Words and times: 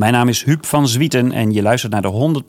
Mijn 0.00 0.12
naam 0.12 0.28
is 0.28 0.44
Huub 0.44 0.66
van 0.66 0.88
Zwieten 0.88 1.32
en 1.32 1.52
je 1.52 1.62
luistert 1.62 1.92
naar 1.92 2.02
de 2.02 2.42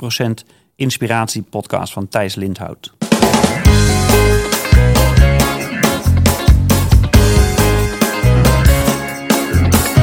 100% 0.43 0.47
Inspiratie 0.75 1.41
podcast 1.41 1.93
van 1.93 2.07
Thijs 2.07 2.35
Lindhout. 2.35 2.93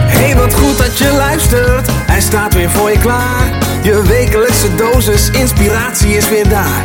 Hey, 0.06 0.36
wat 0.36 0.54
goed 0.54 0.78
dat 0.78 0.98
je 0.98 1.12
luistert. 1.16 1.86
Hij 1.90 2.20
staat 2.20 2.54
weer 2.54 2.70
voor 2.70 2.90
je 2.90 2.98
klaar. 2.98 3.58
Je 3.82 4.02
wekelijkse 4.02 4.74
dosis 4.74 5.30
inspiratie 5.30 6.16
is 6.16 6.28
weer 6.28 6.48
daar. 6.48 6.84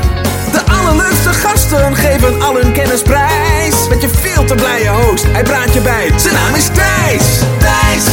De 0.52 0.61
allerleukste 0.71 1.30
gasten 1.30 1.95
geven 1.95 2.41
al 2.41 2.55
hun 2.61 2.73
kennis 2.73 3.02
prijs. 3.02 3.88
Met 3.89 4.02
je 4.02 4.09
veel 4.09 4.45
te 4.45 4.55
blije 4.55 4.89
host, 4.89 5.23
hij 5.23 5.43
praat 5.43 5.73
je 5.73 5.82
bij. 5.82 6.20
Zijn 6.20 6.34
naam 6.34 6.55
is 6.55 6.68
Thijs. 6.68 7.39
Thijs, 7.59 8.05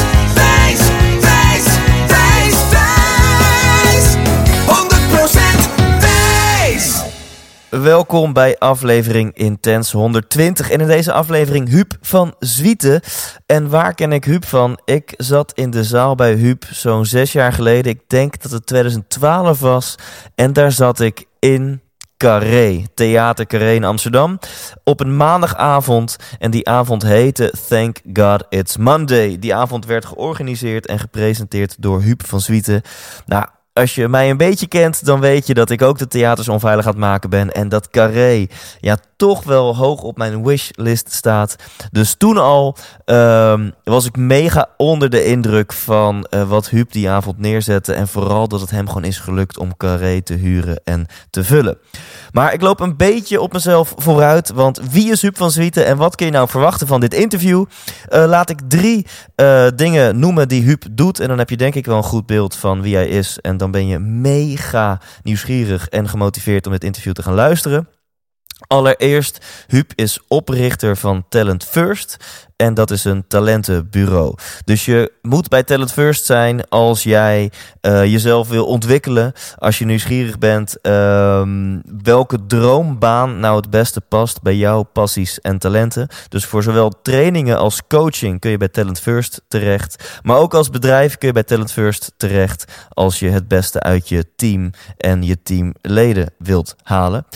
Welkom 7.70 8.32
bij 8.32 8.58
aflevering 8.58 9.36
Intens 9.36 9.92
120. 9.92 10.70
En 10.70 10.80
in 10.80 10.86
deze 10.86 11.12
aflevering 11.12 11.68
Huub 11.68 11.96
van 12.00 12.34
Zwieten. 12.38 13.00
En 13.46 13.68
waar 13.68 13.94
ken 13.94 14.12
ik 14.12 14.24
Huub 14.24 14.44
van? 14.44 14.80
Ik 14.84 15.14
zat 15.16 15.52
in 15.54 15.70
de 15.70 15.84
zaal 15.84 16.14
bij 16.14 16.34
Huub 16.34 16.64
zo'n 16.70 17.04
zes 17.06 17.32
jaar 17.32 17.52
geleden. 17.52 17.92
Ik 17.92 18.00
denk 18.06 18.42
dat 18.42 18.50
het 18.50 18.66
2012 18.66 19.60
was. 19.60 19.94
En 20.34 20.52
daar 20.52 20.72
zat 20.72 21.00
ik 21.00 21.24
in 21.38 21.80
Carré, 22.16 22.84
Theater 22.94 23.46
Carré 23.46 23.72
in 23.72 23.84
Amsterdam. 23.84 24.38
Op 24.84 25.00
een 25.00 25.16
maandagavond. 25.16 26.16
En 26.38 26.50
die 26.50 26.68
avond 26.68 27.02
heette 27.02 27.52
Thank 27.68 27.98
God 28.12 28.44
It's 28.48 28.76
Monday. 28.76 29.38
Die 29.38 29.54
avond 29.54 29.86
werd 29.86 30.04
georganiseerd 30.04 30.86
en 30.86 30.98
gepresenteerd 30.98 31.76
door 31.78 32.02
Huub 32.02 32.26
van 32.26 32.40
Zwieten. 32.40 32.82
Nou, 33.26 33.46
als 33.72 33.94
je 33.94 34.08
mij 34.08 34.30
een 34.30 34.36
beetje 34.36 34.68
kent, 34.68 35.04
dan 35.04 35.20
weet 35.20 35.46
je 35.46 35.54
dat 35.54 35.70
ik 35.70 35.82
ook 35.82 35.98
de 35.98 36.06
theaters 36.06 36.48
onveilig 36.48 36.84
aan 36.84 36.90
het 36.90 37.00
maken 37.00 37.30
ben. 37.30 37.52
En 37.52 37.68
dat 37.68 37.90
Carré 37.90 38.46
ja, 38.80 38.98
toch 39.20 39.44
wel 39.44 39.76
hoog 39.76 40.02
op 40.02 40.16
mijn 40.16 40.44
wishlist 40.44 41.12
staat. 41.12 41.56
Dus 41.90 42.14
toen 42.14 42.38
al 42.38 42.76
ehm, 43.04 43.70
was 43.84 44.06
ik 44.06 44.16
mega 44.16 44.68
onder 44.76 45.10
de 45.10 45.24
indruk 45.24 45.72
van 45.72 46.24
eh, 46.24 46.48
wat 46.48 46.68
Huub 46.68 46.92
die 46.92 47.10
avond 47.10 47.38
neerzette. 47.38 47.92
En 47.92 48.08
vooral 48.08 48.48
dat 48.48 48.60
het 48.60 48.70
hem 48.70 48.86
gewoon 48.86 49.04
is 49.04 49.18
gelukt 49.18 49.58
om 49.58 49.76
Carré 49.76 50.20
te 50.20 50.34
huren 50.34 50.80
en 50.84 51.06
te 51.30 51.44
vullen. 51.44 51.78
Maar 52.32 52.52
ik 52.52 52.60
loop 52.60 52.80
een 52.80 52.96
beetje 52.96 53.40
op 53.40 53.52
mezelf 53.52 53.94
vooruit. 53.96 54.50
Want 54.50 54.80
wie 54.90 55.10
is 55.10 55.22
Huub 55.22 55.36
van 55.36 55.50
Zwieten 55.50 55.86
en 55.86 55.96
wat 55.96 56.16
kun 56.16 56.26
je 56.26 56.32
nou 56.32 56.48
verwachten 56.48 56.86
van 56.86 57.00
dit 57.00 57.14
interview? 57.14 57.64
Eh, 58.08 58.24
laat 58.26 58.50
ik 58.50 58.60
drie 58.68 59.06
eh, 59.34 59.66
dingen 59.74 60.18
noemen 60.18 60.48
die 60.48 60.62
Huub 60.62 60.84
doet. 60.90 61.20
En 61.20 61.28
dan 61.28 61.38
heb 61.38 61.50
je 61.50 61.56
denk 61.56 61.74
ik 61.74 61.86
wel 61.86 61.96
een 61.96 62.02
goed 62.02 62.26
beeld 62.26 62.56
van 62.56 62.82
wie 62.82 62.94
hij 62.94 63.08
is. 63.08 63.38
En 63.40 63.56
dan 63.56 63.70
ben 63.70 63.86
je 63.86 63.98
mega 63.98 65.00
nieuwsgierig 65.22 65.88
en 65.88 66.08
gemotiveerd 66.08 66.66
om 66.66 66.72
dit 66.72 66.84
interview 66.84 67.12
te 67.12 67.22
gaan 67.22 67.34
luisteren. 67.34 67.88
Allereerst, 68.66 69.38
Huub 69.66 69.92
is 69.94 70.18
oprichter 70.28 70.96
van 70.96 71.24
Talent 71.28 71.64
First. 71.64 72.16
En 72.60 72.74
dat 72.74 72.90
is 72.90 73.04
een 73.04 73.24
talentenbureau. 73.28 74.34
Dus 74.64 74.84
je 74.84 75.12
moet 75.22 75.48
bij 75.48 75.62
Talent 75.62 75.92
First 75.92 76.24
zijn 76.24 76.68
als 76.68 77.02
jij 77.02 77.50
uh, 77.82 78.04
jezelf 78.04 78.48
wil 78.48 78.66
ontwikkelen. 78.66 79.32
Als 79.58 79.78
je 79.78 79.84
nieuwsgierig 79.84 80.38
bent 80.38 80.76
uh, 80.82 81.42
welke 82.02 82.46
droombaan 82.46 83.40
nou 83.40 83.56
het 83.56 83.70
beste 83.70 84.00
past 84.00 84.42
bij 84.42 84.56
jouw 84.56 84.82
passies 84.82 85.40
en 85.40 85.58
talenten. 85.58 86.08
Dus 86.28 86.44
voor 86.44 86.62
zowel 86.62 86.92
trainingen 87.02 87.58
als 87.58 87.80
coaching 87.88 88.40
kun 88.40 88.50
je 88.50 88.56
bij 88.56 88.68
Talent 88.68 89.00
First 89.00 89.42
terecht. 89.48 90.20
Maar 90.22 90.38
ook 90.38 90.54
als 90.54 90.70
bedrijf 90.70 91.18
kun 91.18 91.28
je 91.28 91.34
bij 91.34 91.42
Talent 91.44 91.72
First 91.72 92.12
terecht 92.16 92.64
als 92.88 93.18
je 93.18 93.28
het 93.28 93.48
beste 93.48 93.80
uit 93.80 94.08
je 94.08 94.24
team 94.36 94.70
en 94.96 95.22
je 95.22 95.42
teamleden 95.42 96.32
wilt 96.38 96.76
halen. 96.82 97.26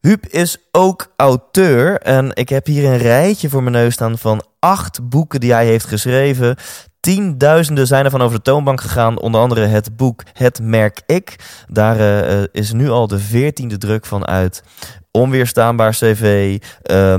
Huub 0.00 0.26
is 0.26 0.56
ook 0.72 1.12
auteur 1.16 2.00
en 2.00 2.30
ik 2.34 2.48
heb 2.48 2.66
hier 2.66 2.84
een 2.84 2.98
rijtje 2.98 3.48
voor 3.48 3.62
mijn 3.62 3.74
neus 3.74 3.94
staan 3.94 4.18
van 4.18 4.44
acht 4.58 5.08
boeken 5.08 5.40
die 5.40 5.52
hij 5.52 5.66
heeft 5.66 5.86
geschreven. 5.86 6.56
Tienduizenden 7.00 7.86
zijn 7.86 8.04
er 8.04 8.10
van 8.10 8.22
over 8.22 8.36
de 8.36 8.42
toonbank 8.42 8.80
gegaan. 8.80 9.20
Onder 9.20 9.40
andere 9.40 9.66
het 9.66 9.96
boek 9.96 10.22
Het 10.32 10.60
Merk 10.62 11.02
Ik. 11.06 11.36
Daar 11.66 12.00
uh, 12.00 12.44
is 12.52 12.72
nu 12.72 12.90
al 12.90 13.06
de 13.06 13.18
veertiende 13.18 13.78
druk 13.78 14.06
van 14.06 14.26
uit. 14.26 14.62
Onweerstaanbaar 15.10 15.92
CV. 15.92 16.56
Uh, 16.62 16.64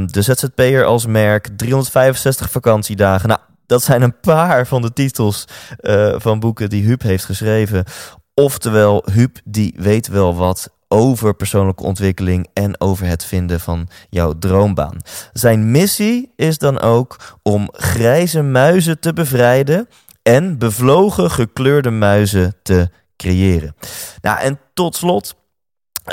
de 0.05 0.21
ZZP'er 0.21 0.85
als 0.85 1.05
merk. 1.05 1.49
365 1.55 2.51
vakantiedagen. 2.51 3.29
Nou, 3.29 3.39
dat 3.65 3.83
zijn 3.83 4.01
een 4.01 4.19
paar 4.19 4.67
van 4.67 4.81
de 4.81 4.93
titels 4.93 5.45
uh, 5.81 6.13
van 6.17 6.39
boeken 6.39 6.69
die 6.69 6.83
Huub 6.83 7.01
heeft 7.01 7.25
geschreven. 7.25 7.83
Oftewel, 8.33 9.03
Huub 9.11 9.37
die 9.43 9.75
weet 9.77 10.07
wel 10.07 10.35
wat 10.35 10.77
over 10.89 11.33
persoonlijke 11.33 11.83
ontwikkeling 11.83 12.47
en 12.53 12.81
over 12.81 13.05
het 13.05 13.25
vinden 13.25 13.59
van 13.59 13.87
jouw 14.09 14.33
droombaan. 14.39 14.97
Zijn 15.33 15.71
missie 15.71 16.33
is 16.35 16.57
dan 16.57 16.79
ook 16.79 17.37
om 17.43 17.69
grijze 17.71 18.41
muizen 18.41 18.99
te 18.99 19.13
bevrijden 19.13 19.87
en 20.21 20.57
bevlogen 20.57 21.31
gekleurde 21.31 21.89
muizen 21.89 22.55
te 22.63 22.89
creëren. 23.17 23.75
Nou, 24.21 24.39
en 24.39 24.59
tot 24.73 24.95
slot. 24.95 25.35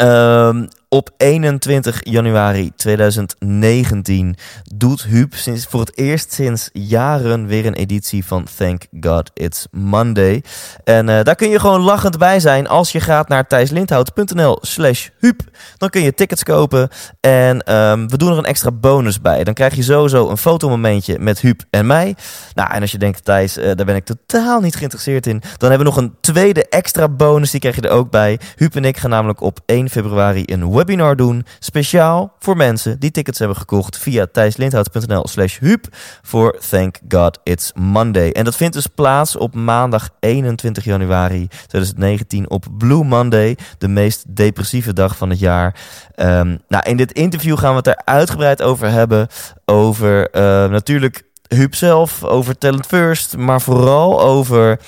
Um, 0.00 0.68
op 0.88 1.10
21 1.16 2.00
januari 2.02 2.72
2019 2.76 4.36
doet 4.74 5.02
Huub 5.02 5.34
sinds, 5.34 5.66
voor 5.66 5.80
het 5.80 5.98
eerst 5.98 6.32
sinds 6.32 6.70
jaren 6.72 7.46
weer 7.46 7.66
een 7.66 7.74
editie 7.74 8.24
van 8.24 8.46
Thank 8.56 8.82
God 9.00 9.30
It's 9.34 9.66
Monday. 9.70 10.42
En 10.84 11.08
uh, 11.08 11.22
daar 11.22 11.34
kun 11.34 11.48
je 11.48 11.60
gewoon 11.60 11.80
lachend 11.80 12.18
bij 12.18 12.40
zijn 12.40 12.68
als 12.68 12.92
je 12.92 13.00
gaat 13.00 13.28
naar 13.28 13.46
thijslindhout.nl 13.46 14.58
slash 14.60 15.08
Huub. 15.18 15.40
Dan 15.76 15.90
kun 15.90 16.02
je 16.02 16.14
tickets 16.14 16.42
kopen 16.42 16.88
en 17.20 17.74
um, 17.74 18.08
we 18.08 18.16
doen 18.16 18.32
er 18.32 18.38
een 18.38 18.44
extra 18.44 18.70
bonus 18.72 19.20
bij. 19.20 19.44
Dan 19.44 19.54
krijg 19.54 19.74
je 19.74 19.82
sowieso 19.82 20.28
een 20.28 20.38
fotomomentje 20.38 21.18
met 21.18 21.40
Huub 21.40 21.62
en 21.70 21.86
mij. 21.86 22.16
Nou, 22.54 22.70
en 22.70 22.80
als 22.80 22.92
je 22.92 22.98
denkt 22.98 23.24
Thijs, 23.24 23.58
uh, 23.58 23.64
daar 23.64 23.86
ben 23.86 23.96
ik 23.96 24.04
totaal 24.04 24.60
niet 24.60 24.76
geïnteresseerd 24.76 25.26
in. 25.26 25.42
Dan 25.56 25.70
hebben 25.70 25.78
we 25.78 25.94
nog 25.94 25.96
een 25.96 26.14
tweede 26.20 26.68
extra 26.68 27.08
bonus, 27.08 27.50
die 27.50 27.60
krijg 27.60 27.76
je 27.76 27.82
er 27.82 27.90
ook 27.90 28.10
bij. 28.10 28.38
Huub 28.56 28.76
en 28.76 28.84
ik 28.84 28.96
gaan 28.96 29.10
namelijk 29.10 29.40
op 29.40 29.60
1 29.66 29.90
februari 29.90 30.42
een 30.46 30.62
webinar 30.76 31.16
doen. 31.16 31.46
Speciaal 31.58 32.32
voor 32.38 32.56
mensen 32.56 32.98
die 32.98 33.10
tickets 33.10 33.38
hebben 33.38 33.56
gekocht 33.56 33.98
via 33.98 34.26
thijslindhout.nl 34.32 35.28
slash 35.28 35.58
huub 35.58 35.86
voor 36.22 36.58
Thank 36.70 36.98
God 37.08 37.38
It's 37.42 37.72
Monday. 37.74 38.30
En 38.30 38.44
dat 38.44 38.56
vindt 38.56 38.74
dus 38.74 38.86
plaats 38.86 39.36
op 39.36 39.54
maandag 39.54 40.08
21 40.20 40.84
januari 40.84 41.48
2019 41.48 42.50
op 42.50 42.64
Blue 42.78 43.04
Monday. 43.04 43.56
De 43.78 43.88
meest 43.88 44.36
depressieve 44.36 44.92
dag 44.92 45.16
van 45.16 45.30
het 45.30 45.38
jaar. 45.38 45.80
Um, 46.16 46.58
nou, 46.68 46.82
in 46.84 46.96
dit 46.96 47.12
interview 47.12 47.58
gaan 47.58 47.70
we 47.70 47.76
het 47.76 47.86
er 47.86 48.02
uitgebreid 48.04 48.62
over 48.62 48.90
hebben. 48.90 49.28
Over 49.64 50.28
uh, 50.34 50.42
natuurlijk 50.70 51.24
Huub 51.48 51.74
zelf, 51.74 52.24
over 52.24 52.58
Talent 52.58 52.86
First, 52.86 53.36
maar 53.36 53.60
vooral 53.60 54.20
over 54.20 54.78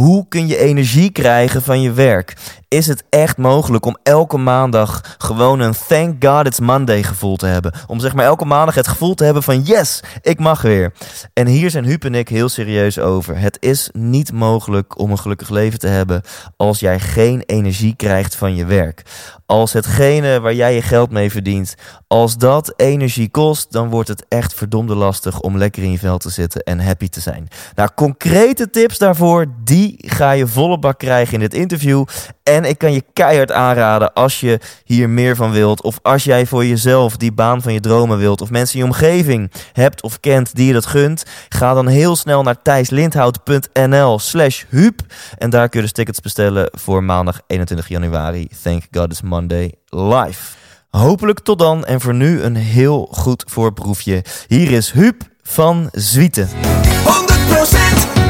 hoe 0.00 0.26
kun 0.28 0.46
je 0.46 0.56
energie 0.56 1.10
krijgen 1.10 1.62
van 1.62 1.80
je 1.80 1.92
werk? 1.92 2.36
Is 2.68 2.86
het 2.86 3.04
echt 3.08 3.36
mogelijk 3.36 3.86
om 3.86 3.96
elke 4.02 4.36
maandag 4.36 5.16
gewoon 5.18 5.60
een 5.60 5.74
thank 5.88 6.24
God 6.24 6.46
it's 6.46 6.60
Monday 6.60 7.02
gevoel 7.02 7.36
te 7.36 7.46
hebben? 7.46 7.72
Om 7.86 8.00
zeg 8.00 8.14
maar 8.14 8.24
elke 8.24 8.44
maandag 8.44 8.74
het 8.74 8.88
gevoel 8.88 9.14
te 9.14 9.24
hebben 9.24 9.42
van 9.42 9.62
yes, 9.62 10.02
ik 10.22 10.38
mag 10.38 10.62
weer. 10.62 10.92
En 11.32 11.46
hier 11.46 11.70
zijn 11.70 11.84
Huub 11.84 12.04
en 12.04 12.14
ik 12.14 12.28
heel 12.28 12.48
serieus 12.48 12.98
over. 12.98 13.38
Het 13.38 13.56
is 13.60 13.90
niet 13.92 14.32
mogelijk 14.32 14.98
om 14.98 15.10
een 15.10 15.18
gelukkig 15.18 15.48
leven 15.48 15.78
te 15.78 15.86
hebben 15.86 16.22
als 16.56 16.80
jij 16.80 17.00
geen 17.00 17.42
energie 17.46 17.96
krijgt 17.96 18.34
van 18.34 18.54
je 18.54 18.64
werk. 18.64 19.02
Als 19.50 19.72
hetgene 19.72 20.40
waar 20.40 20.54
jij 20.54 20.74
je 20.74 20.82
geld 20.82 21.10
mee 21.10 21.30
verdient, 21.30 21.74
als 22.06 22.36
dat 22.36 22.72
energie 22.76 23.30
kost, 23.30 23.72
dan 23.72 23.88
wordt 23.88 24.08
het 24.08 24.24
echt 24.28 24.54
verdomde 24.54 24.94
lastig 24.94 25.40
om 25.40 25.58
lekker 25.58 25.82
in 25.82 25.90
je 25.90 25.98
vel 25.98 26.18
te 26.18 26.30
zitten 26.30 26.62
en 26.62 26.80
happy 26.80 27.08
te 27.08 27.20
zijn. 27.20 27.48
Nou, 27.74 27.88
concrete 27.94 28.70
tips 28.70 28.98
daarvoor, 28.98 29.46
die 29.64 29.94
ga 29.96 30.30
je 30.30 30.46
volle 30.46 30.78
bak 30.78 30.98
krijgen 30.98 31.34
in 31.34 31.40
dit 31.40 31.54
interview. 31.54 32.04
En 32.42 32.64
ik 32.64 32.78
kan 32.78 32.92
je 32.92 33.04
keihard 33.12 33.52
aanraden 33.52 34.12
als 34.12 34.40
je 34.40 34.60
hier 34.84 35.08
meer 35.08 35.36
van 35.36 35.50
wilt. 35.50 35.82
Of 35.82 35.98
als 36.02 36.24
jij 36.24 36.46
voor 36.46 36.64
jezelf 36.64 37.16
die 37.16 37.32
baan 37.32 37.62
van 37.62 37.72
je 37.72 37.80
dromen 37.80 38.18
wilt. 38.18 38.40
Of 38.40 38.50
mensen 38.50 38.78
in 38.78 38.84
je 38.84 38.90
omgeving 38.90 39.50
hebt 39.72 40.02
of 40.02 40.20
kent 40.20 40.54
die 40.54 40.66
je 40.66 40.72
dat 40.72 40.86
gunt. 40.86 41.24
Ga 41.48 41.74
dan 41.74 41.86
heel 41.86 42.16
snel 42.16 42.42
naar 42.42 42.62
thijslindhout.nl 42.62 44.18
slash 44.18 44.64
huub. 44.68 45.00
En 45.38 45.50
daar 45.50 45.68
kun 45.68 45.80
je 45.80 45.86
dus 45.86 45.94
tickets 45.94 46.20
bestellen 46.20 46.68
voor 46.72 47.04
maandag 47.04 47.40
21 47.46 47.88
januari. 47.88 48.48
Thank 48.62 48.82
God 48.90 49.10
it's 49.10 49.22
Monday 49.40 49.74
live. 49.88 50.56
Hopelijk 50.90 51.40
tot 51.40 51.58
dan 51.58 51.84
en 51.84 52.00
voor 52.00 52.14
nu 52.14 52.42
een 52.42 52.56
heel 52.56 53.08
goed 53.10 53.44
voorproefje. 53.46 54.24
Hier 54.46 54.70
is 54.70 54.90
Huub 54.92 55.22
van 55.42 55.88
Zwieten. 55.92 56.48
100% 56.48 56.50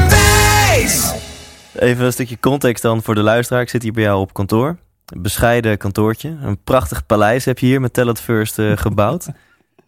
Thijs. 0.09 1.11
Even 1.75 2.05
een 2.05 2.11
stukje 2.13 2.39
context 2.39 2.81
dan 2.83 3.03
voor 3.03 3.15
de 3.15 3.21
luisteraar. 3.21 3.61
Ik 3.61 3.69
zit 3.69 3.83
hier 3.83 3.91
bij 3.93 4.03
jou 4.03 4.19
op 4.19 4.33
kantoor. 4.33 4.77
Een 5.05 5.21
bescheiden 5.21 5.77
kantoortje. 5.77 6.37
Een 6.41 6.63
prachtig 6.63 7.05
paleis 7.05 7.45
heb 7.45 7.59
je 7.59 7.65
hier 7.65 7.81
met 7.81 7.93
Talent 7.93 8.19
First 8.21 8.59
uh, 8.59 8.77
gebouwd. 8.87 9.25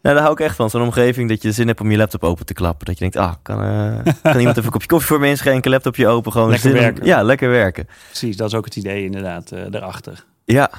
Nou, 0.02 0.16
daar 0.16 0.24
hou 0.24 0.31
ik 0.34 0.40
echt 0.46 0.56
van. 0.56 0.70
Zo'n 0.70 0.81
omgeving 0.81 1.30
dat 1.30 1.42
je 1.42 1.52
zin 1.52 1.68
hebt 1.68 1.81
om 1.81 1.92
je 1.92 1.98
laptop 1.98 2.24
open 2.24 2.46
te 2.46 2.54
klappen. 2.54 2.86
Dat 2.86 2.98
je 2.98 3.02
denkt, 3.10 3.16
ah, 3.18 3.34
kan, 3.42 3.64
eh, 3.64 4.14
kan 4.31 4.38
iemand 4.38 4.58
even 4.58 4.64
een 4.66 4.72
kopje 4.72 4.88
koffie 4.88 5.08
voor 5.08 5.20
me 5.20 5.28
inschenken, 5.28 5.72
laptopje 5.72 6.08
open, 6.08 6.31
gewoon 6.31 6.50
Lekker 6.50 6.72
om- 6.72 6.78
werken. 6.78 7.06
ja, 7.06 7.24
lekker 7.24 7.50
werken. 7.50 7.88
Precies, 8.08 8.38
dat 8.38 8.48
is 8.48 8.56
ook 8.56 8.66
het 8.66 8.75
idee 8.75 9.04
inderdaad 9.04 9.52
eh 9.52 9.62
daarachter. 9.70 10.24
Ja, 10.46 10.70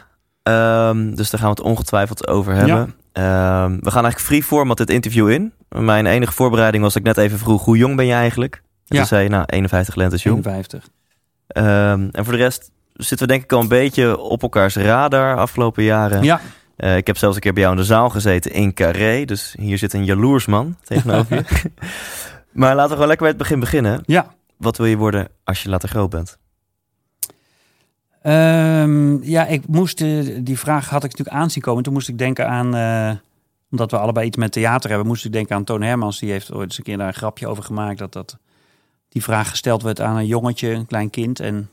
ehm, 0.49 1.15
dus 1.15 1.31
daar 1.31 1.41
gaan 1.41 1.51
we 1.51 1.57
het 1.61 1.71
ongetwijfeld 1.71 2.29
over 2.29 2.53
hebben. 2.55 2.95
Ehm, 3.13 3.71
we 3.81 3.91
gaan 3.91 4.03
eigenlijk 4.05 4.19
free 4.21 4.43
format 4.43 4.77
dit 4.77 4.91
interview 4.91 5.31
in. 5.31 5.53
Mijn 5.69 6.07
enige 6.07 6.33
voorbereiding 6.33 6.83
was 6.83 6.93
dat 6.93 7.03
ik 7.03 7.09
net 7.17 7.25
even 7.25 7.39
vroeg, 7.39 7.65
hoe 7.65 7.77
jong 7.77 7.97
ben 7.97 8.07
je 8.07 8.13
eigenlijk? 8.13 8.55
En 8.55 8.63
Ja. 8.85 8.97
toen 8.99 9.07
zei 9.07 9.23
je, 9.23 9.29
nou, 9.29 9.45
51 9.47 9.95
lentes 9.95 10.23
jong. 10.23 10.37
51. 10.37 10.89
Ehm, 11.47 12.09
en 12.11 12.25
voor 12.25 12.33
de 12.33 12.39
rest 12.39 12.71
zitten 12.93 13.27
we 13.27 13.33
denk 13.33 13.45
ik 13.45 13.53
al 13.53 13.61
een 13.61 13.69
beetje 13.69 14.19
op 14.19 14.43
elkaars 14.43 14.77
radar 14.77 15.37
afgelopen 15.37 15.83
jaren. 15.83 16.23
Ja, 16.23 16.41
Eh, 16.77 16.97
ik 16.97 17.07
heb 17.07 17.17
zelfs 17.17 17.35
een 17.35 17.41
keer 17.43 17.53
bij 17.53 17.63
jou 17.63 17.75
in 17.75 17.81
de 17.81 17.87
zaal 17.87 18.11
gezeten 18.11 18.53
in 18.53 18.75
Carré. 18.75 19.25
Dus 19.25 19.55
hier 19.61 19.79
zit 19.79 19.93
een 19.93 20.05
jaloers 20.05 20.47
man 20.47 20.77
tegenover 20.85 21.37
je. 21.37 21.71
maar 22.53 22.69
laten 22.75 22.83
we 22.89 22.93
gewoon 22.93 23.07
lekker 23.09 23.27
bij 23.27 23.29
het 23.29 23.39
begin 23.39 23.61
beginnen. 23.61 24.01
ja. 24.07 24.27
Wat 24.57 24.77
wil 24.77 24.87
je 24.87 24.97
worden 24.97 25.29
als 25.45 25.63
je 25.63 25.69
later 25.69 25.89
groot 25.89 26.11
bent? 26.11 26.39
Ehm, 28.25 29.23
ja, 29.23 29.47
ik 29.47 29.67
moest, 29.69 30.01
eh, 30.01 30.39
die 30.41 30.59
vraag 30.59 30.89
had 30.89 31.05
ik 31.05 31.11
natuurlijk 31.11 31.37
aanzien 31.37 31.63
komen. 31.63 31.83
Toen 31.83 31.93
moest 31.93 32.09
ik 32.09 32.19
denken 32.19 32.49
aan, 32.49 32.75
eh, 32.75 33.17
omdat 33.71 33.91
we 33.91 33.99
allebei 33.99 34.27
iets 34.27 34.37
met 34.37 34.53
theater 34.53 34.89
hebben, 34.89 35.09
moest 35.09 35.25
ik 35.25 35.33
denken 35.33 35.57
aan 35.57 35.65
Toon 35.65 35.83
Hermans. 35.83 36.19
Die 36.19 36.31
heeft 36.31 36.53
ooit 36.53 36.65
eens 36.65 36.79
een 36.79 36.85
keer 36.85 36.97
daar 36.97 37.07
een 37.07 37.15
grapje 37.15 37.47
over 37.47 37.63
gemaakt. 37.65 37.99
Dat, 37.99 38.13
dat 38.13 38.39
die 39.09 39.23
vraag 39.23 39.51
gesteld 39.51 39.83
werd 39.83 40.01
aan 40.01 40.17
een 40.17 40.27
jongetje, 40.27 40.71
een 40.71 40.87
klein 40.87 41.11
kind. 41.11 41.41
En 41.41 41.71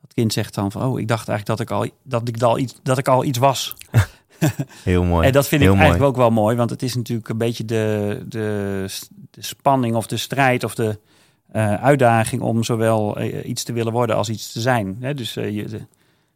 dat 0.00 0.14
kind 0.14 0.32
zegt 0.32 0.54
dan 0.54 0.72
van, 0.72 0.82
oh, 0.82 1.00
ik 1.00 1.08
dacht 1.08 1.28
eigenlijk 1.28 1.58
dat 1.58 1.68
ik 1.68 1.74
al, 1.74 1.88
dat 2.02 2.28
ik 2.28 2.42
al, 2.42 2.58
iets, 2.58 2.74
dat 2.82 2.98
ik 2.98 3.08
al 3.08 3.24
iets 3.24 3.38
was. 3.38 3.74
Heel 4.82 5.04
mooi. 5.04 5.26
En 5.26 5.32
dat 5.32 5.48
vind 5.48 5.60
Heel 5.62 5.70
ik 5.70 5.76
mooi. 5.76 5.88
eigenlijk 5.90 6.18
ook 6.18 6.22
wel 6.22 6.42
mooi, 6.42 6.56
want 6.56 6.70
het 6.70 6.82
is 6.82 6.94
natuurlijk 6.94 7.28
een 7.28 7.38
beetje 7.38 7.64
de, 7.64 8.22
de, 8.28 8.86
de 9.30 9.42
spanning 9.42 9.94
of 9.94 10.06
de 10.06 10.16
strijd 10.16 10.64
of 10.64 10.74
de 10.74 10.98
eh, 11.54 11.74
uitdaging 11.74 12.42
om 12.42 12.64
zowel 12.64 13.16
eh, 13.16 13.48
iets 13.48 13.62
te 13.62 13.72
willen 13.72 13.92
worden 13.92 14.16
als 14.16 14.28
iets 14.28 14.52
te 14.52 14.60
zijn. 14.60 14.96
Hè? 15.00 15.14
Dus 15.14 15.36
eh, 15.36 15.50
je, 15.50 15.64
de, 15.64 15.80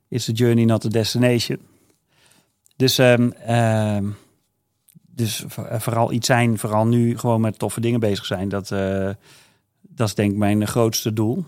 is 0.09 0.25
the 0.25 0.33
journey 0.33 0.65
not 0.65 0.81
the 0.81 0.89
destination. 0.89 1.59
Dus, 2.77 2.99
ehm, 2.99 3.31
ehm, 3.31 4.05
dus 5.07 5.45
vo- 5.47 5.63
eh, 5.63 5.81
vooral 5.81 6.13
iets 6.13 6.27
zijn, 6.27 6.59
vooral 6.59 6.87
nu 6.87 7.19
gewoon 7.19 7.41
met 7.41 7.59
toffe 7.59 7.81
dingen 7.81 8.01
bezig 8.01 8.25
zijn, 8.27 8.49
dat, 8.49 8.71
eh, 8.71 9.11
dat 9.81 10.09
is 10.09 10.15
denk 10.15 10.31
ik 10.33 10.37
mijn 10.39 10.67
grootste 10.67 11.13
doel. 11.13 11.45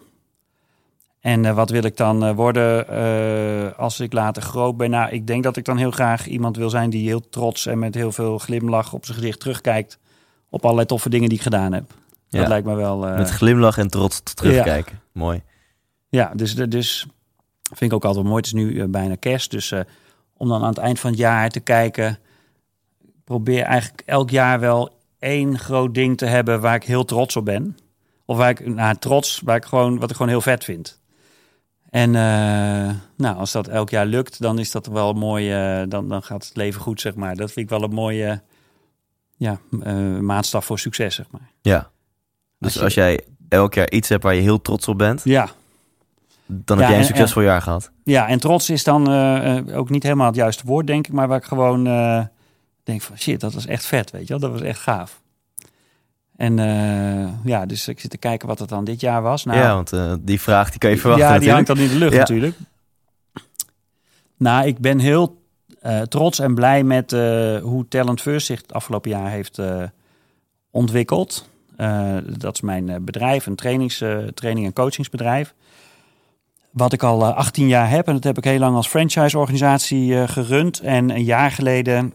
En 1.20 1.44
eh, 1.44 1.54
wat 1.54 1.70
wil 1.70 1.82
ik 1.84 1.96
dan 1.96 2.24
eh, 2.24 2.34
worden 2.34 2.88
eh, 2.88 3.78
als 3.78 4.00
ik 4.00 4.12
later 4.12 4.42
groot 4.42 4.76
ben? 4.76 4.90
Nou, 4.90 5.10
ik 5.10 5.26
denk 5.26 5.42
dat 5.42 5.56
ik 5.56 5.64
dan 5.64 5.76
heel 5.76 5.90
graag 5.90 6.26
iemand 6.26 6.56
wil 6.56 6.70
zijn 6.70 6.90
die 6.90 7.06
heel 7.06 7.28
trots 7.28 7.66
en 7.66 7.78
met 7.78 7.94
heel 7.94 8.12
veel 8.12 8.38
glimlach 8.38 8.92
op 8.92 9.04
zijn 9.04 9.18
gezicht 9.18 9.40
terugkijkt 9.40 9.98
op 10.48 10.62
allerlei 10.64 10.86
toffe 10.86 11.08
dingen 11.08 11.28
die 11.28 11.38
ik 11.38 11.44
gedaan 11.44 11.72
heb. 11.72 11.98
Ja. 12.30 12.38
Dat 12.38 12.48
lijkt 12.48 12.66
me 12.66 12.74
wel. 12.74 13.06
eh, 13.06 13.16
Met 13.16 13.30
glimlach 13.30 13.78
en 13.78 13.88
trots 13.88 14.20
terugkijken. 14.34 15.00
Mooi. 15.12 15.42
ja, 16.08 16.32
dus, 16.34 16.54
dus 16.54 17.06
vind 17.62 17.90
ik 17.90 17.92
ook 17.92 18.04
altijd 18.04 18.24
mooi. 18.24 18.36
Het 18.36 18.46
is 18.46 18.52
nu 18.52 18.80
eh, 18.80 18.86
bijna 18.88 19.14
kerst, 19.14 19.50
dus 19.50 19.70
eh, 19.72 19.80
om 20.36 20.48
dan 20.48 20.62
aan 20.62 20.68
het 20.68 20.78
eind 20.78 21.00
van 21.00 21.10
het 21.10 21.18
jaar 21.18 21.50
te 21.50 21.60
kijken, 21.60 22.18
probeer 23.24 23.62
eigenlijk 23.62 24.02
elk 24.06 24.30
jaar 24.30 24.60
wel 24.60 24.90
één 25.18 25.58
groot 25.58 25.94
ding 25.94 26.16
te 26.18 26.26
hebben 26.26 26.60
waar 26.60 26.74
ik 26.74 26.84
heel 26.84 27.04
trots 27.04 27.36
op 27.36 27.44
ben. 27.44 27.76
Of 28.24 28.36
waar 28.36 28.50
ik, 28.50 28.66
nou, 28.74 28.96
trots, 28.96 29.40
waar 29.44 29.56
ik 29.56 29.64
gewoon, 29.64 29.98
wat 29.98 30.10
ik 30.10 30.16
gewoon 30.16 30.30
heel 30.32 30.40
vet 30.40 30.64
vind. 30.64 30.98
En 31.90 32.10
nou, 33.16 33.36
als 33.36 33.52
dat 33.52 33.68
elk 33.68 33.90
jaar 33.90 34.06
lukt, 34.06 34.40
dan 34.40 34.58
is 34.58 34.70
dat 34.70 34.86
wel 34.86 35.10
een 35.10 35.18
mooie, 35.18 35.84
dan, 35.88 36.08
dan 36.08 36.22
gaat 36.22 36.44
het 36.46 36.56
leven 36.56 36.80
goed, 36.80 37.00
zeg 37.00 37.14
maar. 37.14 37.36
Dat 37.36 37.52
vind 37.52 37.70
ik 37.70 37.78
wel 37.78 37.82
een 37.88 37.94
mooie 37.94 38.42
ja, 39.36 39.60
eh, 39.82 40.18
maatstaf 40.18 40.64
voor 40.64 40.78
succes, 40.78 41.14
zeg 41.14 41.26
maar. 41.30 41.50
Ja. 41.60 41.90
Dus 42.60 42.68
Als 42.68 42.74
je- 42.74 42.80
als 42.84 42.94
jij 42.94 43.20
elk 43.48 43.74
jaar 43.74 43.90
iets 43.90 44.08
hebt 44.08 44.22
waar 44.22 44.34
je 44.34 44.40
heel 44.40 44.60
trots 44.62 44.88
op 44.88 44.98
bent, 44.98 45.20
Ja, 45.24 45.48
dan 46.46 46.76
Ja, 46.78 46.82
heb 46.82 46.90
jij 46.92 46.92
een 46.92 46.94
en- 47.02 47.04
succesvol 47.04 47.42
jaar 47.42 47.62
gehad. 47.62 47.90
Ja, 48.04 48.28
en 48.28 48.40
trots 48.40 48.70
is 48.70 48.84
dan 48.84 49.08
eh, 49.10 49.56
eh, 49.58 49.78
ook 49.78 49.90
niet 49.90 50.02
helemaal 50.02 50.26
het 50.26 50.34
juiste 50.36 50.66
woord, 50.66 50.86
denk 50.86 51.06
ik. 51.06 51.12
Maar 51.12 51.28
waar 51.28 51.38
ik 51.38 51.44
gewoon 51.44 51.86
eh, 51.86 52.24
denk 52.82 53.02
van 53.02 53.18
shit, 53.18 53.40
dat 53.40 53.54
was 53.54 53.66
echt 53.66 53.86
vet, 53.86 54.10
weet 54.10 54.22
je 54.22 54.28
wel. 54.28 54.38
Dat 54.38 54.50
was 54.50 54.60
echt 54.60 54.80
gaaf. 54.80 55.20
En 56.36 56.56
ja, 57.44 57.66
dus 57.66 57.88
ik 57.88 58.00
zit 58.00 58.10
te 58.10 58.18
kijken 58.18 58.48
wat 58.48 58.58
het 58.58 58.68
dan 58.68 58.84
dit 58.84 59.00
jaar 59.00 59.22
was. 59.22 59.44
Nou, 59.44 59.58
ja, 59.58 59.74
want 59.74 59.92
die 60.26 60.40
vraag 60.40 60.70
die 60.70 60.78
kan 60.78 60.90
je 60.90 60.98
verwachten 60.98 61.26
ja, 61.26 61.38
die 61.38 61.48
natuurlijk. 61.48 61.68
hangt 61.68 61.80
dan 61.80 61.90
in 61.90 61.92
de 61.98 62.04
lucht 62.04 62.12
Ja. 62.12 62.18
natuurlijk. 62.18 62.56
Nou, 64.36 64.66
ik 64.66 64.78
ben 64.78 64.98
heel 64.98 65.38
trots 66.08 66.38
en 66.38 66.54
blij 66.54 66.84
met 66.84 67.10
hoe 67.62 67.84
Talent 67.88 68.20
First 68.20 68.46
zich 68.46 68.60
het 68.60 68.72
afgelopen 68.72 69.10
jaar 69.10 69.30
heeft 69.30 69.58
ontwikkeld. 70.70 71.48
Eh, 71.80 72.16
dat 72.38 72.54
is 72.54 72.60
mijn 72.60 72.88
eh, 72.88 72.96
bedrijf, 73.00 73.46
een 73.46 73.54
trainings, 73.54 74.00
eh, 74.00 74.18
training- 74.18 74.66
en 74.66 74.72
coachingsbedrijf. 74.72 75.54
Wat 76.70 76.92
ik 76.92 77.02
al 77.02 77.22
eh, 77.22 77.36
18 77.36 77.68
jaar 77.68 77.90
heb. 77.90 78.06
En 78.06 78.14
dat 78.14 78.24
heb 78.24 78.38
ik 78.38 78.44
heel 78.44 78.58
lang 78.58 78.76
als 78.76 78.88
franchise-organisatie 78.88 80.28
gerund. 80.28 80.80
En 80.80 81.10
een 81.10 81.24
jaar 81.24 81.50
geleden 81.50 82.14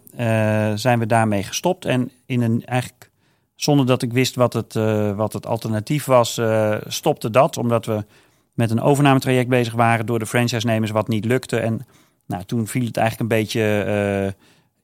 zijn 0.76 1.00
we 1.00 1.06
daarmee 1.06 1.44
gestopt. 1.44 1.86
En 1.86 2.12
in 2.26 2.42
een 2.42 2.66
eigenlijk 2.66 3.10
zonder 3.56 3.86
dat 3.86 4.02
ik 4.02 4.14
wist 4.14 4.36
wat 4.36 4.54
het, 4.54 4.74
wat 5.16 5.34
het 5.34 5.46
alternatief 5.46 6.06
was, 6.06 6.42
stopte 6.88 7.30
dat. 7.30 7.58
Omdat 7.58 7.86
we 7.86 8.06
met 8.54 8.72
een 8.72 8.82
overnametraject 8.82 9.50
bezig 9.50 9.74
waren 9.74 10.06
door 10.06 10.20
de 10.20 10.26
franchise-nemers 10.26 10.92
wat 10.92 11.08
niet 11.08 11.26
lukte. 11.26 11.60
En 11.60 11.86
nou, 12.28 12.44
toen 12.44 12.68
viel 12.68 12.86
het 12.86 12.98
eigenlijk 12.98 13.32
een 13.32 13.38
beetje 13.38 14.36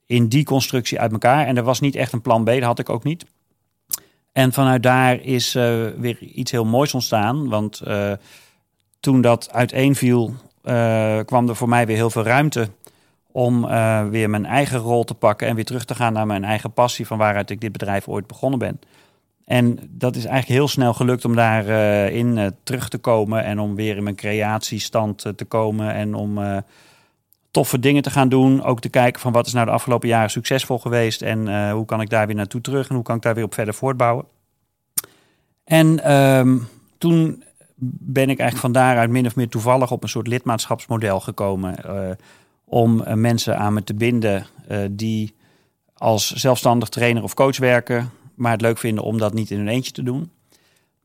in 0.06 0.28
die 0.28 0.44
constructie 0.44 1.00
uit 1.00 1.12
elkaar. 1.12 1.46
En 1.46 1.56
er 1.56 1.62
was 1.62 1.80
niet 1.80 1.94
echt 1.94 2.12
een 2.12 2.22
plan 2.22 2.44
B, 2.44 2.46
dat 2.46 2.62
had 2.62 2.78
ik 2.78 2.88
ook 2.88 3.04
niet. 3.04 3.24
En 4.32 4.52
vanuit 4.52 4.82
daar 4.82 5.20
is 5.20 5.54
eh, 5.54 5.86
weer 5.96 6.18
iets 6.18 6.50
heel 6.50 6.64
moois 6.64 6.94
ontstaan. 6.94 7.48
Want 7.48 7.80
eh, 7.80 8.12
toen 9.00 9.20
dat 9.20 9.52
uiteenviel, 9.52 10.34
eh 10.62 11.18
kwam 11.24 11.48
er 11.48 11.56
voor 11.56 11.68
mij 11.68 11.86
weer 11.86 11.96
heel 11.96 12.10
veel 12.10 12.22
ruimte 12.22 12.68
om 13.34 13.66
weer 14.10 14.30
mijn 14.30 14.46
eigen 14.46 14.78
rol 14.78 15.04
te 15.04 15.14
pakken 15.14 15.48
en 15.48 15.54
weer 15.54 15.64
terug 15.64 15.84
te 15.84 15.94
gaan 15.94 16.12
naar 16.12 16.26
mijn 16.26 16.44
eigen 16.44 16.72
passie 16.72 17.06
van 17.06 17.18
waaruit 17.18 17.50
ik 17.50 17.60
dit 17.60 17.72
bedrijf 17.72 18.08
ooit 18.08 18.26
begonnen 18.26 18.58
ben. 18.58 18.80
En 19.44 19.78
dat 19.90 20.16
is 20.16 20.24
eigenlijk 20.24 20.58
heel 20.58 20.68
snel 20.68 20.94
gelukt 20.94 21.24
om 21.24 21.34
daarin 21.34 22.38
in 22.38 22.54
terug 22.62 22.88
te 22.88 22.98
komen 22.98 23.44
en 23.44 23.58
om 23.58 23.74
weer 23.74 23.96
in 23.96 24.02
mijn 24.02 24.16
creatiestand 24.16 25.32
te 25.36 25.44
komen 25.44 25.94
en 25.94 26.14
om 26.14 26.38
toffe 27.52 27.78
dingen 27.78 28.02
te 28.02 28.10
gaan 28.10 28.28
doen. 28.28 28.62
Ook 28.62 28.80
te 28.80 28.88
kijken 28.88 29.20
van 29.20 29.32
wat 29.32 29.46
is 29.46 29.52
nou 29.52 29.66
de 29.66 29.72
afgelopen 29.72 30.08
jaren 30.08 30.30
succesvol 30.30 30.78
geweest 30.78 31.22
en 31.22 31.48
eh, 31.48 31.72
hoe 31.72 31.84
kan 31.84 32.00
ik 32.00 32.10
daar 32.10 32.26
weer 32.26 32.36
naartoe 32.36 32.60
terug 32.60 32.88
en 32.88 32.94
hoe 32.94 33.04
kan 33.04 33.16
ik 33.16 33.22
daar 33.22 33.34
weer 33.34 33.44
op 33.44 33.54
verder 33.54 33.74
voortbouwen. 33.74 34.24
En 35.64 36.04
ehm, 36.04 36.58
toen 36.98 37.44
ben 38.04 38.30
ik 38.30 38.38
eigenlijk 38.38 38.58
van 38.58 38.72
daaruit 38.72 39.10
min 39.10 39.26
of 39.26 39.36
meer 39.36 39.48
toevallig 39.48 39.90
op 39.90 40.02
een 40.02 40.08
soort 40.08 40.26
lidmaatschapsmodel 40.26 41.20
gekomen. 41.20 41.84
eh, 41.84 42.10
om 42.64 43.02
eh, 43.02 43.14
mensen 43.14 43.58
aan 43.58 43.72
me 43.72 43.84
te 43.84 43.94
binden 43.94 44.46
die 44.90 45.34
als 45.94 46.32
zelfstandig 46.32 46.88
trainer 46.88 47.22
of 47.22 47.34
coach 47.34 47.58
werken, 47.58 48.10
maar 48.34 48.52
het 48.52 48.60
leuk 48.60 48.78
vinden 48.78 49.04
om 49.04 49.18
dat 49.18 49.34
niet 49.34 49.50
in 49.50 49.58
hun 49.58 49.68
eentje 49.68 49.92
te 49.92 50.02
doen. 50.02 50.30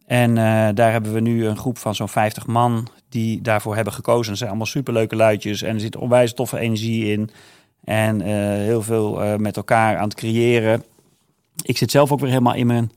En 0.07 0.37
eh, 0.37 0.67
daar 0.73 0.91
hebben 0.91 1.13
we 1.13 1.19
nu 1.19 1.45
een 1.45 1.57
groep 1.57 1.77
van 1.77 1.95
zo'n 1.95 2.09
50 2.09 2.45
man 2.45 2.87
die 3.09 3.41
daarvoor 3.41 3.75
hebben 3.75 3.93
gekozen. 3.93 4.27
Het 4.27 4.37
zijn 4.37 4.49
allemaal 4.49 4.67
superleuke 4.67 5.15
luidjes 5.15 5.61
en 5.61 5.73
er 5.73 5.79
zit 5.79 5.95
onwijs 5.95 6.33
toffe 6.33 6.59
energie 6.59 7.11
in. 7.11 7.29
En 7.83 8.21
eh, 8.21 8.29
heel 8.41 8.81
veel 8.81 9.23
eh, 9.23 9.35
met 9.35 9.57
elkaar 9.57 9.97
aan 9.97 10.03
het 10.03 10.13
creëren. 10.13 10.83
Ik 11.61 11.77
zit 11.77 11.91
zelf 11.91 12.11
ook 12.11 12.19
weer 12.19 12.29
helemaal 12.29 12.53
in 12.53 12.67
mijn, 12.67 12.91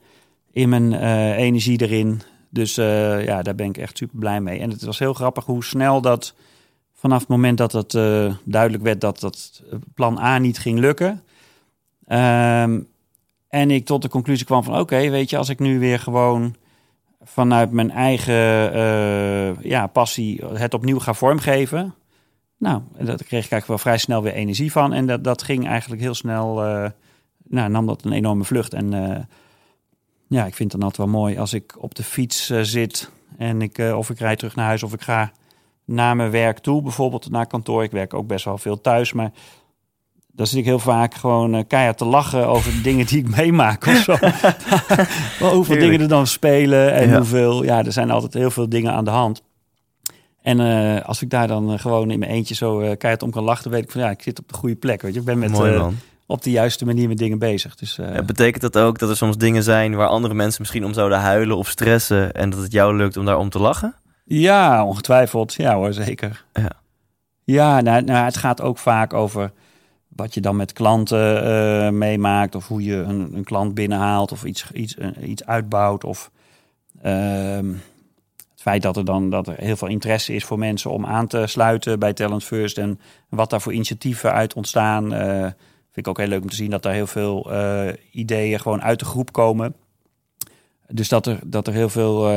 in 0.52 0.68
mijn 0.68 0.92
energie 1.34 1.82
erin. 1.82 2.20
Dus 2.48 2.74
ja, 2.74 3.42
daar 3.42 3.54
ben 3.54 3.66
ik 3.66 3.76
echt 3.76 3.96
super 3.96 4.18
blij 4.18 4.40
mee. 4.40 4.58
En 4.58 4.70
het 4.70 4.82
was 4.82 4.98
heel 4.98 5.14
grappig 5.14 5.44
hoe 5.44 5.64
snel 5.64 6.00
dat 6.00 6.34
vanaf 6.94 7.20
het 7.20 7.28
moment 7.28 7.58
dat 7.58 7.72
het 7.72 7.92
duidelijk 8.44 8.82
werd 8.82 9.00
dat 9.00 9.20
dat 9.20 9.62
plan 9.94 10.18
A 10.18 10.38
niet 10.38 10.58
ging 10.58 10.78
lukken. 10.78 11.22
Ehm, 12.06 12.80
en 13.48 13.70
ik 13.70 13.84
tot 13.84 14.02
de 14.02 14.08
conclusie 14.08 14.46
kwam 14.46 14.64
van 14.64 14.78
oké, 14.78 15.10
weet 15.10 15.30
je, 15.30 15.36
als 15.36 15.48
ik 15.48 15.58
nu 15.58 15.78
weer 15.78 15.98
gewoon 15.98 16.54
vanuit 17.32 17.70
mijn 17.70 17.90
eigen 17.90 18.72
eh, 18.72 19.62
ja, 19.62 19.86
passie 19.86 20.44
het 20.54 20.74
opnieuw 20.74 20.98
ga 20.98 21.14
vormgeven. 21.14 21.94
Nou, 22.56 22.82
daar 22.92 23.04
kreeg 23.04 23.20
ik 23.20 23.32
eigenlijk 23.32 23.66
wel 23.66 23.78
vrij 23.78 23.98
snel 23.98 24.22
weer 24.22 24.32
energie 24.32 24.72
van. 24.72 24.92
En 24.92 25.06
dat, 25.06 25.24
dat 25.24 25.42
ging 25.42 25.66
eigenlijk 25.66 26.02
heel 26.02 26.14
snel, 26.14 26.64
eh, 26.64 26.90
nou, 27.48 27.70
nam 27.70 27.86
dat 27.86 28.04
een 28.04 28.12
enorme 28.12 28.44
vlucht. 28.44 28.74
En 28.74 28.94
eh, 28.94 29.20
ja, 30.26 30.46
ik 30.46 30.54
vind 30.54 30.72
het 30.72 30.80
dan 30.80 30.90
altijd 30.90 31.10
wel 31.10 31.20
mooi 31.20 31.38
als 31.38 31.52
ik 31.52 31.74
op 31.78 31.94
de 31.94 32.02
fiets 32.02 32.46
zit 32.62 33.10
en 33.36 33.62
ik, 33.62 33.78
of 33.78 34.10
ik 34.10 34.18
rijd 34.18 34.38
terug 34.38 34.54
naar 34.54 34.66
huis 34.66 34.82
of 34.82 34.92
ik 34.92 35.02
ga 35.02 35.32
naar 35.84 36.16
mijn 36.16 36.30
werk 36.30 36.58
toe, 36.58 36.82
bijvoorbeeld 36.82 37.30
naar 37.30 37.46
kantoor. 37.46 37.82
Ik 37.82 37.90
werk 37.90 38.14
ook 38.14 38.26
best 38.26 38.44
wel 38.44 38.58
veel 38.58 38.80
thuis, 38.80 39.12
maar 39.12 39.32
dan 40.32 40.46
zit 40.46 40.58
ik 40.58 40.64
heel 40.64 40.78
vaak 40.78 41.14
gewoon 41.14 41.54
eh, 41.54 41.62
keihard 41.68 41.98
te 41.98 42.04
lachen 42.04 42.46
over 42.46 42.72
de 42.72 42.80
dingen 42.80 43.06
die 43.06 43.18
ik 43.18 43.28
meemaak 43.36 43.86
of 43.86 43.96
zo. 43.96 44.12
Wel, 44.20 45.54
hoeveel 45.54 45.64
Heerlijk. 45.64 45.80
dingen 45.80 46.00
er 46.00 46.08
dan 46.08 46.26
spelen 46.26 46.92
en 46.92 47.08
Ja. 47.08 47.16
hoeveel, 47.16 47.64
ja, 47.64 47.84
er 47.84 47.92
zijn 47.92 48.10
altijd 48.10 48.34
heel 48.34 48.50
veel 48.50 48.68
dingen 48.68 48.92
aan 48.92 49.04
de 49.04 49.10
hand. 49.10 49.42
En 50.42 50.60
eh, 50.60 51.04
als 51.04 51.22
ik 51.22 51.30
daar 51.30 51.48
dan 51.48 51.72
eh, 51.72 51.78
gewoon 51.78 52.10
in 52.10 52.18
mijn 52.18 52.30
eentje 52.30 52.54
zo 52.54 52.78
keihard 52.78 53.22
om 53.22 53.30
kan 53.30 53.42
lachen, 53.44 53.62
dan 53.62 53.72
weet 53.72 53.82
ik 53.84 53.90
van 53.90 54.00
ja, 54.00 54.10
ik 54.10 54.22
zit 54.22 54.38
op 54.38 54.48
de 54.48 54.54
goede 54.54 54.76
plek. 54.76 55.02
Weet 55.02 55.14
je, 55.14 55.20
ik 55.20 55.24
ben 55.26 55.38
met 55.38 55.50
Mooi 55.50 55.82
op 56.26 56.42
de 56.42 56.50
juiste 56.50 56.84
manier 56.84 57.08
met 57.08 57.18
dingen 57.18 57.38
bezig. 57.38 57.74
Dus, 57.74 57.96
ja, 57.96 58.22
betekent 58.22 58.62
dat 58.72 58.78
ook 58.78 58.98
dat 58.98 59.08
er 59.10 59.16
soms 59.16 59.36
dingen 59.36 59.62
zijn 59.62 59.94
waar 59.94 60.08
andere 60.08 60.34
mensen 60.34 60.60
misschien 60.60 60.84
om 60.84 60.92
zouden 60.92 61.18
huilen 61.18 61.56
of 61.56 61.68
stressen 61.68 62.32
en 62.32 62.50
dat 62.50 62.60
het 62.62 62.72
jou 62.72 62.96
lukt 62.96 63.16
om 63.16 63.24
daar 63.24 63.38
om 63.38 63.48
te 63.50 63.58
lachen? 63.58 63.94
Ja, 64.24 64.84
ongetwijfeld. 64.84 65.54
Ja 65.54 65.74
hoor, 65.74 65.92
zeker. 65.92 66.44
Ja, 66.52 66.70
ja 67.44 67.80
nou, 67.80 68.02
nou, 68.02 68.24
het 68.24 68.36
gaat 68.36 68.60
ook 68.62 68.78
vaak 68.78 69.12
over 69.12 69.52
wat 70.20 70.34
je 70.34 70.40
dan 70.40 70.56
met 70.56 70.72
klanten 70.72 71.46
uh, 71.46 71.90
meemaakt 71.90 72.54
of 72.54 72.68
hoe 72.68 72.82
je 72.82 72.96
een, 72.96 73.34
een, 73.34 73.44
klant 73.44 73.74
binnenhaalt 73.74 74.32
of 74.32 74.44
iets, 74.44 74.70
iets, 74.72 74.96
uh, 74.96 75.08
iets 75.28 75.44
uitbouwt 75.44 76.04
of 76.04 76.30
ehm, 77.02 77.72
het 78.50 78.60
feit 78.68 78.82
dat 78.82 78.96
er 78.96 79.04
dan 79.04 79.30
dat 79.30 79.46
er 79.46 79.54
heel 79.56 79.76
veel 79.76 79.88
interesse 79.88 80.34
is 80.34 80.44
voor 80.44 80.58
mensen 80.58 80.90
om 80.90 81.06
aan 81.06 81.26
te 81.26 81.46
sluiten 81.46 81.98
bij 81.98 82.12
Talent 82.12 82.44
First 82.44 82.78
en 82.78 83.00
wat 83.28 83.50
daar 83.50 83.60
voor 83.60 83.72
initiatieven 83.72 84.32
uit 84.32 84.54
ontstaan. 84.54 85.14
Uh, 85.14 85.40
vind 85.92 86.06
ik 86.06 86.08
ook 86.08 86.18
heel 86.18 86.28
leuk 86.28 86.42
om 86.42 86.48
te 86.48 86.56
zien 86.56 86.70
dat 86.70 86.84
er 86.84 86.92
heel 86.92 87.06
veel 87.06 87.50
ideeën 88.12 88.60
gewoon 88.60 88.82
uit 88.82 88.98
de 88.98 89.04
groep 89.04 89.32
komen. 89.32 89.74
Dus 90.88 91.08
dat 91.08 91.26
er, 91.26 91.38
dat 91.44 91.66
er 91.66 91.72
heel 91.72 91.88
veel 91.88 92.30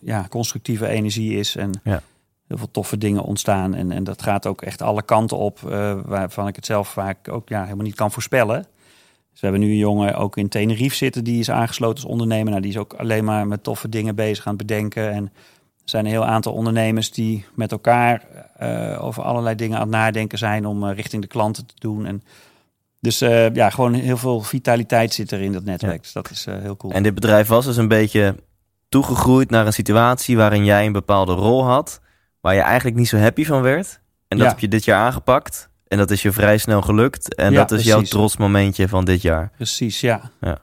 ja, 0.00 0.26
constructieve 0.28 0.86
energie 0.86 1.38
is 1.38 1.56
en 1.56 1.70
ja 1.84 2.02
heel 2.48 2.56
veel 2.56 2.70
toffe 2.70 2.98
dingen 2.98 3.22
ontstaan. 3.22 3.74
En, 3.74 3.92
en 3.92 4.04
dat 4.04 4.22
gaat 4.22 4.46
ook 4.46 4.62
echt 4.62 4.82
alle 4.82 5.02
kanten 5.02 5.36
op, 5.36 5.60
uh, 5.66 5.98
waarvan 6.04 6.48
ik 6.48 6.56
het 6.56 6.66
zelf 6.66 6.88
vaak 6.88 7.28
ook 7.28 7.48
ja, 7.48 7.62
helemaal 7.62 7.84
niet 7.84 7.94
kan 7.94 8.12
voorspellen. 8.12 8.66
Dus 9.30 9.40
we 9.40 9.46
hebben 9.46 9.60
nu 9.60 9.70
een 9.70 9.78
jongen 9.78 10.14
ook 10.14 10.36
in 10.36 10.48
Tenerife 10.48 10.96
zitten, 10.96 11.24
die 11.24 11.38
is 11.38 11.50
aangesloten 11.50 12.02
als 12.02 12.12
ondernemer. 12.12 12.50
Nou, 12.50 12.60
die 12.62 12.70
is 12.70 12.76
ook 12.76 12.92
alleen 12.92 13.24
maar 13.24 13.46
met 13.46 13.62
toffe 13.62 13.88
dingen 13.88 14.14
bezig 14.14 14.46
aan 14.46 14.56
het 14.56 14.66
bedenken. 14.66 15.12
En 15.12 15.24
er 15.24 15.30
zijn 15.84 16.04
een 16.04 16.10
heel 16.10 16.24
aantal 16.24 16.52
ondernemers 16.52 17.10
die 17.10 17.44
met 17.54 17.72
elkaar 17.72 18.22
uh, 18.62 19.04
over 19.04 19.22
allerlei 19.22 19.54
dingen 19.54 19.76
aan 19.76 19.82
het 19.82 19.90
nadenken 19.90 20.38
zijn 20.38 20.66
om 20.66 20.84
uh, 20.84 20.94
richting 20.94 21.22
de 21.22 21.28
klanten 21.28 21.66
te 21.66 21.74
doen. 21.78 22.06
En 22.06 22.22
dus 23.00 23.18
ja, 23.52 23.70
gewoon 23.70 23.94
heel 23.94 24.16
veel 24.16 24.40
vitaliteit 24.40 25.14
zit 25.14 25.30
er 25.30 25.40
in 25.40 25.52
dat 25.52 25.64
netwerk. 25.64 25.94
Ja. 25.94 26.00
Dus 26.00 26.12
dat 26.12 26.30
is 26.30 26.44
heel 26.44 26.76
cool. 26.76 26.92
En 26.92 27.02
dit 27.02 27.14
bedrijf 27.14 27.48
was 27.48 27.64
dus 27.64 27.76
een 27.76 27.88
beetje 27.88 28.34
toegegroeid 28.88 29.50
naar 29.50 29.66
een 29.66 29.72
situatie 29.72 30.36
waarin 30.36 30.64
jij 30.64 30.86
een 30.86 30.92
bepaalde 30.92 31.32
rol 31.32 31.64
had 31.64 32.00
waar 32.46 32.54
je 32.54 32.60
eigenlijk 32.60 32.96
niet 32.96 33.08
zo 33.08 33.16
happy 33.16 33.44
van 33.44 33.62
werd. 33.62 34.00
En 34.28 34.36
dat 34.38 34.46
Ja. 34.46 34.52
heb 34.52 34.60
je 34.60 34.68
dit 34.68 34.84
jaar 34.84 35.00
aangepakt. 35.04 35.68
En 35.88 35.98
dat 35.98 36.10
is 36.10 36.22
je 36.22 36.32
vrij 36.32 36.58
snel 36.58 36.82
gelukt. 36.82 37.34
En 37.34 37.52
Ja, 37.52 37.58
dat 37.64 37.78
is 37.78 37.84
jouw 37.84 37.94
precies. 37.96 38.10
trotsmomentje 38.14 38.88
van 38.88 39.04
dit 39.04 39.22
jaar. 39.22 39.50
Precies, 39.56 40.00
ja. 40.00 40.30
Ja. 40.40 40.58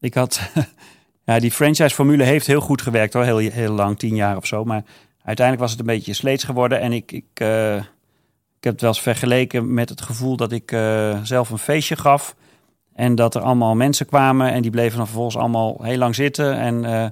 Ik 0.00 0.14
had... 0.14 0.40
ja, 1.26 1.38
die 1.38 1.50
franchise-formule 1.50 2.22
heeft 2.22 2.46
heel 2.46 2.60
goed 2.60 2.82
gewerkt 2.82 3.12
hoor. 3.12 3.24
Heel, 3.24 3.36
heel 3.38 3.72
lang, 3.72 3.98
tien 3.98 4.14
jaar 4.14 4.36
of 4.36 4.46
zo. 4.46 4.64
Maar 4.64 4.82
uiteindelijk 5.22 5.60
was 5.60 5.70
het 5.70 5.80
een 5.80 5.94
beetje 5.94 6.12
sleets 6.12 6.44
geworden. 6.44 6.80
En 6.80 6.92
ik, 6.92 7.12
ik, 7.12 7.24
eh, 7.34 7.76
ik 7.76 8.64
heb 8.64 8.72
het 8.72 8.80
wel 8.80 8.90
eens 8.90 9.00
vergeleken 9.00 9.74
met 9.74 9.88
het 9.88 10.00
gevoel 10.00 10.36
dat 10.36 10.52
ik 10.52 10.72
eh, 10.72 11.18
zelf 11.22 11.50
een 11.50 11.58
feestje 11.58 11.96
gaf. 11.96 12.34
En 12.94 13.14
dat 13.14 13.34
er 13.34 13.42
allemaal 13.42 13.74
mensen 13.74 14.06
kwamen. 14.06 14.52
En 14.52 14.62
die 14.62 14.70
bleven 14.70 14.96
dan 14.96 15.06
vervolgens 15.06 15.36
allemaal 15.36 15.78
heel 15.82 15.98
lang 15.98 16.14
zitten. 16.14 16.56
En... 16.58 16.84
eh, 16.84 17.06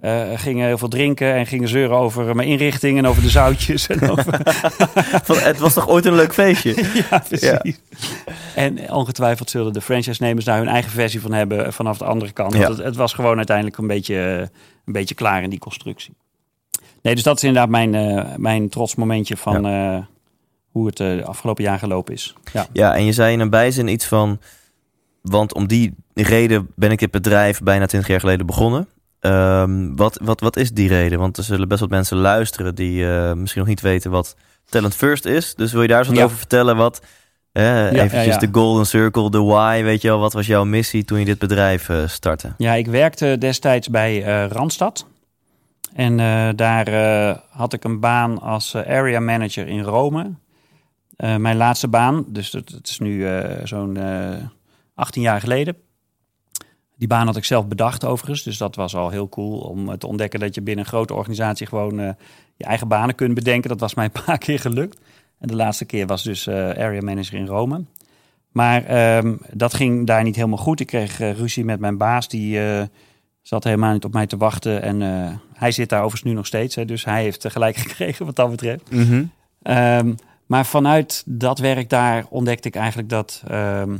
eh, 0.00 0.22
gingen 0.34 0.66
heel 0.66 0.78
veel 0.78 0.88
drinken 0.88 1.34
en 1.34 1.46
gingen 1.46 1.68
zeuren 1.68 1.96
over 1.96 2.36
mijn 2.36 2.48
inrichting 2.48 2.98
en 2.98 3.06
over 3.06 3.22
de 3.22 3.30
zoutjes. 3.30 3.86
En 3.86 4.10
over, 4.10 4.40
het 5.48 5.58
was 5.58 5.74
toch 5.74 5.88
ooit 5.88 6.06
een 6.06 6.14
leuk 6.14 6.34
feestje? 6.34 6.74
ja, 7.10 7.18
precies. 7.18 7.80
En 8.54 8.92
ongetwijfeld 8.92 9.50
zullen 9.50 9.72
de 9.72 9.80
franchise-nemers 9.80 10.44
daar 10.44 10.58
hun 10.58 10.68
eigen 10.68 10.90
versie 10.90 11.20
van 11.20 11.32
hebben 11.32 11.72
vanaf 11.72 11.98
de 11.98 12.04
andere 12.04 12.32
kant. 12.32 12.52
Ja. 12.52 12.58
Want 12.58 12.76
het, 12.76 12.86
het 12.86 12.96
was 12.96 13.12
gewoon 13.12 13.36
uiteindelijk 13.36 13.78
een 13.78 13.86
beetje, 13.86 14.16
eh, 14.16 14.38
een 14.84 14.92
beetje 14.92 15.14
klaar 15.14 15.42
in 15.42 15.50
die 15.50 15.58
constructie. 15.58 16.14
Nee, 17.02 17.14
dus 17.14 17.22
dat 17.22 17.36
is 17.36 17.44
inderdaad 17.44 17.70
mijn, 17.70 17.94
eh, 17.94 18.36
mijn 18.36 18.68
trots 18.68 18.94
momentje 18.94 19.36
van 19.36 19.66
eh, 19.66 19.98
hoe 20.70 20.86
het 20.86 21.00
eh, 21.00 21.16
de 21.16 21.24
afgelopen 21.24 21.64
jaar 21.64 21.78
gelopen 21.78 22.14
is. 22.14 22.34
Ja. 22.52 22.66
Ja, 22.72 22.94
en 22.94 23.04
je 23.04 23.12
zei 23.12 23.32
in 23.32 23.40
een 23.40 23.50
bijzin 23.50 23.88
iets 23.88 24.06
van... 24.06 24.38
Want 25.22 25.54
om 25.54 25.66
die 25.66 25.94
reden 26.14 26.68
ben 26.76 26.90
ik 26.90 26.98
dit 26.98 27.10
bedrijf 27.10 27.60
bijna 27.62 27.86
20 27.86 28.10
jaar 28.10 28.20
geleden 28.20 28.46
begonnen. 28.46 28.88
Ehm, 29.20 29.94
wat, 29.94 30.18
wat, 30.22 30.40
wat 30.40 30.56
is 30.56 30.72
die 30.72 30.88
reden? 30.88 31.18
Want 31.18 31.36
er 31.36 31.44
zullen 31.44 31.68
best 31.68 31.80
wat 31.80 31.90
mensen 31.90 32.16
luisteren 32.16 32.74
die 32.74 33.10
eh, 33.10 33.32
misschien 33.32 33.60
nog 33.60 33.70
niet 33.70 33.80
weten 33.80 34.10
wat 34.10 34.36
Talent 34.64 34.94
First 34.94 35.24
is. 35.24 35.54
Dus 35.54 35.72
wil 35.72 35.82
je 35.82 35.88
daar 35.88 35.98
eens 35.98 36.08
wat 36.08 36.16
Ja. 36.16 36.24
over 36.24 36.36
vertellen? 36.36 36.76
Wat, 36.76 37.02
eh, 37.52 37.92
eventjes 37.92 38.24
ja, 38.34 38.36
de 38.38 38.48
golden 38.52 38.86
circle, 38.86 39.30
de 39.30 39.42
why, 39.42 39.82
weet 39.82 40.02
je 40.02 40.08
wel. 40.08 40.18
Wat 40.18 40.32
was 40.32 40.46
jouw 40.46 40.64
missie 40.64 41.04
toen 41.04 41.18
je 41.18 41.24
dit 41.24 41.38
bedrijf 41.38 41.88
eh, 41.88 42.06
startte? 42.06 42.52
Ja, 42.58 42.72
ik 42.74 42.86
werkte 42.86 43.36
destijds 43.38 43.88
bij 43.88 44.24
eh, 44.24 44.48
Randstad. 44.50 45.06
En 45.94 46.16
daar 46.56 46.90
had 47.50 47.72
ik 47.72 47.84
een 47.84 48.00
baan 48.00 48.40
als 48.40 48.76
area 48.76 49.20
manager 49.20 49.66
in 49.66 49.80
Rome. 49.82 50.30
Mijn 51.16 51.56
laatste 51.56 51.88
baan, 51.88 52.24
dus 52.28 52.52
het, 52.52 52.70
het 52.70 52.88
is 52.88 52.98
nu 52.98 53.26
zo'n 53.64 53.96
eh 53.96 54.36
18 54.94 55.22
jaar 55.22 55.40
geleden. 55.40 55.76
Die 57.00 57.08
baan 57.08 57.26
had 57.26 57.36
ik 57.36 57.44
zelf 57.44 57.66
bedacht 57.66 58.04
overigens, 58.04 58.42
dus 58.42 58.58
dat 58.58 58.76
was 58.76 58.94
al 58.94 59.10
heel 59.10 59.28
cool 59.28 59.58
om 59.58 59.88
eh, 59.88 59.94
te 59.94 60.06
ontdekken 60.06 60.40
dat 60.40 60.54
je 60.54 60.62
binnen 60.62 60.84
een 60.84 60.90
grote 60.90 61.14
organisatie 61.14 61.66
gewoon 61.66 62.00
eh, 62.00 62.10
je 62.56 62.64
eigen 62.64 62.88
banen 62.88 63.14
kunt 63.14 63.34
bedenken. 63.34 63.70
Dat 63.70 63.80
was 63.80 63.94
mij 63.94 64.04
een 64.04 64.22
paar 64.24 64.38
keer 64.46 64.58
gelukt. 64.58 64.98
En 65.38 65.48
de 65.48 65.56
laatste 65.56 65.84
keer 65.84 66.06
was 66.06 66.22
dus 66.22 66.46
eh, 66.46 66.54
area 66.68 67.00
manager 67.00 67.38
in 67.38 67.46
Rome. 67.46 67.84
Maar 68.52 68.84
ehm, 68.84 69.36
dat 69.52 69.74
ging 69.74 70.06
daar 70.06 70.22
niet 70.22 70.36
helemaal 70.36 70.58
goed. 70.58 70.80
Ik 70.80 70.86
kreeg 70.86 71.18
ruzie 71.18 71.64
met 71.64 71.80
mijn 71.80 71.96
baas, 71.96 72.28
die 72.28 72.60
zat 73.42 73.64
helemaal 73.64 73.92
niet 73.92 74.04
op 74.04 74.12
mij 74.12 74.26
te 74.26 74.36
wachten. 74.36 74.82
En 74.82 75.00
hij 75.52 75.70
zit 75.70 75.88
daar 75.88 76.02
overigens 76.02 76.30
nu 76.30 76.36
nog 76.36 76.46
steeds, 76.46 76.74
hè, 76.74 76.84
dus 76.84 77.04
hij 77.04 77.22
heeft 77.22 77.50
gelijk 77.50 77.76
gekregen 77.86 78.26
wat 78.26 78.36
dat 78.36 78.50
betreft. 78.50 78.90
Ehm, 79.62 80.14
maar 80.46 80.66
vanuit 80.66 81.22
dat 81.26 81.58
werk 81.58 81.88
daar 81.88 82.26
ontdekte 82.28 82.68
ik 82.68 82.74
eigenlijk 82.74 83.08
dat 83.08 83.42
ehm, 83.48 83.96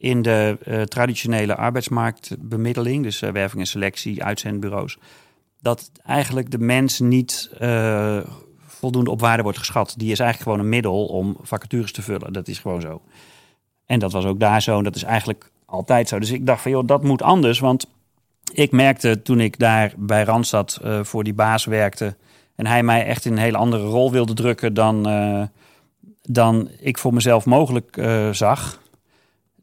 in 0.00 0.22
de 0.22 0.58
eh, 0.64 0.82
traditionele 0.82 1.56
arbeidsmarktbemiddeling, 1.56 3.02
dus 3.02 3.22
eh, 3.22 3.30
werving 3.30 3.60
en 3.60 3.66
selectie, 3.66 4.24
uitzendbureaus, 4.24 4.98
dat 5.60 5.90
eigenlijk 6.04 6.50
de 6.50 6.58
mens 6.58 7.00
niet 7.00 7.50
eh, 7.58 8.18
voldoende 8.66 9.10
op 9.10 9.20
waarde 9.20 9.42
wordt 9.42 9.58
geschat. 9.58 9.94
Die 9.96 10.12
is 10.12 10.18
eigenlijk 10.18 10.50
gewoon 10.50 10.58
een 10.58 10.74
middel 10.74 11.06
om 11.06 11.36
vacatures 11.42 11.92
te 11.92 12.02
vullen. 12.02 12.32
Dat 12.32 12.48
is 12.48 12.58
gewoon 12.58 12.80
zo. 12.80 13.00
En 13.86 13.98
dat 13.98 14.12
was 14.12 14.24
ook 14.24 14.40
daar 14.40 14.62
zo. 14.62 14.78
En 14.78 14.84
dat 14.84 14.96
is 14.96 15.02
eigenlijk 15.02 15.50
altijd 15.64 16.08
zo. 16.08 16.18
Dus 16.18 16.30
ik 16.30 16.46
dacht 16.46 16.62
van, 16.62 16.70
joh, 16.70 16.86
dat 16.86 17.02
moet 17.02 17.22
anders. 17.22 17.58
Want 17.58 17.86
ik 18.52 18.72
merkte 18.72 19.22
toen 19.22 19.40
ik 19.40 19.58
daar 19.58 19.92
bij 19.96 20.24
Randstad 20.24 20.80
voor 21.02 21.24
die 21.24 21.34
baas 21.34 21.64
werkte... 21.64 22.16
en 22.54 22.66
hij 22.66 22.82
mij 22.82 23.06
echt 23.06 23.24
in 23.24 23.32
een 23.32 23.38
hele 23.38 23.56
andere 23.56 23.84
rol 23.84 24.10
wilde 24.10 24.34
drukken... 24.34 24.74
dan, 24.74 25.02
dan 26.22 26.68
ik 26.78 26.98
voor 26.98 27.14
mezelf 27.14 27.46
mogelijk 27.46 28.00
zag... 28.32 28.80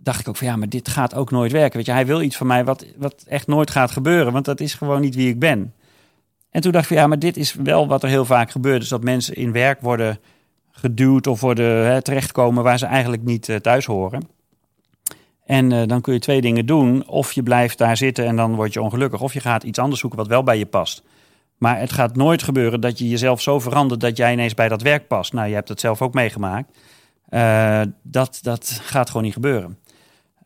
dacht 0.07 0.19
ik 0.19 0.27
ook 0.27 0.37
van, 0.37 0.47
ja, 0.47 0.55
maar 0.55 0.69
dit 0.69 0.89
gaat 0.89 1.15
ook 1.15 1.31
nooit 1.31 1.51
werken. 1.51 1.77
Weet 1.77 1.85
je, 1.85 1.91
hij 1.91 2.05
wil 2.05 2.21
iets 2.21 2.37
van 2.37 2.47
mij 2.47 2.65
wat, 2.65 2.85
wat 2.97 3.23
echt 3.27 3.47
nooit 3.47 3.71
gaat 3.71 3.91
gebeuren... 3.91 4.33
want 4.33 4.45
dat 4.45 4.59
is 4.59 4.73
gewoon 4.73 5.01
niet 5.01 5.15
wie 5.15 5.29
ik 5.29 5.39
ben. 5.39 5.73
En 6.49 6.61
toen 6.61 6.71
dacht 6.71 6.89
ik 6.89 6.97
ja, 6.97 7.07
maar 7.07 7.19
dit 7.19 7.37
is 7.37 7.53
wel 7.53 7.87
wat 7.87 8.03
er 8.03 8.09
heel 8.09 8.25
vaak 8.25 8.51
gebeurt. 8.51 8.79
Dus 8.79 8.89
dat 8.89 9.03
mensen 9.03 9.35
in 9.35 9.51
werk 9.51 9.81
worden 9.81 10.19
geduwd 10.71 11.27
of 11.27 11.41
worden 11.41 11.85
hè, 11.85 12.01
terechtkomen 12.01 12.63
waar 12.63 12.77
ze 12.77 12.85
eigenlijk 12.85 13.23
niet 13.23 13.49
eh, 13.49 13.55
thuis 13.55 13.85
horen. 13.85 14.27
En 15.45 15.71
eh, 15.71 15.87
dan 15.87 16.01
kun 16.01 16.13
je 16.13 16.19
twee 16.19 16.41
dingen 16.41 16.65
doen. 16.65 17.07
Of 17.07 17.31
je 17.31 17.43
blijft 17.43 17.77
daar 17.77 17.97
zitten 17.97 18.25
en 18.25 18.35
dan 18.35 18.55
word 18.55 18.73
je 18.73 18.81
ongelukkig. 18.81 19.21
Of 19.21 19.33
je 19.33 19.39
gaat 19.39 19.63
iets 19.63 19.79
anders 19.79 19.99
zoeken 19.99 20.19
wat 20.19 20.27
wel 20.27 20.43
bij 20.43 20.57
je 20.57 20.65
past. 20.65 21.03
Maar 21.57 21.79
het 21.79 21.91
gaat 21.91 22.15
nooit 22.15 22.43
gebeuren 22.43 22.81
dat 22.81 22.99
je 22.99 23.09
jezelf 23.09 23.41
zo 23.41 23.59
verandert 23.59 24.01
dat 24.01 24.17
jij 24.17 24.33
ineens 24.33 24.53
bij 24.53 24.67
dat 24.67 24.81
werk 24.81 25.07
past. 25.07 25.33
Nou, 25.33 25.47
je 25.47 25.53
hebt 25.53 25.69
het 25.69 25.79
zelf 25.79 26.01
ook 26.01 26.13
meegemaakt. 26.13 26.77
Eh, 27.29 27.81
dat, 28.03 28.39
dat 28.41 28.79
gaat 28.83 29.07
gewoon 29.07 29.23
niet 29.23 29.33
gebeuren. 29.33 29.77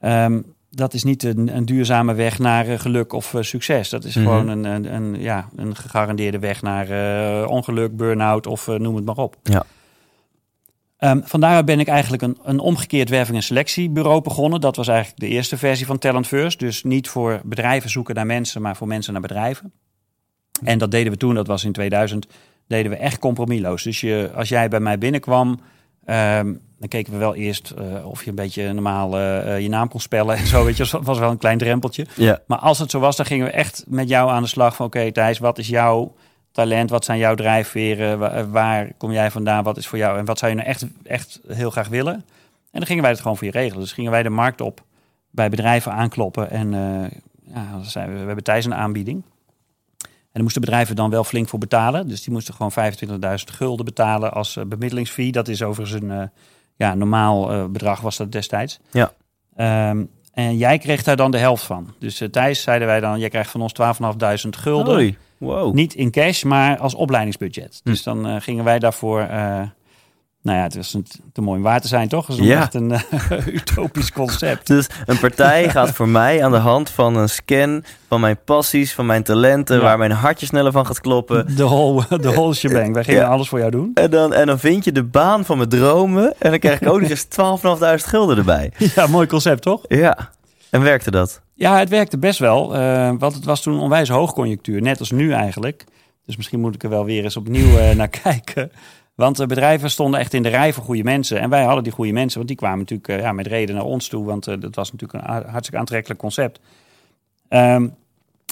Ehm, 0.01 0.41
dat 0.69 0.93
is 0.93 1.03
niet 1.03 1.23
een, 1.23 1.55
een 1.55 1.65
duurzame 1.65 2.13
weg 2.13 2.39
naar 2.39 2.67
eh, 2.67 2.79
geluk 2.79 3.13
of 3.13 3.33
eh, 3.33 3.41
succes. 3.41 3.89
Dat 3.89 4.03
is 4.03 4.15
Mhm. 4.15 4.25
gewoon 4.25 4.47
een, 4.47 4.63
een, 4.63 4.93
een, 4.93 5.19
ja, 5.21 5.49
een 5.55 5.75
gegarandeerde 5.75 6.39
weg 6.39 6.61
naar 6.61 6.89
eh, 6.89 7.49
ongeluk, 7.49 7.95
burn-out 7.97 8.47
of 8.47 8.67
noem 8.67 8.95
het 8.95 9.05
maar 9.05 9.17
op. 9.17 9.35
Ja. 9.43 9.63
Ehm 10.97 11.19
vandaar 11.23 11.63
ben 11.63 11.79
ik 11.79 11.87
eigenlijk 11.87 12.21
een, 12.21 12.37
een 12.43 12.59
omgekeerd 12.59 13.09
werving- 13.09 13.37
en 13.37 13.43
selectiebureau 13.43 14.21
begonnen. 14.21 14.61
Dat 14.61 14.75
was 14.75 14.87
eigenlijk 14.87 15.19
de 15.19 15.27
eerste 15.27 15.57
versie 15.57 15.85
van 15.85 15.97
Talent 15.97 16.27
First. 16.27 16.59
Dus 16.59 16.83
niet 16.83 17.09
voor 17.09 17.41
bedrijven 17.43 17.89
zoeken 17.89 18.15
naar 18.15 18.25
mensen, 18.25 18.61
maar 18.61 18.75
voor 18.75 18.87
mensen 18.87 19.13
naar 19.13 19.21
bedrijven. 19.21 19.71
En 20.63 20.77
dat 20.77 20.91
deden 20.91 21.11
we 21.11 21.17
toen, 21.17 21.33
dat 21.35 21.47
was 21.47 21.63
in 21.63 21.71
2000, 21.71 22.27
deden 22.67 22.91
we 22.91 22.97
echt 22.97 23.19
compromisloos. 23.19 23.83
Dus 23.83 24.01
je, 24.01 24.31
als 24.35 24.49
jij 24.49 24.67
bij 24.67 24.79
mij 24.79 24.97
binnenkwam, 24.97 25.59
ehm, 26.05 26.53
dan 26.81 26.89
keken 26.89 27.13
we 27.13 27.19
wel 27.19 27.35
eerst 27.35 27.69
eh, 27.71 28.05
of 28.07 28.23
je 28.23 28.29
een 28.29 28.35
beetje 28.35 28.73
normaal 28.73 29.17
eh, 29.17 29.55
eh, 29.55 29.61
je 29.61 29.69
naam 29.69 29.87
kon 29.87 29.99
spellen 29.99 30.35
en 30.35 30.47
zo. 30.47 30.65
Weet 30.65 30.77
je, 30.77 30.87
dat 30.91 31.03
was 31.03 31.19
wel 31.19 31.29
een 31.31 31.37
klein 31.37 31.57
drempeltje. 31.57 32.05
Ja. 32.15 32.39
Maar 32.47 32.57
als 32.57 32.79
het 32.79 32.91
zo 32.91 32.99
was, 32.99 33.15
dan 33.15 33.25
gingen 33.25 33.45
we 33.45 33.51
echt 33.51 33.83
met 33.87 34.09
jou 34.09 34.29
aan 34.29 34.41
de 34.41 34.47
slag 34.47 34.75
van... 34.75 34.85
oké 34.85 35.11
Thijs, 35.11 35.39
wat 35.39 35.57
is 35.57 35.67
jouw 35.67 36.15
talent? 36.51 36.89
Wat 36.89 37.05
zijn 37.05 37.17
jouw 37.17 37.35
drijfveren? 37.35 38.19
Wa- 38.19 38.47
Waar, 38.47 38.91
kom 38.97 39.11
jij 39.11 39.31
vandaan? 39.31 39.63
Wat 39.63 39.77
is 39.77 39.87
voor 39.87 39.97
jou? 39.97 40.17
En 40.17 40.25
wat 40.25 40.39
zou 40.39 40.51
je 40.51 40.57
nou 40.57 40.69
echt, 40.69 40.85
echt 41.03 41.39
heel 41.47 41.69
graag 41.71 41.87
willen? 41.87 42.13
En 42.13 42.79
dan 42.79 42.85
gingen 42.85 43.01
wij 43.01 43.11
het 43.11 43.21
gewoon 43.21 43.37
voor 43.37 43.45
je 43.47 43.53
regelen. 43.53 43.79
Dus 43.79 43.91
gingen 43.93 44.11
wij 44.11 44.23
de 44.23 44.29
markt 44.29 44.61
op, 44.61 44.83
bij 45.29 45.49
bedrijven 45.49 45.91
aankloppen. 45.91 46.49
En 46.49 46.73
eh, 46.73 47.19
ja, 47.53 47.71
dan 47.71 47.85
zijn 47.85 48.07
we, 48.13 48.19
we 48.19 48.25
hebben 48.25 48.43
Thijs 48.43 48.65
een 48.65 48.75
aanbieding. 48.75 49.23
En 50.01 50.07
daar 50.37 50.43
moesten 50.43 50.61
bedrijven 50.61 50.95
dan 50.95 51.09
wel 51.09 51.23
flink 51.23 51.47
voor 51.49 51.59
betalen. 51.59 52.07
Dus 52.07 52.23
die 52.23 52.33
moesten 52.33 52.53
gewoon 52.53 52.71
25.000 52.71 53.33
gulden 53.45 53.85
betalen 53.85 54.33
als 54.33 54.57
bemiddelingsfee. 54.67 55.31
Dat 55.31 55.47
is 55.47 55.61
overigens 55.63 56.01
een 56.01 56.31
ja, 56.81 56.95
normaal 56.95 57.51
eh, 57.51 57.65
bedrag 57.65 58.01
was 58.01 58.17
dat 58.17 58.31
destijds. 58.31 58.79
Ja. 58.91 59.13
Ehm, 59.55 60.03
en 60.33 60.57
jij 60.57 60.77
kreeg 60.77 61.03
daar 61.03 61.15
dan 61.15 61.31
de 61.31 61.37
helft 61.37 61.63
van. 61.63 61.93
Dus 61.99 62.21
uh, 62.21 62.29
Thijs 62.29 62.61
zeiden 62.61 62.87
wij 62.87 62.99
dan, 62.99 63.19
jij 63.19 63.29
krijgt 63.29 63.51
van 63.51 63.61
ons 63.61 63.73
12.500 64.45 64.49
gulden. 64.49 65.17
Wow. 65.37 65.73
Niet 65.73 65.93
in 65.93 66.11
cash, 66.11 66.43
maar 66.43 66.77
als 66.77 66.95
opleidingsbudget. 66.95 67.81
Dus 67.83 68.03
dan 68.03 68.27
uh, 68.27 68.35
gingen 68.39 68.63
wij 68.63 68.79
daarvoor 68.79 69.27
nou 70.41 70.57
ja, 70.57 70.63
het 70.63 70.75
is 70.75 70.93
een, 70.93 71.05
te 71.33 71.41
mooi 71.41 71.57
om 71.57 71.63
waar 71.63 71.81
te 71.81 71.87
zijn, 71.87 72.07
toch? 72.07 72.25
Dat 72.25 72.37
is 72.37 72.45
Ja. 72.45 72.59
echt 72.61 72.73
een 72.73 72.89
uh, 72.91 73.47
utopisch 73.55 74.11
concept. 74.11 74.67
Dus 74.67 74.87
een 75.05 75.19
partij 75.19 75.69
gaat 75.69 75.91
voor 75.91 76.07
mij 76.07 76.43
aan 76.43 76.51
de 76.51 76.57
hand 76.57 76.89
van 76.89 77.15
een 77.15 77.29
scan 77.29 77.83
van 78.07 78.19
mijn 78.21 78.37
passies, 78.45 78.93
van 78.93 79.05
mijn 79.05 79.23
talenten, 79.23 79.75
Ja. 79.75 79.81
waar 79.81 79.97
mijn 79.97 80.11
hartje 80.11 80.45
sneller 80.45 80.71
van 80.71 80.85
gaat 80.85 81.01
kloppen. 81.01 81.55
De 81.55 81.63
whole, 81.63 82.03
de 82.09 82.31
whole 82.31 82.53
shebang. 82.53 82.93
Wij 82.93 83.03
gingen 83.03 83.21
Ja. 83.21 83.27
alles 83.27 83.49
voor 83.49 83.59
jou 83.59 83.71
doen. 83.71 83.91
En 83.93 84.09
dan, 84.11 84.33
en 84.33 84.45
dan 84.47 84.59
vind 84.59 84.83
je 84.85 84.91
de 84.91 85.03
baan 85.03 85.45
van 85.45 85.57
mijn 85.57 85.69
dromen 85.69 86.33
en 86.39 86.49
dan 86.49 86.59
krijg 86.59 86.81
ik 86.81 86.87
ook 86.89 87.01
nog 87.01 87.09
eens 87.15 87.25
12.500 88.03 88.07
gulden 88.09 88.37
erbij. 88.37 88.71
Ja, 88.95 89.07
mooi 89.07 89.27
concept, 89.27 89.61
toch? 89.61 89.81
Ja. 89.87 90.29
En 90.69 90.81
werkte 90.81 91.11
dat? 91.11 91.41
Ja, 91.53 91.77
het 91.79 91.89
werkte 91.89 92.17
best 92.17 92.39
wel. 92.39 92.75
eh, 92.75 93.11
want 93.17 93.33
het 93.35 93.45
was 93.45 93.61
toen 93.61 93.79
onwijs 93.79 94.09
hoogconjunctuur. 94.09 94.81
Net 94.81 94.99
als 94.99 95.11
nu 95.11 95.31
eigenlijk. 95.31 95.83
Dus 96.25 96.37
misschien 96.37 96.59
moet 96.59 96.75
ik 96.75 96.83
er 96.83 96.89
wel 96.89 97.05
weer 97.05 97.23
eens 97.23 97.37
opnieuw 97.37 97.77
eh, 97.77 97.95
naar 97.95 98.07
kijken. 98.07 98.71
Want 99.21 99.37
de 99.37 99.45
bedrijven 99.45 99.89
stonden 99.89 100.19
echt 100.19 100.33
in 100.33 100.43
de 100.43 100.49
rij 100.49 100.73
voor 100.73 100.83
goede 100.83 101.03
mensen. 101.03 101.39
En 101.39 101.49
wij 101.49 101.63
hadden 101.63 101.83
die 101.83 101.93
goede 101.93 102.11
mensen, 102.11 102.37
want 102.37 102.47
die 102.47 102.57
kwamen 102.57 102.79
natuurlijk 102.79 103.07
eh, 103.07 103.19
ja, 103.19 103.31
met 103.31 103.47
reden 103.47 103.75
naar 103.75 103.83
ons 103.83 104.07
toe. 104.07 104.25
Want 104.25 104.47
eh, 104.47 104.55
dat 104.59 104.75
was 104.75 104.91
natuurlijk 104.91 105.23
een 105.23 105.49
hartstikke 105.49 105.77
aantrekkelijk 105.77 106.19
concept. 106.19 106.59
Ehm, 107.47 107.87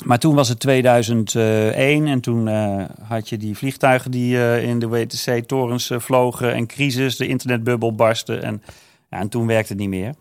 maar 0.05 0.19
toen 0.19 0.35
was 0.35 0.49
het 0.49 0.59
2001 0.59 2.07
en 2.07 2.19
toen 2.21 2.47
eh, 2.47 2.83
had 3.01 3.29
je 3.29 3.37
die 3.37 3.57
vliegtuigen 3.57 4.11
die 4.11 4.37
eh, 4.37 4.63
in 4.63 4.79
de 4.79 4.87
WTC-torens 4.87 5.89
eh, 5.89 5.99
vlogen 5.99 6.53
en 6.53 6.67
crisis, 6.67 7.17
de 7.17 7.27
internetbubbel 7.27 7.95
barstte. 7.95 8.37
En, 8.37 8.63
ja, 9.09 9.19
en 9.19 9.29
toen 9.29 9.47
werkte 9.47 9.73
het 9.73 9.81
niet 9.81 9.89
meer. 9.89 10.13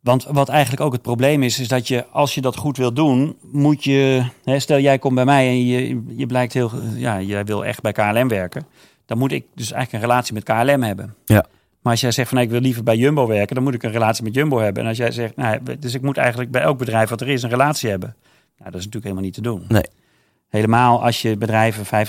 Want 0.00 0.24
wat 0.24 0.48
eigenlijk 0.48 0.82
ook 0.82 0.92
het 0.92 1.02
probleem 1.02 1.42
is, 1.42 1.58
is 1.58 1.68
dat 1.68 1.88
je 1.88 2.06
als 2.06 2.34
je 2.34 2.40
dat 2.40 2.56
goed 2.56 2.76
wil 2.76 2.92
doen, 2.92 3.36
moet 3.52 3.84
je. 3.84 4.24
Hè, 4.44 4.58
stel 4.58 4.78
jij 4.78 4.98
komt 4.98 5.14
bij 5.14 5.24
mij 5.24 5.48
en 5.48 5.66
je, 5.66 6.02
je 6.16 6.26
blijkt 6.26 6.52
heel. 6.52 6.70
Ja, 6.94 7.20
jij 7.20 7.44
wil 7.44 7.64
echt 7.64 7.82
bij 7.82 7.92
KLM 7.92 8.28
werken. 8.28 8.66
Dan 9.10 9.18
moet 9.18 9.32
ik 9.32 9.44
dus 9.54 9.72
eigenlijk 9.72 10.04
een 10.04 10.10
relatie 10.10 10.34
met 10.34 10.42
KLM 10.42 10.82
hebben. 10.82 11.14
Ja. 11.24 11.46
Maar 11.82 11.92
als 11.92 12.00
jij 12.00 12.10
zegt 12.10 12.28
van 12.28 12.38
ik 12.38 12.50
wil 12.50 12.60
liever 12.60 12.82
bij 12.82 12.96
Jumbo 12.96 13.26
werken, 13.26 13.54
dan 13.54 13.64
moet 13.64 13.74
ik 13.74 13.82
een 13.82 13.90
relatie 13.90 14.24
met 14.24 14.34
Jumbo 14.34 14.58
hebben. 14.58 14.82
En 14.82 14.88
als 14.88 14.98
jij 14.98 15.10
zegt, 15.10 15.36
nou, 15.36 15.58
dus 15.78 15.94
ik 15.94 16.02
moet 16.02 16.16
eigenlijk 16.16 16.50
bij 16.50 16.62
elk 16.62 16.78
bedrijf 16.78 17.08
wat 17.08 17.20
er 17.20 17.28
is 17.28 17.42
een 17.42 17.50
relatie 17.50 17.90
hebben. 17.90 18.16
Nou, 18.58 18.70
dat 18.70 18.80
is 18.80 18.86
natuurlijk 18.86 19.04
helemaal 19.04 19.24
niet 19.24 19.34
te 19.34 19.40
doen. 19.40 19.64
Nee. 19.68 19.84
Helemaal 20.48 21.04
als 21.04 21.22
je 21.22 21.36
bedrijven 21.36 22.06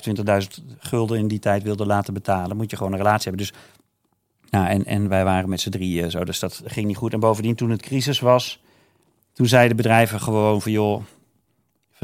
25.000 0.58 0.64
gulden 0.80 1.18
in 1.18 1.28
die 1.28 1.40
tijd 1.40 1.64
wilde 1.64 1.86
laten 1.86 2.14
betalen, 2.14 2.58
moet 2.58 2.70
je 2.70 2.78
gewoon 2.78 2.92
een 2.92 2.98
relatie 2.98 3.30
hebben. 3.30 3.48
Dus 3.48 3.54
nou, 4.50 4.68
en, 4.68 4.86
en 4.86 5.10
wij 5.10 5.24
waren 5.24 5.50
met 5.50 5.62
z'n 5.62 5.70
drieën 5.70 6.12
zo, 6.12 6.24
dus 6.24 6.40
dat 6.40 6.62
ging 6.66 6.88
niet 6.88 6.98
goed. 6.98 7.14
En 7.14 7.20
bovendien, 7.20 7.56
toen 7.56 7.70
het 7.70 7.82
crisis 7.82 8.20
was, 8.20 8.62
toen 9.34 9.48
zeiden 9.48 9.78
bedrijven 9.78 10.20
gewoon 10.20 10.62
van 10.62 10.72
joh, 10.72 11.04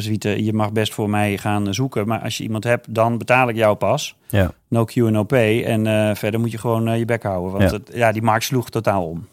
Zwieten, 0.01 0.43
je 0.43 0.53
mag 0.53 0.71
best 0.71 0.93
voor 0.93 1.09
mij 1.09 1.37
gaan 1.37 1.73
zoeken, 1.73 2.07
maar 2.07 2.19
als 2.19 2.37
je 2.37 2.43
iemand 2.43 2.63
hebt, 2.63 2.93
dan 2.93 3.17
betaal 3.17 3.49
ik 3.49 3.55
jou 3.55 3.75
pas. 3.75 4.15
Ja. 4.29 4.51
No 4.67 4.85
Q 4.85 4.95
en 4.95 5.11
no 5.11 5.23
pay. 5.23 5.63
En 5.63 5.87
eh, 5.87 6.15
verder 6.15 6.39
moet 6.39 6.51
je 6.51 6.57
gewoon 6.57 6.87
eh, 6.87 6.97
je 6.97 7.05
bek 7.05 7.23
houden. 7.23 7.51
Want 7.51 7.71
Ja. 7.71 7.77
Het, 7.77 7.91
ja, 7.93 8.11
die 8.11 8.21
markt 8.21 8.43
sloeg 8.43 8.69
totaal 8.69 9.07
om. 9.07 9.27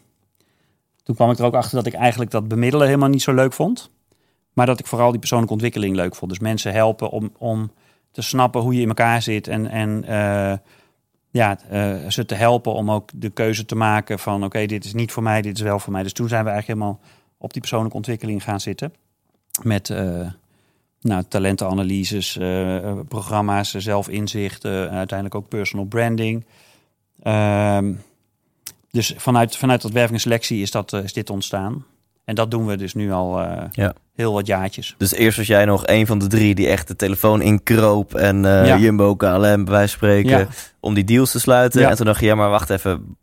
Toen 1.02 1.14
kwam 1.14 1.30
ik 1.30 1.38
er 1.38 1.44
ook 1.44 1.54
achter 1.54 1.76
dat 1.76 1.87
ik 1.87 1.92
eigenlijk 1.92 2.30
dat 2.30 2.49
bemiddelen 2.49 2.87
helemaal 2.87 3.09
niet 3.09 3.23
zo 3.23 3.35
leuk 3.35 3.52
vond. 3.52 3.90
Maar 4.52 4.66
dat 4.66 4.80
ik 4.80 4.87
vooral 4.87 5.11
die 5.11 5.18
persoonlijke 5.18 5.54
ontwikkeling 5.54 5.97
leuk 5.97 6.14
vond. 6.14 6.30
Dus 6.30 6.40
mensen 6.40 6.73
helpen 6.73 7.11
om, 7.11 7.33
om 7.38 7.71
te 8.11 8.23
snappen 8.23 8.61
hoe 8.61 8.75
je 8.75 8.80
in 8.80 8.88
elkaar 8.88 9.23
zit. 9.23 9.49
En, 9.49 9.71
en 9.71 10.04
eh, 10.04 10.59
ja, 11.30 11.59
eh, 11.68 12.09
ze 12.09 12.25
te 12.25 12.35
helpen 12.35 12.73
om 12.73 12.90
ook 12.90 13.11
de 13.14 13.30
keuze 13.30 13.64
te 13.64 13.75
maken 13.75 14.18
van... 14.18 14.44
oké, 14.44 14.66
dit 14.66 14.85
is 14.85 14.94
niet 14.94 15.12
voor 15.12 15.23
mij, 15.23 15.42
dit 15.42 15.56
is 15.56 15.62
wel 15.62 15.78
voor 15.78 15.92
mij. 15.92 16.02
Dus 16.02 16.12
toen 16.12 16.28
zijn 16.28 16.44
we 16.44 16.50
eigenlijk 16.50 16.80
helemaal 16.80 17.00
op 17.38 17.52
die 17.52 17.61
persoonlijke 17.61 17.97
ontwikkeling 17.97 18.42
gaan 18.42 18.61
zitten. 18.61 18.92
Met 19.62 19.90
eh, 19.90 20.28
nou, 21.04 21.23
talentenanalyses, 21.28 22.37
eh, 22.38 22.92
programma's, 23.08 23.70
zelfinzicht, 23.75 24.64
uiteindelijk 24.64 25.34
ook 25.34 25.49
personal 25.49 25.84
branding. 25.87 26.44
Ehm, 27.23 27.92
dus 28.90 29.14
vanuit, 29.16 29.56
vanuit 29.56 29.82
dat 29.82 29.90
werving 29.90 30.14
en 30.14 30.21
selectie 30.21 30.62
is, 30.62 30.71
dat, 30.71 30.93
eh, 30.93 31.02
is 31.02 31.12
dit 31.12 31.30
ontstaan. 31.30 31.84
En 32.25 32.34
dat 32.34 32.50
doen 32.50 32.67
we 32.67 32.76
dus 32.76 32.95
nu 32.95 33.12
al 33.12 33.40
eh, 33.40 33.62
Ja. 33.71 33.95
heel 34.14 34.32
wat 34.32 34.47
jaartjes. 34.47 34.95
Dus 34.99 35.12
eerst 35.12 35.36
was 35.36 35.47
jij 35.47 35.64
nog 35.64 35.86
een 35.86 36.06
van 36.06 36.19
de 36.19 36.26
drie 36.26 36.54
die 36.54 36.69
echt 36.69 36.88
de 36.88 36.97
telefoon 36.97 37.43
inkroop 37.43 38.14
en 38.14 38.43
Ja. 38.43 38.78
Jumbo, 38.78 39.14
KLM, 39.17 39.64
bij 39.64 39.86
spreken, 39.86 40.38
Ja. 40.38 40.47
om 40.80 40.95
die 40.95 41.04
deals 41.04 41.30
te 41.30 41.40
sluiten. 41.40 41.80
Ja. 41.80 41.90
En 41.90 41.97
toen 41.97 42.06
dacht 42.06 42.21
je, 42.21 42.26
ja, 42.26 42.34
maar 42.34 42.50
wacht 42.50 42.71
even, 42.71 43.17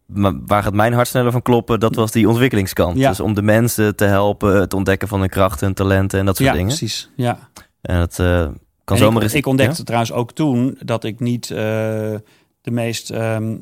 waar 0.46 0.64
gaat 0.64 0.74
mijn 0.74 0.94
hart 0.94 1.08
sneller 1.08 1.32
van 1.32 1.42
kloppen? 1.42 1.80
Dat 1.80 1.96
was 1.96 2.12
die 2.12 2.30
ontwikkelingskant. 2.30 2.98
Ja. 2.98 3.10
Dus 3.10 3.20
om 3.20 3.34
de 3.34 3.42
mensen 3.42 3.96
te 3.96 4.06
helpen, 4.06 4.60
het 4.60 4.74
ontdekken 4.74 5.08
van 5.08 5.20
hun 5.20 5.30
krachten 5.30 5.68
en 5.68 5.74
talenten 5.74 6.20
en 6.20 6.26
dat 6.26 6.36
soort 6.38 6.48
ja, 6.50 6.54
dingen. 6.56 6.68
precies. 6.78 7.10
Ja. 7.16 7.50
En 7.82 8.00
dat 8.00 8.20
eh, 8.20 8.48
kan 8.84 8.98
En 8.98 9.04
zomaar 9.04 9.24
ik, 9.24 9.32
ik 9.32 9.46
ontdekte 9.46 9.84
trouwens 9.84 10.12
ook 10.12 10.32
toen 10.32 10.78
dat 10.84 11.04
ik 11.04 11.20
niet 11.20 11.52
eh, 11.52 11.58
de 12.62 12.72
meest 12.72 13.10
ehm, 13.10 13.56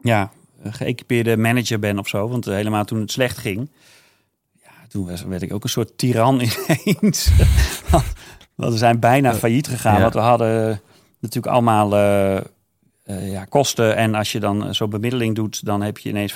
ja, 0.00 0.30
geëquipeerde 0.62 1.36
manager 1.36 1.78
ben 1.78 1.98
of 1.98 2.08
zo. 2.08 2.28
Want 2.28 2.46
eh, 2.46 2.54
helemaal 2.54 2.84
toen 2.84 3.00
het 3.00 3.10
slecht 3.10 3.38
ging, 3.38 3.70
ja, 4.62 4.70
toen 4.88 5.06
was, 5.06 5.22
werd 5.22 5.42
ik 5.42 5.52
ook 5.52 5.62
een 5.62 5.68
soort 5.68 5.98
tiran 5.98 6.40
ineens. 6.84 7.30
want, 8.54 8.72
we 8.72 8.78
zijn 8.78 9.00
bijna 9.00 9.34
failliet 9.34 9.68
gegaan. 9.68 9.94
Ja. 9.94 10.00
Want 10.00 10.14
we 10.14 10.20
hadden 10.20 10.80
natuurlijk 11.20 11.54
allemaal 11.54 11.94
eh, 11.94 12.36
eh, 13.06 13.30
ja, 13.30 13.44
kosten. 13.44 13.96
En 13.96 14.14
als 14.14 14.32
je 14.32 14.40
dan 14.40 14.74
zo'n 14.74 14.90
bemiddeling 14.90 15.34
doet, 15.34 15.64
dan 15.64 15.82
heb 15.82 15.98
je 15.98 16.08
ineens 16.08 16.34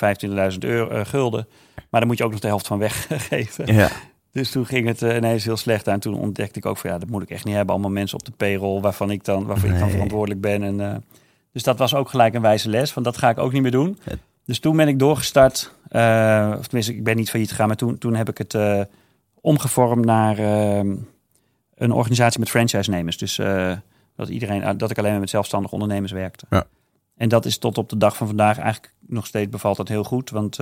25.000 0.53 0.57
euro 0.59 0.89
eh, 0.89 1.05
gulden. 1.05 1.47
Maar 1.89 1.99
dan 1.99 2.09
moet 2.09 2.17
je 2.17 2.23
ook 2.23 2.31
nog 2.31 2.39
de 2.39 2.47
helft 2.47 2.67
van 2.67 2.79
weggeven. 2.79 3.73
Ja. 3.73 3.89
Dus 4.31 4.51
toen 4.51 4.65
ging 4.65 4.87
het 4.87 5.01
eh, 5.01 5.15
ineens 5.15 5.43
heel 5.43 5.57
slecht. 5.57 5.87
En 5.87 5.99
toen 5.99 6.13
ontdekte 6.13 6.59
ik 6.59 6.65
ook 6.65 6.77
van 6.77 6.89
ja, 6.89 6.97
dat 6.97 7.09
moet 7.09 7.21
ik 7.21 7.29
echt 7.29 7.45
niet 7.45 7.55
hebben. 7.55 7.73
Allemaal 7.73 7.91
mensen 7.91 8.17
op 8.17 8.25
de 8.25 8.31
payroll 8.31 8.81
waarvan 8.81 9.11
ik 9.11 9.23
dan, 9.23 9.45
waarvan 9.45 9.69
ik 9.69 9.79
dan 9.79 9.89
verantwoordelijk 9.89 10.41
ben. 10.41 10.63
En, 10.63 10.91
eh, 10.91 10.95
dus 11.51 11.63
dat 11.63 11.77
was 11.77 11.95
ook 11.95 12.09
gelijk 12.09 12.33
een 12.33 12.41
wijze 12.41 12.69
les. 12.69 12.91
Van 12.91 13.03
dat 13.03 13.17
ga 13.17 13.29
ik 13.29 13.37
ook 13.37 13.51
niet 13.51 13.61
meer 13.61 13.71
doen. 13.71 13.97
Dus 14.45 14.59
toen 14.59 14.77
ben 14.77 14.87
ik 14.87 14.99
doorgestart. 14.99 15.73
eh, 15.87 16.55
of 16.57 16.63
tenminste, 16.63 16.95
ik 16.95 17.03
ben 17.03 17.15
niet 17.15 17.29
failliet 17.29 17.49
gegaan. 17.49 17.67
Maar 17.67 17.75
toen, 17.75 17.97
toen 17.97 18.15
heb 18.15 18.29
ik 18.29 18.37
het 18.37 18.55
omgevormd 19.41 20.05
naar 20.05 20.37
eh, 20.37 20.77
een 21.75 21.91
organisatie 21.91 22.39
met 22.39 22.49
franchise-nemers. 22.49 23.17
Dus 23.17 23.35
dat, 24.15 24.29
iedereen, 24.29 24.77
dat 24.77 24.91
ik 24.91 24.97
alleen 24.97 25.11
maar 25.11 25.19
met 25.19 25.29
zelfstandige 25.29 25.73
ondernemers 25.73 26.11
werkte. 26.11 26.45
Ja. 26.49 26.63
En 27.17 27.29
dat 27.29 27.45
is 27.45 27.57
tot 27.57 27.77
op 27.77 27.89
de 27.89 27.97
dag 27.97 28.17
van 28.17 28.27
vandaag 28.27 28.57
eigenlijk 28.57 28.93
nog 29.07 29.25
steeds 29.25 29.49
bevalt 29.49 29.77
dat 29.77 29.87
heel 29.87 30.03
goed. 30.03 30.29
Want 30.29 30.57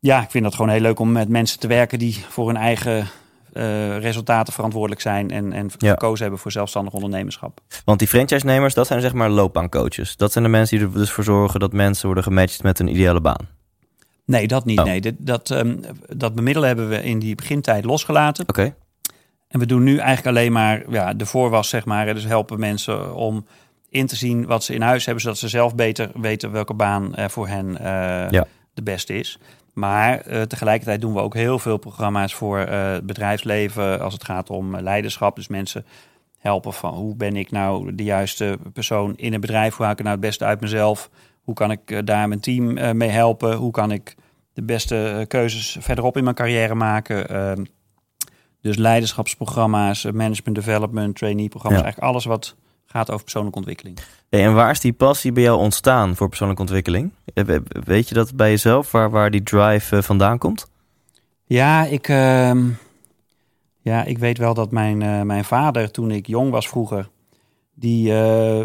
ja, 0.00 0.22
ik 0.22 0.30
vind 0.30 0.44
dat 0.44 0.54
gewoon 0.54 0.70
heel 0.70 0.80
leuk 0.80 0.98
om 0.98 1.12
met 1.12 1.28
mensen 1.28 1.58
te 1.58 1.66
werken 1.66 1.98
die 1.98 2.24
voor 2.28 2.46
hun 2.46 2.56
eigen 2.56 3.06
eh, 3.52 3.98
resultaten 3.98 4.52
verantwoordelijk 4.52 5.00
zijn 5.00 5.30
en, 5.30 5.52
en 5.52 5.70
Ja. 5.78 5.90
gekozen 5.90 6.22
hebben 6.22 6.40
voor 6.40 6.52
zelfstandig 6.52 6.92
ondernemerschap. 6.92 7.60
Want 7.84 7.98
die 7.98 8.08
franchise-nemers, 8.08 8.74
dat 8.74 8.86
zijn 8.86 9.00
zeg 9.00 9.12
maar 9.12 9.30
loopbaancoaches. 9.30 10.16
Dat 10.16 10.32
zijn 10.32 10.44
de 10.44 10.50
mensen 10.50 10.78
die 10.78 10.86
er 10.86 10.92
dus 10.92 11.10
voor 11.10 11.24
zorgen 11.24 11.60
dat 11.60 11.72
mensen 11.72 12.06
worden 12.06 12.24
gematcht 12.24 12.62
met 12.62 12.78
een 12.78 12.88
ideale 12.88 13.20
baan. 13.20 13.48
Nee, 14.24 14.46
dat 14.46 14.64
niet. 14.64 14.78
Oh. 14.78 14.84
Nee, 14.84 15.00
dit, 15.00 15.14
dat, 15.18 15.50
ehm, 15.50 15.76
dat 16.16 16.34
bemiddelen 16.34 16.68
hebben 16.68 16.88
we 16.88 17.02
in 17.02 17.18
die 17.18 17.34
begintijd 17.34 17.84
losgelaten. 17.84 18.48
Oké. 18.48 18.74
En 19.48 19.58
we 19.58 19.66
doen 19.66 19.82
nu 19.82 19.96
eigenlijk 19.96 20.36
alleen 20.36 20.52
maar 20.52 20.82
ja, 20.90 21.14
de 21.14 21.26
voorwas, 21.26 21.68
zeg 21.68 21.84
maar. 21.84 22.14
Dus 22.14 22.24
helpen 22.24 22.58
mensen 22.58 23.14
om 23.14 23.46
in 23.88 24.06
te 24.06 24.16
zien 24.16 24.46
wat 24.46 24.64
ze 24.64 24.74
in 24.74 24.82
huis 24.82 25.04
hebben, 25.04 25.22
zodat 25.22 25.38
ze 25.38 25.48
zelf 25.48 25.74
beter 25.74 26.10
weten 26.14 26.50
welke 26.52 26.74
baan 26.74 27.14
eh, 27.14 27.28
voor 27.28 27.48
hen 27.48 27.78
eh, 27.78 28.30
Ja. 28.30 28.46
de 28.74 28.82
beste 28.82 29.14
is. 29.14 29.38
Maar 29.72 30.20
eh, 30.20 30.42
tegelijkertijd 30.42 31.00
doen 31.00 31.14
we 31.14 31.20
ook 31.20 31.34
heel 31.34 31.58
veel 31.58 31.76
programma's 31.76 32.34
voor 32.34 32.58
eh, 32.58 32.92
het 32.92 33.06
bedrijfsleven 33.06 34.00
als 34.00 34.12
het 34.12 34.24
gaat 34.24 34.50
om 34.50 34.74
eh, 34.74 34.82
leiderschap. 34.82 35.36
Dus 35.36 35.48
mensen 35.48 35.86
helpen 36.38 36.72
van 36.72 36.94
hoe 36.94 37.16
ben 37.16 37.36
ik 37.36 37.50
nou 37.50 37.94
de 37.94 38.04
juiste 38.04 38.58
persoon 38.72 39.16
in 39.16 39.34
een 39.34 39.40
bedrijf? 39.40 39.74
Hoe 39.74 39.84
haal 39.84 39.92
ik 39.92 39.98
er 39.98 40.04
nou 40.04 40.16
het 40.16 40.26
beste 40.26 40.44
uit 40.44 40.60
mezelf? 40.60 41.10
Hoe 41.42 41.54
kan 41.54 41.70
ik 41.70 42.06
daar 42.06 42.28
mijn 42.28 42.40
team 42.40 42.96
mee 42.96 43.08
helpen? 43.08 43.56
Hoe 43.56 43.70
kan 43.70 43.92
ik 43.92 44.14
de 44.52 44.62
beste 44.62 45.24
keuzes 45.28 45.76
verderop 45.80 46.16
in 46.16 46.24
mijn 46.24 46.36
carrière 46.36 46.74
maken? 46.74 47.28
Ehm, 47.28 47.64
dus 48.60 48.76
leiderschapsprogramma's, 48.76 50.04
management 50.04 50.54
development, 50.54 51.16
trainee-programma's. 51.16 51.78
Ja. 51.78 51.84
Eigenlijk 51.84 52.12
alles 52.12 52.24
wat 52.24 52.56
gaat 52.90 53.10
over 53.10 53.22
persoonlijke 53.22 53.58
ontwikkeling. 53.58 53.98
Hey, 54.30 54.44
en 54.44 54.54
waar 54.54 54.70
is 54.70 54.80
die 54.80 54.92
passie 54.92 55.32
bij 55.32 55.42
jou 55.42 55.58
ontstaan 55.58 56.16
voor 56.16 56.28
persoonlijke 56.28 56.62
ontwikkeling? 56.62 57.12
Eh, 57.34 57.44
we- 57.44 57.62
Weet 57.84 58.08
je 58.08 58.14
dat 58.14 58.34
bij 58.34 58.50
jezelf, 58.50 58.90
waar, 58.90 59.10
waar 59.10 59.30
die 59.30 59.42
drive 59.42 59.96
eh, 59.96 60.02
vandaan 60.02 60.38
komt? 60.38 60.70
Ja, 61.44 61.84
ik, 61.84 62.08
ehm, 62.08 62.68
ja, 63.80 64.04
ik 64.04 64.18
weet 64.18 64.38
wel 64.38 64.54
dat 64.54 64.70
mijn, 64.70 65.02
eh, 65.02 65.20
mijn 65.22 65.44
vader, 65.44 65.90
toen 65.90 66.10
ik 66.10 66.26
jong 66.26 66.50
was 66.50 66.68
vroeger, 66.68 67.08
die, 67.74 68.12
eh, 68.12 68.64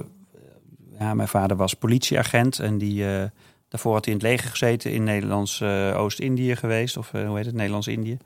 ja, 1.00 1.14
mijn 1.14 1.28
vader 1.28 1.58
was 1.58 1.74
politieagent 1.74 2.60
en 2.60 2.78
die, 2.78 3.06
eh, 3.18 3.24
daarvoor 3.70 3.94
had 3.94 4.06
hij 4.06 4.14
in 4.14 4.20
het 4.20 4.30
leger 4.30 4.50
gezeten 4.50 4.92
in 4.92 5.04
Nederlands 5.04 5.62
Oost-Indië 5.96 6.56
geweest, 6.56 6.98
of 6.98 7.12
hoe 7.12 7.36
heet 7.38 7.46
het, 7.46 7.56
Nederlands-Indië. 7.56 8.18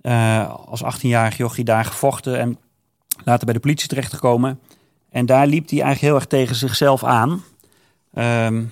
Eh, 0.00 0.54
als 0.66 0.82
18-jarig 0.84 1.36
jochie 1.36 1.64
daar 1.64 1.84
gevochten 1.84 2.38
en 2.38 2.58
later 3.24 3.44
bij 3.44 3.54
de 3.54 3.60
politie 3.60 3.88
terechtgekomen. 3.88 4.60
En 5.10 5.26
daar 5.26 5.46
liep 5.46 5.68
hij 5.68 5.80
eigenlijk 5.80 6.00
heel 6.00 6.14
erg 6.14 6.26
tegen 6.26 6.56
zichzelf 6.56 7.04
aan. 7.04 7.42
Ehm, 8.14 8.64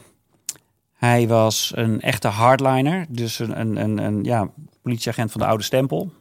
Hij 0.98 1.28
was 1.28 1.72
een 1.74 2.00
echte 2.00 2.28
hardliner, 2.28 3.06
dus 3.08 3.38
een, 3.38 3.60
een, 3.60 3.76
een, 3.76 3.98
een 3.98 4.24
ja, 4.24 4.50
politieagent 4.82 5.32
van 5.32 5.40
de 5.40 5.46
oude 5.46 5.64
stempel. 5.64 6.12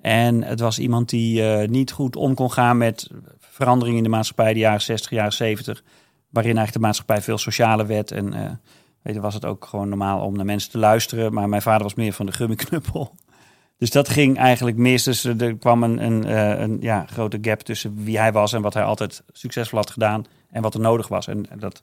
En 0.00 0.42
het 0.42 0.60
was 0.60 0.78
iemand 0.78 1.08
die 1.08 1.42
uh, 1.42 1.68
niet 1.68 1.92
goed 1.92 2.16
om 2.16 2.34
kon 2.34 2.52
gaan 2.52 2.76
met 2.76 3.10
veranderingen 3.38 3.98
in 3.98 4.02
de 4.04 4.08
maatschappij, 4.16 4.52
de 4.52 4.58
jaren 4.58 4.80
60, 4.80 5.10
jaren 5.10 5.32
70, 5.32 5.82
waarin 6.30 6.56
eigenlijk 6.56 6.72
de 6.72 6.78
maatschappij 6.86 7.22
veel 7.22 7.38
socialer 7.38 7.86
werd. 7.86 8.10
En 8.10 8.34
uh, 8.34 8.50
weet 9.02 9.14
je, 9.14 9.20
was 9.20 9.34
het 9.34 9.44
ook 9.44 9.64
gewoon 9.64 9.88
normaal 9.88 10.20
om 10.20 10.36
naar 10.36 10.44
mensen 10.44 10.70
te 10.70 10.78
luisteren. 10.78 11.32
Maar 11.32 11.48
mijn 11.48 11.62
vader 11.62 11.82
was 11.82 11.94
meer 11.94 12.12
van 12.12 12.26
de 12.26 12.32
gummiknuppel. 12.32 13.14
Dus 13.84 13.92
dat 13.92 14.08
ging 14.08 14.38
eigenlijk 14.38 14.76
mis. 14.76 15.02
Dus 15.02 15.24
er 15.24 15.56
kwam 15.56 15.82
een, 15.82 16.04
een, 16.04 16.26
uh, 16.26 16.60
een 16.60 16.76
ja, 16.80 17.06
grote 17.08 17.38
gap 17.40 17.60
tussen 17.60 18.04
wie 18.04 18.18
hij 18.18 18.32
was 18.32 18.52
en 18.52 18.62
wat 18.62 18.74
hij 18.74 18.84
altijd 18.84 19.22
succesvol 19.32 19.78
had 19.78 19.90
gedaan 19.90 20.24
en 20.50 20.62
wat 20.62 20.74
er 20.74 20.80
nodig 20.80 21.08
was. 21.08 21.26
En 21.26 21.46
dat 21.58 21.82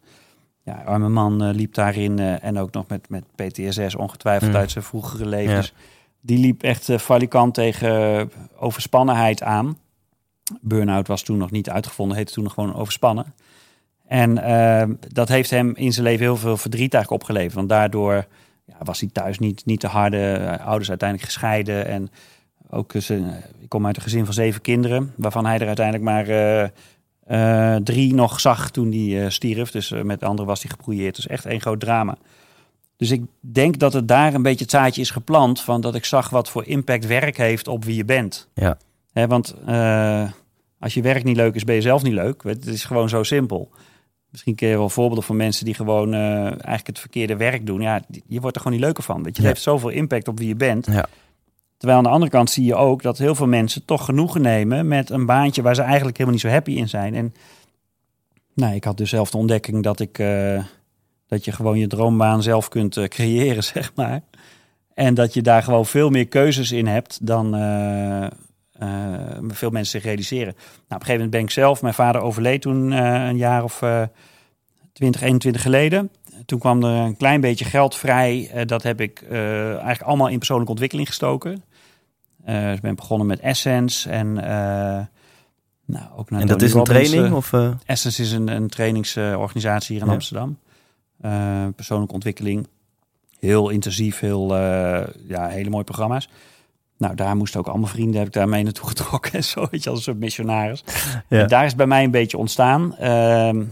ja, 0.64 0.82
arme 0.86 1.10
man 1.10 1.44
uh, 1.44 1.54
liep 1.54 1.74
daarin 1.74 2.18
uh, 2.18 2.44
en 2.44 2.58
ook 2.58 2.72
nog 2.72 2.88
met, 2.88 3.10
met 3.10 3.24
PTSS 3.36 3.96
ongetwijfeld 3.96 4.52
mm. 4.52 4.58
uit 4.58 4.72
zijn 4.72 4.84
vroegere 4.84 5.26
leven. 5.26 5.54
Ja. 5.54 5.60
Dus 5.60 5.74
die 6.22 6.38
liep 6.38 6.64
echt 6.64 6.90
uh, 6.90 6.98
falikant 6.98 7.54
tegen 7.54 8.32
overspannenheid 8.58 9.44
aan. 9.44 9.78
Burnout 10.62 11.08
was 11.08 11.24
toen 11.24 11.38
nog 11.38 11.52
niet 11.52 11.70
uitgevonden, 11.70 12.18
heette 12.18 12.34
toen 12.34 12.44
nog 12.44 12.54
gewoon 12.54 12.76
overspannen. 12.76 13.34
En 14.08 15.00
dat 15.08 15.28
heeft 15.28 15.50
hem 15.50 15.76
in 15.76 15.94
zijn 15.94 16.06
leven 16.06 16.26
heel 16.26 16.38
veel 16.38 16.58
verdriet 16.58 16.94
eigenlijk 16.94 17.24
opgeleverd. 17.24 17.56
Want 17.56 17.70
daardoor 17.70 18.26
ja, 18.65 18.76
was 18.80 19.00
hij 19.00 19.10
thuis 19.12 19.39
niet, 19.39 19.65
niet 19.65 19.80
te 19.80 19.88
harde. 19.88 20.58
Ouders 20.63 20.89
uiteindelijk 20.89 21.30
gescheiden. 21.30 21.86
En 21.86 22.10
ook, 22.69 22.93
ik 22.93 23.67
kom 23.67 23.86
uit 23.86 23.95
een 23.95 24.02
gezin 24.02 24.26
van 24.26 24.34
zeven 24.34 24.62
kinderen, 24.62 25.13
waarvan 25.15 25.45
hij 25.45 25.60
er 25.60 25.67
uiteindelijk 25.67 26.06
maar 26.06 26.28
uh, 27.30 27.76
drie 27.76 28.13
nog 28.13 28.39
zag 28.39 28.71
toen 28.71 28.91
hij 28.91 29.30
stierf. 29.30 29.71
Dus 29.71 29.89
met 30.04 30.24
anderen 30.24 30.45
was 30.45 30.62
hij 30.62 30.71
gebrouilleerd. 30.71 31.15
Dus 31.15 31.28
echt 31.28 31.45
één 31.45 31.62
groot 31.62 31.80
drama. 31.80 32.17
Dus 32.97 33.12
ik 33.12 33.24
denk 33.39 33.80
dat 33.80 33.93
het 33.93 34.08
daar 34.08 34.34
een 34.34 34.41
beetje 34.41 34.63
het 34.63 34.71
zaadje 34.71 35.02
is 35.02 35.12
geplant. 35.12 35.62
Van 35.62 35.82
dat 35.82 35.95
ik 35.95 36.06
zag 36.06 36.30
wat 36.30 36.50
voor 36.50 36.65
impact 36.65 37.06
werk 37.06 37.38
heeft 37.38 37.67
op 37.67 37.86
wie 37.86 37.95
je 37.95 38.06
bent. 38.06 38.50
Ja. 38.54 38.78
Hè, 39.12 39.28
want 39.28 39.56
als 40.80 40.93
je 40.93 41.02
werk 41.02 41.24
niet 41.24 41.36
leuk 41.36 41.56
is, 41.56 41.63
ben 41.63 41.76
je 41.76 41.82
zelf 41.82 42.04
niet 42.04 42.13
leuk. 42.13 42.43
Het 42.43 42.67
is 42.67 42.86
gewoon 42.86 43.10
zo 43.10 43.24
simpel. 43.24 43.71
Misschien 44.32 44.56
ken 44.56 44.70
je 44.70 44.78
wel 44.78 44.89
voorbeelden 44.89 45.24
van 45.24 45.36
mensen 45.36 45.65
die 45.65 45.74
gewoon 45.74 46.13
eigenlijk 46.13 46.88
het 46.88 47.00
verkeerde 47.00 47.36
werk 47.36 47.65
doen. 47.65 47.82
Ja, 47.82 48.02
je 48.28 48.39
wordt 48.39 48.56
er 48.56 48.62
gewoon 48.62 48.78
niet 48.78 48.86
leuker 48.86 49.04
van. 49.04 49.24
Weet 49.24 49.36
je, 49.36 49.41
het 49.41 49.52
heeft 49.52 49.62
zoveel 49.62 49.89
impact 49.89 50.28
op 50.28 50.38
wie 50.38 50.48
je 50.48 50.56
bent. 50.56 50.86
Ja. 50.86 51.06
Terwijl 51.78 52.00
aan 52.00 52.06
de 52.06 52.13
andere 52.13 52.32
kant 52.32 52.50
zie 52.50 52.65
je 52.65 52.76
ook 52.76 53.02
dat 53.02 53.17
heel 53.17 53.36
veel 53.36 53.48
mensen 53.48 53.86
toch 53.86 54.06
genoegen 54.06 54.41
nemen 54.41 54.88
met 54.88 55.10
een 55.10 55.26
baantje 55.26 55.62
waar 55.62 55.76
ze 55.76 55.82
eigenlijk 55.82 56.17
helemaal 56.17 56.34
niet 56.34 56.46
zo 56.46 56.54
happy 56.54 56.72
in 56.72 56.89
zijn. 56.89 57.15
En 57.15 57.34
nou, 58.54 58.76
ik 58.76 58.84
had 58.84 58.98
dus 58.98 59.10
zelf 59.10 59.32
de 59.32 59.38
ontdekking 59.38 59.84
dat 59.84 60.00
ik 60.00 60.20
uh, 60.20 60.63
dat 61.28 61.46
je 61.46 61.52
gewoon 61.52 61.78
je 61.78 61.88
droombaan 61.88 62.44
zelf 62.44 62.67
kunt 62.67 62.96
uh, 62.96 63.06
creëren, 63.06 63.63
zeg 63.74 63.91
maar. 63.96 64.22
En 64.94 65.13
dat 65.13 65.34
je 65.34 65.41
daar 65.41 65.63
gewoon 65.63 65.86
veel 65.86 66.10
meer 66.10 66.28
keuzes 66.28 66.72
in 66.72 66.88
hebt 66.88 67.28
dan 67.28 67.56
uh, 67.56 68.28
veel 69.48 69.70
mensen 69.70 69.91
zich 70.00 70.04
realiseren. 70.04 70.54
Nou, 70.54 70.65
op 70.65 70.89
een 70.89 70.89
gegeven 70.89 71.13
moment 71.13 71.32
ben 71.32 71.41
ik 71.41 71.52
zelf, 71.52 71.82
mijn 71.82 71.94
vader 71.94 72.22
overleed 72.22 72.62
toen 72.62 72.91
een 72.91 73.38
jaar 73.38 73.63
of 73.63 73.84
20, 74.94 75.22
21 75.22 75.62
geleden. 75.62 76.12
Toen 76.46 76.60
kwam 76.60 76.84
er 76.84 77.06
een 77.06 77.17
klein 77.17 77.41
beetje 77.41 77.65
geld 77.65 77.96
vrij. 77.96 78.63
dat 78.65 78.84
heb 78.84 79.02
ik 79.02 79.24
eigenlijk 79.30 80.02
allemaal 80.02 80.28
in 80.28 80.38
persoonlijke 80.38 80.72
ontwikkeling 80.72 81.08
gestoken. 81.08 81.63
Uh, 82.48 82.74
ik 82.74 82.82
ben 82.82 82.96
begonnen 82.96 83.28
met 83.28 83.39
Essence 83.39 84.10
en 84.10 84.28
uh, 84.28 84.44
nou, 85.86 86.06
ook 86.15 86.30
naar 86.30 86.41
En 86.41 86.48
dat 86.48 86.62
is 86.62 86.74
een 86.74 86.84
training? 86.84 87.34
Of, 87.34 87.52
uh... 87.54 87.72
Essence 87.86 88.22
is 88.22 88.32
een, 88.32 88.48
een 88.48 88.67
trainingsorganisatie 88.67 89.94
hier 89.94 90.02
in 90.02 90.10
ja. 90.10 90.13
Amsterdam. 90.13 90.58
persoonlijke 91.76 92.13
ontwikkeling. 92.13 92.67
Heel 93.39 93.70
intensief, 93.70 94.20
heel, 94.20 94.56
ja, 95.28 95.48
hele 95.48 95.70
mooie 95.70 95.84
programma's. 95.84 96.30
Nou, 97.02 97.16
daar 97.16 97.36
moesten 97.36 97.60
ook 97.60 97.68
allemaal 97.68 97.90
vrienden, 97.90 98.18
heb 98.18 98.28
ik 98.28 98.34
daarmee 98.34 98.64
naartoe 98.64 98.88
getrokken 98.94 99.34
en 99.34 99.44
zo, 99.44 99.68
weet 99.72 99.84
je, 99.84 99.90
als 99.90 99.98
een 99.98 100.04
soort 100.04 100.20
missionaris. 100.20 100.84
Ja. 101.28 101.42
En 101.42 101.48
daar 101.48 101.66
is 101.66 101.76
bij 101.76 101.88
mij 101.88 102.04
een 102.04 102.12
beetje 102.12 102.38
ontstaan. 102.38 102.96
Ehm, 102.96 103.64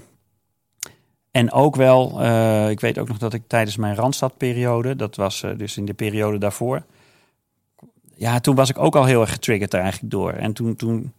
en 1.32 1.52
ook 1.52 1.76
wel, 1.76 2.24
ik 2.70 2.80
weet 2.80 3.00
ook 3.00 3.08
nog 3.08 3.18
dat 3.18 3.34
ik 3.34 3.42
tijdens 3.48 3.78
mijn 3.78 3.96
Randstadperiode, 3.96 4.96
dat 4.96 5.16
was 5.16 5.46
dus 5.58 5.78
in 5.78 5.86
de 5.86 5.94
periode 5.94 6.38
daarvoor, 6.38 6.84
ja, 8.16 8.40
toen 8.40 8.56
was 8.56 8.70
ik 8.70 8.78
ook 8.78 8.96
al 8.96 9.06
heel 9.06 9.22
erg 9.22 9.32
getriggerd 9.32 9.72
daar 9.72 9.82
eigenlijk 9.82 10.12
door. 10.12 10.32
En 10.32 10.54
toen, 10.54 10.76
toen 10.76 11.14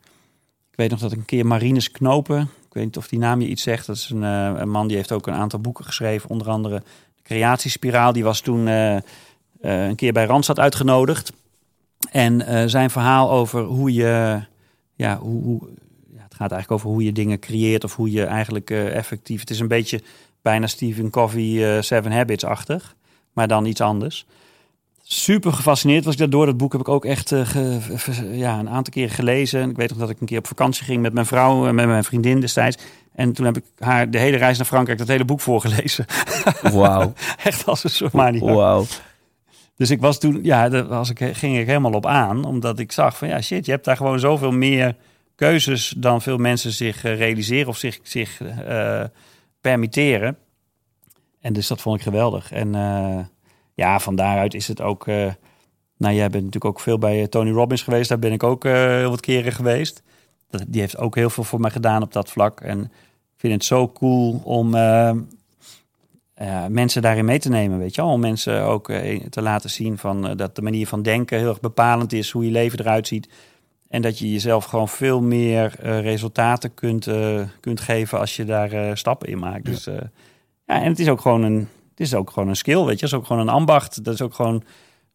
ik 0.70 0.76
weet 0.76 0.90
nog 0.90 1.00
dat 1.00 1.12
ik 1.12 1.18
een 1.18 1.24
keer 1.24 1.46
Marines 1.46 1.90
Knopen, 1.90 2.40
ik 2.40 2.74
weet 2.74 2.84
niet 2.84 2.96
of 2.96 3.08
die 3.08 3.18
naam 3.18 3.40
je 3.40 3.48
iets 3.48 3.62
zegt. 3.62 3.86
Dat 3.86 3.96
is 3.96 4.10
een, 4.10 4.22
uh, 4.22 4.52
een 4.56 4.70
man 4.70 4.86
die 4.86 4.96
heeft 4.96 5.12
ook 5.12 5.26
een 5.26 5.34
aantal 5.34 5.58
boeken 5.58 5.84
geschreven, 5.84 6.30
onder 6.30 6.48
andere 6.48 6.82
de 7.16 7.22
Creatiespiraal. 7.22 8.12
Die 8.12 8.24
was 8.24 8.40
toen 8.40 8.66
een 9.60 9.94
keer 9.94 10.12
bij 10.12 10.24
Randstad 10.24 10.58
uitgenodigd. 10.58 11.32
En 12.10 12.70
zijn 12.70 12.90
verhaal 12.90 13.30
over 13.30 13.62
hoe 13.62 13.92
je, 13.92 14.40
ja, 14.94 15.18
hoe, 15.18 15.42
hoe 15.42 15.60
ja, 16.12 16.22
het 16.22 16.34
gaat 16.34 16.52
eigenlijk 16.52 16.70
over 16.70 16.88
hoe 16.88 17.04
je 17.04 17.12
dingen 17.12 17.38
creëert 17.38 17.84
of 17.84 17.96
hoe 17.96 18.10
je 18.10 18.24
eigenlijk 18.24 18.70
effectief. 18.70 19.40
Het 19.40 19.50
is 19.50 19.60
een 19.60 19.68
beetje 19.68 20.02
bijna 20.42 20.66
Stephen 20.66 21.10
Covey 21.10 21.82
Seven 21.82 22.12
Habits-achtig, 22.12 22.96
maar 23.32 23.48
dan 23.48 23.64
iets 23.64 23.80
anders 23.80 24.26
super 25.12 25.52
gefascineerd 25.52 26.04
was 26.04 26.12
ik 26.12 26.18
daardoor. 26.20 26.46
Dat 26.46 26.56
boek 26.56 26.72
heb 26.72 26.80
ik 26.80 26.88
ook 26.88 27.04
echt 27.04 27.30
uh, 27.30 27.46
ge, 27.46 28.28
ja, 28.32 28.58
een 28.58 28.68
aantal 28.68 28.92
keren 28.92 29.14
gelezen. 29.14 29.70
Ik 29.70 29.76
weet 29.76 29.88
nog 29.88 29.98
dat 29.98 30.10
ik 30.10 30.20
een 30.20 30.26
keer 30.26 30.38
op 30.38 30.46
vakantie 30.46 30.84
ging 30.84 31.02
met 31.02 31.12
mijn 31.12 31.26
vrouw 31.26 31.66
en 31.66 31.74
met 31.74 31.86
mijn 31.86 32.04
vriendin 32.04 32.40
destijds. 32.40 32.76
En 33.14 33.32
toen 33.32 33.46
heb 33.46 33.56
ik 33.56 33.64
haar 33.78 34.10
de 34.10 34.18
hele 34.18 34.36
reis 34.36 34.56
naar 34.56 34.66
Frankrijk 34.66 34.98
dat 34.98 35.08
hele 35.08 35.24
boek 35.24 35.40
voorgelezen. 35.40 36.04
Wauw. 36.62 37.12
echt 37.44 37.66
als 37.66 37.84
een 37.84 37.90
soort 37.90 38.12
mania. 38.12 38.54
Wauw. 38.54 38.86
Dus 39.80 39.90
ik 39.90 40.00
was 40.00 40.18
toen, 40.18 40.38
ja, 40.42 40.68
daar 40.68 40.86
was 40.86 41.10
ik, 41.10 41.18
ging 41.18 41.58
ik 41.58 41.66
helemaal 41.66 41.92
op 41.92 42.06
aan. 42.06 42.44
Omdat 42.44 42.78
ik 42.78 42.92
zag 42.92 43.16
van, 43.16 43.28
ja 43.28 43.40
shit, 43.40 43.66
je 43.66 43.70
hebt 43.72 43.84
daar 43.84 43.96
gewoon 43.96 44.18
zoveel 44.18 44.50
meer 44.50 44.96
keuzes 45.34 45.94
dan 45.96 46.22
veel 46.22 46.36
mensen 46.36 46.72
zich 46.72 47.04
uh, 47.04 47.16
realiseren 47.16 47.68
of 47.68 47.76
zich, 47.76 47.98
zich 48.02 48.40
uh, 48.40 49.04
permitteren. 49.60 50.36
En 51.40 51.52
dus 51.52 51.66
dat 51.66 51.80
vond 51.80 51.96
ik 51.96 52.02
geweldig. 52.02 52.52
En 52.52 52.72
ja, 53.74 54.00
van 54.00 54.16
daaruit 54.16 54.54
is 54.54 54.68
het 54.68 54.80
ook. 54.80 55.06
Nou, 55.96 56.14
jij 56.14 56.28
bent 56.28 56.44
natuurlijk 56.44 56.64
ook 56.64 56.80
veel 56.80 56.98
bij 56.98 57.20
eh, 57.20 57.26
Tony 57.26 57.50
Robbins 57.50 57.82
geweest. 57.82 58.08
Daar 58.08 58.18
ben 58.18 58.32
ik 58.32 58.42
ook 58.42 58.64
heel 58.64 59.10
wat 59.10 59.20
keren 59.20 59.52
geweest. 59.52 60.02
Die 60.68 60.80
heeft 60.80 60.96
ook 60.96 61.14
heel 61.14 61.30
veel 61.30 61.44
voor 61.44 61.60
mij 61.60 61.70
gedaan 61.70 62.02
op 62.02 62.12
dat 62.12 62.30
vlak. 62.30 62.60
En 62.60 62.84
ik 62.84 63.36
vind 63.36 63.52
het 63.52 63.64
zo 63.64 63.92
cool 63.92 64.40
om 64.44 64.74
uh, 66.42 66.66
mensen 66.66 67.02
daarin 67.02 67.24
mee 67.24 67.38
te 67.38 67.48
nemen. 67.48 67.78
Weet 67.78 67.94
je 67.94 68.02
wel? 68.02 68.10
Om 68.10 68.20
mensen 68.20 68.62
ook 68.62 68.86
te 69.30 69.42
laten 69.42 69.70
zien 69.70 69.98
van, 69.98 70.36
dat 70.36 70.56
de 70.56 70.62
manier 70.62 70.86
van 70.86 71.02
denken 71.02 71.38
heel 71.38 71.48
erg 71.48 71.60
bepalend 71.60 72.12
is. 72.12 72.30
Hoe 72.30 72.44
je 72.44 72.50
leven 72.50 72.78
eruit 72.78 73.06
ziet. 73.06 73.28
En 73.88 74.02
dat 74.02 74.18
je 74.18 74.32
jezelf 74.32 74.64
gewoon 74.64 74.88
veel 74.88 75.20
meer 75.20 75.74
resultaten 75.80 76.74
kunt, 76.74 77.08
kunt 77.60 77.80
geven 77.80 78.18
als 78.18 78.36
je 78.36 78.44
daar 78.44 78.96
stappen 78.96 79.28
in 79.28 79.38
maakt. 79.38 79.64
Dus 79.64 79.84
ja, 80.64 80.82
en 80.82 80.88
het 80.88 80.98
is 80.98 81.08
ook 81.08 81.20
gewoon 81.20 81.42
een 81.42 81.68
is 82.00 82.14
ook 82.14 82.30
gewoon 82.30 82.48
een 82.48 82.56
skill, 82.56 82.84
weet 82.84 82.86
je. 82.86 82.92
Het 82.92 83.02
is 83.02 83.14
ook 83.14 83.26
gewoon 83.26 83.42
een 83.42 83.54
ambacht. 83.54 84.04
Dat 84.04 84.14
is 84.14 84.22
ook 84.22 84.34
gewoon 84.34 84.62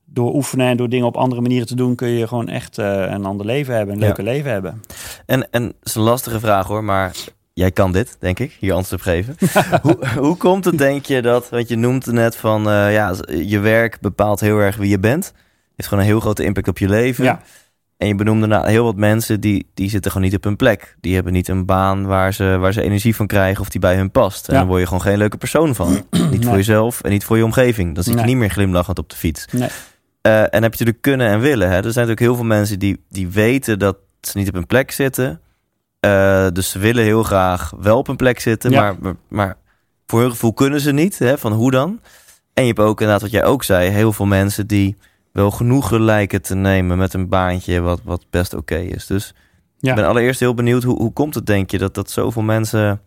door 0.05 0.33
oefenen 0.33 0.67
en 0.67 0.77
door 0.77 0.89
dingen 0.89 1.05
op 1.05 1.17
andere 1.17 1.41
manieren 1.41 1.67
te 1.67 1.75
doen... 1.75 1.95
kun 1.95 2.07
je 2.07 2.27
gewoon 2.27 2.47
echt 2.47 2.77
een 2.77 3.25
ander 3.25 3.45
leven 3.45 3.75
hebben, 3.75 3.93
een 3.93 4.01
leuke 4.01 4.23
leven 4.23 4.51
hebben. 4.51 4.81
En, 5.25 5.51
en 5.51 5.63
het 5.63 5.75
is 5.83 5.95
een 5.95 6.01
lastige 6.01 6.39
vraag 6.39 6.67
hoor, 6.67 6.83
maar 6.83 7.15
jij 7.55 7.71
kan 7.71 7.91
dit, 7.91 8.17
denk 8.19 8.39
ik, 8.39 8.57
hier 8.59 8.73
antwoord 8.73 9.01
op 9.01 9.07
geven. 9.07 9.35
hoe, 9.81 10.07
hoe 10.17 10.37
komt 10.37 10.65
het, 10.65 10.77
denk 10.77 11.05
je, 11.05 11.21
dat... 11.21 11.49
want 11.49 11.67
je 11.67 11.75
noemt 11.75 12.05
het 12.05 12.15
net 12.15 12.35
van, 12.35 12.67
uh, 12.69 12.93
ja, 12.93 13.15
je 13.27 13.59
werk 13.59 13.99
bepaalt 13.99 14.39
heel 14.39 14.57
erg 14.57 14.75
wie 14.75 14.89
je 14.89 14.99
bent. 14.99 15.33
Heeft 15.75 15.89
gewoon 15.89 16.03
een 16.03 16.09
heel 16.09 16.19
grote 16.19 16.43
impact 16.43 16.67
op 16.67 16.77
je 16.77 16.89
leven. 16.89 17.23
Ja. 17.23 17.41
En 17.97 18.07
je 18.07 18.15
benoemde 18.15 18.47
nou 18.47 18.69
heel 18.69 18.83
wat 18.83 18.95
mensen 18.95 19.39
die, 19.41 19.69
die 19.73 19.89
zitten 19.89 20.11
gewoon 20.11 20.27
niet 20.27 20.37
op 20.37 20.43
hun 20.43 20.55
plek. 20.55 20.95
Die 21.01 21.13
hebben 21.15 21.33
niet 21.33 21.47
een 21.47 21.65
baan 21.65 22.05
waar 22.05 22.33
ze, 22.33 22.57
waar 22.59 22.73
ze 22.73 22.81
energie 22.81 23.15
van 23.15 23.27
krijgen 23.27 23.61
of 23.61 23.69
die 23.69 23.81
bij 23.81 23.95
hun 23.95 24.11
past. 24.11 24.47
En 24.47 24.53
ja. 24.53 24.59
dan 24.59 24.67
word 24.67 24.79
je 24.79 24.87
gewoon 24.87 25.01
geen 25.01 25.17
leuke 25.17 25.37
persoon 25.37 25.75
van. 25.75 25.91
niet 26.11 26.29
nee. 26.29 26.41
voor 26.41 26.55
jezelf 26.55 27.01
en 27.01 27.11
niet 27.11 27.23
voor 27.23 27.37
je 27.37 27.43
omgeving. 27.43 27.95
Dan 27.95 28.03
zit 28.03 28.13
je 28.13 28.19
nee. 28.19 28.29
niet 28.29 28.37
meer 28.37 28.49
glimlachend 28.49 28.99
op 28.99 29.09
de 29.09 29.15
fiets. 29.15 29.45
Nee. 29.51 29.69
Uh, 30.21 30.41
en 30.41 30.49
heb 30.49 30.61
je 30.61 30.69
natuurlijk 30.69 31.01
kunnen 31.01 31.27
en 31.27 31.39
willen. 31.39 31.67
Hè? 31.67 31.75
Er 31.75 31.81
zijn 31.81 32.07
natuurlijk 32.07 32.19
heel 32.19 32.35
veel 32.35 32.45
mensen 32.45 32.79
die, 32.79 33.03
die 33.09 33.27
weten 33.27 33.79
dat 33.79 33.97
ze 34.21 34.37
niet 34.37 34.47
op 34.47 34.53
hun 34.53 34.67
plek 34.67 34.91
zitten. 34.91 35.41
Uh, 36.05 36.47
dus 36.53 36.69
ze 36.69 36.79
willen 36.79 37.03
heel 37.03 37.23
graag 37.23 37.73
wel 37.79 37.97
op 37.97 38.07
een 38.07 38.15
plek 38.15 38.39
zitten. 38.39 38.71
Ja. 38.71 38.81
Maar, 38.81 38.95
maar, 38.99 39.15
maar, 39.27 39.57
voor 40.05 40.21
hun 40.21 40.31
gevoel 40.31 40.53
kunnen 40.53 40.79
ze 40.81 40.91
niet. 40.91 41.19
Hè? 41.19 41.37
Van 41.37 41.53
hoe 41.53 41.71
dan? 41.71 41.99
En 42.53 42.63
je 42.63 42.67
hebt 42.67 42.79
ook 42.79 42.99
inderdaad 42.99 43.21
wat 43.21 43.31
jij 43.31 43.45
ook 43.45 43.63
zei. 43.63 43.89
Heel 43.89 44.13
veel 44.13 44.25
mensen 44.25 44.67
die 44.67 44.97
wel 45.31 45.51
genoegen 45.51 46.01
lijken 46.01 46.41
te 46.41 46.55
nemen 46.55 46.97
met 46.97 47.13
een 47.13 47.29
baantje 47.29 47.81
wat, 47.81 48.01
wat 48.03 48.25
best 48.29 48.53
oké 48.53 48.73
okay 48.73 48.85
is. 48.85 49.05
Dus 49.05 49.33
ja. 49.77 49.89
ik 49.89 49.95
ben 49.95 50.07
allereerst 50.07 50.39
heel 50.39 50.53
benieuwd, 50.53 50.83
hoe, 50.83 50.97
hoe 50.97 51.13
komt 51.13 51.35
het 51.35 51.45
denk 51.45 51.71
je 51.71 51.77
dat, 51.77 51.93
dat 51.93 52.11
zoveel 52.11 52.41
mensen 52.41 53.01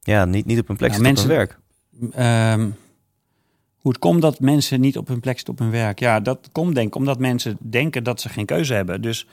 ja, 0.00 0.24
niet, 0.24 0.46
niet 0.46 0.58
op 0.58 0.66
hun 0.66 0.76
plek 0.76 0.90
ja, 0.90 0.96
zitten 0.96 1.14
mensen, 1.14 1.30
op 1.30 1.60
hun 2.00 2.12
werk? 2.16 2.58
Um, 2.60 2.76
hoe 3.76 3.94
het 3.94 4.00
komt 4.00 4.22
dat 4.22 4.40
mensen 4.40 4.80
niet 4.80 4.96
op 4.96 5.08
hun 5.08 5.20
plek 5.20 5.36
zitten 5.36 5.54
op 5.54 5.60
hun 5.60 5.70
werk? 5.70 5.98
Ja, 5.98 6.20
dat 6.20 6.48
komt 6.52 6.74
denk 6.74 6.86
ik 6.86 6.94
omdat 6.94 7.18
mensen 7.18 7.56
denken 7.60 8.04
dat 8.04 8.20
ze 8.20 8.28
geen 8.28 8.46
keuze 8.46 8.74
hebben. 8.74 9.02
Dus 9.02 9.26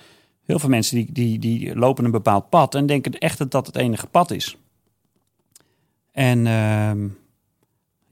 heel 0.45 0.59
veel 0.59 0.69
mensen 0.69 0.95
die, 0.95 1.11
die, 1.11 1.39
die 1.39 1.75
lopen 1.75 2.05
een 2.05 2.11
bepaald 2.11 2.49
pad 2.49 2.75
en 2.75 2.85
denken 2.85 3.17
echt 3.17 3.37
dat 3.37 3.51
dat 3.51 3.65
het 3.65 3.75
enige 3.75 4.07
pad 4.07 4.31
is. 4.31 4.57
En... 6.11 6.47
Um, 6.47 7.21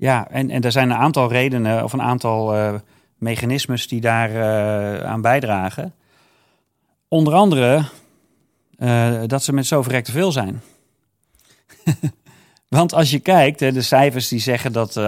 ja, 0.02 0.28
en, 0.30 0.50
en 0.50 0.62
er 0.62 0.72
zijn 0.72 0.90
een 0.90 0.98
aantal 0.98 1.30
redenen 1.30 1.84
of 1.84 1.94
een 1.94 2.02
aantal 2.02 2.56
uh, 2.56 2.74
mechanismes 3.18 3.88
die 3.88 4.02
daar 4.02 4.32
uh, 4.32 5.04
aan 5.04 5.22
bijdragen. 5.22 5.94
Onder 7.08 7.34
andere 7.34 7.86
uh, 8.78 9.22
dat 9.28 9.44
ze 9.44 9.54
met 9.54 9.66
zo 9.66 9.82
verrekt 9.82 10.06
te 10.06 10.12
veel 10.12 10.32
zijn. 10.32 10.62
Want 12.68 12.94
als 12.94 13.12
je 13.12 13.20
kijkt, 13.20 13.60
de 13.60 13.82
cijfers 13.82 14.28
die 14.28 14.40
zeggen 14.40 14.72
dat 14.72 15.00
78% 15.00 15.04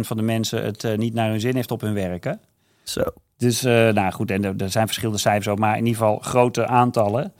van 0.00 0.16
de 0.16 0.22
mensen 0.22 0.64
het 0.64 0.96
niet 0.96 1.14
naar 1.14 1.30
hun 1.30 1.40
zin 1.40 1.54
heeft 1.54 1.70
op 1.70 1.80
hun 1.80 1.94
werken. 1.94 2.40
Zo. 2.88 3.02
Dus, 3.36 3.62
nou 3.62 4.10
goed, 4.10 4.30
en 4.30 4.44
er, 4.44 4.70
zijn 4.70 4.86
verschillende 4.86 5.20
cijfers 5.20 5.48
ook, 5.48 5.58
maar 5.58 5.78
in 5.78 5.86
ieder 5.86 6.00
geval 6.00 6.18
grote 6.18 6.66
aantallen. 6.66 7.32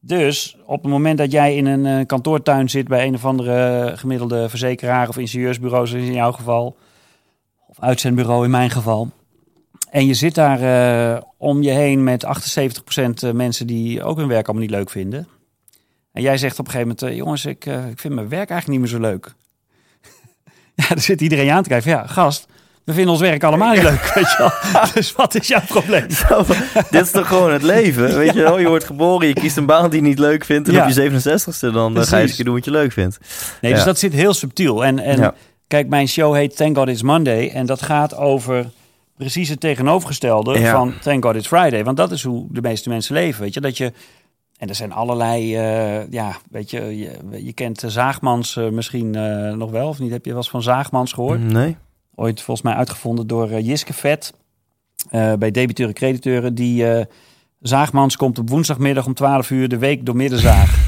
Dus 0.00 0.56
op 0.64 0.82
het 0.82 0.90
moment 0.90 1.18
dat 1.18 1.32
jij 1.32 1.56
in 1.56 1.66
een 1.66 1.84
uh, 1.84 2.06
kantoortuin 2.06 2.70
zit 2.70 2.88
bij 2.88 3.06
een 3.06 3.14
of 3.14 3.24
andere 3.24 3.92
gemiddelde 3.96 4.48
verzekeraar 4.48 5.08
of 5.08 5.18
ingenieursbureau, 5.18 5.86
zoals 5.86 6.04
in 6.04 6.12
jouw 6.12 6.32
geval, 6.32 6.76
of 7.66 7.80
uitzendbureau 7.80 8.44
in 8.44 8.50
mijn 8.50 8.70
geval. 8.70 9.10
En 9.90 10.06
je 10.06 10.14
zit 10.14 10.34
daar 10.34 10.62
uh, 10.62 11.20
om 11.36 11.62
je 11.62 11.70
heen 11.70 12.04
met 12.04 12.26
78% 13.30 13.34
mensen 13.34 13.66
die 13.66 14.02
ook 14.02 14.16
hun 14.16 14.28
werk 14.28 14.46
allemaal 14.46 14.66
niet 14.66 14.76
leuk 14.76 14.90
vinden. 14.90 15.28
En 16.12 16.22
jij 16.22 16.36
zegt 16.38 16.58
op 16.58 16.66
een 16.66 16.72
gegeven 16.72 16.96
moment, 17.00 17.16
jongens, 17.16 17.44
ik, 17.44 17.66
ik 17.66 17.98
vind 17.98 18.14
mijn 18.14 18.28
werk 18.28 18.50
eigenlijk 18.50 18.80
niet 18.80 18.90
meer 18.90 19.00
zo 19.00 19.10
leuk. 19.10 19.34
ja, 20.74 20.88
dan 20.88 21.00
zit 21.00 21.20
iedereen 21.20 21.50
aan 21.50 21.62
te 21.62 21.68
kijken. 21.68 21.90
Ja, 21.90 22.06
gast, 22.06 22.46
we 22.88 22.94
vinden 22.94 23.12
ons 23.12 23.20
werk 23.20 23.44
allemaal 23.44 23.72
niet 23.72 23.82
leuk, 23.82 24.12
weet 24.14 24.30
je 24.30 24.36
wel. 24.38 24.82
Dus 24.94 25.12
wat 25.12 25.34
is 25.34 25.48
jouw 25.48 25.60
probleem? 25.66 26.10
Zo, 26.28 26.44
dit 26.90 27.02
is 27.02 27.10
toch 27.10 27.28
gewoon 27.28 27.52
het 27.52 27.62
leven, 27.62 28.16
weet 28.16 28.34
je 28.34 28.42
wel. 28.42 28.58
Je 28.58 28.68
wordt 28.68 28.84
geboren, 28.84 29.28
je 29.28 29.34
kiest 29.34 29.56
een 29.56 29.66
baan 29.66 29.90
die 29.90 30.02
je 30.02 30.06
niet 30.08 30.18
leuk 30.18 30.44
vindt... 30.44 30.68
en 30.68 30.74
ja. 30.74 30.86
op 30.86 30.90
je 30.90 31.10
67ste 31.10 31.72
dan 31.72 31.92
Precies. 31.92 32.10
ga 32.10 32.16
je 32.16 32.22
eens 32.22 32.36
doen 32.36 32.54
wat 32.54 32.64
je 32.64 32.70
leuk 32.70 32.92
vindt. 32.92 33.18
Nee, 33.60 33.74
dus 33.74 33.84
dat 33.84 33.98
zit 33.98 34.12
heel 34.12 34.34
subtiel. 34.34 34.84
En, 34.84 34.98
en 34.98 35.34
kijk, 35.66 35.88
mijn 35.88 36.08
show 36.08 36.34
heet 36.34 36.56
Thank 36.56 36.76
God 36.76 36.88
It's 36.88 37.02
Monday... 37.02 37.48
en 37.48 37.66
dat 37.66 37.82
gaat 37.82 38.16
over 38.16 38.66
precies 39.16 39.48
het 39.48 39.60
tegenovergestelde 39.60 40.66
van 40.66 40.94
Thank 41.02 41.24
God 41.24 41.34
It's 41.34 41.46
Friday. 41.46 41.84
Want 41.84 41.96
dat 41.96 42.10
is 42.10 42.22
hoe 42.22 42.46
de 42.50 42.60
meeste 42.60 42.88
mensen 42.88 43.14
leven, 43.14 43.42
weet 43.42 43.54
je. 43.54 43.60
Dat 43.60 43.76
je 43.76 43.92
en 44.58 44.68
er 44.68 44.74
zijn 44.74 44.92
allerlei, 44.92 45.56
uh, 45.56 46.10
ja, 46.10 46.36
weet 46.50 46.70
je, 46.70 46.98
je, 46.98 47.10
je 47.44 47.52
kent 47.52 47.84
Zaagmans 47.86 48.56
uh, 48.56 48.68
misschien 48.68 49.16
uh, 49.16 49.52
nog 49.52 49.70
wel, 49.70 49.88
of 49.88 49.98
niet? 49.98 50.10
Heb 50.10 50.24
je 50.24 50.30
wel 50.30 50.38
eens 50.38 50.50
van 50.50 50.62
Zaagmans 50.62 51.12
gehoord? 51.12 51.40
Nee. 51.40 51.76
Ooit 52.20 52.42
volgens 52.42 52.66
mij 52.66 52.74
uitgevonden 52.74 53.26
door 53.26 53.50
uh, 53.50 53.66
Jiske 53.66 53.92
Vet. 53.92 54.34
Uh, 55.10 55.32
bij 55.32 55.50
debiteuren 55.50 55.94
crediteuren. 55.94 56.54
Die 56.54 56.84
uh, 56.84 57.04
zaagmans 57.60 58.16
komt 58.16 58.38
op 58.38 58.48
woensdagmiddag 58.48 59.06
om 59.06 59.14
12 59.14 59.50
uur 59.50 59.68
de 59.68 59.78
week 59.78 60.06
door 60.06 60.16
middenzaag. 60.16 60.78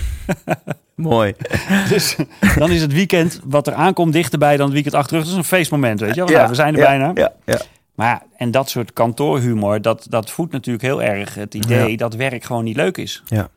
Mooi. 0.94 1.34
dus 1.88 2.16
dan 2.56 2.70
is 2.70 2.80
het 2.80 2.92
weekend 2.92 3.40
wat 3.44 3.66
er 3.66 3.72
aankomt 3.72 4.12
dichterbij 4.12 4.56
dan 4.56 4.64
het 4.64 4.74
weekend 4.74 4.94
achter 4.94 5.18
Dat 5.18 5.26
is 5.26 5.32
een 5.32 5.44
feestmoment, 5.44 6.00
weet 6.00 6.14
je 6.14 6.20
wel. 6.20 6.30
Ja, 6.30 6.36
nou, 6.36 6.48
we 6.48 6.54
zijn 6.54 6.74
er 6.74 6.80
ja, 6.80 6.86
bijna. 6.86 7.10
Ja, 7.14 7.32
ja. 7.44 7.60
Maar 7.94 8.22
en 8.36 8.50
dat 8.50 8.68
soort 8.68 8.92
kantoorhumor, 8.92 9.82
dat, 9.82 10.06
dat 10.08 10.30
voedt 10.30 10.52
natuurlijk 10.52 10.84
heel 10.84 11.02
erg 11.02 11.34
het 11.34 11.54
idee 11.54 11.96
dat 11.96 12.14
werk 12.14 12.44
gewoon 12.44 12.64
niet 12.64 12.76
leuk 12.76 12.96
is. 12.96 13.22
Ja. 13.26 13.48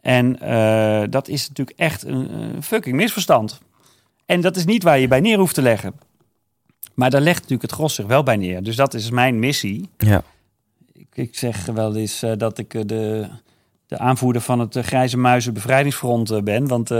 En 0.00 0.38
uh, 0.42 1.02
dat 1.10 1.28
is 1.28 1.48
natuurlijk 1.48 1.78
echt 1.78 2.04
een, 2.04 2.34
een 2.34 2.62
fucking 2.62 2.96
misverstand. 2.96 3.60
En 4.26 4.40
dat 4.40 4.56
is 4.56 4.64
niet 4.64 4.82
waar 4.82 4.98
je 4.98 5.08
bij 5.08 5.20
neer 5.20 5.38
hoeft 5.38 5.54
te 5.54 5.62
leggen. 5.62 5.94
Maar 6.94 7.10
daar 7.10 7.20
legt 7.20 7.40
natuurlijk 7.40 7.62
het 7.62 7.72
gros 7.72 7.94
zich 7.94 8.06
wel 8.06 8.22
bij 8.22 8.36
neer. 8.36 8.62
Dus 8.62 8.76
dat 8.76 8.94
is 8.94 9.10
mijn 9.10 9.38
missie. 9.38 9.88
Ja. 9.96 10.22
Ik, 10.92 11.06
ik 11.12 11.36
zeg 11.36 11.64
wel 11.64 11.96
eens 11.96 12.22
uh, 12.22 12.32
dat 12.36 12.58
ik 12.58 12.74
uh, 12.74 12.82
de, 12.86 13.28
de 13.86 13.98
aanvoerder 13.98 14.42
van 14.42 14.58
het 14.58 14.76
uh, 14.76 14.82
Grijze 14.82 15.18
Muizen 15.18 15.54
Bevrijdingsfront 15.54 16.44
ben. 16.44 16.66
Want 16.68 16.90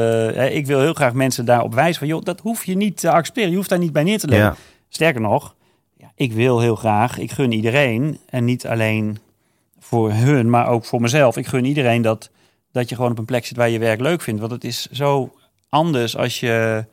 ik 0.51 0.67
wil 0.67 0.81
heel 0.81 0.95
graag 0.95 1.13
mensen 1.13 1.45
daarop 1.45 1.75
wijzen 1.75 1.99
van... 1.99 2.09
joh, 2.09 2.23
dat 2.23 2.41
hoef 2.41 2.65
je 2.65 2.77
niet 2.77 2.97
te 2.97 3.11
accepteren. 3.11 3.51
Je 3.51 3.57
hoeft 3.57 3.69
daar 3.69 3.79
niet 3.79 3.93
bij 3.93 4.03
neer 4.03 4.19
te 4.19 4.29
leggen. 4.29 4.49
Ja. 4.49 4.57
Sterker 4.89 5.21
nog, 5.21 5.55
ja, 5.97 6.13
ik 6.15 6.33
wil 6.33 6.61
heel 6.61 6.77
graag... 6.77 7.19
ik 7.19 7.31
gun 7.31 7.53
iedereen, 7.53 8.19
en 8.27 8.45
niet 8.45 8.67
alleen 8.67 9.19
voor 9.79 10.13
hun, 10.13 10.51
maar 10.51 10.69
ook 10.69 10.85
voor 10.85 11.01
mezelf... 11.01 11.37
ik 11.37 11.47
gun 11.47 11.65
iedereen 11.65 12.03
dat, 12.03 12.31
dat 12.73 12.89
je 12.89 12.95
gewoon 12.95 13.11
op 13.11 13.19
een 13.19 13.25
plek 13.25 13.47
zit 13.47 13.57
waar 13.57 13.71
je 13.71 13.79
werk 13.79 14.01
leuk 14.01 14.23
vindt. 14.23 14.41
Want 14.41 14.53
het 14.53 14.65
is 14.65 14.87
zo 14.87 15.33
anders 15.69 16.17
als 16.17 16.41
je 16.41 16.85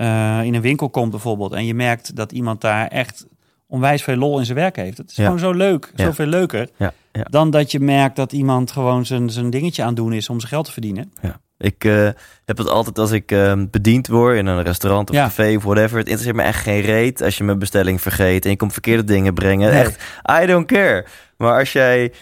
uh, 0.00 0.40
in 0.42 0.54
een 0.54 0.60
winkel 0.60 0.90
komt 0.90 1.10
bijvoorbeeld 1.10 1.52
en 1.52 1.66
je 1.66 1.74
merkt 1.74 2.16
dat 2.16 2.32
iemand 2.32 2.60
daar 2.60 2.86
echt 2.86 3.26
onwijs 3.66 4.02
veel 4.02 4.16
lol 4.16 4.38
in 4.38 4.44
zijn 4.44 4.58
werk 4.58 4.76
heeft. 4.76 4.98
Het 4.98 5.10
is 5.10 5.16
ja. 5.16 5.24
gewoon 5.24 5.38
zo 5.38 5.52
leuk, 5.52 5.92
ja. 5.94 6.04
zoveel 6.04 6.26
leuker 6.26 6.68
ja. 6.76 6.92
dan 7.12 7.50
dat 7.50 7.72
je 7.72 7.80
merkt 7.80 8.16
dat 8.16 8.32
iemand 8.32 8.70
gewoon 8.70 9.06
zijn, 9.06 9.30
zijn 9.30 9.50
dingetje 9.50 9.82
aan 9.82 9.94
doen 9.94 10.12
is 10.12 10.28
om 10.28 10.38
zijn 10.38 10.52
geld 10.52 10.64
te 10.64 10.72
verdienen. 10.72 11.12
Ja. 11.20 11.40
Ik 11.58 11.84
uh, 11.84 12.08
heb 12.44 12.58
het 12.58 12.68
altijd 12.68 12.98
als 12.98 13.10
ik 13.10 13.32
uh, 13.32 13.52
bediend 13.70 14.06
word 14.06 14.36
in 14.36 14.46
een 14.46 14.62
restaurant 14.62 15.10
of 15.10 15.16
café 15.16 15.56
of 15.56 15.62
whatever. 15.62 15.98
Het 15.98 16.08
interesseert 16.08 16.36
me 16.36 16.42
echt 16.42 16.62
geen 16.62 16.80
reet 16.80 17.22
als 17.22 17.38
je 17.38 17.44
mijn 17.44 17.58
bestelling 17.58 18.00
vergeet 18.00 18.44
en 18.44 18.50
je 18.50 18.56
komt 18.56 18.72
verkeerde 18.72 19.04
dingen 19.04 19.34
brengen. 19.34 19.70
Nee. 19.70 19.80
Echt, 19.80 20.02
I 20.42 20.46
don't 20.46 20.66
care. 20.66 21.06
Maar 21.36 21.58
als 21.58 21.72
jij, 21.72 22.12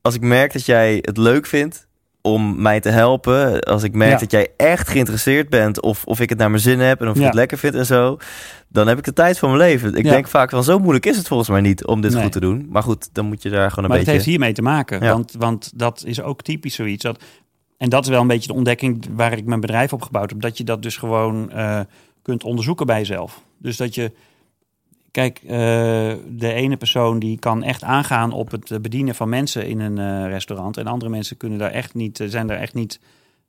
als 0.00 0.14
ik 0.14 0.20
merk 0.20 0.52
dat 0.52 0.66
jij 0.66 0.98
het 1.00 1.16
leuk 1.16 1.46
vindt 1.46 1.86
om 2.22 2.62
mij 2.62 2.80
te 2.80 2.88
helpen. 2.88 3.60
Als 3.60 3.82
ik 3.82 3.94
merk 3.94 4.12
ja. 4.12 4.18
dat 4.18 4.30
jij 4.30 4.48
echt 4.56 4.88
geïnteresseerd 4.88 5.48
bent 5.48 5.80
of, 5.80 6.04
of 6.04 6.20
ik 6.20 6.28
het 6.28 6.38
naar 6.38 6.50
mijn 6.50 6.62
zin 6.62 6.80
heb 6.80 7.00
en 7.00 7.08
of 7.08 7.14
ja. 7.14 7.20
ik 7.20 7.26
het 7.26 7.34
lekker 7.34 7.58
vind 7.58 7.74
en 7.74 7.86
zo, 7.86 8.16
dan 8.68 8.86
heb 8.86 8.98
ik 8.98 9.04
de 9.04 9.12
tijd 9.12 9.38
van 9.38 9.48
mijn 9.48 9.60
leven. 9.60 9.94
Ik 9.94 10.04
ja. 10.04 10.10
denk 10.10 10.28
vaak 10.28 10.50
van 10.50 10.64
zo 10.64 10.78
moeilijk 10.78 11.06
is 11.06 11.16
het 11.16 11.28
volgens 11.28 11.48
mij 11.48 11.60
niet 11.60 11.86
om 11.86 12.00
dit 12.00 12.12
nee. 12.12 12.22
goed 12.22 12.32
te 12.32 12.40
doen. 12.40 12.66
Maar 12.70 12.82
goed, 12.82 13.08
dan 13.12 13.24
moet 13.26 13.42
je 13.42 13.50
daar 13.50 13.70
gewoon 13.70 13.84
een 13.84 13.90
maar 13.90 13.98
beetje. 13.98 14.12
Maar 14.12 14.20
het 14.20 14.24
heeft 14.24 14.38
hiermee 14.38 14.52
te 14.52 14.62
maken, 14.62 15.00
want, 15.00 15.34
want 15.38 15.72
dat 15.74 16.02
is 16.06 16.22
ook 16.22 16.42
typisch 16.42 16.74
zoiets. 16.74 17.02
Dat, 17.02 17.22
en 17.76 17.88
dat 17.88 18.04
is 18.04 18.10
wel 18.10 18.20
een 18.20 18.26
beetje 18.26 18.48
de 18.48 18.54
ontdekking 18.54 19.06
waar 19.14 19.32
ik 19.32 19.44
mijn 19.44 19.60
bedrijf 19.60 19.92
op 19.92 20.02
gebouwd 20.02 20.30
heb. 20.30 20.40
Dat 20.40 20.58
je 20.58 20.64
dat 20.64 20.82
dus 20.82 20.96
gewoon 20.96 21.50
uh, 21.54 21.80
kunt 22.22 22.44
onderzoeken 22.44 22.86
bij 22.86 22.98
jezelf. 22.98 23.42
Dus 23.58 23.76
dat 23.76 23.94
je 23.94 24.12
Kijk, 25.12 25.40
uh, 25.42 25.50
de 26.28 26.52
ene 26.52 26.76
persoon 26.76 27.18
die 27.18 27.38
kan 27.38 27.62
echt 27.62 27.82
aangaan 27.82 28.32
op 28.32 28.50
het 28.50 28.82
bedienen 28.82 29.14
van 29.14 29.28
mensen 29.28 29.66
in 29.66 29.80
een 29.80 29.98
uh, 29.98 30.30
restaurant. 30.30 30.76
En 30.76 30.86
andere 30.86 31.10
mensen 31.10 31.36
kunnen 31.36 31.58
daar 31.58 31.70
echt 31.70 31.94
niet, 31.94 32.22
zijn 32.26 32.46
daar 32.46 32.58
echt 32.58 32.74
niet 32.74 33.00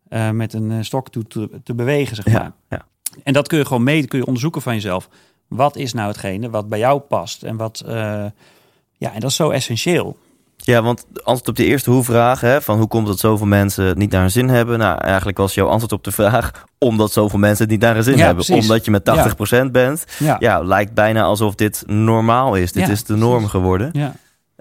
uh, 0.09 0.29
met 0.29 0.53
een 0.53 0.85
stok 0.85 1.09
toe 1.09 1.27
te, 1.27 1.49
te 1.63 1.73
bewegen, 1.73 2.15
zeg 2.15 2.25
maar. 2.25 2.33
Ja, 2.33 2.55
ja. 2.69 2.85
En 3.23 3.33
dat 3.33 3.47
kun 3.47 3.57
je 3.57 3.65
gewoon 3.65 3.83
mee, 3.83 4.07
kun 4.07 4.19
je 4.19 4.25
onderzoeken 4.25 4.61
van 4.61 4.73
jezelf. 4.73 5.09
Wat 5.47 5.75
is 5.75 5.93
nou 5.93 6.07
hetgene 6.07 6.49
wat 6.49 6.69
bij 6.69 6.79
jou 6.79 6.99
past? 6.99 7.43
En 7.43 7.57
wat, 7.57 7.83
ja, 7.85 9.13
en 9.13 9.19
dat 9.19 9.29
is 9.29 9.35
zo 9.35 9.49
essentieel. 9.49 10.17
Ja, 10.65 10.81
want 10.81 11.05
antwoord 11.13 11.47
op 11.47 11.55
de 11.55 11.65
eerste 11.65 11.89
hoe-vraag, 11.89 12.41
hè, 12.41 12.61
van 12.61 12.77
hoe 12.77 12.87
komt 12.87 13.07
het 13.07 13.11
dat 13.11 13.31
zoveel 13.31 13.47
mensen 13.47 13.85
het 13.85 13.97
niet 13.97 14.11
naar 14.11 14.21
hun 14.21 14.31
zin 14.31 14.49
hebben? 14.49 14.79
Nou, 14.79 14.97
eigenlijk 14.97 15.37
was 15.37 15.53
jouw 15.53 15.67
antwoord 15.67 15.91
op 15.91 16.03
de 16.03 16.11
vraag, 16.11 16.65
omdat 16.77 17.11
zoveel 17.11 17.39
mensen 17.39 17.63
het 17.63 17.71
niet 17.71 17.81
naar 17.81 17.93
hun 17.93 18.03
zin 18.03 18.17
ja, 18.17 18.25
hebben. 18.25 18.45
Precies. 18.45 18.63
Omdat 18.63 18.85
je 18.85 18.91
met 18.91 19.09
80% 19.09 19.49
ja. 19.49 19.69
bent. 19.69 20.05
Ja. 20.19 20.35
ja, 20.39 20.59
lijkt 20.59 20.93
bijna 20.93 21.23
alsof 21.23 21.55
dit 21.55 21.83
normaal 21.85 22.55
is. 22.55 22.71
Dit 22.71 22.87
is 22.87 23.03
de 23.03 23.15
norm 23.15 23.33
precies. 23.33 23.51
geworden. 23.51 23.89
Ja. 23.91 24.13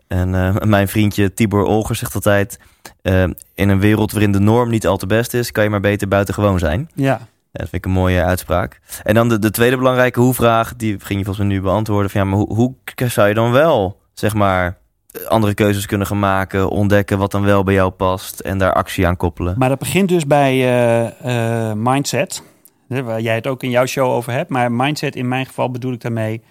En 0.08 0.34
uh, 0.34 0.54
mijn 0.54 0.88
vriendje 0.88 1.34
Tibor 1.34 1.64
Olger 1.64 1.96
zegt 1.96 2.14
altijd, 2.14 2.58
uh, 3.02 3.22
in 3.54 3.68
een 3.68 3.80
wereld 3.80 4.12
waarin 4.12 4.32
de 4.32 4.40
norm 4.40 4.70
niet 4.70 4.86
al 4.86 4.96
te 4.96 5.06
best 5.06 5.34
is, 5.34 5.52
kan 5.52 5.64
je 5.64 5.70
maar 5.70 5.80
beter 5.80 6.08
buitengewoon 6.08 6.58
zijn. 6.58 6.90
Ja. 6.94 7.20
Dat 7.52 7.68
vind 7.68 7.74
ik 7.74 7.84
een 7.84 7.90
mooie 7.90 8.22
uitspraak. 8.22 8.80
En 9.02 9.14
dan 9.14 9.28
de, 9.28 9.38
de 9.38 9.50
tweede 9.50 9.76
belangrijke 9.76 10.20
hoe-vraag, 10.20 10.76
die 10.76 10.96
ging 11.00 11.18
je 11.18 11.24
volgens 11.24 11.46
mij 11.46 11.56
nu 11.56 11.62
beantwoorden. 11.62 12.10
Van, 12.10 12.20
ja, 12.20 12.26
maar 12.26 12.38
hoe, 12.38 12.54
hoe 12.54 12.74
zou 13.08 13.28
je 13.28 13.34
dan 13.34 13.52
wel, 13.52 14.00
zeg 14.14 14.34
maar 14.34 14.80
andere 15.28 15.54
keuzes 15.54 15.86
kunnen 15.86 16.06
gaan 16.06 16.18
maken, 16.18 16.68
ontdekken 16.68 17.18
wat 17.18 17.30
dan 17.30 17.42
wel 17.42 17.62
bij 17.62 17.74
jou 17.74 17.90
past 17.90 18.40
en 18.40 18.58
daar 18.58 18.72
actie 18.72 19.06
aan 19.06 19.16
koppelen. 19.16 19.54
Maar 19.58 19.68
dat 19.68 19.78
begint 19.78 20.08
dus 20.08 20.26
bij 20.26 20.54
uh, 20.54 21.10
uh, 21.26 21.72
mindset, 21.76 22.42
waar 22.86 23.20
jij 23.20 23.34
het 23.34 23.46
ook 23.46 23.62
in 23.62 23.70
jouw 23.70 23.86
show 23.86 24.10
over 24.10 24.32
hebt. 24.32 24.50
Maar 24.50 24.72
mindset 24.72 25.16
in 25.16 25.28
mijn 25.28 25.46
geval 25.46 25.70
bedoel 25.70 25.92
ik 25.92 26.00
daarmee 26.00 26.42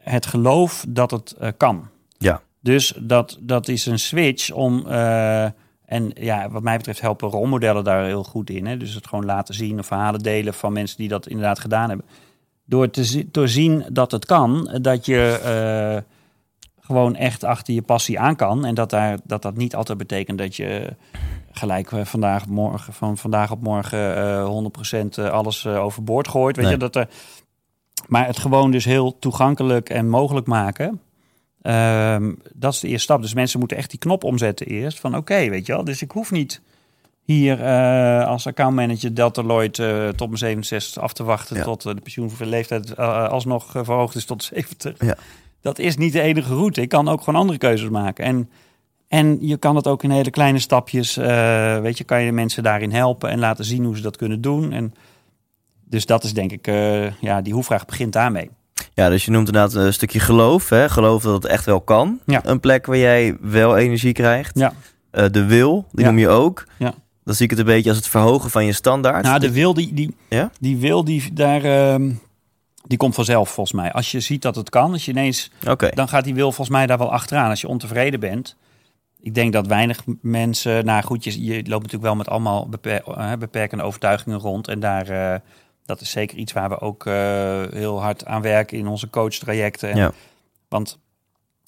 het 0.00 0.26
geloof 0.26 0.84
dat 0.88 1.10
het 1.10 1.34
uh, 1.40 1.48
kan. 1.56 1.88
Ja. 2.18 2.40
Dus 2.60 2.94
dat, 3.00 3.38
dat 3.40 3.68
is 3.68 3.86
een 3.86 3.98
switch 3.98 4.50
om, 4.50 4.86
en 4.86 6.10
ja, 6.14 6.50
wat 6.50 6.62
mij 6.62 6.76
betreft 6.76 7.00
helpen 7.00 7.28
rolmodellen 7.28 7.84
daar 7.84 8.04
heel 8.04 8.24
goed 8.24 8.50
in. 8.50 8.66
Hè? 8.66 8.76
Dus 8.76 8.94
het 8.94 9.06
gewoon 9.06 9.24
laten 9.24 9.54
zien 9.54 9.78
of 9.78 9.86
verhalen 9.86 10.20
delen 10.20 10.54
van 10.54 10.72
mensen 10.72 10.96
die 10.96 11.08
dat 11.08 11.26
inderdaad 11.26 11.58
gedaan 11.58 11.88
hebben. 11.88 12.06
Door 12.64 12.90
te 12.90 13.26
door 13.30 13.48
zien 13.48 13.84
dat 13.92 14.10
het 14.10 14.26
kan, 14.26 14.78
dat 14.80 15.06
je 15.06 16.02
gewoon 16.86 17.16
echt 17.16 17.44
achter 17.44 17.74
je 17.74 17.82
passie 17.82 18.20
aan 18.20 18.36
kan. 18.36 18.64
En 18.64 18.74
dat 18.74 18.90
daar, 18.90 19.18
dat, 19.24 19.42
dat 19.42 19.56
niet 19.56 19.74
altijd 19.74 19.98
betekent 19.98 20.38
dat 20.38 20.56
je 20.56 20.96
gelijk 21.50 21.90
vandaag 22.02 22.42
op 22.42 22.48
morgen, 22.48 22.92
van 22.92 23.16
vandaag 23.16 23.50
op 23.50 23.62
morgen 23.62 24.18
uh, 24.18 25.28
100% 25.28 25.30
alles 25.30 25.64
uh, 25.64 25.84
overboord 25.84 26.28
gooit. 26.28 26.56
Weet 26.56 26.64
nee. 26.64 26.74
je, 26.74 26.80
dat 26.80 26.96
er, 26.96 27.08
maar 28.06 28.26
het 28.26 28.38
gewoon 28.38 28.70
dus 28.70 28.84
heel 28.84 29.18
toegankelijk 29.18 29.88
en 29.88 30.08
mogelijk 30.08 30.46
maken. 30.46 31.00
Uh, 31.62 32.16
dat 32.52 32.72
is 32.72 32.80
de 32.80 32.88
eerste 32.88 33.02
stap. 33.02 33.22
Dus 33.22 33.34
mensen 33.34 33.58
moeten 33.58 33.76
echt 33.76 33.90
die 33.90 33.98
knop 33.98 34.24
omzetten 34.24 34.66
eerst. 34.66 35.00
Van 35.00 35.10
oké, 35.10 35.20
okay, 35.20 35.50
weet 35.50 35.66
je 35.66 35.72
wel. 35.72 35.84
Dus 35.84 36.02
ik 36.02 36.10
hoef 36.10 36.30
niet 36.30 36.60
hier 37.22 37.60
uh, 37.60 38.26
als 38.26 38.46
accountmanager 38.46 39.14
Delta 39.14 39.42
Lloyd 39.42 39.78
uh, 39.78 40.08
tot 40.08 40.26
mijn 40.26 40.38
67 40.38 41.02
af 41.02 41.12
te 41.12 41.24
wachten. 41.24 41.56
Ja. 41.56 41.62
Tot 41.62 41.82
de 41.82 41.94
pensioenleeftijd 41.94 42.96
alsnog 42.96 43.70
verhoogd 43.70 44.14
is 44.14 44.24
tot 44.24 44.44
70. 44.44 45.04
Ja 45.04 45.16
dat 45.60 45.78
is 45.78 45.96
niet 45.96 46.12
de 46.12 46.20
enige 46.20 46.54
route. 46.54 46.80
Ik 46.80 46.88
kan 46.88 47.08
ook 47.08 47.22
gewoon 47.22 47.40
andere 47.40 47.58
keuzes 47.58 47.88
maken. 47.88 48.24
En, 48.24 48.50
en 49.08 49.38
je 49.40 49.56
kan 49.56 49.76
het 49.76 49.86
ook 49.86 50.02
in 50.02 50.10
hele 50.10 50.30
kleine 50.30 50.58
stapjes, 50.58 51.18
uh, 51.18 51.78
weet 51.78 51.98
je, 51.98 52.04
kan 52.04 52.22
je 52.22 52.32
mensen 52.32 52.62
daarin 52.62 52.92
helpen 52.92 53.30
en 53.30 53.38
laten 53.38 53.64
zien 53.64 53.84
hoe 53.84 53.96
ze 53.96 54.02
dat 54.02 54.16
kunnen 54.16 54.40
doen. 54.40 54.72
En 54.72 54.94
dus 55.84 56.06
dat 56.06 56.24
is 56.24 56.34
denk 56.34 56.52
ik, 56.52 56.66
uh, 56.66 57.10
ja, 57.20 57.40
die 57.42 57.52
hoe-vraag 57.52 57.84
begint 57.84 58.12
daarmee. 58.12 58.50
Ja, 58.94 59.08
dus 59.08 59.24
je 59.24 59.30
noemt 59.30 59.46
inderdaad 59.46 59.74
een 59.74 59.92
stukje 59.92 60.20
geloof. 60.20 60.68
Hè? 60.68 60.88
Geloof 60.88 61.22
dat 61.22 61.34
het 61.34 61.44
echt 61.44 61.64
wel 61.64 61.80
kan. 61.80 62.18
Ja. 62.26 62.40
Een 62.44 62.60
plek 62.60 62.86
waar 62.86 62.96
jij 62.96 63.36
wel 63.40 63.76
energie 63.76 64.12
krijgt. 64.12 64.58
Ja. 64.58 64.72
Eh, 65.10 65.24
de 65.30 65.44
wil, 65.44 65.86
die 65.92 66.04
Ja. 66.04 66.10
noem 66.10 66.18
je 66.20 66.28
ook. 66.28 66.66
Ja. 66.78 66.94
Dan 67.24 67.34
zie 67.34 67.44
ik 67.44 67.50
het 67.50 67.58
een 67.58 67.64
beetje 67.66 67.88
als 67.88 67.98
het 67.98 68.08
verhogen 68.08 68.50
van 68.50 68.64
je 68.64 68.72
standaard. 68.72 69.24
Nou, 69.24 69.38
de 69.38 69.52
wil, 69.52 69.74
die, 69.74 69.94
die, 69.94 70.14
Ja? 70.28 70.50
die 70.60 70.76
wil, 70.76 71.04
die, 71.04 71.32
daar, 71.32 71.64
ehm, 71.64 72.10
die 72.86 72.98
komt 72.98 73.14
vanzelf 73.14 73.48
volgens 73.50 73.76
mij. 73.76 73.92
Als 73.92 74.10
je 74.10 74.20
ziet 74.20 74.42
dat 74.42 74.56
het 74.56 74.70
kan, 74.70 74.92
als 74.92 75.04
je 75.04 75.10
ineens, 75.10 75.50
dan 75.94 76.08
gaat 76.08 76.24
die 76.24 76.34
wil 76.34 76.46
volgens 76.52 76.76
mij 76.76 76.86
daar 76.86 76.98
wel 76.98 77.12
achteraan. 77.12 77.50
Als 77.50 77.60
je 77.60 77.68
ontevreden 77.68 78.20
bent. 78.20 78.56
Ik 79.20 79.34
denk 79.34 79.52
dat 79.52 79.66
weinig 79.66 80.02
mensen, 80.20 80.84
nou 80.84 81.02
goed, 81.02 81.24
je, 81.24 81.44
je 81.44 81.52
loopt 81.54 81.68
natuurlijk 81.68 82.02
wel 82.02 82.14
met 82.16 82.28
allemaal 82.28 82.68
beper- 82.68 83.02
eh, 83.16 83.32
beperkende 83.38 83.84
overtuigingen 83.84 84.38
rond. 84.38 84.68
En 84.68 84.80
daar, 84.80 85.08
eh, 85.08 85.40
dat 85.84 86.00
is 86.00 86.10
zeker 86.10 86.36
iets 86.36 86.52
waar 86.52 86.68
we 86.68 86.80
ook 86.80 87.06
eh, 87.06 87.12
heel 87.72 88.00
hard 88.02 88.24
aan 88.24 88.42
werken 88.42 88.78
in 88.78 88.86
onze 88.86 89.10
coachtrajecten. 89.10 89.90
En- 89.90 89.96
Ja. 89.96 90.12
Want 90.68 90.98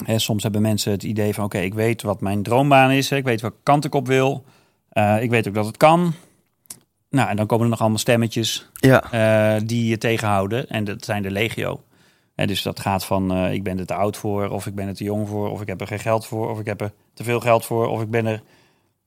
hè, 0.05 0.19
soms 0.19 0.43
hebben 0.43 0.63
mensen 0.63 0.93
het 0.93 1.03
idee 1.03 1.35
van, 1.35 1.45
oké, 1.45 1.59
ik 1.59 1.75
weet 1.75 2.03
wat 2.03 2.21
mijn 2.21 2.43
droombaan 2.43 2.91
is. 2.91 3.11
Hè, 3.11 3.17
ik 3.17 3.25
weet 3.25 3.41
welke 3.41 3.57
kant 3.63 3.85
ik 3.85 3.95
op 3.95 4.07
wil. 4.07 4.45
Ik 5.21 5.31
weet 5.31 5.49
ook 5.49 5.55
dat 5.55 5.67
het 5.67 5.77
kan. 5.77 6.15
Nou, 7.11 7.29
en 7.29 7.37
dan 7.37 7.47
komen 7.47 7.65
er 7.65 7.71
nog 7.71 7.81
allemaal 7.81 7.99
stemmetjes 7.99 8.69
Ja. 8.73 9.03
eh, 9.57 9.61
die 9.65 9.87
je 9.89 9.99
tegenhouden. 9.99 10.69
En 10.69 10.85
dat 10.85 11.05
zijn 11.05 11.23
de 11.23 11.31
legio. 11.31 11.83
En 12.35 12.47
dus 12.47 12.63
dat 12.63 12.81
gaat 12.81 13.05
van 13.05 13.33
eh, 13.33 13.53
ik 13.53 13.63
ben 13.63 13.79
er 13.79 13.87
te 13.87 13.95
oud 13.95 14.17
voor, 14.17 14.49
of 14.49 14.67
ik 14.67 14.75
ben 14.75 14.89
er 14.89 14.95
te 14.95 15.05
jong 15.05 15.29
voor, 15.29 15.51
of 15.51 15.61
ik 15.61 15.67
heb 15.67 15.81
er 15.81 15.87
geen 15.87 15.99
geld 15.99 16.27
voor, 16.27 16.51
of 16.51 16.61
ik 16.61 16.67
heb 16.67 16.81
er 16.81 16.93
te 17.15 17.25
veel 17.25 17.41
geld 17.41 17.65
voor, 17.65 17.87
of 17.89 18.03
ik 18.03 18.11
ben 18.11 18.27
er 18.27 18.43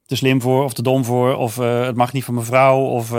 te 0.05 0.15
slim 0.15 0.41
voor, 0.41 0.63
of 0.63 0.73
te 0.73 0.81
dom 0.81 1.05
voor, 1.05 1.35
of 1.35 1.59
eh, 1.59 1.85
het 1.85 1.95
mag 1.95 2.13
niet 2.13 2.23
van 2.23 2.33
mijn 2.33 2.45
vrouw, 2.45 2.79
of 2.79 3.11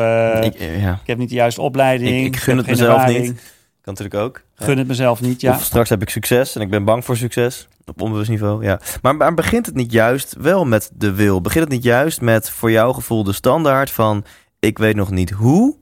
ik, 0.42 0.54
ik, 0.54 1.06
heb 1.06 1.18
niet 1.18 1.28
de 1.28 1.34
juiste 1.34 1.60
opleiding. 1.60 2.16
Ik- 2.20 2.26
ik 2.26 2.36
gun 2.36 2.56
het 2.56 2.66
mezelf 2.66 2.94
ervaring. 3.00 3.26
niet. 3.26 3.52
Kan 3.80 3.94
natuurlijk 3.94 4.24
ook. 4.24 4.42
Gun 4.54 4.78
het 4.78 4.86
mezelf 4.86 5.20
niet, 5.20 5.40
ja. 5.40 5.54
Of 5.54 5.62
straks 5.62 5.88
heb 5.88 6.02
ik 6.02 6.10
succes 6.10 6.54
en 6.56 6.60
ik 6.60 6.70
ben 6.70 6.84
bang 6.84 7.04
voor 7.04 7.16
succes. 7.16 7.68
Op 7.84 8.00
onbewust 8.02 8.30
niveau, 8.30 8.64
ja. 8.64 8.80
Maar, 9.02 9.16
maar 9.16 9.34
begint 9.34 9.66
het 9.66 9.74
niet 9.74 9.92
juist 9.92 10.34
wel 10.38 10.64
met 10.64 10.90
de 10.94 11.12
wil? 11.12 11.40
Begint 11.40 11.64
het 11.64 11.72
niet 11.72 11.82
juist 11.84 12.20
met 12.20 12.50
voor 12.50 12.70
jouw 12.70 12.92
gevoel 12.92 13.24
de 13.24 13.32
standaard 13.32 13.90
van... 13.90 14.24
ik 14.66 14.78
weet 14.78 14.96
nog 14.96 15.10
niet 15.10 15.30
hoe, 15.30 15.76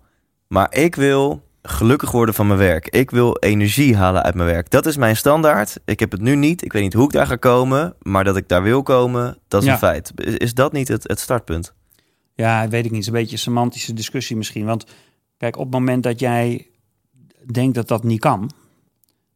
maar 0.47 0.75
ik 0.75 0.95
wil 0.95 1.43
gelukkig 1.63 2.11
worden 2.11 2.35
van 2.35 2.47
mijn 2.47 2.59
werk. 2.59 2.89
Ik 2.89 3.11
wil 3.11 3.37
energie 3.37 3.97
halen 3.97 4.23
uit 4.23 4.35
mijn 4.35 4.49
werk. 4.49 4.71
Dat 4.71 4.87
is 4.87 4.97
mijn 4.97 5.17
standaard. 5.17 5.79
Ik 5.85 6.01
heb 6.01 6.11
het 6.11 6.21
nu 6.21 6.35
niet. 6.37 6.65
Ik 6.65 6.73
weet 6.73 6.83
niet 6.83 6.93
hoe 6.93 7.05
ik 7.05 7.13
daar 7.13 7.27
ga 7.27 7.37
komen. 7.37 7.95
Maar 8.03 8.25
dat 8.25 8.37
ik 8.37 8.49
daar 8.49 8.63
wil 8.63 8.83
komen, 8.83 9.39
dat 9.49 9.61
is 9.63 9.67
Ja. 9.67 9.73
een 9.73 9.79
feit. 9.79 10.13
Is, 10.15 10.35
is 10.37 10.55
dat 10.55 10.73
niet 10.73 10.89
het, 10.89 11.09
het 11.09 11.19
startpunt? 11.19 11.75
Ja, 12.35 12.69
weet 12.69 12.85
ik 12.85 12.91
niet. 12.91 12.91
Het 12.91 13.01
is 13.01 13.07
een 13.07 13.13
beetje 13.13 13.33
een 13.33 13.39
semantische 13.39 13.93
discussie 13.93 14.37
misschien. 14.37 14.65
Want 14.65 14.85
kijk, 15.37 15.57
op 15.57 15.65
het 15.65 15.73
moment 15.73 16.03
dat 16.03 16.21
jij 16.21 16.67
denkt 17.53 17.75
dat 17.75 17.89
dat 17.89 18.05
niet 18.05 18.21
kan, 18.21 18.51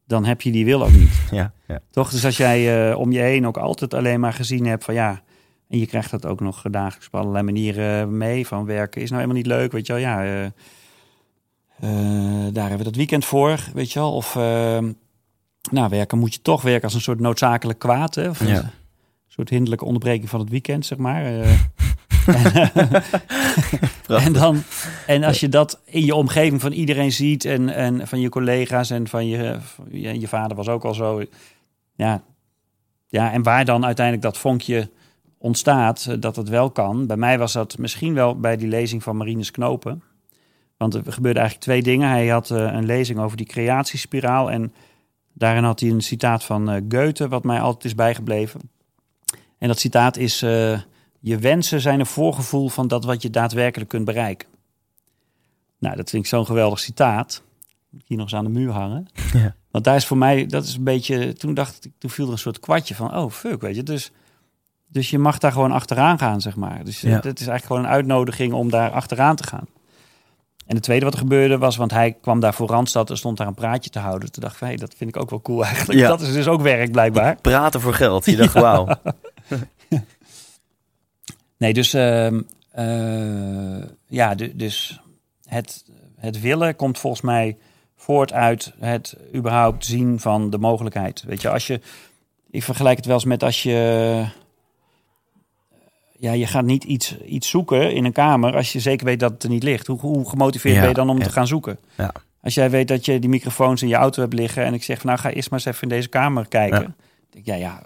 dan 0.07 0.25
heb 0.25 0.41
je 0.41 0.51
die 0.51 0.65
wil 0.65 0.83
ook 0.83 0.91
niet. 0.91 1.13
Ja, 1.31 1.53
ja. 1.67 1.79
Toch? 1.91 2.09
Dus 2.09 2.25
als 2.25 2.37
jij 2.37 2.89
eh, 2.91 2.97
om 2.99 3.11
je 3.11 3.19
heen 3.19 3.47
ook 3.47 3.57
altijd 3.57 3.93
alleen 3.93 4.19
maar 4.19 4.33
gezien 4.33 4.65
hebt 4.65 4.83
van 4.83 4.93
ja, 4.93 5.21
en 5.69 5.79
je 5.79 5.85
krijgt 5.85 6.11
dat 6.11 6.25
ook 6.25 6.39
nog 6.39 6.61
dagelijks 6.61 7.07
op 7.07 7.15
allerlei 7.15 7.43
manieren 7.43 8.17
mee. 8.17 8.47
Van 8.47 8.65
werken 8.65 9.01
is 9.01 9.09
nou 9.09 9.21
helemaal 9.21 9.41
niet 9.41 9.51
leuk, 9.51 9.71
weet 9.71 9.87
je 9.87 9.93
wel. 9.93 10.01
Ja, 10.01 10.23
eh, 10.23 10.45
eh, 10.45 10.51
daar 12.53 12.67
hebben 12.67 12.77
we 12.77 12.83
dat 12.83 12.95
weekend 12.95 13.25
voor, 13.25 13.59
weet 13.73 13.91
je 13.91 13.99
wel. 13.99 14.13
Of 14.13 14.35
eh, 14.35 14.79
nou, 15.71 15.89
werken 15.89 16.17
moet 16.17 16.33
je 16.33 16.41
toch 16.41 16.61
werken 16.61 16.83
als 16.83 16.93
een 16.93 17.01
soort 17.01 17.19
noodzakelijk 17.19 17.79
kwaad. 17.79 18.15
Hè? 18.15 18.29
Of 18.29 18.47
Ja. 18.47 18.57
een 18.57 18.71
soort 19.27 19.49
hinderlijke 19.49 19.85
onderbreking 19.85 20.29
van 20.29 20.39
het 20.39 20.49
weekend, 20.49 20.85
zeg 20.85 20.97
maar. 20.97 21.23
En, 22.25 23.03
en, 24.07 24.33
dan, 24.33 24.63
en 25.07 25.23
als 25.23 25.39
je 25.39 25.49
dat 25.49 25.81
in 25.85 26.05
je 26.05 26.15
omgeving 26.15 26.61
van 26.61 26.71
iedereen 26.71 27.11
ziet 27.11 27.45
en, 27.45 27.69
en 27.69 28.07
van 28.07 28.19
je 28.19 28.29
collega's 28.29 28.89
en 28.89 29.07
van 29.07 29.27
je, 29.27 29.57
je, 29.91 30.19
je 30.19 30.27
vader 30.27 30.57
was 30.57 30.67
ook 30.67 30.83
al 30.83 30.93
zo. 30.93 31.23
Ja, 31.95 32.23
ja, 33.07 33.31
en 33.31 33.43
waar 33.43 33.65
dan 33.65 33.85
uiteindelijk 33.85 34.25
dat 34.25 34.37
vonkje 34.37 34.89
ontstaat, 35.45 36.05
eh, 36.09 36.15
dat 36.19 36.35
het 36.35 36.49
wel 36.49 36.71
kan. 36.71 37.07
Bij 37.07 37.17
mij 37.17 37.37
was 37.37 37.53
dat 37.53 37.77
misschien 37.77 38.13
wel 38.13 38.39
bij 38.39 38.57
die 38.57 38.67
lezing 38.67 39.03
van 39.03 39.17
Marines 39.17 39.51
Knopen. 39.51 40.03
Want 40.77 40.93
er 40.93 41.13
gebeurde 41.13 41.39
eigenlijk 41.39 41.67
twee 41.67 41.81
dingen. 41.81 42.09
Hij 42.09 42.27
had 42.27 42.51
eh, 42.51 42.57
een 42.57 42.85
lezing 42.85 43.19
over 43.19 43.37
die 43.37 43.45
creatiespiraal. 43.45 44.51
En 44.51 44.73
daarin 45.33 45.63
had 45.63 45.79
hij 45.79 45.89
een 45.89 46.01
citaat 46.01 46.43
van 46.43 46.69
eh, 46.69 46.81
Goethe, 46.89 47.27
wat 47.27 47.43
mij 47.43 47.59
altijd 47.59 47.85
is 47.85 47.95
bijgebleven. 47.95 48.59
En 49.57 49.67
dat 49.67 49.79
citaat 49.79 50.17
is: 50.17 50.39
Je 51.19 51.37
wensen 51.39 51.81
zijn 51.81 51.99
een 51.99 52.05
voorgevoel 52.05 52.69
van 52.69 52.87
dat 52.87 53.05
wat 53.05 53.21
je 53.21 53.29
daadwerkelijk 53.29 53.89
kunt 53.89 54.05
bereiken. 54.05 54.47
Nou, 55.79 55.95
dat 55.95 56.09
vind 56.09 56.23
ik 56.23 56.29
zo'n 56.29 56.45
geweldig 56.45 56.79
citaat. 56.79 57.43
Moet 57.89 58.01
ik 58.01 58.07
hier 58.07 58.17
nog 58.17 58.25
eens 58.25 58.35
aan 58.35 58.53
de 58.53 58.59
muur 58.59 58.71
hangen. 58.71 59.07
Ja. 59.33 59.55
Want 59.71 59.83
daar 59.83 59.95
is 59.95 60.05
voor 60.05 60.17
mij, 60.17 60.45
dat 60.45 60.63
is 60.63 60.75
een 60.75 60.83
beetje. 60.83 61.33
Toen 61.33 61.53
dacht 61.53 61.85
ik, 61.85 61.91
toen 61.97 62.09
viel 62.09 62.25
er 62.25 62.31
een 62.31 62.37
soort 62.37 62.59
kwartje 62.59 62.95
van: 62.95 63.15
oh 63.17 63.31
fuck, 63.31 63.61
weet 63.61 63.75
je. 63.75 63.83
Dus, 63.83 64.11
dus 64.87 65.09
je 65.09 65.19
mag 65.19 65.37
daar 65.37 65.51
gewoon 65.51 65.71
achteraan 65.71 66.17
gaan, 66.19 66.41
zeg 66.41 66.55
maar. 66.55 66.83
Dus 66.83 67.01
Ja. 67.01 67.09
ja. 67.09 67.15
het 67.15 67.25
is 67.39 67.47
eigenlijk 67.47 67.65
gewoon 67.65 67.83
een 67.83 67.89
uitnodiging 67.97 68.53
om 68.53 68.69
daar 68.69 68.91
achteraan 68.91 69.35
te 69.35 69.43
gaan. 69.47 69.67
En 70.67 70.75
het 70.75 70.83
tweede 70.83 71.05
wat 71.05 71.13
er 71.13 71.19
gebeurde 71.19 71.57
was, 71.57 71.75
want 71.75 71.91
hij 71.91 72.17
kwam 72.21 72.39
daar 72.39 72.53
voor 72.53 72.67
Randstad 72.67 73.09
en 73.09 73.17
stond 73.17 73.37
daar 73.37 73.47
een 73.47 73.53
praatje 73.53 73.89
te 73.89 73.99
houden. 73.99 74.31
Toen 74.31 74.43
dacht 74.43 74.55
ik, 74.55 74.61
hey, 74.61 74.75
dat 74.75 74.93
vind 74.97 75.15
ik 75.15 75.21
ook 75.21 75.29
wel 75.29 75.41
cool 75.41 75.65
eigenlijk. 75.65 75.99
Ja. 75.99 76.07
Dat 76.07 76.21
is 76.21 76.33
dus 76.33 76.47
ook 76.47 76.61
werk 76.61 76.91
blijkbaar. 76.91 77.35
Praten 77.41 77.81
voor 77.81 77.93
geld. 77.93 78.25
Je 78.25 78.35
dacht, 78.41 78.53
wauw. 78.53 78.87
Nee, 81.57 81.73
dus 81.73 81.93
ehm, 81.93 82.41
eh, 82.71 83.83
ja, 84.07 84.35
du- 84.35 84.55
dus 84.55 84.99
het, 85.45 85.85
het 86.15 86.39
willen 86.41 86.75
komt 86.75 86.99
volgens 86.99 87.21
mij 87.21 87.57
voort 87.95 88.33
uit 88.33 88.73
het 88.79 89.17
überhaupt 89.35 89.85
zien 89.85 90.19
van 90.19 90.49
de 90.49 90.57
mogelijkheid. 90.57 91.23
Weet 91.27 91.41
je, 91.41 91.49
als 91.49 91.67
je, 91.67 91.81
ik 92.49 92.63
vergelijk 92.63 92.97
het 92.97 93.05
wel 93.05 93.15
eens 93.15 93.25
met 93.25 93.43
als 93.43 93.63
je, 93.63 94.25
ja, 96.17 96.31
je 96.31 96.47
gaat 96.47 96.65
niet 96.65 96.83
iets, 96.83 97.17
iets 97.17 97.49
zoeken 97.49 97.93
in 97.93 98.05
een 98.05 98.11
kamer 98.11 98.55
als 98.55 98.73
je 98.73 98.79
zeker 98.79 99.05
weet 99.05 99.19
dat 99.19 99.31
het 99.31 99.43
er 99.43 99.49
niet 99.49 99.63
ligt. 99.63 99.87
Hoe, 99.87 99.99
hoe 99.99 100.29
gemotiveerd 100.29 100.75
Ja, 100.75 100.79
ben 100.79 100.89
je 100.89 100.95
dan 100.95 101.09
om 101.09 101.23
te 101.23 101.29
gaan 101.31 101.47
zoeken? 101.47 101.79
Ja. 101.97 102.11
Als 102.41 102.53
jij 102.53 102.69
weet 102.69 102.87
dat 102.87 103.05
je 103.05 103.19
die 103.19 103.29
microfoons 103.29 103.81
in 103.81 103.87
je 103.87 103.95
auto 103.95 104.21
hebt 104.21 104.33
liggen 104.33 104.65
en 104.65 104.73
ik 104.73 104.83
zeg 104.83 104.97
van 104.97 105.07
nou 105.07 105.19
ga 105.19 105.29
eerst 105.29 105.49
maar 105.49 105.59
eens 105.59 105.67
even 105.67 105.81
in 105.81 105.95
deze 105.95 106.09
kamer 106.09 106.47
kijken. 106.47 106.95
Ja. 107.31 107.39
Ja, 107.43 107.55
ja, 107.55 107.81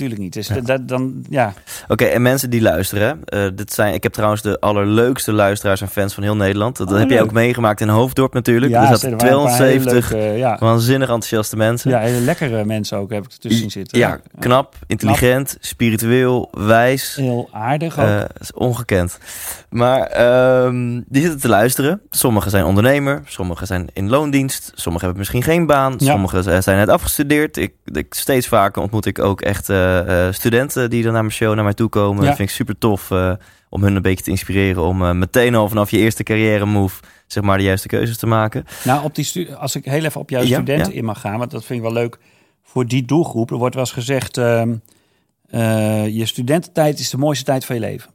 tuurlijk 0.00 0.20
niet. 0.20 0.32
Dus 0.32 0.48
Ja. 0.48 0.60
dat, 0.60 0.88
dan, 0.88 1.24
ja, 1.28 1.52
Oké, 1.88 2.04
en 2.04 2.22
mensen 2.22 2.50
die 2.50 2.60
luisteren. 2.62 3.20
eh, 3.24 3.44
dit 3.54 3.72
zijn, 3.72 3.94
ik 3.94 4.02
heb 4.02 4.12
trouwens 4.12 4.42
de 4.42 4.60
allerleukste 4.60 5.32
luisteraars 5.32 5.80
en 5.80 5.88
fans 5.88 6.14
van 6.14 6.22
heel 6.22 6.36
Nederland. 6.36 6.76
Dat 6.76 6.92
Oh, 6.92 6.98
heb 6.98 7.10
je 7.10 7.22
ook 7.22 7.32
meegemaakt 7.32 7.80
in 7.80 7.88
Hoofddorp 7.88 8.32
natuurlijk. 8.34 8.72
ja, 8.72 8.84
hele 8.86 8.98
72 8.98 10.10
leuke, 10.12 10.38
ja. 10.38 10.56
waanzinnig 10.60 11.08
enthousiaste 11.08 11.56
mensen. 11.56 11.90
Ja, 11.90 11.98
hele 11.98 12.20
lekkere 12.20 12.64
mensen 12.64 12.98
ook 12.98 13.10
heb 13.12 13.24
ik 13.24 13.30
ertussen 13.32 13.70
zitten. 13.70 13.98
Ja, 13.98 14.20
knap, 14.38 14.74
intelligent, 14.86 15.56
spiritueel, 15.60 16.48
wijs. 16.52 17.14
Heel 17.14 17.48
aardig 17.52 17.98
ook. 17.98 18.06
Eh, 18.06 18.22
is 18.38 18.52
ongekend. 18.52 19.18
Maar 19.70 20.00
ehm, 20.02 21.00
die 21.06 21.22
zitten 21.22 21.40
te 21.40 21.48
luisteren. 21.48 22.00
Sommigen 22.10 22.50
zijn 22.50 22.64
ondernemer, 22.64 23.22
sommigen 23.26 23.66
zijn 23.66 23.88
in 23.92 24.08
loondienst, 24.08 24.72
sommigen 24.74 25.06
hebben 25.06 25.18
misschien 25.18 25.42
geen 25.52 25.66
baan, 25.66 25.94
Ja. 25.98 26.10
sommigen 26.10 26.62
zijn 26.62 26.76
net 26.78 26.88
afgestudeerd. 26.88 27.56
Ik, 27.56 27.72
ik, 27.84 28.14
steeds 28.14 28.46
vaker 28.48 28.82
ontmoet 28.82 29.06
ik 29.06 29.18
ook 29.18 29.40
echt 29.40 29.68
eh, 29.68 29.89
studenten 30.32 30.90
die 30.90 31.02
dan 31.02 31.12
naar 31.12 31.22
mijn 31.22 31.34
show 31.34 31.54
naar 31.54 31.64
mij 31.64 31.74
toe 31.74 31.88
komen. 31.88 32.22
Ja. 32.22 32.28
Dat 32.28 32.36
vind 32.36 32.48
ik 32.48 32.54
super 32.54 32.78
tof 32.78 33.10
eh, 33.10 33.32
om 33.68 33.82
hun 33.82 33.96
een 33.96 34.02
beetje 34.02 34.24
te 34.24 34.30
inspireren 34.30 34.82
om 34.82 35.02
eh, 35.04 35.12
meteen 35.12 35.54
al 35.54 35.68
vanaf 35.68 35.90
je 35.90 35.98
eerste 35.98 36.22
carrière 36.22 36.66
move 36.66 37.02
zeg 37.26 37.42
maar 37.42 37.58
de 37.58 37.64
juiste 37.64 37.88
keuzes 37.88 38.16
te 38.18 38.26
maken. 38.26 38.64
nou, 38.84 39.04
op 39.04 39.14
die 39.14 39.24
stu- 39.24 39.52
als 39.54 39.74
ik 39.76 39.84
heel 39.84 40.04
even 40.04 40.20
op 40.20 40.30
jouw 40.30 40.42
Ja, 40.42 40.46
studenten 40.54 40.92
ja. 40.92 40.98
in 40.98 41.04
mag 41.04 41.20
gaan, 41.20 41.38
want 41.38 41.50
dat 41.50 41.64
vind 41.64 41.78
ik 41.78 41.84
wel 41.84 41.94
leuk 41.94 42.18
voor 42.62 42.86
die 42.86 43.04
doelgroep. 43.04 43.50
Er 43.50 43.56
wordt 43.56 43.74
wel 43.74 43.84
eens 43.84 43.92
gezegd, 43.92 44.36
ehm, 44.36 44.74
eh, 45.48 46.08
je 46.08 46.26
studententijd 46.26 46.98
is 46.98 47.10
de 47.10 47.16
mooiste 47.18 47.44
tijd 47.44 47.64
van 47.64 47.74
je 47.74 47.80
leven. 47.80 48.10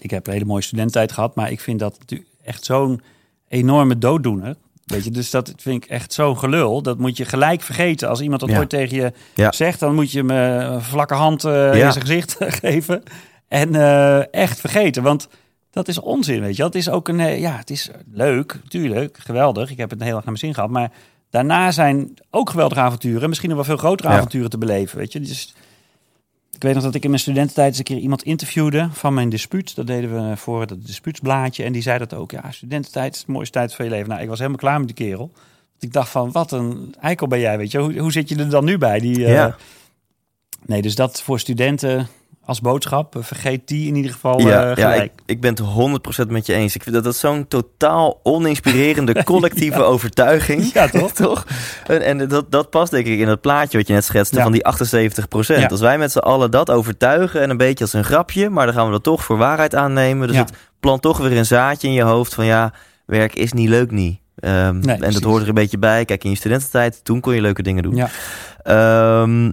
Ik 0.00 0.10
heb 0.10 0.26
een 0.26 0.32
hele 0.32 0.44
mooie 0.44 0.62
studententijd 0.62 1.12
gehad, 1.12 1.34
maar 1.34 1.50
ik 1.50 1.60
vind 1.60 1.78
dat 1.78 1.98
echt 2.44 2.64
zo'n 2.64 3.00
enorme 3.48 3.98
dooddoener. 3.98 4.56
Weet 4.86 5.04
je, 5.04 5.10
dus 5.10 5.30
dat 5.30 5.52
vind 5.56 5.84
ik 5.84 5.90
echt 5.90 6.12
zo'n 6.12 6.38
gelul. 6.38 6.82
Dat 6.82 6.98
moet 6.98 7.16
je 7.16 7.24
gelijk 7.24 7.62
vergeten. 7.62 8.08
Als 8.08 8.20
iemand 8.20 8.40
dat 8.40 8.50
Ja. 8.50 8.58
ooit 8.58 8.68
tegen 8.68 8.96
je 8.96 9.12
Ja. 9.34 9.52
zegt, 9.52 9.80
dan 9.80 9.94
moet 9.94 10.12
je 10.12 10.18
hem 10.18 10.30
eh, 10.30 10.72
een 10.74 10.82
vlakke 10.82 11.14
hand 11.14 11.44
eh, 11.44 11.52
Ja. 11.52 11.72
in 11.86 11.92
zijn 11.92 12.06
gezicht 12.06 12.36
geven. 12.62 13.02
En 13.48 13.74
eh, 13.74 14.34
echt 14.34 14.60
vergeten. 14.60 15.02
Want 15.02 15.28
dat 15.70 15.88
is 15.88 16.00
onzin, 16.00 16.40
weet 16.40 16.56
je. 16.56 16.62
Het 16.64 16.74
is 16.74 16.88
ook 16.88 17.08
een, 17.08 17.38
ja, 17.40 17.56
het 17.56 17.70
is 17.70 17.90
leuk, 18.12 18.60
tuurlijk, 18.68 19.18
geweldig. 19.20 19.70
Ik 19.70 19.76
heb 19.76 19.90
het 19.90 19.98
heel 20.02 20.06
erg 20.16 20.24
naar 20.24 20.24
mijn 20.24 20.36
zin 20.38 20.54
gehad. 20.54 20.70
Maar 20.70 20.90
daarna 21.30 21.70
zijn 21.70 22.14
ook 22.30 22.50
geweldige 22.50 22.80
avonturen. 22.80 23.28
Misschien 23.28 23.48
nog 23.48 23.58
wel 23.58 23.66
veel 23.66 23.76
grotere 23.76 24.08
avonturen 24.08 24.50
te 24.50 24.58
beleven, 24.58 24.98
weet 24.98 25.12
je. 25.12 25.20
Dus 25.20 25.54
ik 26.56 26.62
weet 26.62 26.74
nog 26.74 26.82
dat 26.82 26.94
ik 26.94 27.02
in 27.02 27.10
mijn 27.10 27.22
studententijd 27.22 27.68
eens 27.68 27.78
een 27.78 27.84
keer 27.84 27.98
iemand 27.98 28.22
interviewde 28.22 28.88
van 28.92 29.14
mijn 29.14 29.28
dispuut. 29.28 29.74
Dat 29.74 29.86
deden 29.86 30.28
we 30.30 30.36
voor 30.36 30.60
het 30.60 30.86
dispuutsblaadje. 30.86 31.64
En 31.64 31.72
die 31.72 31.82
zei 31.82 31.98
dat 31.98 32.14
ook. 32.14 32.30
Ja, 32.30 32.50
studententijd 32.50 33.14
is 33.14 33.24
de 33.24 33.32
mooiste 33.32 33.58
tijd 33.58 33.74
van 33.74 33.84
je 33.84 33.90
leven. 33.90 34.08
Nou, 34.08 34.22
ik 34.22 34.28
was 34.28 34.38
helemaal 34.38 34.60
klaar 34.60 34.78
met 34.78 34.86
die 34.86 35.06
kerel. 35.06 35.32
Ik 35.78 35.92
dacht 35.92 36.10
van, 36.10 36.32
wat 36.32 36.52
een 36.52 36.94
eikel 37.00 37.26
ben 37.26 37.40
jij, 37.40 37.58
weet 37.58 37.70
je. 37.70 37.78
Hoe, 37.78 37.98
hoe 37.98 38.12
zit 38.12 38.28
je 38.28 38.36
er 38.36 38.50
dan 38.50 38.64
nu 38.64 38.78
bij? 38.78 38.98
Die, 39.00 39.24
eh, 39.24 39.32
Ja. 39.32 39.56
Nee, 40.66 40.82
dus 40.82 40.94
dat 40.94 41.22
voor 41.22 41.40
studenten 41.40 42.08
als 42.46 42.60
boodschap. 42.60 43.14
Vergeet 43.20 43.68
die 43.68 43.86
in 43.88 43.94
ieder 43.94 44.12
geval 44.12 44.40
Ja, 44.40 44.70
eh, 44.70 44.76
ja 44.76 44.90
gelijk. 44.90 45.12
ik, 45.12 45.20
ik 45.26 45.40
ben 45.40 45.50
het 45.50 45.60
100% 46.26 46.28
met 46.30 46.46
je 46.46 46.52
eens. 46.52 46.74
Ik 46.74 46.82
vind 46.82 46.94
dat 46.94 47.04
dat 47.04 47.16
zo'n 47.16 47.48
totaal 47.48 48.20
oninspirerende 48.22 49.24
collectieve 49.24 49.82
overtuiging. 49.82 50.72
Ja, 50.72 50.88
toch? 50.88 51.12
toch? 51.26 51.46
En, 51.86 52.02
en 52.02 52.28
dat, 52.28 52.50
dat 52.50 52.70
past 52.70 52.90
denk 52.90 53.06
ik 53.06 53.18
in 53.18 53.28
het 53.28 53.40
plaatje 53.40 53.78
wat 53.78 53.86
je 53.86 53.92
net 53.92 54.04
schetste 54.04 54.36
Ja. 54.36 54.42
van 54.42 54.52
die 54.52 54.62
78%. 55.54 55.58
Ja. 55.58 55.66
Als 55.66 55.80
wij 55.80 55.98
met 55.98 56.12
z'n 56.12 56.18
allen 56.18 56.50
dat 56.50 56.70
overtuigen 56.70 57.40
en 57.40 57.50
een 57.50 57.56
beetje 57.56 57.84
als 57.84 57.92
een 57.92 58.04
grapje, 58.04 58.50
maar 58.50 58.66
dan 58.66 58.74
gaan 58.74 58.86
we 58.86 58.92
dat 58.92 59.02
toch 59.02 59.24
voor 59.24 59.36
waarheid 59.36 59.74
aannemen. 59.74 60.28
Dus 60.28 60.36
het 60.36 60.52
plant 60.80 61.02
toch 61.02 61.18
weer 61.18 61.36
een 61.38 61.46
zaadje 61.46 61.88
in 61.88 61.94
je 61.94 62.02
hoofd 62.02 62.34
van 62.34 62.44
ja, 62.44 62.72
werk 63.06 63.34
is 63.34 63.52
niet 63.52 63.68
leuk 63.68 63.90
niet. 63.90 64.18
Ehm, 64.36 64.82
en 64.82 65.12
dat 65.12 65.22
hoort 65.22 65.42
er 65.42 65.48
een 65.48 65.54
beetje 65.54 65.78
bij. 65.78 66.04
Kijk, 66.04 66.24
in 66.24 66.30
je 66.30 66.36
studententijd, 66.36 67.04
toen 67.04 67.20
kon 67.20 67.34
je 67.34 67.40
leuke 67.40 67.62
dingen 67.62 67.82
doen. 67.82 67.94
Ja. 67.96 68.08
Ehm, 68.62 69.50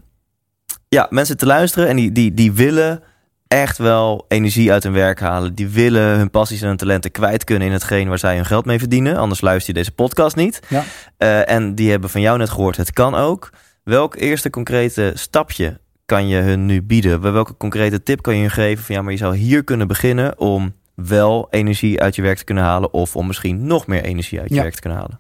ja, 0.94 1.08
mensen 1.10 1.38
te 1.38 1.46
luisteren 1.46 1.88
en 1.88 1.96
die, 1.96 2.12
die, 2.12 2.34
die 2.34 2.52
willen 2.52 3.04
echt 3.48 3.78
wel 3.78 4.26
energie 4.28 4.72
uit 4.72 4.84
hun 4.84 4.94
werk 4.94 5.20
halen. 5.20 5.56
Die 5.56 5.68
willen 5.68 6.18
hun 6.18 6.30
passies 6.30 6.62
en 6.62 6.68
hun 6.68 6.78
talenten 6.78 7.12
kwijt 7.12 7.44
kunnen 7.44 7.68
in 7.68 7.74
hetgeen 7.74 8.08
waar 8.08 8.20
zij 8.20 8.36
hun 8.36 8.46
geld 8.46 8.66
mee 8.66 8.80
verdienen. 8.80 9.18
Anders 9.18 9.42
luister 9.42 9.74
je 9.74 9.80
deze 9.80 9.92
podcast 9.92 10.36
niet. 10.36 10.60
Ja. 10.70 10.84
Eh, 11.18 11.50
en 11.50 11.76
die 11.76 11.90
hebben 11.90 12.10
van 12.10 12.22
jou 12.22 12.38
net 12.38 12.50
gehoord, 12.50 12.78
het 12.78 12.92
kan 12.94 13.16
ook. 13.16 13.50
Welk 13.84 14.16
eerste 14.16 14.50
concrete 14.50 15.12
stapje 15.16 15.80
kan 16.06 16.28
je 16.28 16.38
hun 16.38 16.66
nu 16.66 16.82
bieden? 16.82 17.22
Welke 17.34 17.58
concrete 17.58 18.04
tip 18.04 18.22
kan 18.22 18.36
je 18.36 18.42
hun 18.42 18.52
geven 18.52 18.84
van 18.84 18.96
ja, 18.96 19.02
maar 19.02 19.12
je 19.12 19.18
zou 19.18 19.36
hier 19.36 19.64
kunnen 19.64 19.88
beginnen 19.88 20.40
om 20.40 20.74
wel 20.96 21.48
energie 21.50 22.02
uit 22.02 22.16
je 22.16 22.22
werk 22.22 22.38
te 22.38 22.44
kunnen 22.44 22.64
halen 22.64 22.94
of 22.94 23.16
om 23.16 23.28
misschien 23.28 23.66
nog 23.68 23.88
meer 23.88 24.04
energie 24.04 24.40
uit 24.40 24.50
je 24.50 24.56
Ja. 24.56 24.62
werk 24.62 24.74
te 24.74 24.82
kunnen 24.82 25.00
halen? 25.00 25.20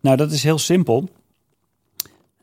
Nou, 0.00 0.16
dat 0.16 0.32
is 0.32 0.42
heel 0.42 0.58
simpel. 0.58 1.08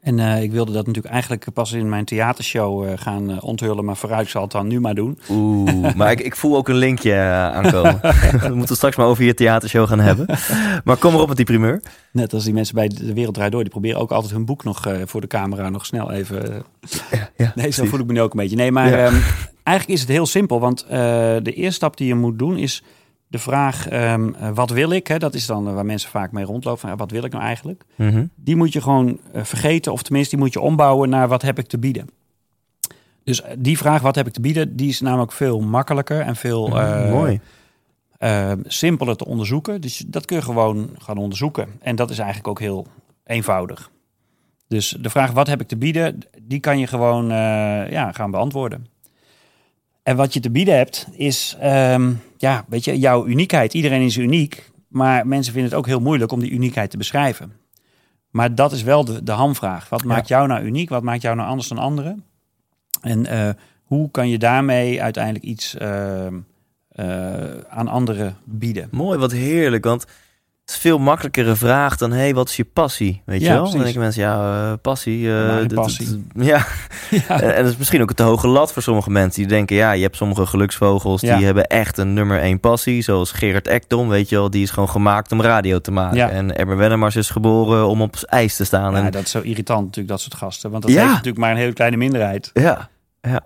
En 0.01 0.19
eh, 0.19 0.41
ik 0.41 0.51
wilde 0.51 0.71
dat 0.71 0.85
natuurlijk 0.85 1.13
eigenlijk 1.13 1.45
pas 1.53 1.71
in 1.71 1.89
mijn 1.89 2.05
theatershow 2.05 2.83
eh, 2.83 2.91
gaan 2.95 3.29
eh, 3.31 3.37
onthullen. 3.43 3.85
Maar 3.85 3.97
vooruit 3.97 4.29
zal 4.29 4.41
het 4.41 4.51
dan 4.51 4.67
nu 4.67 4.79
maar 4.79 4.95
doen. 4.95 5.19
Oeh, 5.29 5.93
maar 5.95 6.11
ik, 6.11 6.19
ik 6.19 6.35
voel 6.35 6.55
ook 6.55 6.69
een 6.69 6.75
linkje 6.75 7.15
aankomen. 7.53 7.99
We 8.49 8.55
moeten 8.55 8.75
straks 8.75 8.95
maar 8.95 9.05
over 9.05 9.23
je 9.23 9.33
theatershow 9.33 9.87
gaan 9.87 9.99
hebben. 9.99 10.25
Maar 10.83 10.97
kom 10.97 11.13
erop 11.13 11.27
met 11.27 11.37
die 11.37 11.45
primeur. 11.45 11.81
Net 12.11 12.33
als 12.33 12.43
die 12.43 12.53
mensen 12.53 12.75
bij 12.75 12.87
De 12.87 13.13
Wereld 13.13 13.33
Draait 13.33 13.51
Door. 13.51 13.61
Die 13.61 13.71
proberen 13.71 13.99
ook 13.99 14.11
altijd 14.11 14.33
hun 14.33 14.45
boek 14.45 14.63
nog 14.63 14.87
voor 15.05 15.21
de 15.21 15.27
camera 15.27 15.69
nog 15.69 15.85
snel 15.85 16.11
even... 16.11 16.53
eh, 16.53 17.19
Ja, 17.37 17.51
nee, 17.55 17.71
zo 17.71 17.85
voel 17.85 17.99
ik 17.99 18.05
me 18.05 18.13
nu 18.13 18.21
ook 18.21 18.33
een 18.33 18.39
beetje. 18.39 18.55
Nee, 18.55 18.71
maar 18.71 18.89
Ja. 18.89 19.05
ehm, 19.05 19.15
eigenlijk 19.63 19.97
is 19.99 20.05
het 20.05 20.15
heel 20.15 20.25
simpel. 20.25 20.59
Want 20.59 20.85
de 21.43 21.53
eerste 21.53 21.73
stap 21.75 21.97
die 21.97 22.07
je 22.07 22.15
moet 22.15 22.39
doen 22.39 22.57
is 22.57 22.83
de 23.31 23.39
vraag... 23.39 23.87
ehm, 23.87 24.33
eh, 24.33 24.49
wat 24.53 24.69
wil 24.69 24.91
ik? 24.91 25.07
Hè? 25.07 25.17
Dat 25.17 25.33
is 25.33 25.45
dan 25.45 25.67
eh, 25.67 25.73
waar 25.73 25.85
mensen 25.85 26.09
vaak 26.09 26.31
mee 26.31 26.45
rondlopen. 26.45 26.79
Van, 26.79 26.89
ja, 26.89 26.95
wat 26.95 27.11
wil 27.11 27.23
ik 27.23 27.31
nou 27.31 27.43
eigenlijk? 27.43 27.83
Mhm. 27.95 28.25
die 28.35 28.55
moet 28.55 28.73
je 28.73 28.81
gewoon 28.81 29.19
eh, 29.33 29.43
vergeten, 29.43 29.91
of 29.91 30.03
tenminste, 30.03 30.35
die 30.35 30.43
moet 30.43 30.53
je 30.53 30.59
ombouwen 30.59 31.09
naar 31.09 31.27
wat 31.27 31.41
heb 31.41 31.59
ik 31.59 31.67
te 31.67 31.77
bieden. 31.79 32.09
Dus 33.23 33.41
die 33.57 33.77
vraag, 33.77 34.01
wat 34.01 34.15
heb 34.15 34.27
ik 34.27 34.33
te 34.33 34.41
bieden, 34.41 34.75
die 34.75 34.89
is 34.89 35.01
namelijk 35.01 35.31
veel 35.31 35.59
makkelijker 35.59 36.21
en 36.21 36.35
veel 36.35 36.79
eh, 36.79 37.11
Mooi. 37.11 37.39
eh, 38.17 38.51
simpeler 38.65 39.15
te 39.15 39.25
onderzoeken. 39.25 39.81
Dus 39.81 40.03
dat 40.07 40.25
kun 40.25 40.35
je 40.35 40.41
gewoon 40.43 40.89
gaan 40.97 41.17
onderzoeken. 41.17 41.69
En 41.81 41.95
dat 41.95 42.09
is 42.09 42.17
eigenlijk 42.17 42.47
ook 42.47 42.59
heel 42.59 42.87
eenvoudig. 43.25 43.91
Dus 44.67 44.97
de 44.99 45.09
vraag, 45.09 45.31
wat 45.31 45.47
heb 45.47 45.61
ik 45.61 45.67
te 45.67 45.77
bieden, 45.77 46.19
die 46.41 46.59
kan 46.59 46.79
je 46.79 46.87
gewoon 46.87 47.27
ja, 47.89 48.11
gaan 48.11 48.31
beantwoorden. 48.31 48.87
En 50.11 50.17
wat 50.17 50.33
je 50.33 50.39
te 50.39 50.51
bieden 50.51 50.75
hebt, 50.75 51.07
is 51.11 51.55
ehm, 51.59 52.13
ja, 52.37 52.65
weet 52.67 52.85
je, 52.85 52.99
jouw 52.99 53.25
uniekheid. 53.25 53.73
Iedereen 53.73 54.01
is 54.01 54.17
uniek, 54.17 54.71
maar 54.87 55.27
mensen 55.27 55.53
vinden 55.53 55.71
het 55.71 55.79
ook 55.79 55.87
heel 55.87 55.99
moeilijk 55.99 56.31
om 56.31 56.39
die 56.39 56.51
uniekheid 56.51 56.89
te 56.89 56.97
beschrijven. 56.97 57.53
Maar 58.29 58.55
dat 58.55 58.71
is 58.71 58.83
wel 58.83 59.05
de, 59.05 59.23
de 59.23 59.31
hamvraag. 59.31 59.89
Wat 59.89 60.03
maakt 60.03 60.27
jou 60.27 60.47
nou 60.47 60.63
uniek? 60.63 60.89
Wat 60.89 61.03
maakt 61.03 61.21
jou 61.21 61.35
nou 61.35 61.49
anders 61.49 61.67
dan 61.67 61.77
anderen? 61.77 62.23
En 63.01 63.25
eh, 63.25 63.49
hoe 63.83 64.11
kan 64.11 64.29
je 64.29 64.37
daarmee 64.37 65.01
uiteindelijk 65.01 65.45
iets 65.45 65.75
ehm, 65.75 66.39
eh, 66.89 67.57
aan 67.69 67.87
anderen 67.87 68.37
bieden? 68.45 68.87
Mooi, 68.91 69.19
wat 69.19 69.31
heerlijk. 69.31 69.83
Want 69.83 70.05
is 70.71 70.77
veel 70.77 70.97
makkelijkere 70.97 71.55
vraag 71.55 71.97
dan... 71.97 72.11
hey, 72.11 72.33
wat 72.33 72.49
is 72.49 72.55
je 72.55 72.65
passie? 72.65 73.21
Weet 73.25 73.41
je 73.41 73.47
wel? 73.47 73.55
Dan 73.55 73.63
precies. 73.63 73.83
denken 73.83 74.01
mensen, 74.01 74.21
ja, 74.21 74.69
eh, 74.71 74.77
passie. 74.81 75.33
eh, 75.33 75.65
passie. 75.73 76.25
ja. 76.35 76.65
Ja. 77.09 77.41
En, 77.41 77.63
dat 77.63 77.71
is 77.71 77.77
misschien 77.77 78.01
ook 78.01 78.09
een 78.09 78.15
te 78.15 78.23
hoge 78.23 78.47
lat 78.47 78.73
voor 78.73 78.81
sommige 78.81 79.09
mensen. 79.09 79.41
Die 79.41 79.49
denken, 79.49 79.75
ja, 79.75 79.91
je 79.91 80.01
hebt 80.01 80.15
sommige 80.15 80.45
geluksvogels... 80.45 81.21
Die 81.21 81.31
hebben 81.31 81.67
echt 81.67 81.97
een 81.97 82.13
nummer 82.13 82.39
één 82.39 82.59
passie. 82.59 83.01
Zoals 83.01 83.31
Gerard 83.31 83.67
Ekdom, 83.67 84.09
weet 84.09 84.29
je 84.29 84.35
wel. 84.35 84.49
Die 84.49 84.63
is 84.63 84.69
gewoon 84.69 84.89
gemaakt 84.89 85.31
om 85.31 85.41
radio 85.41 85.79
te 85.79 85.91
maken. 85.91 86.31
En 86.31 86.55
Emmer 86.55 86.77
Wennemars 86.77 87.15
is 87.15 87.29
geboren 87.29 87.87
om 87.87 88.01
op 88.01 88.15
ijs 88.25 88.55
te 88.55 88.65
staan. 88.65 88.93
Ja, 88.93 89.03
en 89.03 89.11
dat 89.11 89.23
is 89.23 89.31
zo 89.31 89.39
irritant 89.39 89.81
natuurlijk, 89.81 90.07
dat 90.07 90.21
soort 90.21 90.35
gasten. 90.35 90.71
Want 90.71 90.83
dat 90.83 90.91
heeft 90.91 91.05
natuurlijk 91.05 91.37
maar 91.37 91.51
een 91.51 91.57
hele 91.57 91.73
kleine 91.73 91.97
minderheid. 91.97 92.49
Ja, 92.53 92.89
ja. 93.21 93.45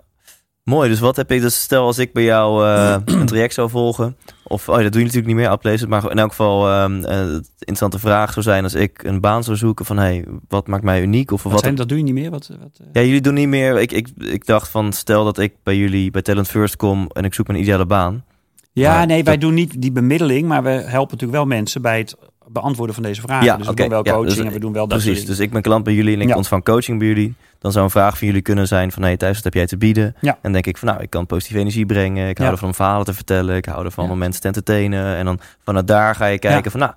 Mooi, 0.62 0.88
dus 0.88 1.00
wat 1.00 1.16
heb 1.16 1.30
je... 1.30 1.40
Dus 1.40 1.60
stel 1.60 1.86
als 1.86 1.98
ik 1.98 2.12
bij 2.12 2.22
jou 2.22 2.66
eh, 2.66 2.96
een 3.20 3.26
traject 3.26 3.54
zou 3.54 3.70
volgen... 3.70 4.16
Of, 4.48 4.68
oh, 4.68 4.76
ja, 4.76 4.82
dat 4.82 4.92
doe 4.92 5.00
je 5.00 5.06
natuurlijk 5.06 5.34
niet 5.34 5.42
meer, 5.44 5.48
aflezen. 5.48 5.88
Maar 5.88 6.10
in 6.10 6.18
elk 6.18 6.30
geval, 6.30 6.66
het 6.66 7.50
interessante 7.58 7.98
vraag 7.98 8.32
zou 8.32 8.44
zijn... 8.44 8.62
als 8.62 8.74
ik 8.74 9.02
een 9.02 9.20
baan 9.20 9.44
zou 9.44 9.56
zoeken 9.56 9.84
van... 9.84 9.96
hey, 9.96 10.24
wat 10.48 10.66
maakt 10.66 10.82
mij 10.82 11.02
uniek? 11.02 11.30
Of 11.30 11.42
Wat 11.42 11.52
wat... 11.52 11.60
zijn, 11.62 11.74
dat 11.74 11.88
doe 11.88 11.98
je 11.98 12.04
niet 12.04 12.14
meer? 12.14 12.30
Wat, 12.30 12.50
wat, 12.60 12.78
eh? 12.80 12.86
Ja, 12.92 13.00
jullie 13.00 13.20
doen 13.20 13.34
niet 13.34 13.48
meer... 13.48 13.80
Ik, 13.80 13.92
ik, 13.92 14.08
ik 14.16 14.46
dacht 14.46 14.68
van, 14.68 14.92
stel 14.92 15.24
dat 15.24 15.38
ik 15.38 15.54
bij 15.62 15.76
jullie 15.76 16.10
bij 16.10 16.22
Talent 16.22 16.48
First 16.48 16.76
kom... 16.76 17.10
en 17.12 17.24
ik 17.24 17.34
zoek 17.34 17.46
mijn 17.46 17.60
ideale 17.60 17.86
baan. 17.86 18.24
Ja, 18.72 18.96
Maar 18.96 19.06
nee, 19.06 19.24
wij 19.24 19.38
doen 19.38 19.54
niet 19.54 19.82
die 19.82 19.92
bemiddeling, 19.92 20.48
maar 20.48 20.62
we 20.62 20.70
helpen 20.70 21.12
natuurlijk 21.12 21.32
wel 21.32 21.46
mensen 21.46 21.82
bij 21.82 21.98
het 21.98 22.16
beantwoorden 22.48 22.94
van 22.94 23.04
deze 23.04 23.20
vragen. 23.20 23.44
Ja, 23.44 23.56
dus 23.56 23.66
we 23.68 23.74
doen 23.74 23.88
wel 23.88 24.04
ja, 24.06 24.12
coaching 24.12 24.34
dus- 24.36 24.44
en 24.44 24.52
we 24.52 24.58
doen 24.58 24.72
wel 24.72 24.86
dat 24.88 24.98
Precies, 24.98 25.26
dus 25.26 25.38
ik 25.38 25.50
ben 25.50 25.62
klant 25.62 25.84
bij 25.84 25.92
jullie 25.94 26.14
en 26.14 26.20
ik 26.20 26.28
Ja. 26.28 26.36
ontvang 26.36 26.64
coaching 26.64 26.98
bij 26.98 27.08
jullie. 27.08 27.34
Dan 27.58 27.72
zou 27.72 27.84
een 27.84 27.90
vraag 27.90 28.18
van 28.18 28.26
jullie 28.26 28.42
kunnen 28.42 28.66
zijn 28.68 28.92
van... 28.92 29.02
hey 29.02 29.16
Thijs, 29.16 29.34
wat 29.34 29.44
heb 29.44 29.54
jij 29.54 29.66
te 29.66 29.76
bieden? 29.76 30.14
Ja. 30.20 30.38
En 30.42 30.52
denk 30.52 30.66
ik 30.66 30.76
van, 30.76 30.88
nou, 30.88 31.02
ik 31.02 31.10
kan 31.10 31.26
positieve 31.26 31.60
energie 31.60 31.86
brengen. 31.86 32.28
Ik 32.28 32.38
hou 32.38 32.50
ervan 32.50 32.68
om 32.68 32.74
verhalen 32.74 33.04
te 33.04 33.14
vertellen. 33.14 33.56
Ik 33.56 33.64
hou 33.64 33.84
ervan 33.84 34.10
om 34.10 34.18
mensen 34.18 34.40
te 34.40 34.46
entertainen. 34.46 35.16
En 35.16 35.24
dan 35.24 35.40
vanuit 35.64 35.86
daar 35.86 36.14
ga 36.14 36.26
je 36.26 36.38
kijken 36.38 36.70
van, 36.70 36.80
nou... 36.80 36.92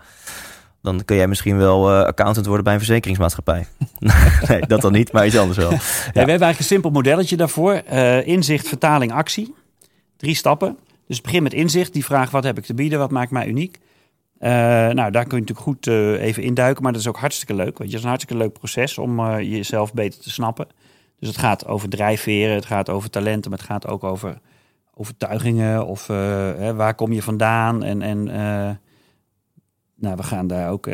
Dan 0.81 1.05
kun 1.05 1.15
jij 1.15 1.27
misschien 1.27 1.57
wel 1.57 1.89
eh, 1.89 2.05
accountant 2.05 2.45
worden 2.45 2.63
bij 2.63 2.73
een 2.73 2.79
verzekeringsmaatschappij. 2.79 3.67
nee, 4.47 4.61
dat 4.67 4.81
dan 4.81 4.91
niet, 4.91 5.11
maar 5.11 5.25
iets 5.25 5.37
anders 5.37 5.57
wel. 5.57 5.71
Ja, 5.71 5.77
we 5.77 5.79
hebben 6.13 6.25
eigenlijk 6.25 6.59
een 6.59 6.65
simpel 6.65 6.89
modelletje 6.89 7.37
daarvoor. 7.37 7.73
Eh, 7.73 8.27
inzicht, 8.27 8.67
vertaling, 8.67 9.11
actie. 9.11 9.55
Drie 10.17 10.35
stappen. 10.35 10.77
Dus 11.07 11.21
begin 11.21 11.43
met 11.43 11.53
inzicht. 11.53 11.93
Die 11.93 12.05
vraag, 12.05 12.31
wat 12.31 12.43
heb 12.43 12.57
ik 12.57 12.65
te 12.65 12.73
bieden? 12.73 12.99
Wat 12.99 13.11
maakt 13.11 13.31
mij 13.31 13.47
uniek? 13.47 13.79
Eh, 14.39 14.51
nou, 14.89 15.11
daar 15.11 15.25
kun 15.25 15.37
je 15.37 15.45
natuurlijk 15.45 15.59
goed 15.59 15.87
eh, 15.87 16.21
even 16.21 16.43
induiken. 16.43 16.83
Maar 16.83 16.91
dat 16.91 17.01
is 17.01 17.07
ook 17.07 17.17
hartstikke 17.17 17.53
leuk. 17.53 17.77
Want 17.77 17.89
het 17.89 17.93
is 17.93 18.01
een 18.01 18.09
hartstikke 18.09 18.43
leuk 18.43 18.53
proces 18.53 18.97
om 18.97 19.19
eh, 19.19 19.39
jezelf 19.39 19.93
beter 19.93 20.21
te 20.21 20.29
snappen. 20.29 20.67
Dus 21.19 21.27
het 21.27 21.37
gaat 21.37 21.67
over 21.67 21.89
drijfveren, 21.89 22.55
het 22.55 22.65
gaat 22.65 22.89
over 22.89 23.09
talenten, 23.09 23.49
maar 23.49 23.59
het 23.59 23.67
gaat 23.67 23.87
ook 23.87 24.03
over 24.03 24.39
overtuigingen. 24.93 25.85
Of 25.85 26.07
hè, 26.07 26.75
waar 26.75 26.95
kom 26.95 27.11
je 27.11 27.21
vandaan? 27.21 27.83
En, 27.83 28.01
en 28.01 28.23
nou, 29.95 30.15
we 30.15 30.23
gaan 30.23 30.47
daar 30.47 30.71
ook 30.71 30.87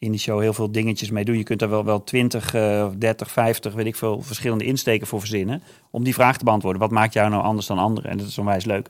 in 0.00 0.10
die 0.10 0.20
show 0.20 0.40
heel 0.40 0.52
veel 0.52 0.72
dingetjes 0.72 1.10
mee 1.10 1.24
doen. 1.24 1.36
Je 1.36 1.42
kunt 1.42 1.58
daar 1.58 1.68
wel, 1.68 1.84
wel 1.84 2.04
20, 2.04 2.54
eh, 2.54 2.84
of 2.86 2.94
30, 2.94 3.30
50, 3.30 3.74
weet 3.74 3.86
ik 3.86 3.96
veel, 3.96 4.22
verschillende 4.22 4.64
insteken 4.64 5.06
voor 5.06 5.20
verzinnen. 5.20 5.62
Om 5.90 6.04
die 6.04 6.14
vraag 6.14 6.38
te 6.38 6.44
beantwoorden. 6.44 6.80
Wat 6.80 6.90
maakt 6.90 7.12
jou 7.12 7.30
nou 7.30 7.42
anders 7.42 7.66
dan 7.66 7.78
anderen? 7.78 8.10
En 8.10 8.16
dat 8.16 8.26
is 8.26 8.38
onwijs 8.38 8.64
leuk. 8.64 8.88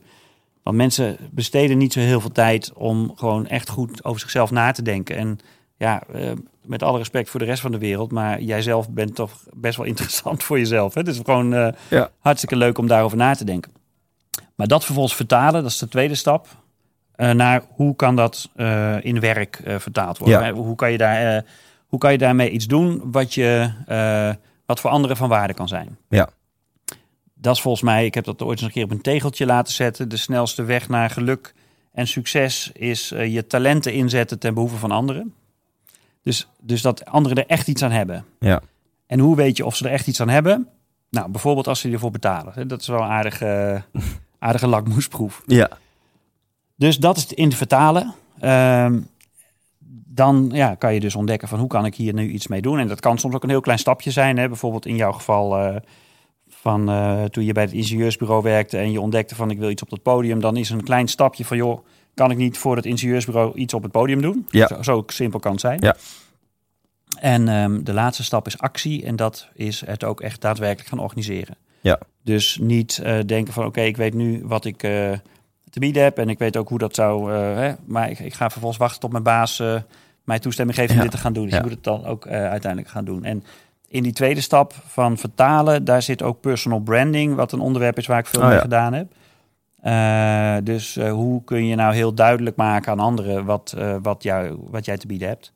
Want 0.63 0.77
mensen 0.77 1.17
besteden 1.31 1.77
niet 1.77 1.93
zo 1.93 1.99
heel 1.99 2.21
veel 2.21 2.31
tijd 2.31 2.73
om 2.73 3.11
gewoon 3.15 3.47
echt 3.47 3.69
goed 3.69 4.03
over 4.03 4.19
zichzelf 4.21 4.51
na 4.51 4.71
te 4.71 4.81
denken. 4.81 5.15
En 5.17 5.39
ja, 5.77 6.03
eh, 6.13 6.31
met 6.65 6.83
alle 6.83 6.97
respect 6.97 7.29
voor 7.29 7.39
de 7.39 7.45
rest 7.45 7.61
van 7.61 7.71
de 7.71 7.77
wereld, 7.77 8.11
maar 8.11 8.41
jij 8.41 8.61
zelf 8.61 8.89
bent 8.89 9.15
toch 9.15 9.31
best 9.53 9.77
wel 9.77 9.85
interessant 9.93 10.43
voor 10.43 10.57
jezelf. 10.57 10.93
Hè? 10.93 10.99
Het 10.99 11.09
is 11.09 11.17
gewoon 11.25 11.53
eh, 11.53 11.67
Ja. 11.89 12.09
hartstikke 12.19 12.55
leuk 12.55 12.77
om 12.77 12.87
daarover 12.87 13.17
na 13.17 13.33
te 13.35 13.43
denken. 13.45 13.71
Maar 14.55 14.67
dat 14.67 14.85
vervolgens 14.85 15.15
vertalen, 15.15 15.61
dat 15.61 15.71
is 15.71 15.77
de 15.77 15.87
tweede 15.87 16.15
stap. 16.15 16.47
eh, 17.15 17.31
naar 17.31 17.61
hoe 17.69 17.95
kan 17.95 18.15
dat 18.15 18.49
in 19.01 19.19
werk 19.19 19.61
vertaald 19.65 20.17
worden? 20.17 20.45
Ja. 20.45 20.53
Hoe, 20.53 20.75
kan 20.75 20.91
je 20.91 20.97
daar, 20.97 21.45
hoe 21.87 21.99
kan 21.99 22.11
je 22.11 22.17
daarmee 22.17 22.49
iets 22.49 22.67
doen 22.67 23.01
wat, 23.11 23.33
je, 23.33 23.71
wat 24.65 24.79
voor 24.79 24.89
anderen 24.89 25.17
van 25.17 25.29
waarde 25.29 25.53
kan 25.53 25.67
zijn? 25.67 25.97
Ja. 26.09 26.29
Dat 27.41 27.55
is 27.55 27.61
volgens 27.61 27.83
mij, 27.83 28.05
ik 28.05 28.13
heb 28.13 28.23
dat 28.23 28.41
ooit 28.41 28.57
eens 28.57 28.67
een 28.67 28.73
keer 28.73 28.83
op 28.83 28.91
een 28.91 29.01
tegeltje 29.01 29.45
laten 29.45 29.73
zetten. 29.73 30.09
De 30.09 30.17
snelste 30.17 30.63
weg 30.63 30.89
naar 30.89 31.09
geluk 31.09 31.53
en 31.91 32.07
succes 32.07 32.71
is 32.73 33.11
eh, 33.11 33.33
je 33.33 33.47
talenten 33.47 33.93
inzetten 33.93 34.39
ten 34.39 34.53
behoeve 34.53 34.75
van 34.75 34.91
anderen. 34.91 35.33
Dus, 36.23 36.47
dus 36.59 36.81
dat 36.81 37.05
anderen 37.05 37.37
er 37.37 37.45
echt 37.47 37.67
iets 37.67 37.83
aan 37.83 37.91
hebben. 37.91 38.25
Ja. 38.39 38.61
En 39.07 39.19
hoe 39.19 39.35
weet 39.35 39.57
je 39.57 39.65
of 39.65 39.75
ze 39.75 39.85
er 39.85 39.91
echt 39.91 40.07
iets 40.07 40.21
aan 40.21 40.29
hebben? 40.29 40.67
Nou, 41.09 41.31
bijvoorbeeld 41.31 41.67
als 41.67 41.79
ze 41.79 41.91
ervoor 41.91 42.11
betalen. 42.11 42.67
Dat 42.67 42.81
is 42.81 42.87
wel 42.87 43.01
een 43.01 43.09
aardige, 43.09 43.83
aardige 44.39 44.67
lakmoesproef. 44.67 45.41
Ja. 45.45 45.69
Dus 46.75 46.97
dat 46.97 47.17
is 47.17 47.33
in 47.33 47.49
te 47.49 47.55
vertalen. 47.55 48.13
Ehm, 48.39 48.99
dan 50.05 50.49
ja, 50.53 50.75
kan 50.75 50.93
je 50.93 50.99
dus 50.99 51.15
ontdekken 51.15 51.47
van 51.47 51.59
hoe 51.59 51.67
kan 51.67 51.85
ik 51.85 51.95
hier 51.95 52.13
nu 52.13 52.29
iets 52.29 52.47
mee 52.47 52.61
doen. 52.61 52.79
En 52.79 52.87
dat 52.87 52.99
kan 52.99 53.17
soms 53.17 53.35
ook 53.35 53.43
een 53.43 53.49
heel 53.49 53.61
klein 53.61 53.79
stapje 53.79 54.11
zijn. 54.11 54.37
Hè? 54.37 54.47
Bijvoorbeeld 54.47 54.85
in 54.85 54.95
jouw 54.95 55.11
geval 55.11 55.57
eh, 55.57 55.75
van 56.61 56.89
eh, 56.89 57.23
toen 57.23 57.43
je 57.45 57.53
bij 57.53 57.63
het 57.63 57.71
ingenieursbureau 57.73 58.43
werkte 58.43 58.77
en 58.77 58.91
je 58.91 59.01
ontdekte 59.01 59.35
van 59.35 59.49
ik 59.51 59.59
wil 59.59 59.69
iets 59.69 59.81
op 59.81 59.89
dat 59.89 60.01
podium. 60.01 60.39
Dan 60.39 60.57
is 60.57 60.69
een 60.69 60.83
klein 60.83 61.07
stapje 61.07 61.45
van 61.45 61.57
joh, 61.57 61.85
kan 62.13 62.31
ik 62.31 62.37
niet 62.37 62.57
voor 62.57 62.75
het 62.75 62.85
ingenieursbureau 62.85 63.55
iets 63.55 63.73
op 63.73 63.83
het 63.83 63.91
podium 63.91 64.21
doen? 64.21 64.45
Ja. 64.49 64.67
Zo, 64.67 64.81
zo 64.81 65.03
simpel 65.07 65.39
kan 65.39 65.51
het 65.51 65.61
zijn. 65.61 65.79
Ja. 65.81 65.95
En 67.19 67.47
ehm, 67.47 67.83
de 67.83 67.93
laatste 67.93 68.23
stap 68.23 68.47
is 68.47 68.57
actie. 68.57 69.05
En 69.05 69.15
dat 69.15 69.47
is 69.53 69.83
het 69.85 70.03
ook 70.03 70.21
echt 70.21 70.41
daadwerkelijk 70.41 70.89
gaan 70.89 70.99
organiseren. 70.99 71.55
Ja. 71.81 71.99
Dus 72.23 72.57
niet 72.61 72.99
eh, 73.03 73.19
denken 73.25 73.53
van 73.53 73.65
oké, 73.65 73.81
ik 73.81 73.97
weet 73.97 74.13
nu 74.13 74.41
wat 74.45 74.65
ik 74.65 74.83
eh, 74.83 75.11
te 75.69 75.79
bieden 75.79 76.03
heb 76.03 76.17
en 76.17 76.29
ik 76.29 76.39
weet 76.39 76.57
ook 76.57 76.69
hoe 76.69 76.77
dat 76.79 76.95
zou. 76.95 77.31
hè, 77.33 77.73
maar 77.85 78.09
ik, 78.09 78.19
ik 78.19 78.33
ga 78.33 78.49
vervolgens 78.49 78.79
wachten 78.81 78.99
tot 78.99 79.11
mijn 79.11 79.23
baas 79.23 79.63
mij 80.23 80.39
toestemming 80.39 80.77
geeft 80.77 80.89
om 80.91 80.95
Ja. 80.95 81.01
dit 81.01 81.11
te 81.11 81.17
gaan 81.17 81.33
doen. 81.33 81.43
Dus 81.45 81.53
Ja. 81.53 81.61
moet 81.61 81.71
het 81.71 81.83
dan 81.83 82.05
ook 82.05 82.27
uiteindelijk 82.27 82.91
gaan 82.91 83.05
doen. 83.05 83.23
En 83.23 83.43
in 83.91 84.03
die 84.03 84.13
tweede 84.13 84.41
stap 84.41 84.73
van 84.85 85.17
vertalen, 85.17 85.83
daar 85.83 86.01
zit 86.01 86.23
ook 86.23 86.41
personal 86.41 86.79
branding, 86.79 87.35
wat 87.35 87.51
een 87.51 87.59
onderwerp 87.59 87.97
is 87.97 88.07
waar 88.07 88.19
ik 88.19 88.25
veel 88.25 88.41
Oh, 88.41 88.45
mee 88.45 88.55
ja. 88.55 88.61
gedaan 88.61 88.93
heb. 88.93 89.13
Eh, 89.81 90.55
dus 90.63 90.97
eh, 90.97 91.11
hoe 91.11 91.43
kun 91.43 91.65
je 91.65 91.75
nou 91.75 91.93
heel 91.93 92.13
duidelijk 92.13 92.55
maken 92.55 92.91
aan 92.91 92.99
anderen 92.99 93.45
wat, 93.45 93.73
eh, 93.77 93.95
wat, 94.01 94.23
jou, 94.23 94.57
wat 94.69 94.85
jij 94.85 94.97
te 94.97 95.07
bieden 95.07 95.27
hebt? 95.27 95.53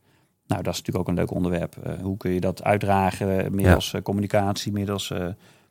Nou, 0.47 0.63
dat 0.63 0.73
is 0.73 0.79
natuurlijk 0.79 1.07
ook 1.09 1.15
een 1.15 1.21
leuk 1.21 1.33
onderwerp. 1.33 1.75
Hoe 2.01 2.17
kun 2.17 2.31
je 2.31 2.39
dat 2.39 2.63
uitdragen 2.63 3.55
middels 3.55 3.93
communicatie, 4.03 4.71
middels 4.71 5.13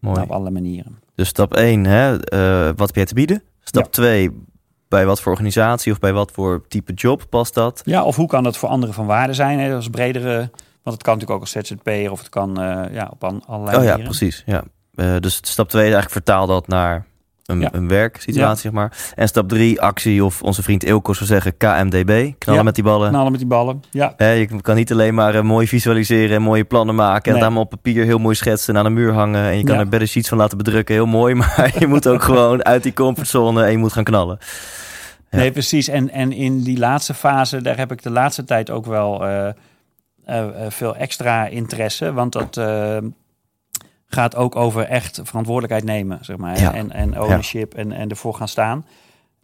nou, 0.01 0.21
op 0.21 0.31
alle 0.31 0.51
manieren. 0.51 0.99
Dus 1.15 1.29
stap 1.29 1.55
1, 1.55 1.85
hè, 1.85 2.11
wat 2.75 2.87
heb 2.87 2.95
jij 2.95 3.05
te 3.05 3.15
bieden? 3.15 3.43
Stap 3.61 3.85
Ja. 3.85 3.91
2, 3.91 4.31
bij 4.89 5.07
wat 5.07 5.21
voor 5.21 5.33
organisatie 5.33 5.93
of 5.93 5.99
bij 5.99 6.13
wat 6.13 6.33
voor 6.33 6.65
type 6.69 6.93
job 6.93 7.27
past 7.29 7.55
dat? 7.55 7.83
Ja, 7.85 8.05
of 8.05 8.17
hoe 8.17 8.27
kan 8.27 8.43
dat 8.43 8.57
voor 8.57 8.69
anderen 8.69 8.95
van 8.95 9.07
waarde 9.07 9.33
zijn? 9.33 9.59
Hè? 9.59 9.71
Dat 9.71 9.81
is 9.81 9.89
bredere, 9.89 10.51
want 10.85 10.97
het 10.97 11.03
kan 11.03 11.15
natuurlijk 11.15 11.31
ook 11.31 11.55
als 11.55 11.69
ZZP'er 11.69 12.11
of 12.11 12.19
het 12.19 12.29
kan 12.29 12.61
eh, 12.63 12.95
ja, 12.95 13.09
op 13.13 13.25
allerlei 13.25 13.77
Oh 13.77 13.83
ja, 13.83 13.89
manieren. 13.91 14.03
precies. 14.05 14.43
Ja. 14.47 14.63
Eh, 14.95 15.15
dus 15.21 15.35
stap 15.43 15.69
2 15.69 15.87
is 15.87 15.93
eigenlijk 15.95 16.25
vertaal 16.25 16.47
dat 16.47 16.69
naar 16.69 17.07
een, 17.47 17.61
Ja. 17.61 17.69
een 17.73 17.89
werksituatie, 17.89 18.41
Ja. 18.43 18.55
zeg 18.55 18.73
maar. 18.73 19.13
En 19.15 19.29
stap 19.29 19.49
3, 19.49 19.81
actie 19.81 20.25
of 20.25 20.43
onze 20.43 20.63
vriend 20.63 20.85
Ilko 20.85 21.13
zou 21.13 21.27
zeggen 21.27 21.57
KMDB. 21.57 22.33
Knallen 22.39 22.61
Ja. 22.61 22.63
met 22.63 22.75
die 22.75 22.85
ballen. 22.85 23.09
Knallen 23.09 23.31
met 23.31 23.41
die 23.41 23.49
ballen. 23.49 23.83
Ja, 23.91 24.15
Hè, 24.17 24.31
je 24.31 24.61
kan 24.61 24.77
niet 24.77 24.93
alleen 24.93 25.15
maar 25.15 25.35
eh, 25.35 25.43
mooi 25.43 25.69
visualiseren 25.69 26.37
en 26.37 26.43
mooie 26.43 26.65
plannen 26.65 26.95
maken. 26.95 27.23
En 27.23 27.23
Nee. 27.25 27.35
het 27.35 27.43
allemaal 27.45 27.63
op 27.63 27.71
papier 27.71 28.05
heel 28.05 28.19
mooi 28.19 28.35
schetsen 28.35 28.75
en 28.75 28.79
aan 28.81 28.87
de 28.87 29.01
muur 29.01 29.13
hangen. 29.13 29.45
En 29.45 29.57
je 29.59 29.65
kan 29.65 29.79
er 29.79 29.89
better 29.89 30.09
sheets 30.09 30.29
van 30.29 30.39
laten 30.39 30.59
bedrukken. 30.59 30.95
Heel 30.95 31.07
mooi. 31.07 31.35
Maar 31.57 31.73
je 31.79 31.87
moet 31.87 32.07
ook 32.07 32.23
gewoon 32.23 32.65
uit 32.65 32.83
die 32.83 32.93
comfortzone 32.93 33.65
en 33.65 33.71
je 33.71 33.79
moet 33.79 33.93
gaan 33.93 34.05
knallen. 34.05 34.39
Nee, 35.31 35.51
precies. 35.53 35.89
En, 35.89 36.11
en 36.11 36.33
in 36.33 36.63
die 36.63 36.79
laatste 36.79 37.15
fase, 37.15 37.63
daar 37.63 37.77
heb 37.77 37.93
ik 37.93 38.03
de 38.03 38.11
laatste 38.11 38.45
tijd 38.45 38.71
ook 38.71 38.87
wel 38.87 39.25
eh, 39.27 39.39
eh, 39.39 39.47
eh, 39.49 39.55
veel 40.69 40.97
extra 40.97 41.47
interesse. 41.47 42.13
Want 42.13 42.33
dat 42.33 42.57
eh, 42.57 42.99
gaat 44.07 44.37
ook 44.37 44.57
over 44.57 44.83
echt 44.83 45.21
verantwoordelijkheid 45.23 45.85
nemen, 45.85 46.19
zeg 46.21 46.37
maar. 46.37 46.61
Ja. 46.61 46.75
En, 46.75 46.91
en 46.91 47.21
ownership 47.21 47.75
en, 47.75 47.93
en 47.93 48.09
ervoor 48.09 48.35
gaan 48.35 48.49
staan. 48.49 48.87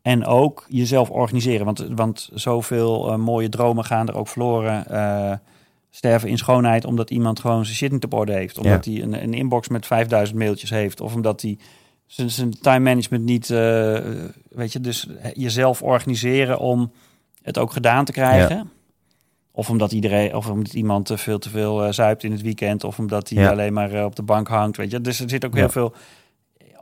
En 0.02 0.26
ook 0.26 0.66
jezelf 0.68 1.10
organiseren. 1.10 1.64
Want, 1.64 1.86
want 1.94 2.30
zoveel 2.32 3.12
eh, 3.12 3.16
mooie 3.18 3.48
dromen 3.48 3.84
gaan 3.84 4.08
er 4.08 4.16
ook 4.16 4.28
verloren. 4.28 4.86
eh, 4.86 5.32
sterven 5.90 6.28
in 6.28 6.38
schoonheid 6.38 6.84
omdat 6.84 7.10
iemand 7.10 7.40
gewoon 7.40 7.64
zijn 7.64 7.76
shit 7.76 7.92
niet 7.92 8.04
op 8.04 8.14
orde 8.14 8.32
heeft. 8.32 8.58
Omdat 8.58 8.84
hij 8.84 9.02
een, 9.02 9.22
een 9.22 9.34
inbox 9.34 9.68
met 9.68 9.86
5000 9.86 10.38
mailtjes 10.38 10.70
heeft. 10.70 11.00
Of 11.00 11.14
omdat 11.14 11.42
hij 11.42 11.58
zijn, 12.06 12.30
zijn 12.30 12.50
time 12.60 12.78
management 12.78 13.24
niet... 13.24 13.50
eh, 13.50 13.98
weet 14.50 14.72
je, 14.72 14.80
dus 14.80 15.08
jezelf 15.32 15.82
organiseren 15.82 16.58
om 16.58 16.92
het 17.42 17.58
ook 17.58 17.72
gedaan 17.72 18.04
te 18.04 18.12
krijgen. 18.12 18.70
Of 19.52 19.70
omdat 19.70 19.92
iedereen, 19.92 20.34
of 20.34 20.48
omdat 20.48 20.72
iemand 20.74 21.10
veel 21.14 21.38
te 21.38 21.50
veel 21.50 21.84
eh, 21.84 21.92
zuipt 21.92 22.22
in 22.24 22.32
het 22.32 22.42
weekend, 22.42 22.84
of 22.84 22.98
omdat 22.98 23.28
hij 23.28 23.42
Ja. 23.42 23.50
alleen 23.50 23.72
maar 23.72 23.92
eh, 23.92 24.04
op 24.04 24.16
de 24.16 24.22
bank 24.22 24.48
hangt. 24.48 24.76
Weet 24.76 24.90
je, 24.90 25.00
dus 25.00 25.20
er 25.20 25.30
zit 25.30 25.44
ook 25.44 25.52
Ja. 25.54 25.58
heel 25.58 25.68
veel 25.68 25.94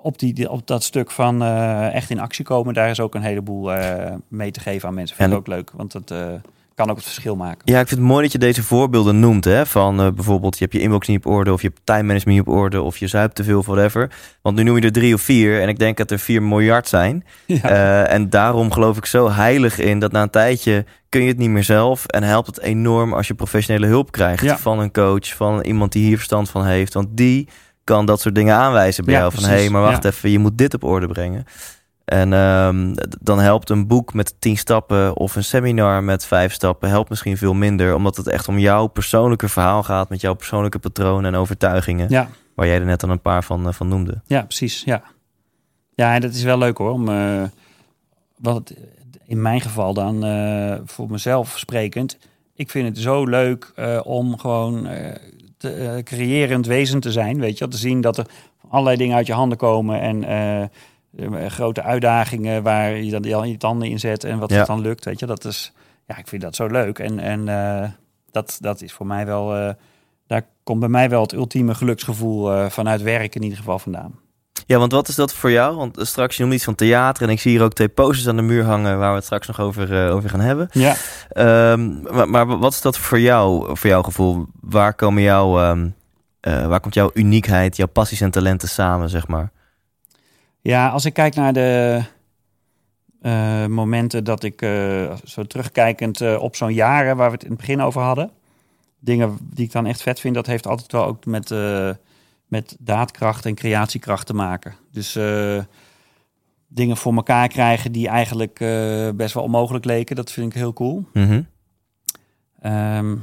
op, 0.02 0.18
die, 0.18 0.50
op 0.50 0.66
dat 0.66 0.82
stuk 0.82 1.10
van 1.10 1.42
eh, 1.42 1.94
echt 1.94 2.10
in 2.10 2.20
actie 2.20 2.44
komen. 2.44 2.74
Daar 2.74 2.90
is 2.90 3.00
ook 3.00 3.14
een 3.14 3.22
heleboel 3.22 3.70
mee 4.28 4.50
te 4.50 4.60
geven 4.60 4.88
aan 4.88 4.94
mensen. 4.94 5.16
Vind 5.16 5.30
ik 5.32 5.36
ook 5.38 5.46
leuk, 5.46 5.70
want 5.76 5.92
dat 5.92 6.12
kan 6.78 6.90
ook 6.90 6.96
het 6.96 7.04
verschil 7.04 7.36
maken. 7.36 7.60
Ja, 7.64 7.80
ik 7.80 7.88
vind 7.88 8.00
het 8.00 8.08
mooi 8.08 8.22
dat 8.22 8.32
je 8.32 8.38
deze 8.38 8.62
voorbeelden 8.62 9.20
noemt. 9.20 9.44
Hè? 9.44 9.66
Van 9.66 10.00
eh, 10.00 10.08
bijvoorbeeld, 10.14 10.58
je 10.58 10.64
hebt 10.64 10.76
je 10.76 10.82
inbox 10.82 11.06
niet 11.08 11.24
op 11.24 11.32
orde, 11.32 11.52
of 11.52 11.62
je 11.62 11.68
hebt 11.68 11.80
time 11.84 12.02
management 12.02 12.38
niet 12.38 12.46
op 12.46 12.54
orde, 12.54 12.82
of 12.82 12.96
je 12.96 13.06
zuipt 13.06 13.34
te 13.34 13.44
veel, 13.44 13.62
whatever. 13.64 14.10
Want 14.42 14.56
nu 14.56 14.62
noem 14.62 14.76
je 14.76 14.82
er 14.82 14.92
drie 14.92 15.14
of 15.14 15.20
vier, 15.20 15.60
en 15.62 15.68
ik 15.68 15.78
denk 15.78 15.96
dat 15.96 16.10
er 16.10 16.18
vier 16.18 16.42
miljard 16.42 16.88
zijn. 16.88 17.24
Ja. 17.46 17.62
Eh, 17.62 18.12
en 18.14 18.30
daarom 18.30 18.72
geloof 18.72 18.96
ik 18.96 19.06
zo 19.06 19.30
heilig 19.30 19.78
in 19.78 19.98
dat 19.98 20.12
na 20.12 20.22
een 20.22 20.30
tijdje 20.30 20.84
kun 21.08 21.22
je 21.22 21.28
het 21.28 21.38
niet 21.38 21.50
meer 21.50 21.64
zelf. 21.64 22.06
En 22.06 22.22
helpt 22.22 22.46
het 22.46 22.60
enorm 22.60 23.12
als 23.12 23.26
je 23.26 23.34
professionele 23.34 23.86
hulp 23.86 24.10
krijgt 24.12 24.42
Ja. 24.42 24.58
van 24.58 24.78
een 24.78 24.92
coach, 24.92 25.34
van 25.34 25.60
iemand 25.62 25.92
die 25.92 26.04
hier 26.06 26.16
verstand 26.16 26.50
van 26.50 26.64
heeft. 26.66 26.94
Want 26.94 27.08
die 27.10 27.48
kan 27.84 28.06
dat 28.06 28.20
soort 28.20 28.34
dingen 28.34 28.54
aanwijzen 28.54 29.04
bij 29.04 29.14
Ja, 29.14 29.20
jou. 29.20 29.32
Van 29.32 29.44
hé, 29.44 29.56
hey, 29.56 29.68
maar 29.70 29.82
wacht 29.82 30.04
even, 30.04 30.30
je 30.30 30.38
moet 30.38 30.58
dit 30.58 30.74
op 30.74 30.84
orde 30.84 31.06
brengen. 31.06 31.44
En 32.08 32.32
ehm, 32.32 32.94
dan 33.20 33.38
helpt 33.38 33.70
een 33.70 33.86
boek 33.86 34.14
met 34.14 34.34
tien 34.38 34.56
stappen 34.56 35.16
of 35.16 35.36
een 35.36 35.44
seminar 35.44 36.04
met 36.04 36.24
vijf 36.24 36.52
stappen 36.52 36.88
helpt 36.88 37.08
misschien 37.08 37.36
veel 37.36 37.54
minder. 37.54 37.94
Omdat 37.94 38.16
het 38.16 38.26
echt 38.26 38.48
om 38.48 38.58
jouw 38.58 38.86
persoonlijke 38.86 39.48
verhaal 39.48 39.82
gaat 39.82 40.08
met 40.08 40.20
jouw 40.20 40.34
persoonlijke 40.34 40.78
patronen 40.78 41.32
en 41.34 41.40
overtuigingen. 41.40 42.06
ja. 42.10 42.28
Waar 42.54 42.66
jij 42.66 42.78
er 42.78 42.84
net 42.84 43.02
al 43.02 43.10
een 43.10 43.20
paar 43.20 43.44
van, 43.44 43.66
eh, 43.66 43.72
van 43.72 43.88
noemde. 43.88 44.20
Ja, 44.26 44.42
precies. 44.42 44.82
Ja, 44.84 45.02
ja 45.94 46.14
en 46.14 46.20
dat 46.20 46.32
is 46.34 46.42
wel 46.42 46.58
leuk 46.58 46.78
hoor. 46.78 46.90
Om, 46.90 47.08
eh, 47.08 47.42
wat 48.38 48.54
het, 48.56 48.74
in 49.26 49.42
mijn 49.42 49.60
geval 49.60 49.94
dan, 49.94 50.24
eh, 50.24 50.74
voor 50.84 51.10
mezelf 51.10 51.58
sprekend. 51.58 52.18
Ik 52.54 52.70
vind 52.70 52.88
het 52.88 52.98
zo 52.98 53.24
leuk 53.24 53.72
eh, 53.74 54.00
om 54.04 54.38
gewoon 54.38 54.86
eh, 54.86 55.14
te, 55.56 55.70
eh, 55.70 56.02
creërend 56.02 56.66
wezen 56.66 57.00
te 57.00 57.12
zijn. 57.12 57.40
Weet 57.40 57.58
je, 57.58 57.68
te 57.68 57.76
zien 57.76 58.00
dat 58.00 58.18
er 58.18 58.26
allerlei 58.68 58.96
dingen 58.96 59.16
uit 59.16 59.26
je 59.26 59.32
handen 59.32 59.58
komen. 59.58 60.00
En 60.00 60.24
eh, 60.24 60.62
eh, 60.62 60.68
grote 61.48 61.82
uitdagingen 61.82 62.62
waar 62.62 62.90
je 62.96 63.20
dan 63.20 63.48
je 63.48 63.56
tanden 63.56 63.88
in 63.88 63.98
zet. 63.98 64.24
En 64.24 64.38
wat 64.38 64.50
het 64.50 64.66
dan 64.66 64.80
lukt. 64.80 65.04
Weet 65.04 65.20
je, 65.20 65.26
dat 65.26 65.44
is, 65.44 65.72
ja, 66.06 66.16
ik 66.16 66.28
vind 66.28 66.42
dat 66.42 66.54
zo 66.54 66.66
leuk. 66.66 66.98
En, 66.98 67.18
en 67.18 67.48
eh, 67.48 67.88
dat, 68.30 68.58
dat 68.60 68.82
is 68.82 68.92
voor 68.92 69.06
mij 69.06 69.26
wel, 69.26 69.56
eh, 69.56 69.74
daar 70.26 70.42
komt 70.62 70.80
bij 70.80 70.88
mij 70.88 71.08
wel 71.10 71.22
het 71.22 71.32
ultieme 71.32 71.74
geluksgevoel 71.74 72.52
eh, 72.52 72.70
vanuit 72.70 73.02
werk 73.02 73.34
in 73.34 73.42
ieder 73.42 73.58
geval 73.58 73.78
vandaan. 73.78 74.14
Ja, 74.68 74.78
want 74.78 74.92
wat 74.92 75.08
is 75.08 75.14
dat 75.14 75.34
voor 75.34 75.50
jou? 75.50 75.76
Want 75.76 75.98
eh, 75.98 76.04
straks 76.04 76.36
je 76.36 76.42
noemt 76.42 76.54
iets 76.54 76.64
van 76.64 76.74
theater 76.74 77.22
en 77.22 77.28
ik 77.28 77.40
zie 77.40 77.50
hier 77.50 77.62
ook 77.62 77.72
twee 77.72 77.88
posters 77.88 78.28
aan 78.28 78.36
de 78.36 78.42
muur 78.42 78.64
hangen 78.64 78.98
waar 78.98 79.10
we 79.10 79.16
het 79.16 79.24
straks 79.24 79.46
nog 79.46 79.60
over, 79.60 80.06
eh, 80.06 80.14
over 80.14 80.30
gaan 80.30 80.40
hebben. 80.40 80.68
Ja, 80.72 80.94
Ehm, 81.28 82.00
maar, 82.00 82.28
maar 82.28 82.58
wat 82.58 82.72
is 82.72 82.80
dat 82.80 82.98
voor 82.98 83.20
jou, 83.20 83.76
voor 83.76 83.90
jouw 83.90 84.02
gevoel? 84.02 84.46
Waar 84.60 84.94
komen 84.94 85.22
jouw, 85.22 85.60
ehm, 85.60 85.88
eh, 86.40 86.66
waar 86.66 86.80
komt 86.80 86.94
jouw 86.94 87.10
uniekheid, 87.14 87.76
jouw 87.76 87.86
passies 87.86 88.20
en 88.20 88.30
talenten 88.30 88.68
samen, 88.68 89.08
zeg 89.08 89.26
maar? 89.26 89.50
Ja 90.60 90.88
als 90.88 91.04
ik 91.04 91.12
kijk 91.12 91.34
naar 91.34 91.52
de 91.52 92.02
eh, 93.20 93.66
momenten 93.66 94.24
dat 94.24 94.42
ik 94.42 94.62
eh, 94.62 95.14
zo 95.24 95.44
terugkijkend 95.44 96.20
eh, 96.20 96.42
op 96.42 96.56
zo'n 96.56 96.74
jaren 96.74 97.16
waar 97.16 97.26
we 97.26 97.34
het 97.34 97.42
in 97.44 97.50
het 97.50 97.58
begin 97.58 97.80
over 97.80 98.02
hadden. 98.02 98.30
Dingen 99.00 99.38
die 99.40 99.64
ik 99.64 99.72
dan 99.72 99.86
echt 99.86 100.02
vet 100.02 100.20
vind, 100.20 100.34
dat 100.34 100.46
heeft 100.46 100.66
altijd 100.66 100.92
wel 100.92 101.04
ook 101.04 101.26
met, 101.26 101.54
met 102.46 102.76
daadkracht 102.80 103.46
en 103.46 103.54
creatiekracht 103.54 104.26
te 104.26 104.34
maken. 104.34 104.74
Dus 104.92 105.18
dingen 106.68 106.96
voor 106.96 107.14
elkaar 107.14 107.48
krijgen 107.48 107.92
die 107.92 108.08
eigenlijk 108.08 108.58
best 109.16 109.34
wel 109.34 109.42
onmogelijk 109.42 109.84
leken, 109.84 110.16
dat 110.16 110.32
vind 110.32 110.52
ik 110.52 110.58
heel 110.58 110.72
cool. 110.72 111.04
Mhm. 111.12 111.42
Ehm, 112.60 113.16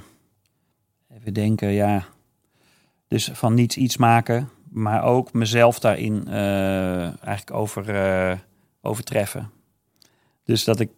even 1.19 1.33
denken, 1.33 1.69
ja. 1.69 2.05
Dus 3.07 3.29
van 3.33 3.53
niets 3.53 3.77
iets 3.77 3.97
maken, 3.97 4.49
maar 4.75 5.03
ook 5.03 5.33
mezelf 5.33 5.79
daarin 5.79 6.27
eh, 6.27 7.03
eigenlijk 7.03 7.51
over, 7.51 7.89
eh, 7.95 8.37
overtreffen. 8.81 9.51
Dus 10.43 10.63
dat 10.63 10.79
ik 10.79 10.89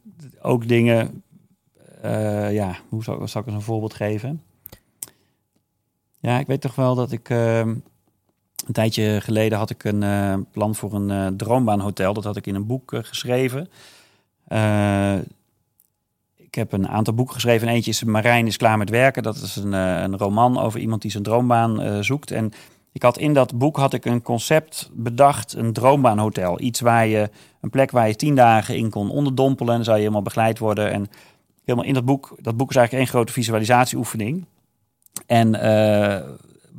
ook 0.42 0.68
dingen, 0.68 1.24
eh, 2.02 2.54
ja, 2.54 2.76
hoe 2.90 3.04
zal, 3.04 3.16
ik 3.16 3.22
eens 3.22 3.36
een 3.36 3.62
voorbeeld 3.62 3.94
geven? 3.94 4.42
Ja, 6.20 6.40
ik 6.40 6.48
weet 6.48 6.62
toch 6.62 6.76
wel 6.76 6.96
dat 6.96 7.12
ik 7.12 7.30
ehm, 7.30 7.70
een 8.66 8.74
tijdje 8.74 9.22
geleden 9.22 9.58
had 9.58 9.70
ik 9.70 9.84
een 9.84 10.46
plan 10.52 10.76
voor 10.76 10.94
een 10.94 11.38
droombaanhotel. 11.38 12.14
Dat 12.14 12.24
had 12.24 12.38
ik 12.38 12.48
in 12.48 12.56
een 12.56 12.68
boek 12.68 12.92
geschreven. 12.96 13.70
Ik 16.36 16.56
heb 16.56 16.72
een 16.72 16.88
aantal 16.88 17.14
boeken 17.14 17.34
geschreven. 17.34 17.68
En 17.68 17.74
eentje 17.74 17.92
is 17.92 18.04
Marijn 18.04 18.48
is 18.48 18.58
klaar 18.58 18.78
met 18.78 18.90
werken. 18.90 19.24
Dat 19.24 19.36
is 19.36 19.56
een, 19.56 19.74
een 19.74 20.18
roman 20.18 20.60
over 20.60 20.80
iemand 20.80 21.02
die 21.02 21.12
zijn 21.12 21.24
droombaan 21.24 22.04
zoekt. 22.04 22.32
En 22.32 22.54
ik 22.98 23.04
had 23.04 23.18
in 23.18 23.34
dat 23.34 23.58
boek 23.58 23.78
had 23.78 23.94
ik 23.94 24.06
een 24.06 24.22
concept 24.22 24.90
bedacht, 24.94 25.54
een 25.54 25.74
droombaanhotel. 25.74 26.62
Iets 26.62 26.80
waar 26.80 27.08
je, 27.08 27.30
een 27.62 27.70
plek 27.70 27.92
waar 27.92 28.08
je 28.08 28.16
tien 28.16 28.36
dagen 28.36 28.78
in 28.78 28.90
kon 28.90 29.10
onderdompelen. 29.10 29.76
Dan 29.76 29.84
zou 29.84 29.96
je 29.96 30.02
helemaal 30.02 30.24
begeleid 30.24 30.60
worden. 30.60 30.92
En 30.92 31.08
helemaal 31.66 31.88
in 31.88 31.94
dat 31.94 32.06
boek, 32.06 32.36
dat 32.42 32.58
boek 32.58 32.70
is 32.70 32.76
eigenlijk 32.76 33.06
één 33.06 33.16
grote 33.16 33.34
visualisatieoefening. 33.34 34.46
En 35.26 35.56
eh, 35.62 36.30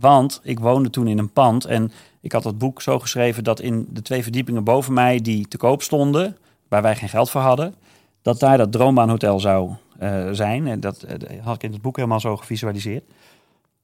want 0.01 0.41
ik 0.43 0.59
woonde 0.59 0.91
toen 0.91 1.07
in 1.07 1.19
een 1.19 1.33
pand 1.33 1.65
en 1.65 1.93
ik 2.21 2.33
had 2.33 2.43
dat 2.43 2.59
boek 2.59 2.83
zo 2.83 2.99
geschreven 2.99 3.45
dat 3.45 3.61
in 3.61 3.89
de 3.91 4.03
twee 4.03 4.23
verdiepingen 4.23 4.65
boven 4.65 4.93
mij 4.93 5.21
die 5.21 5.49
te 5.49 5.57
koop 5.57 5.83
stonden, 5.83 6.37
waar 6.69 6.83
wij 6.83 6.97
geen 6.97 7.09
geld 7.09 7.31
voor 7.31 7.41
hadden, 7.41 7.75
dat 8.23 8.41
daar 8.41 8.59
dat 8.59 8.73
droombaanhotel 8.73 9.41
zou 9.41 9.71
eh, 9.99 10.29
zijn. 10.33 10.67
En 10.67 10.81
dat 10.81 11.03
eh, 11.03 11.45
had 11.45 11.55
ik 11.55 11.63
in 11.63 11.73
het 11.73 11.83
boek 11.83 11.97
helemaal 11.97 12.21
zo 12.21 12.37
gevisualiseerd. 12.37 13.05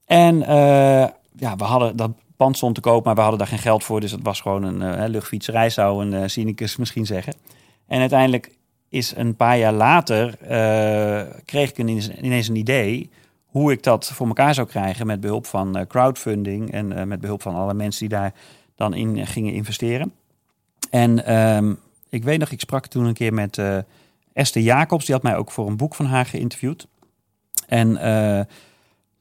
En 0.05 0.43
ja, 1.37 1.57
we 1.57 1.65
hadden 1.65 1.97
dat 1.97 2.11
pand 2.37 2.57
stond 2.57 2.75
te 2.75 2.81
koop, 2.81 3.05
maar 3.05 3.15
we 3.15 3.21
hadden 3.21 3.39
daar 3.39 3.49
geen 3.49 3.59
geld 3.59 3.85
voor. 3.85 4.01
Dus 4.01 4.11
het 4.11 4.23
was 4.23 4.41
gewoon 4.41 4.63
een 4.63 4.83
eh, 4.83 5.09
luchtfietserij, 5.09 5.71
zou 5.71 6.05
een 6.05 6.13
uh, 6.13 6.23
cynicus 6.27 6.77
misschien 6.77 7.07
zeggen. 7.07 7.35
En 7.87 8.01
uiteindelijk 8.01 8.51
is 8.95 9.17
een 9.17 9.37
paar 9.37 9.59
jaar 9.59 9.73
later, 9.73 10.39
eh, 10.41 11.23
kreeg 11.45 11.71
ik 11.71 11.79
ineens, 11.79 12.49
een 12.49 12.57
idee 12.57 13.11
hoe 13.45 13.73
ik 13.73 13.83
dat 13.83 14.07
voor 14.07 14.27
elkaar 14.27 14.55
zou 14.55 14.67
krijgen 14.69 15.07
met 15.07 15.21
behulp 15.21 15.47
van 15.47 15.79
uh, 15.79 15.87
crowdfunding 15.87 16.73
en 16.73 16.93
uh, 16.93 17.03
met 17.03 17.21
behulp 17.21 17.43
van 17.43 17.55
alle 17.55 17.75
mensen 17.75 18.01
die 18.01 18.19
daar 18.19 18.35
dan 18.75 18.95
in 18.95 19.27
gingen 19.27 19.53
investeren. 19.53 20.13
En 20.91 21.25
ehm, 21.27 21.75
ik 22.09 22.25
weet 22.25 22.39
nog, 22.39 22.51
ik 22.51 22.61
sprak 22.61 22.87
toen 22.87 23.05
een 23.05 23.15
keer 23.15 23.35
met 23.35 23.57
uh, 23.57 23.79
Esther 24.33 24.63
Jacobs. 24.63 25.05
Die 25.05 25.15
had 25.15 25.23
mij 25.23 25.37
ook 25.37 25.51
voor 25.51 25.67
een 25.67 25.77
boek 25.77 25.95
van 25.95 26.07
haar 26.07 26.27
geïnterviewd. 26.27 26.87
En 27.67 27.99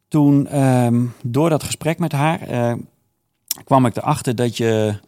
toen, 0.07 0.47
ehm, 0.47 1.05
door 1.24 1.49
dat 1.49 1.64
gesprek 1.64 1.99
met 1.99 2.11
haar, 2.11 2.39
kwam 3.64 3.86
ik 3.86 3.95
erachter 3.95 4.36
dat 4.36 4.58
je 4.58 4.99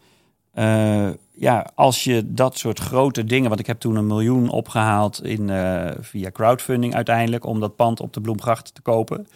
ja, 1.38 1.70
als 1.76 2.04
je 2.04 2.34
dat 2.34 2.58
soort 2.58 2.80
grote 2.80 3.24
dingen, 3.24 3.48
want 3.48 3.60
ik 3.60 3.68
heb 3.68 3.80
toen 3.80 3.96
een 3.96 4.08
miljoen 4.08 4.50
opgehaald 4.50 5.24
in, 5.24 5.48
uh, 5.48 5.92
via 6.00 6.32
crowdfunding 6.32 6.96
uiteindelijk 6.96 7.46
om 7.46 7.60
dat 7.60 7.76
pand 7.76 8.00
op 8.00 8.14
de 8.14 8.22
Bloemgracht 8.22 8.76
te 8.76 8.82
kopen, 8.82 9.28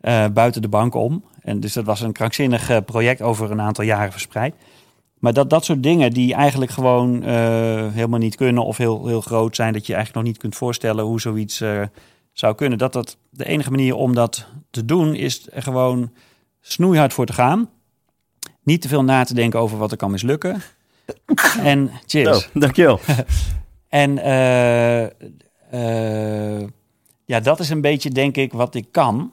uh, 0.00 0.26
buiten 0.28 0.62
de 0.62 0.68
bank 0.68 0.94
om. 0.94 1.24
En 1.40 1.60
dus 1.60 1.72
dat 1.72 1.84
was 1.84 2.00
een 2.00 2.12
krankzinnig 2.12 2.70
eh, 2.70 2.76
project 2.86 3.22
over 3.22 3.50
een 3.50 3.60
aantal 3.60 3.84
jaren 3.84 4.12
verspreid. 4.12 4.54
Maar 5.18 5.32
dat, 5.32 5.50
dat 5.50 5.64
soort 5.64 5.82
dingen 5.82 6.10
die 6.10 6.34
eigenlijk 6.34 6.70
gewoon 6.70 7.22
helemaal 7.92 8.18
niet 8.18 8.36
kunnen 8.36 8.64
of 8.64 8.76
heel, 8.76 9.06
heel 9.06 9.20
groot 9.20 9.56
zijn, 9.56 9.72
dat 9.72 9.86
je 9.86 9.94
eigenlijk 9.94 10.24
nog 10.24 10.34
niet 10.34 10.42
kunt 10.42 10.56
voorstellen 10.56 11.04
hoe 11.04 11.20
zoiets 11.20 11.62
zou 12.32 12.54
kunnen. 12.54 12.78
Dat 12.78 12.92
dat 12.92 13.16
de 13.30 13.44
enige 13.44 13.70
manier 13.70 13.94
om 13.94 14.14
dat 14.14 14.46
te 14.70 14.84
doen 14.84 15.14
is 15.14 15.48
gewoon 15.50 16.12
snoeihard 16.60 17.12
voor 17.12 17.26
te 17.26 17.32
gaan. 17.32 17.68
Niet 18.64 18.80
te 18.80 18.88
veel 18.88 19.04
na 19.04 19.24
te 19.24 19.34
denken 19.34 19.60
over 19.60 19.78
wat 19.78 19.90
er 19.90 19.96
kan 19.96 20.10
mislukken. 20.10 20.62
En 21.62 21.90
cheers. 22.06 22.36
Oh, 22.36 22.42
dankjewel. 22.52 23.00
en 23.88 24.18
uh, 24.18 25.02
uh, 25.74 26.68
ja, 27.24 27.40
dat 27.40 27.60
is 27.60 27.70
een 27.70 27.80
beetje, 27.80 28.10
denk 28.10 28.36
ik, 28.36 28.52
wat 28.52 28.74
ik 28.74 28.86
kan. 28.90 29.32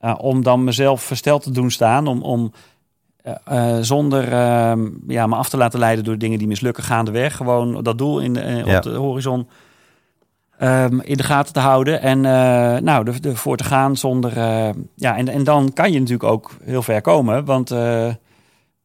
Uh, 0.00 0.14
om 0.18 0.42
dan 0.42 0.64
mezelf 0.64 1.02
versteld 1.02 1.42
te 1.42 1.50
doen 1.50 1.70
staan. 1.70 2.06
Om, 2.06 2.22
om 2.22 2.52
zonder 3.80 4.32
ehm, 4.32 4.88
ja, 5.06 5.26
me 5.26 5.36
af 5.36 5.48
te 5.48 5.56
laten 5.56 5.78
leiden 5.78 6.04
door 6.04 6.18
dingen 6.18 6.38
die 6.38 6.46
mislukken 6.46 6.82
gaandeweg. 6.82 7.36
Gewoon 7.36 7.82
dat 7.82 7.98
doel 7.98 8.20
in, 8.20 8.34
ja. 8.34 8.76
op 8.76 8.82
de 8.82 8.90
horizon 8.90 9.48
um, 10.60 11.00
in 11.00 11.16
de 11.16 11.22
gaten 11.22 11.52
te 11.52 11.60
houden. 11.60 12.00
En 12.00 12.20
nou, 12.84 13.12
ervoor 13.22 13.56
te 13.56 13.64
gaan 13.64 13.96
zonder... 13.96 14.36
ja, 14.94 15.16
en, 15.16 15.28
en 15.28 15.44
dan 15.44 15.72
kan 15.72 15.92
je 15.92 15.98
natuurlijk 15.98 16.30
ook 16.30 16.50
heel 16.64 16.82
ver 16.82 17.00
komen. 17.00 17.44
Want 17.44 17.70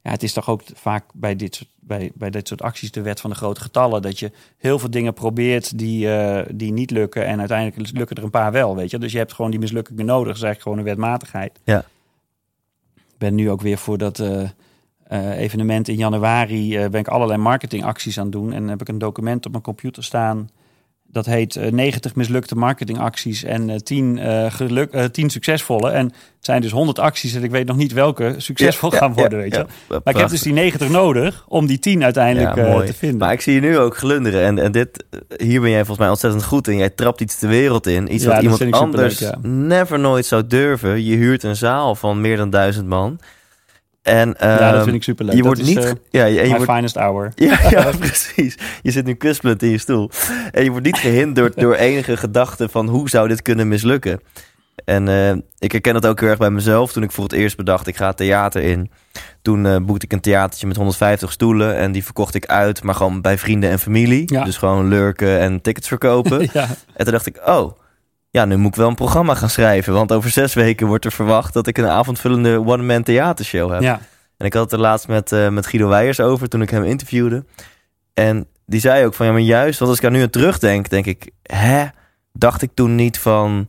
ja, 0.08 0.14
het 0.14 0.24
is 0.24 0.34
toch 0.34 0.50
ook 0.50 0.62
vaak 0.74 1.04
bij 1.14 1.36
dit, 1.36 1.56
soort, 1.56 1.70
bij, 1.80 2.12
bij 2.16 2.30
dit 2.30 2.48
soort 2.48 2.62
acties 2.62 2.92
de 2.92 3.02
wet 3.02 3.20
van 3.20 3.30
de 3.30 3.36
grote 3.36 3.62
getallen. 3.62 4.02
Dat 4.02 4.20
je 4.20 4.32
heel 4.58 4.80
veel 4.80 4.90
dingen 4.90 5.14
probeert 5.14 5.78
die, 5.78 6.08
uh, 6.08 6.42
die 6.54 6.72
niet 6.72 6.92
lukken. 6.92 7.26
En 7.26 7.40
uiteindelijk 7.40 7.92
lukken 7.92 8.16
er 8.16 8.24
een 8.24 8.30
paar 8.30 8.52
wel, 8.52 8.76
weet 8.76 8.92
je. 8.92 8.98
Dus 8.98 9.12
je 9.12 9.18
hebt 9.18 9.34
gewoon 9.34 9.52
die 9.52 9.60
mislukkingen 9.60 10.06
nodig. 10.06 10.28
Dat 10.28 10.36
is 10.36 10.42
eigenlijk 10.42 10.62
gewoon 10.62 10.78
een 10.78 10.96
wetmatigheid. 10.96 11.60
Ja. 11.64 11.80
Ik 12.96 13.18
ben 13.18 13.36
nu 13.36 13.50
ook 13.50 13.62
weer 13.62 13.78
voor 13.78 13.98
dat 13.98 14.20
uh, 14.20 14.50
uh, 15.12 15.40
evenement 15.40 15.88
in 15.88 15.96
januari... 15.96 16.90
ben 16.90 17.00
ik 17.00 17.08
allerlei 17.08 17.40
marketingacties 17.40 18.18
aan 18.18 18.24
het 18.24 18.34
doen. 18.34 18.54
En 18.54 18.68
heb 18.68 18.82
ik 18.82 18.88
een 18.88 18.98
document 18.98 19.46
op 19.46 19.52
mijn 19.52 19.64
computer 19.64 20.04
staan... 20.04 20.50
Dat 21.12 21.26
heet 21.26 21.56
uh, 21.56 21.72
90 21.72 22.16
mislukte 22.16 22.56
marketingacties 22.56 23.44
en 23.44 23.70
uh, 23.70 23.76
10, 23.76 24.18
uh, 24.18 24.52
geluk, 24.52 25.08
10 25.12 25.30
succesvolle. 25.30 25.90
En 25.90 26.06
het 26.06 26.16
zijn 26.40 26.62
dus 26.62 26.72
100 26.72 27.00
acties 27.00 27.34
en 27.36 27.44
ik 27.44 27.52
weet 27.52 27.68
nog 27.68 27.78
niet 27.78 27.94
welke 27.94 28.34
succesvol 28.38 28.92
ja, 28.92 28.98
gaan 28.98 29.10
ja, 29.10 29.16
worden. 29.16 29.40
weet 29.40 29.56
je. 29.56 29.66
maar 29.88 30.14
ik 30.14 30.18
heb 30.18 30.30
dus 30.30 30.42
die 30.42 30.54
90 30.54 30.90
nodig 30.90 31.46
om 31.48 31.66
die 31.66 31.80
10 31.80 32.04
uiteindelijk 32.04 32.54
te 32.86 32.94
vinden. 32.94 33.18
Maar 33.18 33.32
ik 33.32 33.42
zie 33.42 33.54
je 33.54 33.60
nu 33.60 33.78
ook 33.78 33.98
glunderen. 33.98 34.44
En, 34.44 34.60
en 34.60 34.72
dit, 34.72 35.06
hier 35.38 35.62
ben 35.62 35.70
jij 35.70 35.80
volgens 35.80 36.00
mij 36.00 36.10
ontzettend 36.10 36.44
goed 36.44 36.68
in. 36.68 36.78
Jij 36.78 36.90
trapt 36.90 37.22
iets 37.22 37.40
de 37.40 37.48
wereld 37.48 37.88
in. 37.88 38.14
Iets 38.14 38.26
wat 38.26 38.42
iemand 38.42 38.72
anders 38.72 39.32
never 39.42 40.00
nooit 40.00 40.26
zou 40.26 40.48
durven. 40.48 41.04
Je 41.04 41.16
huurt 41.16 41.44
een 41.44 41.56
zaal 41.56 41.96
van 41.96 42.22
meer 42.22 42.38
dan 42.38 42.50
duizend 42.50 42.88
man. 42.88 43.20
En, 44.08 44.30
uh, 44.30 44.36
ja, 44.40 44.58
dat 44.58 44.74
vind 44.74 44.86
ehm, 44.86 44.96
ik 44.96 45.04
super 45.04 45.26
leuk. 45.26 45.36
Je 45.36 45.44
wordt 45.44 45.64
niet. 45.64 45.78
Uh, 45.78 45.92
ja, 46.10 46.26
je, 46.26 46.36
je 46.36 46.42
my 46.42 46.50
wordt, 46.50 46.72
finest 46.72 46.96
hour. 46.96 47.32
Ja, 47.36 47.60
ja 47.70 47.92
precies. 48.00 48.58
Je 48.82 48.92
zit 48.92 49.06
nu 49.06 49.14
kwispelend 49.14 49.64
in 49.64 49.70
je 49.70 49.78
stoel. 49.78 50.10
En 50.52 50.64
je 50.64 50.70
wordt 50.70 50.86
niet 50.86 50.98
gehinderd 50.98 51.60
door 51.60 51.76
enige 51.76 52.18
gedachte 52.18 52.70
van 52.70 52.88
hoe 52.88 53.10
zou 53.10 53.28
dit 53.28 53.42
kunnen 53.42 53.68
mislukken. 53.68 54.20
En 54.86 55.08
uh, 55.08 55.32
ik 55.60 55.72
herken 55.72 55.94
dat 55.94 56.06
ook 56.06 56.20
heel 56.20 56.30
erg 56.30 56.38
bij 56.38 56.50
mezelf. 56.50 56.92
Toen 56.92 57.04
ik 57.04 57.12
voor 57.12 57.24
het 57.24 57.34
eerst 57.34 57.58
bedacht, 57.58 57.88
ik 57.88 57.98
ga 57.98 58.14
theater 58.14 58.62
in. 58.62 58.92
Toen 59.42 59.66
uh, 59.66 59.78
boekte 59.78 60.06
ik 60.06 60.14
een 60.14 60.20
theatertje 60.20 60.68
met 60.68 60.76
150 60.76 61.32
stoelen. 61.32 61.78
En 61.78 61.92
die 61.92 62.04
verkocht 62.04 62.36
ik 62.36 62.46
uit, 62.46 62.84
maar 62.84 62.96
gewoon 62.96 63.22
bij 63.22 63.38
vrienden 63.38 63.70
en 63.70 63.80
familie. 63.80 64.34
Ja. 64.34 64.44
Dus 64.44 64.58
gewoon 64.58 64.88
lurken 64.88 65.40
en 65.40 65.62
tickets 65.62 65.88
verkopen. 65.88 66.50
ja. 66.54 66.68
En 66.94 67.04
toen 67.04 67.14
dacht 67.14 67.26
ik, 67.26 67.40
oh, 67.46 67.72
ja, 68.38 68.46
nu 68.46 68.58
moet 68.58 68.72
ik 68.72 68.76
wel 68.76 68.88
een 68.88 68.96
programma 68.96 69.36
gaan 69.36 69.50
schrijven. 69.50 69.94
Want 69.94 70.12
over 70.12 70.30
zes 70.30 70.54
weken 70.54 70.88
wordt 70.88 71.06
er 71.06 71.12
verwacht 71.12 71.54
dat 71.54 71.68
ik 71.68 71.78
een 71.78 71.88
avondvullende 71.88 72.66
one-man 72.66 73.04
theatershow 73.04 73.72
heb. 73.72 73.82
Ja. 73.82 74.00
En 74.38 74.46
ik 74.46 74.54
had 74.54 74.64
het 74.64 74.72
er 74.72 74.80
laatst 74.80 75.08
met, 75.08 75.32
uh, 75.32 75.50
met 75.50 75.68
Guido 75.68 75.88
Weijers 75.88 76.20
over 76.20 76.50
toen 76.50 76.62
ik 76.62 76.70
hem 76.70 76.84
interviewde. 76.84 77.46
En 78.14 78.48
die 78.66 78.80
zei 78.80 79.06
ook 79.06 79.14
van 79.14 79.26
ja, 79.26 79.32
maar 79.32 79.42
juist, 79.42 79.80
want 79.80 79.92
als 79.92 80.00
ik 80.00 80.06
aan 80.06 80.12
nu 80.12 80.22
aan 80.22 80.30
terugdenk, 80.30 80.90
denk 80.90 81.06
ik, 81.06 81.30
hè, 81.42 81.86
dacht 82.34 82.62
ik 82.62 82.70
toen 82.74 82.96
niet 82.96 83.20
van, 83.20 83.68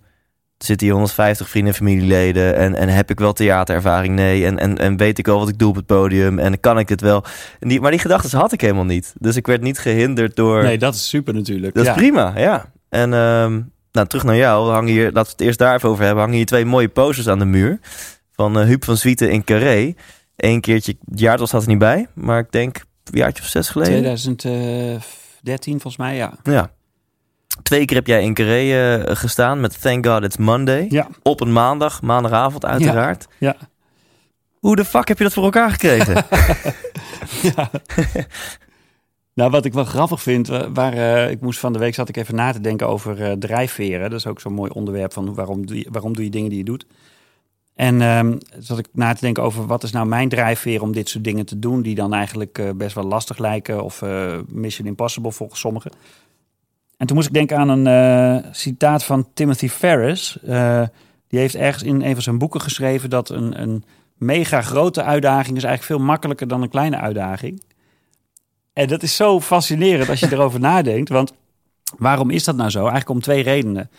zitten 0.58 0.86
hier 0.86 0.94
150 0.94 1.48
vrienden 1.48 1.72
en 1.72 1.78
familieleden 1.78 2.56
en, 2.56 2.74
en 2.74 2.88
heb 2.88 3.10
ik 3.10 3.18
wel 3.18 3.32
theaterervaring? 3.32 4.14
Nee. 4.14 4.46
En, 4.46 4.58
en, 4.58 4.78
en 4.78 4.96
weet 4.96 5.18
ik 5.18 5.26
wel 5.26 5.38
wat 5.38 5.48
ik 5.48 5.58
doe 5.58 5.68
op 5.68 5.76
het 5.76 5.86
podium 5.86 6.38
en 6.38 6.60
kan 6.60 6.78
ik 6.78 6.88
het 6.88 7.00
wel? 7.00 7.24
En 7.60 7.68
die, 7.68 7.80
maar 7.80 7.90
die 7.90 8.00
gedachten 8.00 8.38
had 8.38 8.52
ik 8.52 8.60
helemaal 8.60 8.84
niet. 8.84 9.14
Dus 9.18 9.36
ik 9.36 9.46
werd 9.46 9.62
niet 9.62 9.78
gehinderd 9.78 10.36
door... 10.36 10.62
Nee, 10.62 10.78
dat 10.78 10.94
is 10.94 11.08
super 11.08 11.34
natuurlijk. 11.34 11.74
Dat 11.74 11.84
ja. 11.84 11.90
is 11.90 11.96
prima, 11.96 12.32
ja. 12.36 12.72
En 12.88 13.12
um, 13.12 13.72
nou, 13.92 14.06
terug 14.06 14.24
naar 14.24 14.36
jou. 14.36 14.70
Hangen 14.70 14.92
hier, 14.92 15.04
laten 15.04 15.22
we 15.22 15.28
het 15.30 15.40
eerst 15.40 15.58
daar 15.58 15.74
even 15.74 15.88
over 15.88 16.04
hebben. 16.04 16.22
Hangen 16.22 16.36
hier 16.36 16.46
twee 16.46 16.64
mooie 16.64 16.88
posters 16.88 17.28
aan 17.28 17.38
de 17.38 17.44
muur. 17.44 17.80
Van 18.32 18.58
uh, 18.58 18.64
Huub 18.64 18.84
van 18.84 18.96
Zwieten 18.96 19.30
in 19.30 19.44
Carré. 19.44 19.94
Eén 20.36 20.60
keertje, 20.60 20.96
het 21.10 21.20
jaartal 21.20 21.46
staat 21.46 21.62
er 21.62 21.68
niet 21.68 21.78
bij. 21.78 22.06
Maar 22.14 22.38
ik 22.38 22.52
denk 22.52 22.76
een 22.76 23.18
jaartje 23.18 23.42
of 23.42 23.48
zes 23.48 23.68
geleden. 23.68 24.16
2013 24.16 25.72
volgens 25.72 25.96
mij, 25.96 26.16
ja. 26.16 26.32
Ja. 26.42 26.70
Twee 27.62 27.84
keer 27.84 27.96
heb 27.96 28.06
jij 28.06 28.22
in 28.22 28.34
Carré 28.34 28.96
uh, 28.98 29.16
gestaan 29.16 29.60
met 29.60 29.80
Thank 29.80 30.06
God 30.06 30.24
It's 30.24 30.36
Monday. 30.36 30.86
Ja. 30.88 31.08
Op 31.22 31.40
een 31.40 31.52
maandag, 31.52 32.02
maandagavond 32.02 32.64
uiteraard. 32.64 33.26
Ja. 33.38 33.56
ja. 33.60 33.68
Hoe 34.58 34.76
de 34.76 34.84
fuck 34.84 35.08
heb 35.08 35.18
je 35.18 35.24
dat 35.24 35.32
voor 35.32 35.44
elkaar 35.44 35.70
gekregen? 35.70 36.14
ja. 37.56 37.70
Nou, 39.38 39.50
wat 39.50 39.64
ik 39.64 39.72
wel 39.72 39.84
grappig 39.84 40.22
vind, 40.22 40.48
waar, 40.72 40.94
uh, 40.94 41.30
ik 41.30 41.40
moest 41.40 41.58
van 41.58 41.72
de 41.72 41.78
week 41.78 41.94
zat 41.94 42.08
ik 42.08 42.16
even 42.16 42.34
na 42.34 42.52
te 42.52 42.60
denken 42.60 42.88
over 42.88 43.20
uh, 43.20 43.32
drijfveren. 43.32 44.10
Dat 44.10 44.18
is 44.18 44.26
ook 44.26 44.40
zo'n 44.40 44.52
mooi 44.52 44.70
onderwerp 44.70 45.12
van 45.12 45.34
waarom 45.34 45.66
doe, 45.66 45.78
je, 45.78 45.86
waarom 45.90 46.14
doe 46.14 46.24
je 46.24 46.30
dingen 46.30 46.48
die 46.48 46.58
je 46.58 46.64
doet. 46.64 46.86
En 47.74 48.00
um, 48.00 48.38
zat 48.58 48.78
ik 48.78 48.86
na 48.92 49.12
te 49.12 49.20
denken 49.20 49.42
over 49.42 49.66
wat 49.66 49.82
is 49.82 49.92
nou 49.92 50.06
mijn 50.06 50.28
drijfveer 50.28 50.82
om 50.82 50.92
dit 50.92 51.08
soort 51.08 51.24
dingen 51.24 51.46
te 51.46 51.58
doen, 51.58 51.82
die 51.82 51.94
dan 51.94 52.14
eigenlijk 52.14 52.58
uh, 52.58 52.70
best 52.74 52.94
wel 52.94 53.04
lastig 53.04 53.38
lijken 53.38 53.84
of 53.84 54.02
mission 54.48 54.86
impossible 54.86 55.32
volgens 55.32 55.60
sommigen. 55.60 55.90
En 56.96 57.06
toen 57.06 57.16
moest 57.16 57.28
ik 57.28 57.34
denken 57.34 57.56
aan 57.56 57.68
een 57.68 58.44
citaat 58.50 59.04
van 59.04 59.28
Timothy 59.34 59.68
Ferris. 59.68 60.38
die 61.28 61.38
heeft 61.40 61.54
ergens 61.54 61.82
in 61.82 62.02
een 62.02 62.14
van 62.14 62.22
zijn 62.22 62.38
boeken 62.38 62.60
geschreven 62.60 63.10
dat 63.10 63.28
een, 63.30 63.62
een 63.62 63.84
mega 64.14 64.62
grote 64.62 65.02
uitdaging 65.02 65.56
is 65.56 65.64
eigenlijk 65.64 66.00
veel 66.00 66.06
makkelijker 66.06 66.48
dan 66.48 66.62
een 66.62 66.70
kleine 66.70 66.96
uitdaging. 66.96 67.62
En 68.78 68.86
dat 68.86 69.02
is 69.02 69.16
zo 69.16 69.40
fascinerend 69.40 70.08
als 70.08 70.20
je 70.20 70.32
erover 70.32 70.60
nadenkt. 70.60 71.08
Want 71.08 71.32
waarom 71.96 72.30
is 72.30 72.44
dat 72.44 72.56
nou 72.56 72.70
zo? 72.70 72.78
Eigenlijk 72.78 73.10
om 73.10 73.20
twee 73.20 73.42
redenen. 73.42 73.90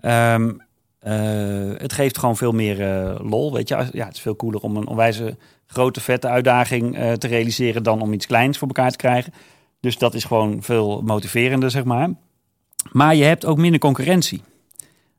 Um, 0.00 0.60
uh, 1.06 1.72
het 1.76 1.92
geeft 1.92 2.18
gewoon 2.18 2.36
veel 2.36 2.52
meer 2.52 2.80
uh, 2.80 3.16
lol, 3.30 3.52
weet 3.52 3.68
je. 3.68 3.88
Ja, 3.92 4.06
het 4.06 4.14
is 4.14 4.20
veel 4.20 4.36
cooler 4.36 4.60
om 4.60 4.76
een 4.76 4.86
onwijze 4.86 5.36
grote 5.66 6.00
vette 6.00 6.28
uitdaging 6.28 6.98
uh, 6.98 7.12
te 7.12 7.26
realiseren... 7.26 7.82
dan 7.82 8.00
om 8.00 8.12
iets 8.12 8.26
kleins 8.26 8.58
voor 8.58 8.68
elkaar 8.68 8.90
te 8.90 8.96
krijgen. 8.96 9.32
Dus 9.80 9.98
dat 9.98 10.14
is 10.14 10.24
gewoon 10.24 10.62
veel 10.62 11.02
motiverender, 11.02 11.70
zeg 11.70 11.84
maar. 11.84 12.10
Maar 12.92 13.14
je 13.14 13.24
hebt 13.24 13.44
ook 13.44 13.58
minder 13.58 13.80
concurrentie. 13.80 14.42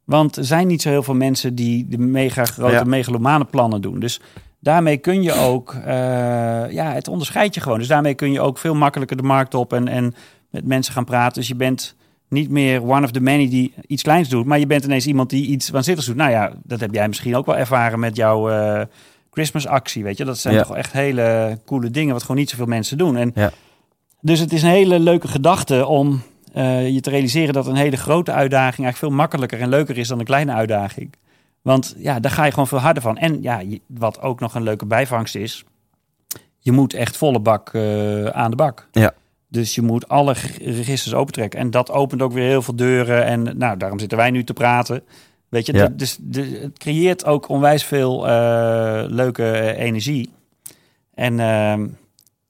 Want 0.03 0.35
er 0.35 0.45
zijn 0.45 0.67
niet 0.67 0.81
zo 0.81 0.89
heel 0.89 1.03
veel 1.03 1.13
mensen 1.13 1.55
die 1.55 1.87
de 1.87 1.97
mega 1.97 2.45
grote 2.45 2.73
ja. 2.73 2.83
megalomane 2.83 3.45
plannen 3.45 3.81
doen. 3.81 3.99
Dus 3.99 4.21
daarmee 4.59 4.97
kun 4.97 5.23
je 5.23 5.33
ook, 5.33 5.73
uh, 5.73 5.83
ja, 6.71 6.91
het 6.93 7.07
onderscheidt 7.07 7.55
je 7.55 7.61
gewoon. 7.61 7.79
Dus 7.79 7.87
daarmee 7.87 8.13
kun 8.13 8.31
je 8.31 8.41
ook 8.41 8.57
veel 8.57 8.75
makkelijker 8.75 9.17
de 9.17 9.23
markt 9.23 9.53
op 9.53 9.73
en, 9.73 9.87
en 9.87 10.15
met 10.49 10.65
mensen 10.65 10.93
gaan 10.93 11.05
praten. 11.05 11.33
Dus 11.33 11.47
je 11.47 11.55
bent 11.55 11.95
niet 12.29 12.49
meer 12.49 12.83
one 12.83 13.03
of 13.03 13.11
the 13.11 13.21
many 13.21 13.49
die 13.49 13.73
iets 13.87 14.03
kleins 14.03 14.29
doet, 14.29 14.45
maar 14.45 14.59
je 14.59 14.67
bent 14.67 14.83
ineens 14.83 15.07
iemand 15.07 15.29
die 15.29 15.47
iets 15.47 15.69
waanzinnigs 15.69 16.07
doet. 16.07 16.15
Nou 16.15 16.31
ja, 16.31 16.51
dat 16.63 16.79
heb 16.79 16.93
jij 16.93 17.07
misschien 17.07 17.35
ook 17.35 17.45
wel 17.45 17.57
ervaren 17.57 17.99
met 17.99 18.15
jouw 18.15 18.51
uh, 18.51 18.81
Christmas 19.31 19.67
actie, 19.67 20.03
weet 20.03 20.17
je. 20.17 20.25
Dat 20.25 20.37
zijn 20.37 20.53
ja. 20.53 20.63
toch 20.63 20.75
echt 20.75 20.91
hele 20.91 21.59
coole 21.65 21.89
dingen 21.89 22.13
wat 22.13 22.21
gewoon 22.21 22.37
niet 22.37 22.49
zoveel 22.49 22.65
mensen 22.65 22.97
doen. 22.97 23.17
En 23.17 23.31
ja. 23.35 23.51
Dus 24.21 24.39
het 24.39 24.53
is 24.53 24.63
een 24.63 24.69
hele 24.69 24.99
leuke 24.99 25.27
gedachte 25.27 25.85
om 25.85 26.21
uh, 26.55 26.89
je 26.89 26.99
te 26.99 27.09
realiseren 27.09 27.53
dat 27.53 27.67
een 27.67 27.75
hele 27.75 27.97
grote 27.97 28.31
uitdaging 28.31 28.85
eigenlijk 28.85 28.97
veel 28.97 29.09
makkelijker 29.09 29.61
en 29.61 29.69
leuker 29.69 29.97
is 29.97 30.07
dan 30.07 30.19
een 30.19 30.25
kleine 30.25 30.53
uitdaging. 30.53 31.13
Want 31.61 31.95
ja, 31.97 32.19
daar 32.19 32.31
ga 32.31 32.43
je 32.45 32.51
gewoon 32.51 32.67
veel 32.67 32.77
harder 32.79 33.03
van. 33.03 33.17
En 33.17 33.41
ja, 33.41 33.61
wat 33.87 34.21
ook 34.21 34.39
nog 34.39 34.55
een 34.55 34.63
leuke 34.63 34.85
bijvangst 34.85 35.35
is, 35.35 35.63
je 36.59 36.71
moet 36.71 36.93
echt 36.93 37.17
volle 37.17 37.39
bak 37.39 37.73
uh, 37.73 38.25
aan 38.25 38.49
de 38.49 38.55
bak. 38.55 38.87
Ja. 38.91 39.13
Dus 39.47 39.75
je 39.75 39.81
moet 39.81 40.07
alle 40.09 40.35
registers 40.61 41.13
opentrekken. 41.13 41.59
En 41.59 41.71
dat 41.71 41.91
opent 41.91 42.21
ook 42.21 42.31
weer 42.33 42.47
heel 42.47 42.61
veel 42.61 42.75
deuren. 42.75 43.25
En 43.25 43.57
nou, 43.57 43.77
daarom 43.77 43.99
zitten 43.99 44.17
wij 44.17 44.31
nu 44.31 44.43
te 44.43 44.53
praten. 44.53 45.03
Weet 45.49 45.65
je, 45.65 45.73
Ja. 45.73 45.87
de- 45.87 45.95
dus 45.95 46.17
de, 46.21 46.59
het 46.61 46.77
creëert 46.77 47.25
ook 47.25 47.49
onwijs 47.49 47.83
veel 47.83 48.27
eh, 48.27 49.03
leuke 49.07 49.51
eh, 49.51 49.85
energie. 49.85 50.29
En 51.13 51.39
ehm, 51.39 51.87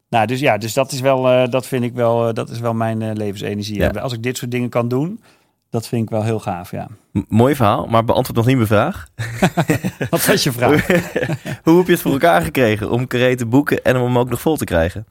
Nou, 0.09 0.25
dus 0.27 0.39
ja, 0.39 0.57
dus 0.57 0.73
dat 0.73 0.91
is 0.91 0.99
wel, 0.99 1.29
eh, 1.29 1.47
dat 1.49 1.65
vind 1.67 1.83
ik 1.83 1.93
wel, 1.93 2.27
eh, 2.27 2.33
dat 2.33 2.49
is 2.49 2.59
wel 2.59 2.73
mijn 2.73 3.01
eh, 3.01 3.09
levensenergie. 3.13 3.77
Ja. 3.79 3.87
Als 3.89 4.13
ik 4.13 4.23
dit 4.23 4.37
soort 4.37 4.51
dingen 4.51 4.69
kan 4.69 4.87
doen, 4.87 5.21
dat 5.69 5.87
vind 5.87 6.03
ik 6.03 6.09
wel 6.09 6.23
heel 6.23 6.39
gaaf, 6.39 6.71
ja. 6.71 6.87
M- 7.11 7.21
mooi 7.27 7.55
verhaal, 7.55 7.85
maar 7.85 8.03
beantwoord 8.03 8.37
nog 8.37 8.45
niet 8.45 8.55
mijn 8.55 8.67
vraag. 8.67 9.07
Wat 10.09 10.25
was 10.25 10.43
je 10.43 10.51
vraag? 10.51 10.87
Hoe 11.63 11.77
heb 11.77 11.85
je 11.85 11.91
het 11.91 12.01
voor 12.01 12.11
elkaar 12.11 12.41
gekregen 12.41 12.89
om 12.89 13.07
Carré 13.07 13.35
te 13.35 13.45
boeken 13.45 13.83
en 13.83 13.97
om 13.97 14.03
hem 14.03 14.17
ook 14.17 14.29
nog 14.29 14.41
vol 14.41 14.57
te 14.57 14.65
krijgen? 14.65 15.05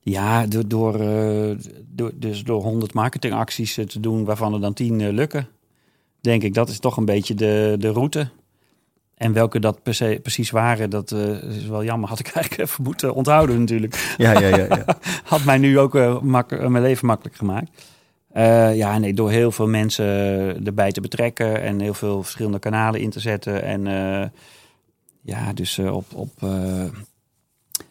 Ja, 0.00 0.46
door, 0.46 0.68
door, 0.68 1.00
eh, 1.00 1.56
door, 1.86 2.12
dus 2.14 2.44
door 2.44 2.62
100 2.62 2.94
marketingacties 2.94 3.76
eh, 3.76 3.84
te 3.84 4.00
doen, 4.00 4.24
waarvan 4.24 4.54
er 4.54 4.60
dan 4.60 4.72
10 4.72 5.00
eh, 5.00 5.12
lukken. 5.12 5.48
Denk 6.20 6.42
ik, 6.42 6.54
dat 6.54 6.68
is 6.68 6.78
toch 6.78 6.96
een 6.96 7.04
beetje 7.04 7.34
de, 7.34 7.76
de 7.78 7.90
route. 7.90 8.28
En 9.14 9.32
welke 9.32 9.58
dat 9.60 9.82
per 9.82 9.94
se, 9.94 10.18
precies 10.22 10.50
waren, 10.50 10.90
dat 10.90 11.10
is 11.10 11.66
wel 11.66 11.84
jammer. 11.84 12.08
Had 12.08 12.18
ik 12.18 12.28
eigenlijk 12.28 12.68
even 12.68 12.84
moeten 12.84 13.14
onthouden 13.14 13.58
natuurlijk. 13.58 14.14
Ja, 14.16 14.40
ja, 14.40 14.56
ja. 14.56 14.66
ja. 14.68 14.84
Had 15.24 15.44
mij 15.44 15.58
nu 15.58 15.78
ook 15.78 15.92
mijn 16.48 16.82
leven 16.82 17.06
makkelijk 17.06 17.36
gemaakt. 17.36 17.70
Eh, 18.36 18.74
ja, 18.74 18.98
nee, 18.98 19.14
door 19.14 19.30
heel 19.30 19.52
veel 19.52 19.66
mensen 19.66 20.04
erbij 20.64 20.92
te 20.92 21.00
betrekken 21.00 21.62
en 21.62 21.80
heel 21.80 21.94
veel 21.94 22.22
verschillende 22.22 22.58
kanalen 22.58 23.00
in 23.00 23.10
te 23.10 23.20
zetten. 23.20 23.62
En 23.62 23.86
eh, 23.86 24.28
ja, 25.22 25.52
dus 25.52 25.78
eh, 25.78 25.94
op. 25.94 26.04
op 26.14 26.30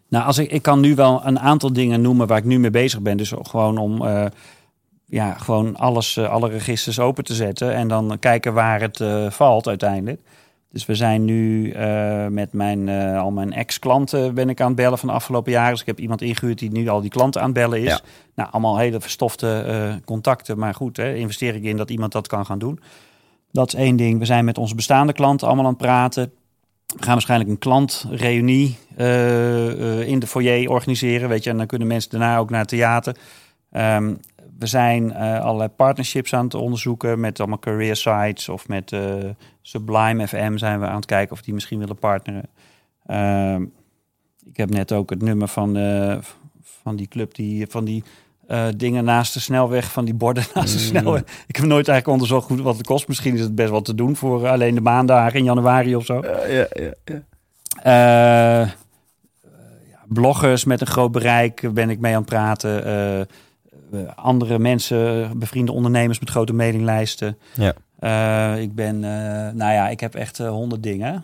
nou, 0.07 0.25
als 0.25 0.37
ik, 0.37 0.51
ik 0.51 0.61
kan 0.61 0.79
nu 0.79 0.95
wel 0.95 1.25
een 1.25 1.39
aantal 1.39 1.73
dingen 1.73 2.01
noemen 2.01 2.27
waar 2.27 2.37
ik 2.37 2.43
nu 2.43 2.59
mee 2.59 2.69
bezig 2.69 3.01
ben. 3.01 3.17
Dus 3.17 3.33
gewoon 3.41 3.77
om 3.77 4.03
ja, 5.05 5.33
gewoon 5.33 5.75
alles, 5.75 6.19
alle 6.19 6.49
registers 6.49 6.99
open 6.99 7.23
te 7.23 7.33
zetten 7.33 7.73
en 7.73 7.87
dan 7.87 8.17
kijken 8.19 8.53
waar 8.53 8.81
het 8.81 9.03
valt 9.33 9.67
uiteindelijk. 9.67 10.21
Dus 10.75 10.85
we 10.85 10.95
zijn 10.95 11.25
nu 11.25 11.71
eh, 11.71 12.27
met 12.27 12.53
mijn, 12.53 12.89
eh, 12.89 13.19
al 13.19 13.31
mijn 13.31 13.53
ex-klanten 13.53 14.33
ben 14.33 14.49
ik 14.49 14.61
aan 14.61 14.67
het 14.67 14.75
bellen 14.75 14.97
van 14.97 15.07
de 15.07 15.13
afgelopen 15.13 15.51
jaren. 15.51 15.71
Dus 15.71 15.79
ik 15.79 15.85
heb 15.85 15.99
iemand 15.99 16.21
ingehuurd 16.21 16.59
die 16.59 16.71
nu 16.71 16.87
al 16.87 17.01
die 17.01 17.09
klanten 17.09 17.41
aan 17.41 17.47
het 17.47 17.57
bellen 17.57 17.81
is. 17.81 17.89
Ja. 17.89 17.99
Nou, 18.35 18.49
allemaal 18.51 18.77
hele 18.77 18.99
verstofte 18.99 19.59
eh, 19.59 20.05
contacten. 20.05 20.57
Maar 20.57 20.73
goed, 20.73 20.97
hè, 20.97 21.13
investeer 21.13 21.55
ik 21.55 21.63
in 21.63 21.77
dat 21.77 21.89
iemand 21.89 22.11
dat 22.11 22.27
kan 22.27 22.45
gaan 22.45 22.59
doen. 22.59 22.79
Dat 23.51 23.67
is 23.67 23.73
één 23.73 23.95
ding. 23.95 24.19
We 24.19 24.25
zijn 24.25 24.45
met 24.45 24.57
onze 24.57 24.75
bestaande 24.75 25.13
klanten 25.13 25.47
allemaal 25.47 25.65
aan 25.65 25.71
het 25.71 25.81
praten. 25.81 26.31
We 26.85 27.03
gaan 27.03 27.13
waarschijnlijk 27.13 27.49
een 27.49 27.57
klantreunie 27.57 28.77
in 30.05 30.19
de 30.19 30.27
foyer 30.27 30.69
organiseren. 30.69 31.29
Weet 31.29 31.43
je, 31.43 31.49
en 31.49 31.57
dan 31.57 31.67
kunnen 31.67 31.87
mensen 31.87 32.09
daarna 32.09 32.37
ook 32.37 32.49
naar 32.49 32.59
het 32.59 32.69
theater. 32.69 33.15
Ehm, 33.71 34.13
we 34.59 34.67
zijn 34.67 35.15
allerlei 35.15 35.69
partnerships 35.69 36.33
aan 36.33 36.43
het 36.43 36.53
onderzoeken 36.53 37.19
met 37.19 37.39
allemaal 37.39 37.59
career 37.59 37.95
sites 37.95 38.49
of 38.49 38.67
met 38.67 38.91
Sublime 39.67 40.27
FM 40.27 40.57
zijn 40.57 40.79
we 40.79 40.85
aan 40.87 40.95
het 40.95 41.05
kijken 41.05 41.33
of 41.35 41.41
die 41.41 41.53
misschien 41.53 41.79
willen 41.79 41.95
partneren. 41.99 42.49
Ehm, 43.05 43.63
ik 44.45 44.57
heb 44.57 44.69
net 44.69 44.91
ook 44.91 45.09
het 45.09 45.21
nummer 45.21 45.47
van, 45.47 45.77
eh, 45.77 46.17
van 46.61 46.95
die 46.95 47.07
club, 47.07 47.35
die, 47.35 47.67
van 47.67 47.85
die 47.85 48.03
eh, 48.47 48.67
dingen 48.77 49.03
naast 49.03 49.33
de 49.33 49.39
snelweg, 49.39 49.91
van 49.91 50.05
die 50.05 50.13
borden 50.13 50.43
naast 50.53 50.73
de 50.73 50.79
Mm. 50.79 50.85
snelweg. 50.85 51.21
Ik 51.47 51.55
heb 51.55 51.65
nooit 51.65 51.87
eigenlijk 51.87 52.07
onderzocht 52.07 52.45
goed 52.45 52.61
wat 52.61 52.77
het 52.77 52.85
kost. 52.85 53.07
Misschien 53.07 53.33
is 53.33 53.39
het 53.41 53.55
best 53.55 53.69
wel 53.69 53.81
te 53.81 53.95
doen 53.95 54.15
voor 54.15 54.47
alleen 54.47 54.75
de 54.75 54.81
maandagen 54.81 55.39
in 55.39 55.45
januari 55.45 55.95
of 55.95 56.05
zo. 56.05 56.21
Ja. 56.23 56.65
Eh, 56.65 58.61
eh, 58.61 58.69
bloggers 60.07 60.63
met 60.65 60.81
een 60.81 60.87
groot 60.87 61.11
bereik 61.11 61.73
ben 61.73 61.89
ik 61.89 61.99
mee 61.99 62.11
aan 62.13 62.21
het 62.21 62.29
praten. 62.29 62.85
Eh, 62.85 63.19
eh, 63.21 63.27
andere 64.15 64.59
mensen, 64.59 65.31
bevriende 65.39 65.71
ondernemers 65.71 66.19
met 66.19 66.29
grote 66.29 66.53
mailinglijsten. 66.53 67.37
Ja. 67.53 67.73
Eh, 68.05 68.61
ik 68.61 68.75
ben, 68.75 69.03
eh, 69.03 69.53
nou 69.53 69.73
ja, 69.73 69.87
ik 69.89 69.99
heb 69.99 70.15
echt 70.15 70.39
eh, 70.39 70.49
honderd 70.49 70.83
dingen. 70.83 71.23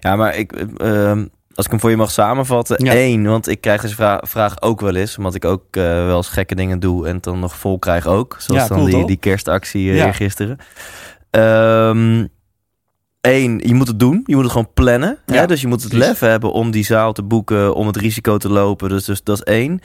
Ja, 0.00 0.16
maar 0.16 0.36
ik, 0.36 0.52
eh, 0.52 1.10
ehm, 1.10 1.26
als 1.54 1.64
ik 1.64 1.70
hem 1.70 1.80
voor 1.80 1.90
je 1.90 1.96
mag 1.96 2.10
samenvatten. 2.10 2.84
Ja. 2.84 2.92
één, 2.92 3.24
want 3.24 3.48
ik 3.48 3.60
krijg 3.60 3.80
deze 3.82 3.94
vra- 3.94 4.22
vraag 4.26 4.62
ook 4.62 4.80
wel 4.80 4.94
eens. 4.94 5.16
Omdat 5.18 5.34
ik 5.34 5.44
ook 5.44 5.64
wel 5.70 6.16
eens 6.16 6.28
gekke 6.28 6.54
dingen 6.54 6.80
doe 6.80 7.06
en 7.08 7.14
het 7.14 7.22
dan 7.22 7.38
nog 7.38 7.56
vol 7.56 7.78
krijg 7.78 8.06
ook. 8.06 8.36
Zoals 8.38 8.62
Ja, 8.62 8.68
dan 8.68 8.76
cool, 8.76 8.88
die, 8.90 8.98
toch? 8.98 9.06
die 9.06 9.16
kerstactie 9.16 9.82
Ja. 9.92 10.06
eergisteren. 10.06 10.56
Ehm 11.30 12.26
Eén, 13.20 13.60
je 13.64 13.74
moet 13.74 13.88
het 13.88 13.98
doen. 13.98 14.22
Je 14.26 14.34
moet 14.34 14.42
het 14.44 14.52
gewoon 14.52 14.72
plannen. 14.74 15.18
Ja, 15.26 15.34
hè? 15.34 15.46
Dus 15.46 15.60
je 15.60 15.66
moet 15.66 15.82
het 15.82 15.92
lef 15.92 16.18
hebben 16.18 16.52
om 16.52 16.70
die 16.70 16.84
zaal 16.84 17.12
te 17.12 17.22
boeken, 17.22 17.74
om 17.74 17.86
het 17.86 17.96
risico 17.96 18.36
te 18.36 18.48
lopen. 18.48 18.88
Dus, 18.88 19.04
dus 19.04 19.22
dat 19.22 19.36
is 19.36 19.42
één. 19.42 19.80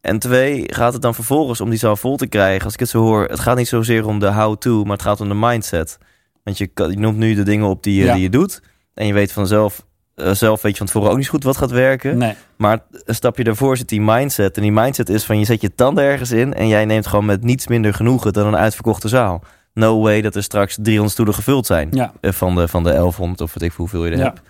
En 0.00 0.18
twee, 0.18 0.64
gaat 0.66 0.92
het 0.92 1.02
dan 1.02 1.14
vervolgens 1.14 1.60
om 1.60 1.70
die 1.70 1.78
zaal 1.78 1.96
vol 1.96 2.16
te 2.16 2.26
krijgen? 2.26 2.64
Als 2.64 2.72
ik 2.74 2.80
het 2.80 2.88
zo 2.88 3.00
hoor, 3.02 3.24
het 3.28 3.40
gaat 3.40 3.56
niet 3.56 3.68
zozeer 3.68 4.06
om 4.06 4.18
de 4.18 4.32
how-to, 4.32 4.82
maar 4.82 4.92
het 4.92 5.02
gaat 5.02 5.20
om 5.20 5.28
de 5.28 5.34
mindset. 5.34 5.98
Want 6.44 6.58
je, 6.58 6.70
noemt 6.74 7.16
nu 7.16 7.34
de 7.34 7.42
dingen 7.42 7.66
op 7.66 7.82
die, 7.82 7.94
je- 7.98 8.04
Ja. 8.04 8.12
die 8.12 8.22
je 8.22 8.30
doet. 8.30 8.62
En 8.94 9.06
je 9.06 9.12
weet 9.12 9.32
vanzelf, 9.32 9.86
eh, 10.14 10.30
zelf 10.32 10.62
weet 10.62 10.72
je 10.72 10.78
van 10.78 10.86
tevoren 10.86 11.10
ook 11.10 11.16
niet 11.16 11.28
goed 11.28 11.42
wat 11.44 11.56
gaat 11.56 11.70
werken. 11.70 12.18
Nee, 12.18 12.34
Maar 12.56 12.78
een 13.04 13.14
stapje 13.14 13.44
daarvoor 13.44 13.76
zit 13.76 13.88
die 13.88 14.00
mindset. 14.00 14.56
En 14.56 14.62
die 14.62 14.72
mindset 14.72 15.08
is 15.08 15.24
van 15.24 15.38
je 15.38 15.44
zet 15.44 15.60
je 15.60 15.74
tanden 15.74 16.04
ergens 16.04 16.30
in 16.30 16.54
en 16.54 16.68
jij 16.68 16.84
neemt 16.84 17.06
gewoon 17.06 17.24
met 17.24 17.42
niets 17.44 17.66
minder 17.66 17.94
genoegen 17.94 18.32
dan 18.32 18.46
een 18.46 18.56
uitverkochte 18.56 19.08
zaal. 19.08 19.42
No 19.74 20.00
way 20.00 20.20
dat 20.20 20.34
er 20.34 20.42
straks 20.42 20.74
300 20.80 21.12
stoelen 21.12 21.34
gevuld 21.34 21.66
zijn 21.66 21.88
ja. 21.92 22.12
eh, 22.20 22.32
van, 22.32 22.54
de, 22.54 22.68
van 22.68 22.82
de 22.82 22.90
1100 22.90 23.40
of 23.40 23.54
weet 23.54 23.62
ik 23.62 23.72
veel 23.72 23.84
hoeveel 23.88 24.04
je 24.04 24.10
er 24.12 24.18
Ja. 24.18 24.24
hebt. 24.24 24.40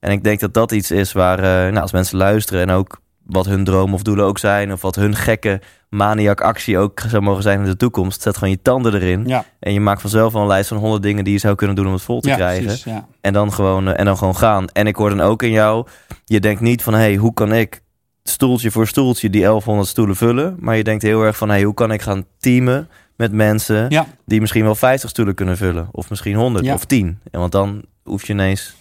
En 0.00 0.10
ik 0.10 0.24
denk 0.24 0.40
dat 0.40 0.54
dat 0.54 0.72
iets 0.72 0.90
is 0.90 1.12
waar, 1.12 1.38
eh, 1.38 1.44
nou, 1.44 1.80
als 1.80 1.92
mensen 1.92 2.16
luisteren 2.18 2.62
en 2.62 2.70
ook 2.70 3.00
wat 3.26 3.46
hun 3.46 3.64
dromen 3.64 3.94
of 3.94 4.02
doelen 4.02 4.24
ook 4.24 4.38
zijn, 4.38 4.72
of 4.72 4.82
wat 4.82 4.94
hun 4.94 5.14
gekke 5.16 5.60
maniak 5.88 6.40
actie 6.40 6.78
ook 6.78 7.00
zou 7.08 7.22
mogen 7.22 7.42
zijn 7.42 7.58
in 7.60 7.64
de 7.64 7.76
toekomst, 7.76 8.22
zet 8.22 8.34
gewoon 8.36 8.50
je 8.50 8.62
tanden 8.62 8.94
erin. 8.94 9.26
Ja, 9.26 9.44
En 9.60 9.72
je 9.72 9.80
maakt 9.80 10.00
vanzelf 10.00 10.32
wel 10.32 10.42
een 10.42 10.48
lijst 10.48 10.68
van 10.68 10.78
100 10.78 11.02
dingen 11.02 11.24
die 11.24 11.32
je 11.32 11.38
zou 11.38 11.54
kunnen 11.54 11.76
doen 11.76 11.86
om 11.86 11.92
het 11.92 12.02
vol 12.02 12.20
te 12.20 12.28
ja 12.28 12.34
krijgen. 12.34 12.64
precies. 12.64 12.84
Ja. 12.84 13.06
En 13.20 13.32
dan 13.32 13.52
gewoon, 13.52 13.88
eh, 13.88 13.98
en 13.98 14.04
dan 14.04 14.16
gewoon 14.16 14.36
gaan. 14.36 14.68
En 14.68 14.86
ik 14.86 14.96
hoor 14.96 15.08
dan 15.08 15.20
ook 15.20 15.42
in 15.42 15.50
jou, 15.50 15.86
je 16.24 16.40
denkt 16.40 16.60
niet 16.60 16.82
van, 16.82 16.92
hé, 16.92 16.98
hey, 17.00 17.14
hoe 17.16 17.34
kan 17.34 17.52
ik 17.52 17.82
stoeltje 18.22 18.70
voor 18.70 18.86
stoeltje 18.86 19.30
die 19.30 19.40
1100 19.40 19.88
stoelen 19.88 20.16
vullen? 20.16 20.56
Maar 20.58 20.76
je 20.76 20.84
denkt 20.84 21.02
heel 21.02 21.22
erg 21.22 21.36
van, 21.36 21.48
hé, 21.48 21.54
hey, 21.54 21.64
hoe 21.64 21.74
kan 21.74 21.92
ik 21.92 22.02
gaan 22.02 22.24
teamen 22.38 22.88
met 23.16 23.32
mensen 23.32 24.04
die 24.26 24.40
misschien 24.40 24.64
wel 24.64 24.74
50 24.74 25.10
stoelen 25.10 25.34
kunnen 25.34 25.56
vullen? 25.56 25.88
Of 25.92 26.10
misschien 26.10 26.34
100 26.34 26.64
Ja. 26.64 26.74
of 26.74 26.84
10. 26.84 27.18
En 27.30 27.40
want 27.40 27.52
dan 27.52 27.82
hoef 28.02 28.26
je 28.26 28.32
ineens, 28.32 28.74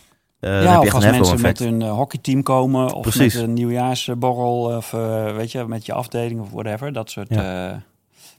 ja 0.50 0.72
heb 0.72 0.82
je 0.82 0.88
of 0.88 0.94
als 0.94 1.04
een 1.04 1.12
mensen 1.12 1.42
met 1.42 1.60
een 1.60 1.82
eh, 1.82 1.92
hockeyteam 1.92 2.44
komen 2.44 2.94
of 2.94 3.02
Precies. 3.02 3.34
met 3.34 3.44
een 3.44 3.54
nieuwjaarsborrel 3.54 4.76
of 4.78 4.94
eh, 4.94 5.36
weet 5.36 5.52
je, 5.52 5.66
met 5.68 5.86
je 5.86 5.94
afdeling 5.94 6.42
of 6.42 6.50
whatever. 6.52 6.94
Dat 6.94 7.10
soort. 7.12 7.30
Ja. 7.30 7.70
eh, 7.72 7.78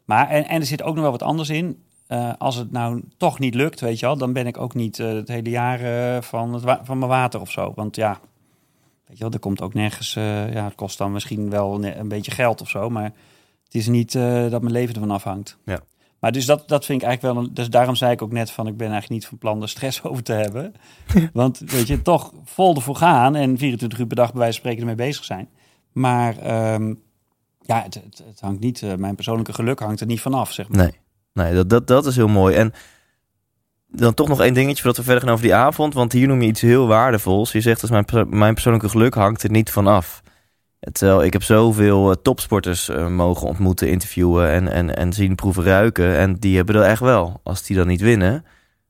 maar 0.04 0.28
en, 0.28 0.48
en 0.48 0.60
er 0.60 0.66
zit 0.66 0.82
ook 0.82 0.94
nog 0.94 1.02
wel 1.02 1.12
wat 1.12 1.22
anders 1.22 1.48
in. 1.50 1.82
Eh, 2.06 2.32
als 2.38 2.56
het 2.56 2.70
nou 2.72 3.02
toch 3.16 3.38
niet 3.38 3.54
lukt, 3.54 3.80
weet 3.80 3.98
je 4.00 4.06
wel, 4.06 4.16
dan 4.16 4.32
ben 4.32 4.46
ik 4.46 4.58
ook 4.58 4.74
niet 4.74 4.98
eh, 4.98 5.06
het 5.12 5.28
hele 5.28 5.50
jaar 5.50 5.80
eh, 5.80 6.22
van, 6.22 6.52
het 6.54 6.78
van 6.82 6.98
mijn 6.98 7.10
water 7.10 7.40
of 7.40 7.50
zo. 7.50 7.72
Want 7.74 7.96
ja, 7.96 8.18
weet 9.06 9.16
je 9.18 9.22
wel, 9.24 9.32
er 9.32 9.38
komt 9.38 9.62
ook 9.62 9.74
nergens. 9.74 10.16
eh, 10.16 10.52
ja, 10.52 10.64
het 10.64 10.74
kost 10.74 10.98
dan 10.98 11.12
misschien 11.12 11.50
wel 11.50 11.78
ne- 11.78 11.94
een 11.96 12.08
beetje 12.08 12.30
geld 12.32 12.60
of 12.60 12.68
zo, 12.68 12.90
maar 12.90 13.12
het 13.64 13.74
is 13.74 13.86
niet 13.88 14.14
eh, 14.14 14.50
dat 14.50 14.60
mijn 14.60 14.72
leven 14.72 14.94
ervan 14.94 15.10
afhangt. 15.10 15.56
Ja. 15.64 15.80
Maar 16.24 16.32
dus 16.32 16.46
dat, 16.46 16.68
dat 16.68 16.84
vind 16.84 17.02
ik 17.02 17.06
eigenlijk 17.06 17.34
wel. 17.34 17.44
Een, 17.44 17.54
dus 17.54 17.70
daarom 17.70 17.94
zei 17.94 18.12
ik 18.12 18.22
ook 18.22 18.32
net 18.32 18.50
van 18.50 18.66
ik 18.66 18.76
ben 18.76 18.90
eigenlijk 18.90 19.20
niet 19.20 19.26
van 19.26 19.38
plan 19.38 19.62
er 19.62 19.68
stress 19.68 20.02
over 20.04 20.22
te 20.22 20.32
hebben. 20.32 20.74
Want 21.32 21.58
weet 21.66 21.86
je, 21.86 22.02
toch 22.02 22.32
vol 22.44 22.74
ervoor 22.74 22.96
gaan 22.96 23.34
en 23.34 23.58
24 23.58 23.98
uur 23.98 24.06
per 24.06 24.16
dag 24.16 24.30
bij 24.30 24.40
wijze 24.40 24.52
van 24.52 24.60
spreken 24.60 24.80
ermee 24.80 25.06
bezig 25.06 25.24
zijn. 25.24 25.48
Maar 25.92 26.38
ehm, 26.38 26.94
ja, 27.60 27.82
het, 27.82 27.94
het, 27.94 28.22
het 28.26 28.40
hangt 28.40 28.60
niet, 28.60 28.82
eh, 28.82 28.94
mijn 28.94 29.14
persoonlijke 29.14 29.52
geluk 29.52 29.78
hangt 29.78 30.00
er 30.00 30.06
niet 30.06 30.20
vanaf, 30.20 30.52
zeg 30.52 30.68
maar. 30.68 30.78
Nee, 30.78 30.92
nee 31.32 31.54
dat, 31.54 31.70
dat, 31.70 31.86
dat 31.86 32.06
is 32.06 32.16
heel 32.16 32.28
mooi. 32.28 32.54
En 32.54 32.72
dan 33.88 34.14
toch 34.14 34.28
nog 34.28 34.40
één 34.40 34.54
dingetje 34.54 34.82
voordat 34.82 34.96
we 34.96 35.04
verder 35.04 35.22
gaan 35.22 35.32
over 35.32 35.44
die 35.44 35.54
avond. 35.54 35.94
Want 35.94 36.12
hier 36.12 36.26
noem 36.26 36.42
je 36.42 36.48
iets 36.48 36.60
heel 36.60 36.86
waardevols. 36.86 37.52
Je 37.52 37.60
zegt, 37.60 37.82
als 37.82 37.90
mijn, 37.90 38.06
mijn 38.28 38.54
persoonlijke 38.54 38.88
geluk 38.88 39.14
hangt 39.14 39.42
er 39.42 39.50
niet 39.50 39.70
van 39.70 39.86
af. 39.86 40.22
Terwijl 40.92 41.24
ik 41.24 41.32
heb 41.32 41.42
zoveel 41.42 42.10
eh, 42.10 42.16
topsporters 42.22 42.88
eh, 42.88 43.06
mogen 43.08 43.46
ontmoeten, 43.48 43.88
interviewen 43.88 44.50
en, 44.50 44.68
en, 44.68 44.96
en 44.96 45.12
zien, 45.12 45.34
proeven, 45.34 45.64
ruiken. 45.64 46.16
En 46.16 46.34
die 46.34 46.56
hebben 46.56 46.74
dat 46.74 46.84
echt 46.84 47.00
wel. 47.00 47.40
Als 47.42 47.62
die 47.62 47.76
dan 47.76 47.86
niet 47.86 48.00
winnen, 48.00 48.44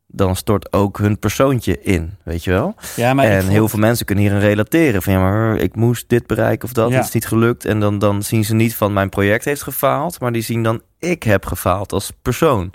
dan 0.07 0.37
stort 0.37 0.73
ook 0.73 0.99
hun 0.99 1.19
persoontje 1.19 1.81
in, 1.83 2.17
weet 2.23 2.45
je 2.45 2.51
wel? 2.51 2.75
Ja, 2.97 3.15
maar 3.15 3.25
en 3.25 3.41
vond- 3.41 3.53
heel 3.53 3.69
veel 3.69 3.79
mensen 3.79 4.07
kunnen 4.07 4.25
hierin 4.25 4.41
relateren. 4.41 5.03
Van 5.03 5.13
ja, 5.13 5.19
maar 5.21 5.57
ik 5.57 5.77
moest 5.77 6.09
dit 6.09 6.27
bereiken 6.27 6.69
of 6.69 6.73
dat, 6.75 6.91
Ja. 6.91 6.97
het 6.97 7.05
is 7.07 7.13
niet 7.13 7.27
gelukt. 7.27 7.65
En 7.65 7.81
dan, 7.81 7.99
dan 7.99 8.23
zien 8.23 8.45
ze 8.45 8.55
niet 8.55 8.75
van 8.75 8.93
mijn 8.93 9.09
project 9.09 9.45
heeft 9.45 9.63
gefaald, 9.63 10.21
maar 10.21 10.33
die 10.33 10.43
zien 10.43 10.63
dan 10.63 10.81
ik 10.99 11.23
heb 11.23 11.47
gefaald 11.47 11.93
als 11.93 12.13
persoon. 12.23 12.73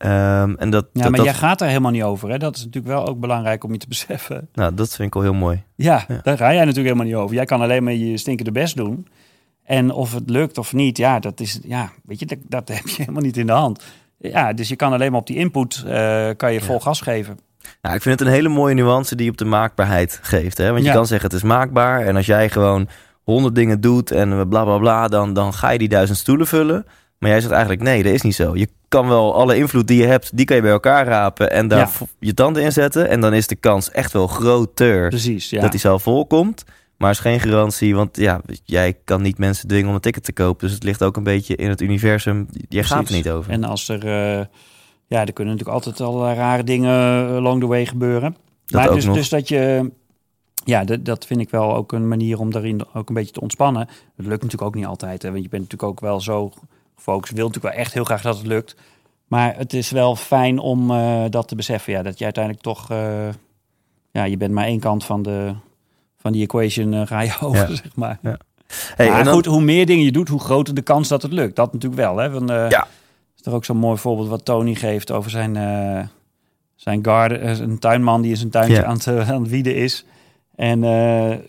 Ehm, 0.00 0.54
en 0.58 0.70
dat, 0.70 0.84
Ja, 0.92 1.00
dat, 1.02 1.10
maar 1.10 1.18
dat, 1.20 1.24
jij 1.28 1.34
gaat 1.34 1.58
daar 1.58 1.68
helemaal 1.68 1.90
niet 1.90 2.02
over. 2.02 2.30
Hè? 2.30 2.38
Dat 2.38 2.56
is 2.56 2.64
natuurlijk 2.64 2.94
wel 2.94 3.06
ook 3.06 3.20
belangrijk 3.20 3.64
om 3.64 3.72
je 3.72 3.78
te 3.78 3.88
beseffen. 3.96 4.48
nou, 4.52 4.74
dat 4.74 4.88
vind 4.94 5.08
ik 5.08 5.14
al 5.14 5.22
heel 5.22 5.34
mooi. 5.34 5.62
Ja, 5.74 6.04
Ja. 6.08 6.20
daar 6.22 6.36
ga 6.36 6.46
jij 6.52 6.58
natuurlijk 6.64 6.86
helemaal 6.86 7.04
niet 7.06 7.14
over. 7.14 7.34
Jij 7.36 7.44
kan 7.44 7.60
alleen 7.60 7.84
maar 7.84 7.92
je 7.92 8.16
stinkende 8.16 8.52
best 8.52 8.76
doen. 8.76 9.06
En 9.64 9.90
of 9.92 10.14
het 10.14 10.30
lukt 10.30 10.58
of 10.58 10.72
niet, 10.72 10.96
ja, 10.96 11.18
dat 11.18 11.40
is, 11.40 11.58
ja, 11.62 11.90
weet 12.04 12.18
je, 12.18 12.26
dat, 12.26 12.38
dat 12.48 12.68
heb 12.74 12.86
je 12.88 12.94
helemaal 12.96 13.22
niet 13.22 13.36
in 13.36 13.46
de 13.46 13.52
hand. 13.52 13.84
Ja, 14.18 14.52
dus 14.52 14.68
je 14.68 14.76
kan 14.76 14.92
alleen 14.92 15.10
maar 15.10 15.20
op 15.20 15.26
die 15.26 15.36
input, 15.36 15.84
eh, 15.86 16.28
kan 16.36 16.52
je 16.52 16.60
vol 16.60 16.80
gas 16.80 17.00
geven. 17.00 17.38
Nou, 17.82 17.94
ik 17.94 18.02
vind 18.02 18.18
het 18.18 18.28
een 18.28 18.34
hele 18.34 18.48
mooie 18.48 18.74
nuance 18.74 19.14
die 19.16 19.24
je 19.24 19.30
op 19.30 19.36
de 19.38 19.44
maakbaarheid 19.44 20.18
geeft. 20.22 20.58
Hè? 20.58 20.68
Want 20.70 20.80
je 20.80 20.86
Ja. 20.88 20.92
kan 20.94 21.06
zeggen 21.06 21.28
het 21.28 21.36
is 21.36 21.42
maakbaar. 21.42 22.06
En 22.06 22.16
als 22.16 22.26
jij 22.26 22.50
gewoon 22.50 22.88
honderd 23.22 23.54
dingen 23.54 23.80
doet 23.80 24.10
en 24.10 24.48
bla 24.48 24.64
bla 24.64 24.78
bla, 24.78 25.08
dan, 25.08 25.32
dan 25.32 25.54
ga 25.54 25.70
je 25.70 25.78
die 25.78 25.88
duizend 25.88 26.18
stoelen 26.18 26.46
vullen. 26.46 26.86
Maar 27.18 27.30
jij 27.30 27.40
zegt 27.40 27.52
eigenlijk 27.52 27.82
nee, 27.82 28.02
dat 28.02 28.12
is 28.12 28.22
niet 28.22 28.34
zo. 28.34 28.56
Je 28.56 28.68
kan 28.90 29.08
wel 29.08 29.34
alle 29.34 29.56
invloed 29.56 29.86
die 29.86 30.00
je 30.00 30.06
hebt, 30.06 30.36
die 30.36 30.46
kan 30.46 30.56
je 30.56 30.62
bij 30.62 30.70
elkaar 30.70 31.06
rapen 31.06 31.50
en 31.50 31.68
daar 31.68 31.78
Ja. 31.78 32.06
je 32.18 32.34
tanden 32.34 32.62
in 32.62 32.72
zetten. 32.72 33.08
En 33.08 33.20
dan 33.20 33.34
is 33.34 33.46
de 33.46 33.54
kans 33.54 33.90
echt 33.90 34.12
wel 34.12 34.26
groter 34.26 35.08
Precies, 35.08 35.50
ja. 35.50 35.60
dat 35.60 35.70
die 35.70 35.80
zaal 35.80 35.98
volkomt. 35.98 36.64
Maar 36.96 37.10
is 37.10 37.18
geen 37.18 37.40
garantie, 37.40 37.94
want 37.94 38.16
ja, 38.16 38.40
jij 38.64 38.98
kan 39.04 39.22
niet 39.22 39.38
mensen 39.38 39.68
dwingen 39.68 39.88
om 39.88 39.94
een 39.94 40.00
ticket 40.00 40.24
te 40.24 40.32
kopen. 40.32 40.66
Dus 40.66 40.74
het 40.74 40.84
ligt 40.84 41.02
ook 41.02 41.16
een 41.16 41.22
beetje 41.22 41.56
in 41.56 41.68
het 41.68 41.80
universum. 41.80 42.48
Je 42.68 42.82
gaat 42.82 43.08
er 43.08 43.14
niet 43.14 43.30
over. 43.30 43.52
En 43.52 43.64
als 43.64 43.88
er, 43.88 44.04
uh, 44.04 44.44
ja, 45.06 45.26
er 45.26 45.32
kunnen 45.32 45.54
natuurlijk 45.54 45.84
altijd 45.84 46.00
al 46.00 46.32
rare 46.32 46.64
dingen 46.64 47.28
along 47.28 47.60
the 47.60 47.66
way 47.66 47.86
gebeuren. 47.86 48.36
Dat 48.66 48.84
maar 48.84 48.94
dus, 48.94 49.04
nog. 49.04 49.14
dus 49.14 49.28
dat 49.28 49.48
je, 49.48 49.90
ja, 50.64 50.84
dat, 50.84 51.04
dat 51.04 51.26
vind 51.26 51.40
ik 51.40 51.50
wel 51.50 51.74
ook 51.76 51.92
een 51.92 52.08
manier 52.08 52.38
om 52.38 52.50
daarin 52.50 52.80
ook 52.94 53.08
een 53.08 53.14
beetje 53.14 53.32
te 53.32 53.40
ontspannen. 53.40 53.88
Het 54.16 54.26
lukt 54.26 54.42
natuurlijk 54.42 54.62
ook 54.62 54.74
niet 54.74 54.86
altijd, 54.86 55.22
hè, 55.22 55.30
want 55.30 55.42
je 55.42 55.48
bent 55.48 55.62
natuurlijk 55.62 55.90
ook 55.90 56.00
wel 56.00 56.20
zo 56.20 56.52
gefocust. 57.04 57.32
Wil 57.32 57.46
natuurlijk 57.46 57.74
wel 57.74 57.82
echt 57.84 57.92
heel 57.94 58.04
graag 58.04 58.22
dat 58.22 58.36
het 58.36 58.46
lukt. 58.46 58.76
Maar 59.26 59.56
het 59.56 59.72
is 59.72 59.90
wel 59.90 60.16
fijn 60.16 60.58
om 60.58 60.90
uh, 60.90 61.24
dat 61.28 61.48
te 61.48 61.54
beseffen, 61.54 61.92
ja, 61.92 62.02
dat 62.02 62.18
je 62.18 62.24
uiteindelijk 62.24 62.64
toch, 62.64 62.90
uh, 62.92 63.28
ja, 64.10 64.24
je 64.24 64.36
bent 64.36 64.52
maar 64.52 64.64
één 64.64 64.80
kant 64.80 65.04
van 65.04 65.22
de 65.22 65.54
van 66.16 66.32
die 66.32 66.42
equation 66.42 66.92
uh, 66.92 67.06
ga 67.06 67.20
je 67.20 67.36
over, 67.46 67.68
Ja. 67.70 67.74
zeg 67.76 67.94
maar. 67.96 68.18
Ja. 68.22 68.36
Hey, 68.96 69.08
maar 69.08 69.18
en 69.18 69.24
dan- 69.24 69.34
goed, 69.34 69.46
hoe 69.46 69.60
meer 69.62 69.86
dingen 69.86 70.04
je 70.04 70.12
doet, 70.12 70.28
hoe 70.28 70.40
groter 70.40 70.74
de 70.74 70.82
kans 70.82 71.08
dat 71.08 71.22
het 71.22 71.32
lukt. 71.32 71.56
Dat 71.56 71.72
natuurlijk 71.72 72.00
wel, 72.02 72.16
hè. 72.16 72.30
Uh, 72.40 72.70
Ja. 72.70 72.86
Is 73.38 73.46
er 73.46 73.52
ook 73.52 73.64
zo'n 73.64 73.76
mooi 73.76 73.98
voorbeeld 73.98 74.28
wat 74.28 74.44
Tony 74.44 74.74
geeft 74.74 75.10
over 75.10 75.30
zijn, 75.30 75.54
zijn 76.76 77.04
garden, 77.04 77.62
een 77.62 77.78
tuinman 77.78 78.20
die 78.22 78.30
in 78.30 78.36
zijn 78.36 78.50
tuintje 78.50 78.74
Ja. 78.74 78.84
aan, 78.84 78.94
het, 78.94 79.06
aan 79.08 79.40
het 79.42 79.50
wieden 79.50 79.74
is. 79.76 80.04
En 80.56 80.80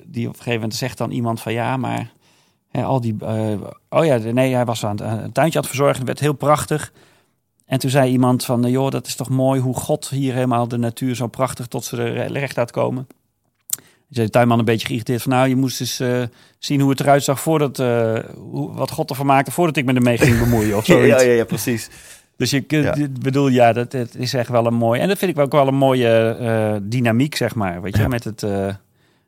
die 0.05 0.27
op 0.27 0.33
een 0.33 0.37
gegeven 0.37 0.53
moment 0.53 0.75
zegt 0.75 0.97
dan 0.97 1.11
iemand 1.11 1.41
van 1.41 1.53
ja, 1.53 1.77
maar 1.77 2.11
hè, 2.71 2.83
al 2.83 3.01
die. 3.01 3.15
uh, 3.21 3.51
oh 3.89 4.05
ja, 4.05 4.17
nee, 4.17 4.53
hij 4.53 4.65
was 4.65 4.85
aan 4.85 4.91
het, 4.91 5.01
aan 5.01 5.19
een 5.19 5.31
tuintje 5.31 5.57
aan 5.57 5.65
het 5.65 5.75
verzorgen. 5.75 5.97
Het 5.97 6.07
werd 6.07 6.19
heel 6.19 6.33
prachtig. 6.33 6.91
En 7.65 7.79
toen 7.79 7.89
zei 7.89 8.11
iemand 8.11 8.45
van, 8.45 8.61
joh, 8.61 8.91
dat 8.91 9.07
is 9.07 9.15
toch 9.15 9.29
mooi 9.29 9.61
hoe 9.61 9.75
God 9.75 10.09
hier 10.09 10.33
helemaal 10.33 10.67
de 10.67 10.77
natuur 10.77 11.15
zo 11.15 11.27
prachtig 11.27 11.67
tot 11.67 11.83
ze 11.83 11.97
er 11.97 12.31
recht 12.31 12.55
laat 12.55 12.71
komen. 12.71 13.07
Zei 14.09 14.25
de 14.25 14.31
tuinman 14.31 14.59
een 14.59 14.65
beetje 14.65 14.87
geïrriteerd 14.87 15.21
van, 15.21 15.31
nou, 15.31 15.47
je 15.47 15.55
moest 15.55 15.81
eens 15.81 16.01
uh, 16.01 16.23
zien 16.59 16.81
hoe 16.81 16.89
het 16.89 16.99
eruit 16.99 17.23
zag 17.23 17.39
voordat, 17.39 17.79
uh, 17.79 18.19
hoe, 18.35 18.73
wat 18.73 18.91
God 18.91 19.09
ervan 19.09 19.25
maakte 19.25 19.51
voordat 19.51 19.77
ik 19.77 19.85
me 19.85 19.93
ermee 19.93 20.17
ging 20.17 20.39
bemoeien 20.39 20.77
of 20.77 20.85
zoiets. 20.95 21.21
ja, 21.21 21.29
ja, 21.29 21.33
ja, 21.33 21.45
precies. 21.45 21.89
Dus 22.37 22.49
je 22.49 22.63
ja. 22.67 22.95
bedoel, 23.21 23.47
ja, 23.47 23.73
dat, 23.73 23.91
dat, 23.91 24.15
is 24.15 24.33
echt 24.33 24.49
wel 24.49 24.65
een 24.65 24.73
mooi, 24.73 25.01
en 25.01 25.07
dat 25.07 25.17
vind 25.17 25.31
ik 25.31 25.39
ook 25.39 25.51
wel 25.51 25.67
een 25.67 25.75
mooie 25.75 26.37
uh, 26.41 26.75
dynamiek, 26.89 27.35
zeg 27.35 27.55
maar, 27.55 27.81
weet 27.81 27.95
je, 27.95 28.01
Ja. 28.01 28.07
met 28.07 28.23
het, 28.23 28.41
uh, 28.41 28.73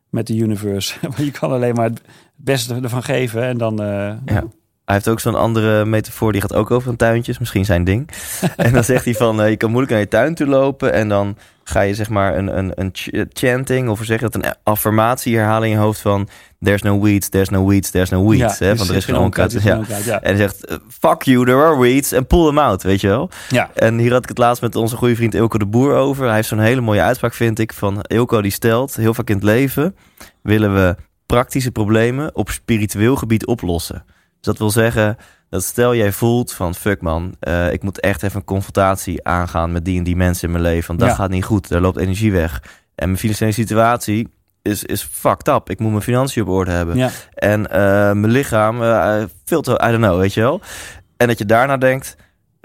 met 0.09 0.27
de 0.27 0.35
universe. 0.35 0.95
je 1.17 1.31
kan 1.31 1.51
alleen 1.51 1.73
maar 1.73 1.89
het 1.89 2.01
beste 2.43 2.79
ervan 2.83 3.03
geven 3.03 3.43
en 3.43 3.57
dan... 3.57 3.81
uh, 3.81 3.87
Ja. 4.25 4.43
Hij 4.85 4.95
heeft 4.95 5.07
ook 5.07 5.19
zo'n 5.19 5.35
andere 5.35 5.85
metafoor, 5.85 6.31
die 6.31 6.41
gaat 6.41 6.53
ook 6.53 6.71
over 6.71 6.89
een 6.89 6.95
tuintjes, 6.95 7.39
misschien 7.39 7.65
zijn 7.65 7.83
ding. 7.83 8.09
en 8.55 8.73
dan 8.73 8.83
zegt 8.83 9.05
hij 9.05 9.13
van, 9.13 9.41
uh, 9.41 9.49
je 9.49 9.57
kan 9.57 9.69
moeilijk 9.69 9.91
naar 9.91 10.01
je 10.01 10.07
tuin 10.07 10.35
toe 10.35 10.47
lopen 10.47 10.93
en 10.93 11.09
dan 11.09 11.37
ga 11.63 11.81
je 11.81 11.93
zeg 11.93 12.09
maar 12.09 12.37
een, 12.37 12.57
een, 12.57 12.71
een 12.75 12.89
ch 12.93 13.07
chanting, 13.29 13.89
of 13.89 13.99
zeg 14.03 14.19
dat, 14.21 14.35
een 14.35 14.43
affirmatie 14.63 15.37
herhalen 15.37 15.67
in 15.67 15.73
je 15.73 15.79
hoofd 15.79 15.99
van, 16.01 16.27
there's 16.61 16.81
no 16.81 17.01
weeds, 17.01 17.29
there's 17.29 17.49
no 17.49 17.67
weeds, 17.67 17.89
there's 17.89 18.09
no 18.09 18.29
weeds. 18.29 18.57
Ja, 18.57 18.65
hè? 18.65 18.77
Van 18.77 18.89
er 18.89 18.95
is 18.95 19.05
geen 19.05 19.17
onkruid, 19.17 19.51
Ja. 19.61 19.79
En 19.79 20.19
hij 20.21 20.35
zegt, 20.35 20.71
uh, 20.71 20.77
fuck 20.99 21.21
you, 21.21 21.45
there 21.45 21.63
are 21.63 21.79
weeds, 21.79 22.13
and 22.13 22.27
pull 22.27 22.45
them 22.45 22.59
out, 22.59 22.83
weet 22.83 23.01
je 23.01 23.07
wel. 23.07 23.29
Ja, 23.49 23.69
En 23.73 23.97
hier 23.97 24.11
had 24.11 24.23
ik 24.23 24.29
het 24.29 24.37
laatst 24.37 24.61
met 24.61 24.75
onze 24.75 24.95
goede 24.95 25.15
vriend 25.15 25.33
Ilko 25.35 25.57
de 25.57 25.65
Boer 25.65 25.93
over. 25.95 26.25
Hij 26.25 26.35
heeft 26.35 26.47
zo'n 26.47 26.59
hele 26.59 26.81
mooie 26.81 27.01
uitspraak, 27.01 27.33
vind 27.33 27.59
ik, 27.59 27.73
van 27.73 28.01
Ilko 28.01 28.41
die 28.41 28.51
stelt, 28.51 28.95
heel 28.95 29.13
vaak 29.13 29.29
in 29.29 29.35
het 29.35 29.43
leven 29.43 29.95
willen 30.41 30.73
we 30.73 30.95
praktische 31.33 31.71
problemen 31.71 32.35
op 32.35 32.49
spiritueel 32.49 33.15
gebied 33.15 33.45
oplossen. 33.45 34.03
Dus 34.07 34.15
dat 34.41 34.57
wil 34.57 34.69
zeggen, 34.69 35.17
dat 35.49 35.63
stel 35.63 35.95
jij 35.95 36.11
voelt 36.11 36.53
van 36.53 36.75
fuck 36.75 37.01
man, 37.01 37.35
uh, 37.47 37.71
ik 37.73 37.83
moet 37.83 37.99
echt 37.99 38.23
even 38.23 38.35
een 38.39 38.45
confrontatie 38.45 39.27
aangaan 39.27 39.71
met 39.71 39.85
die 39.85 39.97
en 39.97 40.03
die 40.03 40.15
mensen 40.15 40.45
in 40.47 40.51
mijn 40.51 40.63
leven. 40.63 40.87
Want 40.87 40.99
dat 40.99 41.09
Ja. 41.09 41.15
gaat 41.15 41.29
niet 41.29 41.43
goed, 41.45 41.69
daar 41.69 41.81
loopt 41.81 41.97
energie 41.97 42.31
weg. 42.31 42.63
En 42.95 43.05
mijn 43.07 43.17
financiële 43.19 43.51
situatie 43.51 44.27
is, 44.61 44.83
is 44.83 45.01
fucked 45.11 45.47
up. 45.47 45.69
Ik 45.69 45.79
moet 45.79 45.91
mijn 45.91 46.01
financiën 46.03 46.41
op 46.43 46.47
orde 46.49 46.71
hebben. 46.71 46.95
ja. 46.97 47.09
En 47.33 47.59
uh, 47.61 47.67
mijn 48.11 48.29
lichaam, 48.31 48.77
veel 49.45 49.61
te, 49.61 49.71
I 49.71 49.87
don't 49.91 50.03
know, 50.03 50.19
weet 50.19 50.33
je 50.33 50.41
wel. 50.41 50.61
En 51.17 51.27
dat 51.27 51.37
je 51.37 51.45
daarna 51.45 51.77
denkt, 51.77 52.15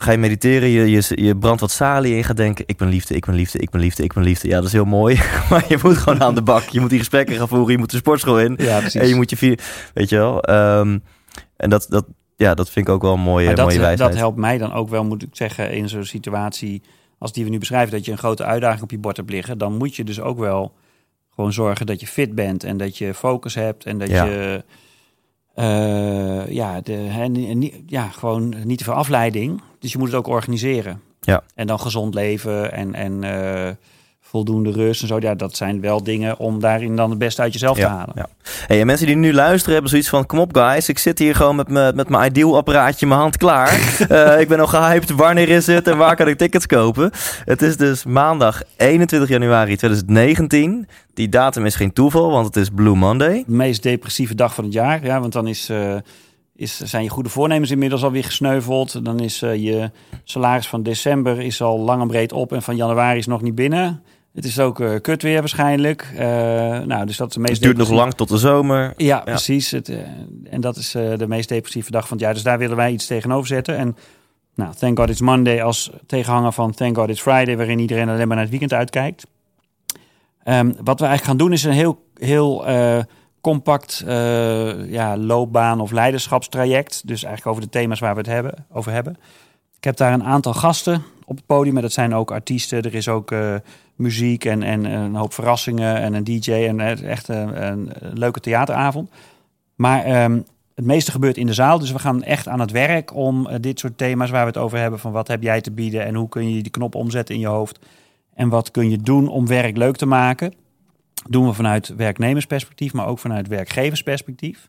ga 0.01 0.11
je 0.11 0.19
mediteren, 0.19 0.69
je, 0.69 0.91
je, 0.91 1.23
je 1.25 1.37
brandt 1.37 1.61
wat 1.61 1.71
salie 1.71 2.15
in, 2.17 2.25
gaat 2.25 2.37
denken, 2.37 2.65
ik 2.67 2.77
ben 2.77 2.89
liefde, 2.89 3.15
ik 3.15 3.25
ben 3.27 3.35
liefde, 3.35 3.59
ik 3.59 3.71
ben 3.71 3.81
liefde, 3.81 4.03
ik 4.03 4.13
ben 4.13 4.23
liefde. 4.23 4.49
Ja, 4.49 4.55
dat 4.57 4.65
is 4.65 4.73
heel 4.73 4.85
mooi, 4.85 5.15
maar 5.51 5.65
je 5.69 5.79
moet 5.83 5.97
gewoon 5.97 6.23
aan 6.23 6.35
de 6.35 6.43
bak. 6.43 6.63
Je 6.69 6.81
moet 6.81 6.91
die 6.91 6.99
gesprekken 6.99 7.37
gaan 7.37 7.49
voeren, 7.49 7.73
je 7.73 7.79
moet 7.79 7.91
de 7.91 7.97
sportschool 7.97 8.41
in. 8.41 8.55
ja 8.59 8.79
precies. 8.79 9.01
En 9.01 9.09
je 9.09 9.15
moet 9.15 9.31
je, 9.31 9.37
vi- 9.37 9.57
weet 9.95 10.09
je 10.09 10.17
wel. 10.17 10.51
Um, 10.51 11.03
en 11.57 11.71
dat, 11.71 11.87
dat, 11.89 12.07
ja, 12.37 12.55
dat 12.55 12.71
vind 12.71 12.89
ik 12.89 12.95
ook 12.95 13.03
wel 13.03 13.13
een 13.15 13.21
mooie, 13.21 13.47
Maar 13.47 13.55
dat, 13.55 13.65
mooie 13.67 13.79
wijsheid. 13.79 14.11
dat 14.11 14.19
helpt 14.19 14.37
mij 14.39 14.59
dan 14.59 14.73
ook 14.73 14.89
wel, 14.89 15.05
moet 15.05 15.23
ik 15.23 15.29
zeggen, 15.33 15.73
in 15.73 15.89
zo'n 15.89 16.05
situatie 16.05 16.83
als 17.19 17.33
die 17.33 17.45
we 17.45 17.51
nu 17.51 17.59
beschrijven, 17.59 17.93
dat 17.93 18.05
je 18.05 18.13
een 18.13 18.19
grote 18.19 18.45
uitdaging 18.45 18.83
op 18.83 18.91
je 18.91 18.99
bord 18.99 19.17
hebt 19.17 19.31
liggen. 19.31 19.59
Dan 19.59 19.77
moet 19.77 19.97
je 19.97 20.05
dus 20.05 20.21
ook 20.21 20.39
wel 20.39 20.73
gewoon 21.35 21.53
zorgen 21.53 21.87
dat 21.87 22.01
je 22.01 22.07
fit 22.07 22.35
bent 22.35 22.65
en 22.65 22.77
dat 22.77 22.99
je 22.99 23.15
focus 23.15 23.55
hebt 23.55 23.85
en 23.85 23.99
dat 23.99 24.09
Ja. 24.09 24.25
je 24.25 24.65
ja, 26.55 26.81
de, 26.81 26.93
ni- 27.33 27.85
ja, 27.87 28.09
gewoon 28.09 28.55
niet 28.65 28.79
te 28.79 28.85
veel 28.85 28.93
afleiding. 28.93 29.63
Dus 29.79 29.93
je 29.93 29.99
moet 29.99 30.07
het 30.07 30.17
ook 30.17 30.27
organiseren. 30.27 31.01
Ja. 31.21 31.43
En 31.55 31.67
dan 31.67 31.81
gezond 31.81 32.15
leven 32.15 32.73
en, 32.73 32.95
en 32.95 33.23
uh, 33.23 33.69
voldoende 34.29 34.71
rust 34.71 35.03
en 35.03 35.09
zo. 35.09 35.17
Ja, 35.21 35.35
dat 35.35 35.57
zijn 35.57 35.81
wel 35.81 36.03
dingen 36.03 36.39
om 36.39 36.61
daarin 36.61 36.97
dan 36.97 37.11
het 37.11 37.19
beste 37.19 37.43
uit 37.43 37.53
jezelf 37.53 37.79
te 37.79 37.87
halen. 37.87 38.13
Ja. 38.15 38.29
Hey, 38.67 38.81
en 38.81 38.87
mensen 38.87 39.07
die 39.07 39.17
nu 39.17 39.33
luisteren 39.33 39.73
hebben 39.73 39.91
zoiets 39.91 40.09
van... 40.09 40.27
kom 40.27 40.39
op 40.39 40.57
guys, 40.57 40.89
ik 40.89 40.99
zit 40.99 41.19
hier 41.19 41.35
gewoon 41.35 41.57
met, 41.57 41.69
me, 41.69 41.93
met 41.95 42.09
mijn 42.09 42.31
ideal 42.31 42.57
apparaatje 42.57 43.01
in 43.01 43.09
mijn 43.09 43.21
hand 43.21 43.37
klaar. 43.37 43.99
uh, 44.11 44.41
ik 44.43 44.49
ben 44.49 44.61
al 44.61 44.67
gehyped, 44.67 45.11
wanneer 45.11 45.49
is 45.49 45.67
het 45.67 45.89
en 45.89 45.97
waar 45.97 46.17
kan 46.17 46.29
ik 46.29 46.39
tickets 46.39 46.67
kopen? 46.67 47.11
Het 47.45 47.63
is 47.63 47.77
dus 47.77 48.05
maandag 48.05 48.63
21 48.77 49.29
januari 49.29 49.77
2019. 49.77 50.89
Die 51.15 51.29
datum 51.29 51.67
is 51.67 51.75
geen 51.75 51.93
toeval, 51.93 52.31
want 52.31 52.47
het 52.47 52.57
is 52.57 52.69
Blue 52.75 52.97
Monday. 52.97 53.45
De 53.47 53.53
meest 53.53 53.83
depressieve 53.83 54.35
dag 54.35 54.55
van 54.55 54.65
het 54.65 54.73
jaar. 54.73 55.05
Ja, 55.05 55.21
want 55.21 55.33
dan 55.33 55.47
is... 55.47 55.71
Uh, 55.71 55.97
is, 56.57 56.81
zijn 56.81 57.03
je 57.03 57.11
goede 57.11 57.29
voornemens 57.29 57.71
inmiddels 57.71 58.05
alweer 58.05 58.25
gesneuveld. 58.25 59.05
Dan 59.05 59.21
is 59.21 59.43
uh, 59.43 59.55
je 59.55 59.91
salaris 60.25 60.69
van 60.69 60.83
december 60.83 61.41
is 61.41 61.63
al 61.63 61.79
lang 61.79 62.01
en 62.03 62.09
breed 62.09 62.33
op 62.33 62.53
en 62.53 62.63
van 62.63 62.77
januari 62.77 63.19
is 63.19 63.27
nog 63.27 63.43
niet 63.43 63.55
binnen. 63.55 64.03
Het 64.35 64.45
is 64.45 64.59
ook 64.59 64.81
uh, 64.81 65.01
kut 65.01 65.23
weer 65.23 65.39
waarschijnlijk. 65.39 66.11
Uh, 66.13 66.19
nou, 66.79 67.07
dus 67.07 67.17
dat 67.17 67.29
is 67.29 67.35
de 67.35 67.41
meest 67.41 67.53
het 67.53 67.63
duurt 67.63 67.77
nog 67.77 67.91
lang 67.91 68.15
tot 68.15 68.29
de 68.29 68.39
zomer. 68.39 68.95
Ja, 68.97 69.07
ja. 69.07 69.21
precies. 69.21 69.71
Het, 69.71 69.89
uh, 69.89 69.99
en 70.51 70.61
dat 70.61 70.77
is 70.77 70.91
de 70.91 71.27
meest 71.29 71.49
depressieve 71.49 71.91
dag 71.91 72.09
van 72.09 72.17
het 72.17 72.27
jaar. 72.27 72.35
Dus 72.35 72.43
daar 72.43 72.59
willen 72.59 72.77
wij 72.77 72.93
iets 72.93 73.07
tegenover 73.07 73.47
zetten. 73.47 73.77
En 73.77 73.97
nou, 74.55 74.75
Thank 74.75 74.99
God 74.99 75.11
It's 75.11 75.21
Monday 75.21 75.63
als 75.63 75.91
tegenhanger 76.07 76.53
van 76.53 76.75
Thank 76.75 76.97
God 76.97 77.09
It's 77.09 77.21
Friday... 77.21 77.57
waarin 77.57 77.79
iedereen 77.79 78.09
alleen 78.09 78.27
maar 78.27 78.37
naar 78.37 78.49
het 78.49 78.51
weekend 78.51 78.73
uitkijkt. 78.73 79.27
Um, 80.45 80.67
wat 80.67 81.01
we 81.01 81.07
eigenlijk 81.07 81.25
gaan 81.25 81.37
doen 81.37 81.53
is 81.53 81.65
een 81.65 81.73
heel... 81.73 82.05
heel 82.15 82.65
compact 83.41 84.05
ja, 84.89 85.17
loopbaan 85.17 85.81
of 85.81 85.91
leiderschapstraject. 85.91 87.03
Dus 87.07 87.23
eigenlijk 87.25 87.57
over 87.57 87.71
de 87.71 87.79
thema's 87.79 87.99
waar 87.99 88.13
we 88.13 88.21
het 88.21 88.29
hebben, 88.29 88.67
over 88.73 88.93
hebben. 88.93 89.17
Ik 89.77 89.85
heb 89.85 89.97
daar 89.97 90.13
een 90.13 90.25
aantal 90.25 90.55
gasten 90.55 91.03
op 91.29 91.37
het 91.37 91.47
podium. 91.47 91.77
En 91.77 91.83
dat 91.83 91.93
zijn 91.93 92.15
ook 92.15 92.31
artiesten. 92.31 92.83
Er 92.83 92.95
is 92.95 93.09
ook 93.09 93.31
uh, 93.31 93.55
muziek 93.95 94.45
en, 94.45 94.63
en 94.63 94.85
een 94.85 95.15
hoop 95.15 95.33
verrassingen 95.33 95.97
en 95.97 96.15
een 96.15 96.25
DJ. 96.25 96.53
En 96.53 96.81
echt 97.05 97.29
een, 97.29 97.93
leuke 98.15 98.41
theateravond. 98.41 99.11
Maar 99.75 100.25
um, 100.25 100.45
het 100.75 100.85
meeste 100.85 101.11
gebeurt 101.11 101.37
in 101.37 101.47
de 101.47 101.53
zaal. 101.53 101.79
Dus 101.79 101.93
we 101.93 101.99
gaan 101.99 102.23
echt 102.23 102.49
aan 102.49 102.61
het 102.61 102.71
werk 102.71 103.15
om 103.15 103.49
dit 103.61 103.79
soort 103.79 103.99
thema's 103.99 104.31
waar 104.31 104.43
we 104.43 104.51
het 104.51 104.57
over 104.59 104.79
hebben. 104.79 104.99
Van 104.99 105.13
wat 105.13 105.29
heb 105.29 105.43
jij 105.43 105.61
te 105.61 105.71
bieden 105.71 106.05
en 106.05 106.15
hoe 106.15 106.29
kun 106.29 106.55
je 106.55 106.63
die 106.63 106.73
knop 106.73 106.95
omzetten 106.95 107.35
in 107.35 107.41
je 107.41 107.47
hoofd. 107.47 107.79
En 108.35 108.49
wat 108.49 108.71
kun 108.71 108.91
je 108.91 108.99
doen 108.99 109.29
om 109.29 109.47
werk 109.47 109.77
leuk 109.77 109.97
te 109.97 110.07
maken 110.07 110.53
doen 111.29 111.47
we 111.47 111.53
vanuit 111.53 111.89
werknemersperspectief, 111.89 112.93
maar 112.93 113.07
ook 113.07 113.19
vanuit 113.19 113.49
werkgeversperspectief. 113.49 114.69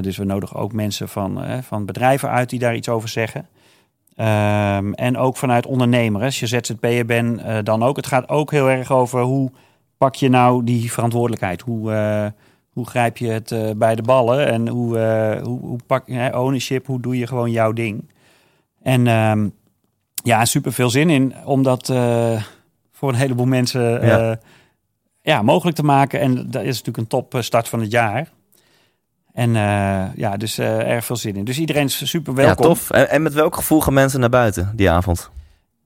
Dus 0.00 0.16
we 0.16 0.24
nodigen 0.24 0.56
ook 0.56 0.72
mensen 0.72 1.08
van, 1.08 1.62
van 1.62 1.86
bedrijven 1.86 2.30
uit 2.30 2.50
die 2.50 2.58
daar 2.58 2.76
iets 2.76 2.88
over 2.88 3.08
zeggen. 3.08 3.48
Um, 4.16 4.94
en 4.94 5.16
ook 5.16 5.36
vanuit 5.36 5.66
ondernemer. 5.66 6.22
Als 6.22 6.40
je 6.40 6.46
ZZP'er 6.46 7.06
bent, 7.06 7.40
uh, 7.40 7.58
dan 7.62 7.82
ook. 7.82 7.96
Het 7.96 8.06
gaat 8.06 8.28
ook 8.28 8.50
heel 8.50 8.70
erg 8.70 8.92
over 8.92 9.20
hoe 9.20 9.50
pak 9.96 10.14
je 10.14 10.28
nou 10.28 10.64
die 10.64 10.92
verantwoordelijkheid? 10.92 11.60
Hoe, 11.60 12.32
hoe 12.72 12.86
grijp 12.86 13.16
je 13.16 13.28
het 13.28 13.78
bij 13.78 13.94
de 13.94 14.02
ballen? 14.02 14.46
En 14.46 14.68
hoe, 14.68 14.98
hoe, 15.42 15.60
hoe 15.60 15.78
pak 15.86 16.06
je 16.06 16.38
ownership? 16.38 16.86
Hoe 16.86 17.00
doe 17.00 17.18
je 17.18 17.26
gewoon 17.26 17.50
jouw 17.50 17.72
ding? 17.72 18.10
En 18.82 19.06
um, 19.06 19.52
ja, 20.14 20.44
super 20.44 20.72
veel 20.72 20.90
zin 20.90 21.10
in, 21.10 21.34
omdat 21.44 21.86
voor 22.92 23.08
een 23.08 23.14
heleboel 23.14 23.46
mensen... 23.46 24.06
Ja 24.06 24.38
ja, 25.22 25.42
mogelijk 25.42 25.76
te 25.76 25.82
maken. 25.82 26.20
En 26.20 26.34
dat 26.34 26.62
is 26.62 26.82
natuurlijk 26.82 26.96
een 26.96 27.06
top 27.06 27.36
start 27.38 27.68
van 27.68 27.80
het 27.80 27.90
jaar. 27.90 28.28
En 29.32 29.48
uh, 29.54 30.04
ja, 30.16 30.36
dus 30.36 30.58
uh, 30.58 30.90
erg 30.90 31.04
veel 31.04 31.16
zin 31.16 31.36
in. 31.36 31.44
Dus 31.44 31.58
iedereen 31.58 31.84
is 31.84 32.08
super 32.08 32.34
welkom. 32.34 32.64
Ja, 32.64 32.68
tof. 32.68 32.90
En, 32.90 33.10
en, 33.10 33.22
met 33.22 33.34
welk 33.34 33.54
gevoel 33.54 33.80
gaan 33.80 33.94
mensen 33.94 34.20
naar 34.20 34.28
buiten 34.28 34.72
die 34.74 34.90
avond? 34.90 35.30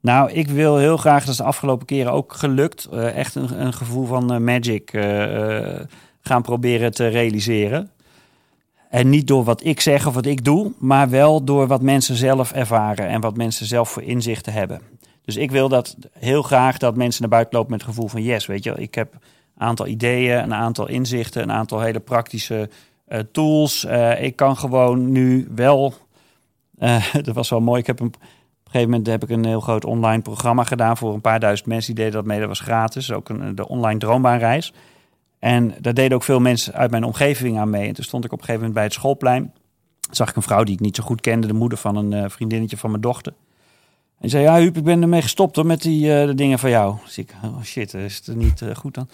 Nou, 0.00 0.30
ik 0.30 0.48
wil 0.48 0.76
heel 0.76 0.96
graag, 0.96 1.20
dat 1.20 1.28
is 1.28 1.36
de 1.36 1.42
afgelopen 1.42 1.86
keren 1.86 2.12
ook 2.12 2.32
gelukt, 2.32 2.88
uh, 2.92 3.16
echt 3.16 3.34
een, 3.34 3.60
een, 3.60 3.72
gevoel 3.72 4.06
van 4.06 4.44
magic 4.44 4.90
gaan 6.20 6.42
proberen 6.42 6.92
te 6.92 7.06
realiseren. 7.06 7.90
En 8.90 9.10
niet 9.10 9.26
door 9.26 9.44
wat 9.44 9.64
ik 9.64 9.80
zeg 9.80 10.06
of 10.06 10.14
wat 10.14 10.26
ik 10.26 10.44
doe, 10.44 10.72
maar 10.78 11.10
wel 11.10 11.44
door 11.44 11.66
wat 11.66 11.82
mensen 11.82 12.16
zelf 12.16 12.52
ervaren 12.52 13.08
en 13.08 13.20
wat 13.20 13.36
mensen 13.36 13.66
zelf 13.66 13.90
voor 13.90 14.02
inzichten 14.02 14.52
hebben. 14.52 14.80
Dus 15.24 15.36
ik 15.36 15.50
wil 15.50 15.68
dat 15.68 15.96
heel 16.18 16.42
graag 16.42 16.78
dat 16.78 16.96
mensen 16.96 17.20
naar 17.20 17.30
buiten 17.30 17.54
lopen 17.54 17.70
met 17.70 17.80
het 17.80 17.90
gevoel 17.90 18.08
van 18.08 18.22
yes, 18.22 18.46
weet 18.46 18.64
je, 18.64 18.74
ik 18.76 18.94
heb 18.94 19.14
aantal 19.56 19.86
ideeën, 19.86 20.42
een 20.42 20.54
aantal 20.54 20.88
inzichten, 20.88 21.42
een 21.42 21.52
aantal 21.52 21.80
hele 21.80 22.00
praktische 22.00 22.68
eh, 23.06 23.20
tools. 23.32 23.84
Eh, 23.84 24.22
ik 24.22 24.36
kan 24.36 24.56
gewoon 24.56 25.12
nu 25.12 25.48
wel. 25.54 25.94
eh, 26.78 27.14
dat 27.22 27.34
was 27.34 27.48
wel 27.50 27.60
mooi. 27.60 27.80
Ik 27.80 27.86
heb 27.86 28.00
op 28.00 28.14
een 28.14 28.20
gegeven 28.64 28.90
moment 28.90 29.06
heb 29.06 29.22
ik 29.22 29.28
een 29.28 29.44
heel 29.44 29.60
groot 29.60 29.84
online 29.84 30.22
programma 30.22 30.64
gedaan 30.64 30.96
voor 30.96 31.14
een 31.14 31.20
paar 31.20 31.40
duizend 31.40 31.68
mensen. 31.68 31.94
Die 31.94 32.04
deden 32.04 32.18
dat 32.18 32.28
mee. 32.28 32.38
Dat 32.38 32.48
was 32.48 32.60
gratis. 32.60 33.12
Ook 33.12 33.28
een, 33.28 33.54
de 33.54 33.68
online 33.68 33.98
droombaanreis. 33.98 34.72
En 35.38 35.74
daar 35.80 35.94
deden 35.94 36.16
ook 36.16 36.22
veel 36.22 36.40
mensen 36.40 36.72
uit 36.74 36.90
mijn 36.90 37.04
omgeving 37.04 37.58
aan 37.58 37.70
mee. 37.70 37.88
En 37.88 37.94
toen 37.94 38.04
stond 38.04 38.24
ik 38.24 38.32
op 38.32 38.38
een 38.38 38.44
gegeven 38.44 38.66
moment 38.66 38.74
bij 38.74 38.84
het 38.84 38.92
schoolplein. 38.92 39.52
Zag 40.10 40.28
ik 40.28 40.36
een 40.36 40.42
vrouw 40.42 40.64
die 40.64 40.74
ik 40.74 40.80
niet 40.80 40.96
zo 40.96 41.02
goed 41.02 41.20
kende, 41.20 41.46
de 41.46 41.52
moeder 41.52 41.78
van 41.78 41.96
een 41.96 42.30
vriendinnetje 42.30 42.76
van 42.76 42.90
mijn 42.90 43.02
dochter. 43.02 43.34
En 44.20 44.28
zei, 44.28 44.42
ja 44.42 44.58
Huub, 44.58 44.76
ik 44.76 44.84
ben 44.84 45.02
ermee 45.02 45.22
gestopt 45.22 45.56
hoor, 45.56 45.66
met 45.66 45.82
die 45.82 46.34
dingen 46.34 46.58
van 46.58 46.70
jou. 46.70 46.96
Dus 47.04 47.18
ik, 47.18 47.34
oh 47.44 47.62
shit, 47.62 47.94
is 47.94 48.22
het 48.24 48.36
niet 48.36 48.62
goed 48.74 48.94
dan? 48.94 49.08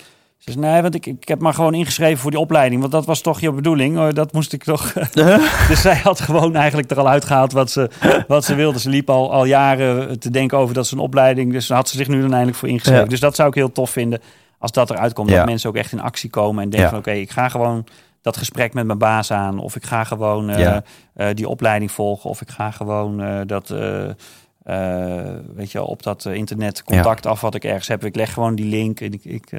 Ze 0.45 0.53
zei, 0.53 0.66
nee, 0.66 0.82
want 0.82 0.95
ik, 0.95 1.07
ik 1.07 1.28
heb 1.28 1.40
maar 1.40 1.55
gewoon 1.55 1.74
ingeschreven 1.74 2.18
voor 2.18 2.30
die 2.30 2.40
opleiding. 2.40 2.80
Want 2.80 2.93
dat 2.93 3.07
was 3.07 3.20
toch 3.20 3.40
je 3.40 3.53
bedoeling? 3.53 3.99
Oh, 3.99 4.09
dat 4.12 4.32
moest 4.32 4.53
ik 4.53 4.64
toch... 4.64 4.93
dus 5.68 5.80
zij 5.80 5.97
had 5.97 6.20
gewoon 6.20 6.57
eigenlijk 6.57 6.90
er 6.90 6.99
al 6.99 7.09
uitgehaald 7.09 7.53
wat 7.53 7.70
ze, 7.70 7.90
wat 8.28 8.45
ze 8.45 8.55
wilde. 8.55 8.78
Ze 8.78 8.88
liep 8.88 9.11
al, 9.11 9.32
al 9.32 9.45
jaren 9.45 10.18
te 10.18 10.30
denken 10.30 10.59
over 10.59 10.74
dat 10.74 10.86
ze 10.86 10.95
een 10.95 11.01
opleiding... 11.01 11.53
Dus 11.53 11.68
had 11.68 11.88
ze 11.88 11.97
zich 11.97 12.09
nu 12.09 12.20
dan 12.20 12.30
eindelijk 12.30 12.59
voor 12.59 12.68
ingeschreven. 12.68 13.03
Ja. 13.03 13.09
Dus 13.09 13.20
dat 13.20 13.34
zou 13.34 13.49
ik 13.49 13.55
heel 13.55 13.72
tof 13.72 13.90
vinden 13.90 14.20
als 14.59 14.72
dat 14.72 14.90
eruit 14.90 15.12
komt. 15.12 15.30
Ja. 15.30 15.36
Dat 15.36 15.47
mensen 15.47 15.68
ook 15.68 15.76
echt 15.76 15.93
in 15.93 16.01
actie 16.01 16.30
komen 16.30 16.62
en 16.62 16.70
denken 16.70 16.90
Ja. 16.90 16.97
Oké, 16.97 17.11
ik 17.11 17.30
ga 17.30 17.49
gewoon 17.49 17.84
dat 18.22 18.36
gesprek 18.36 18.74
met 18.74 18.86
mijn 18.86 18.99
baas 18.99 19.30
aan. 19.30 19.59
Of 19.59 19.76
ik 19.76 19.84
ga 19.84 20.05
gewoon 20.05 20.51
eh, 20.51 20.76
eh, 21.14 21.34
die 21.34 21.49
opleiding 21.49 21.90
volgen. 21.93 22.30
Of 22.30 22.40
ik 22.40 22.51
ga 22.51 22.70
gewoon 22.70 23.20
eh, 23.22 23.40
dat... 23.47 23.68
weet 25.55 25.72
je, 25.72 25.82
op 25.82 26.03
dat 26.03 26.24
internet 26.24 26.84
contact 26.84 27.26
af 27.26 27.40
wat 27.40 27.55
ik 27.55 27.64
ergens 27.64 27.88
heb. 27.88 28.05
Ik 28.05 28.16
leg 28.16 28.32
gewoon 28.32 28.55
die 28.55 28.66
link 28.66 29.01
en 29.01 29.12
ik, 29.12 29.24
ik, 29.24 29.51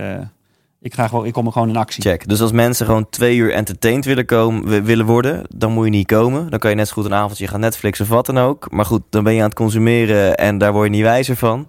ik, 0.84 0.93
ga 0.93 1.07
gewoon, 1.07 1.25
ik 1.25 1.34
kom 1.34 1.45
er 1.45 1.51
gewoon 1.51 1.69
in 1.69 1.77
actie. 1.77 2.03
Check. 2.03 2.27
Dus 2.27 2.41
als 2.41 2.51
mensen 2.51 2.86
gewoon 2.86 3.09
twee 3.09 3.38
uur 3.38 3.53
entertained 3.53 4.05
willen, 4.05 4.25
komen, 4.25 4.67
wi- 4.69 4.81
willen 4.81 5.05
worden, 5.05 5.41
dan 5.55 5.71
moet 5.71 5.86
je 5.86 5.91
niet 5.91 6.07
komen. 6.07 6.49
Dan 6.49 6.59
kan 6.59 6.69
je 6.69 6.75
net 6.75 6.88
zo 6.88 6.93
goed 6.93 7.05
een 7.05 7.13
avondje 7.13 7.47
gaan 7.47 7.59
Netflix 7.59 8.01
of 8.01 8.07
wat 8.07 8.25
dan 8.25 8.38
ook. 8.38 8.71
Maar 8.71 8.86
goed, 8.86 9.01
dan 9.09 9.23
ben 9.23 9.34
je 9.34 9.39
aan 9.39 9.45
het 9.45 9.55
consumeren 9.57 10.36
en 10.38 10.57
daar 10.57 10.73
word 10.73 10.86
je 10.86 10.91
niet 10.91 11.01
wijzer 11.01 11.36
van. 11.36 11.67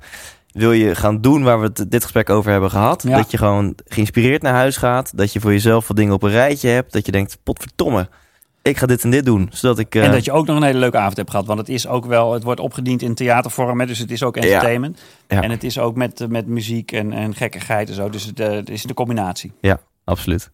Wil 0.53 0.73
je 0.73 0.95
gaan 0.95 1.21
doen 1.21 1.43
waar 1.43 1.61
we 1.61 1.67
het 1.67 1.91
dit 1.91 2.03
gesprek 2.03 2.31
over 2.31 2.51
hebben 2.51 2.71
gehad? 2.71 3.03
Ja. 3.03 3.17
Dat 3.17 3.31
je 3.31 3.37
gewoon 3.39 3.75
geïnspireerd 3.87 4.43
naar 4.43 4.55
huis 4.55 4.77
gaat. 4.77 5.17
Dat 5.17 5.33
je 5.33 5.41
voor 5.41 5.53
jezelf 5.53 5.89
wat 5.89 5.97
dingen 5.97 6.15
op 6.15 6.23
een 6.23 6.31
rijtje 6.31 6.69
hebt. 6.69 6.93
Dat 6.93 7.07
je 7.07 7.13
denkt, 7.13 7.39
potverdomme, 7.43 8.09
ik 8.65 8.77
ga 8.79 8.87
dit 8.87 9.05
en 9.05 9.11
dit 9.11 9.25
doen. 9.25 9.49
Zodat 9.53 9.79
ik... 9.79 9.95
eh, 9.95 10.05
En 10.05 10.13
dat 10.13 10.25
je 10.25 10.33
ook 10.33 10.47
nog 10.47 10.57
een 10.57 10.63
hele 10.63 10.79
leuke 10.79 10.99
avond 10.99 11.17
hebt 11.17 11.31
gehad. 11.31 11.47
Want 11.47 11.59
het 11.59 11.69
is 11.69 11.87
ook 11.87 12.07
wel, 12.07 12.33
het 12.33 12.43
wordt 12.43 12.61
opgediend 12.61 13.03
in 13.03 13.15
theatervorm. 13.15 13.81
hè, 13.81 13.87
Dus 13.87 13.99
het 13.99 14.11
is 14.11 14.23
ook 14.23 14.37
entertainment. 14.37 15.01
Ja. 15.29 15.43
En 15.43 15.51
het 15.51 15.65
is 15.65 15.79
ook 15.79 15.97
met, 15.97 16.21
eh, 16.21 16.29
met 16.29 16.47
muziek 16.47 16.93
en, 16.93 17.13
en 17.13 17.35
gekkigheid 17.35 17.89
en 17.89 17.95
zo. 17.95 18.09
Dus 18.11 18.25
het, 18.25 18.41
eh, 18.41 18.51
het 18.51 18.71
is 18.71 18.83
de 18.83 18.95
combinatie. 18.95 19.53
Ja, 19.61 19.79
absoluut. 20.05 20.51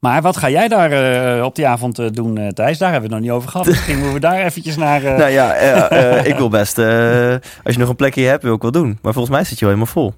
Maar 0.00 0.22
wat 0.22 0.36
ga 0.36 0.50
jij 0.50 0.68
daar 0.68 0.92
eh, 1.36 1.44
op 1.44 1.54
die 1.54 1.66
avond 1.66 1.98
eh, 1.98 2.06
doen, 2.10 2.38
eh, 2.38 2.48
Thijs? 2.48 2.78
Daar 2.78 2.92
hebben 2.92 3.10
we 3.10 3.14
het 3.16 3.24
nog 3.24 3.30
niet 3.32 3.38
over 3.40 3.50
gehad. 3.50 3.66
Misschien 3.66 3.94
moeten 3.96 4.14
we 4.14 4.20
daar 4.20 4.44
eventjes 4.44 4.76
naar... 4.76 5.04
eh, 5.04 5.16
Nou 5.22 5.30
ja, 5.30 5.52
eh, 5.54 6.18
eh, 6.18 6.26
ik 6.26 6.36
wil 6.36 6.48
best... 6.48 6.78
eh, 6.78 7.30
als 7.64 7.74
je 7.74 7.78
nog 7.78 7.88
een 7.88 7.96
plekje 7.96 8.22
hebt, 8.24 8.42
wil 8.42 8.54
ik 8.54 8.62
wel 8.62 8.70
doen. 8.70 8.98
Maar 9.02 9.12
volgens 9.12 9.34
mij 9.34 9.44
zit 9.44 9.58
je 9.58 9.64
wel 9.66 9.74
helemaal 9.74 9.92
vol. 9.92 10.14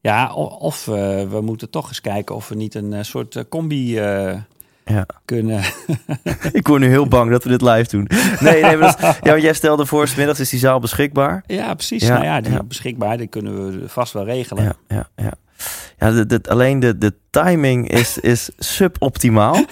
Ja, 0.00 0.32
of 0.58 0.88
eh, 0.88 0.94
we 1.28 1.40
moeten 1.42 1.70
toch 1.70 1.88
eens 1.88 2.00
kijken 2.00 2.34
of 2.34 2.48
we 2.48 2.54
niet 2.54 2.74
een 2.74 2.92
eh, 2.92 3.02
soort 3.02 3.36
eh, 3.36 3.42
combi 3.48 3.98
eh, 3.98 4.32
Ja. 4.90 5.06
kunnen... 5.24 5.60
Ik 6.52 6.66
word 6.66 6.80
nu 6.80 6.88
heel 6.88 7.06
bang 7.08 7.30
dat 7.30 7.44
we 7.44 7.48
dit 7.50 7.62
live 7.62 7.90
doen. 7.90 8.08
Nee, 8.40 8.62
nee, 8.62 8.76
maar 8.76 8.96
dat 8.96 9.00
ja, 9.22 9.30
want 9.30 9.42
jij 9.42 9.52
stelde 9.52 9.86
voor, 9.86 10.08
's 10.08 10.14
middags 10.14 10.40
is 10.40 10.50
die 10.50 10.58
zaal 10.58 10.80
beschikbaar. 10.80 11.42
Ja, 11.46 11.74
precies. 11.74 12.02
Ja, 12.02 12.12
nou 12.12 12.24
ja, 12.24 12.40
die 12.40 12.52
ja. 12.52 12.62
beschikbaar, 12.62 13.16
die 13.16 13.26
kunnen 13.26 13.80
we 13.80 13.88
vast 13.88 14.12
wel 14.12 14.24
regelen. 14.24 14.64
Ja, 14.64 14.72
ja, 14.88 15.08
ja. 15.16 15.32
Ja, 15.98 16.10
de, 16.10 16.26
de- 16.26 16.40
alleen 16.48 16.80
de, 16.80 16.98
de 16.98 17.14
timing 17.30 17.88
is, 17.90 18.18
is 18.34 18.50
suboptimaal. 18.58 19.64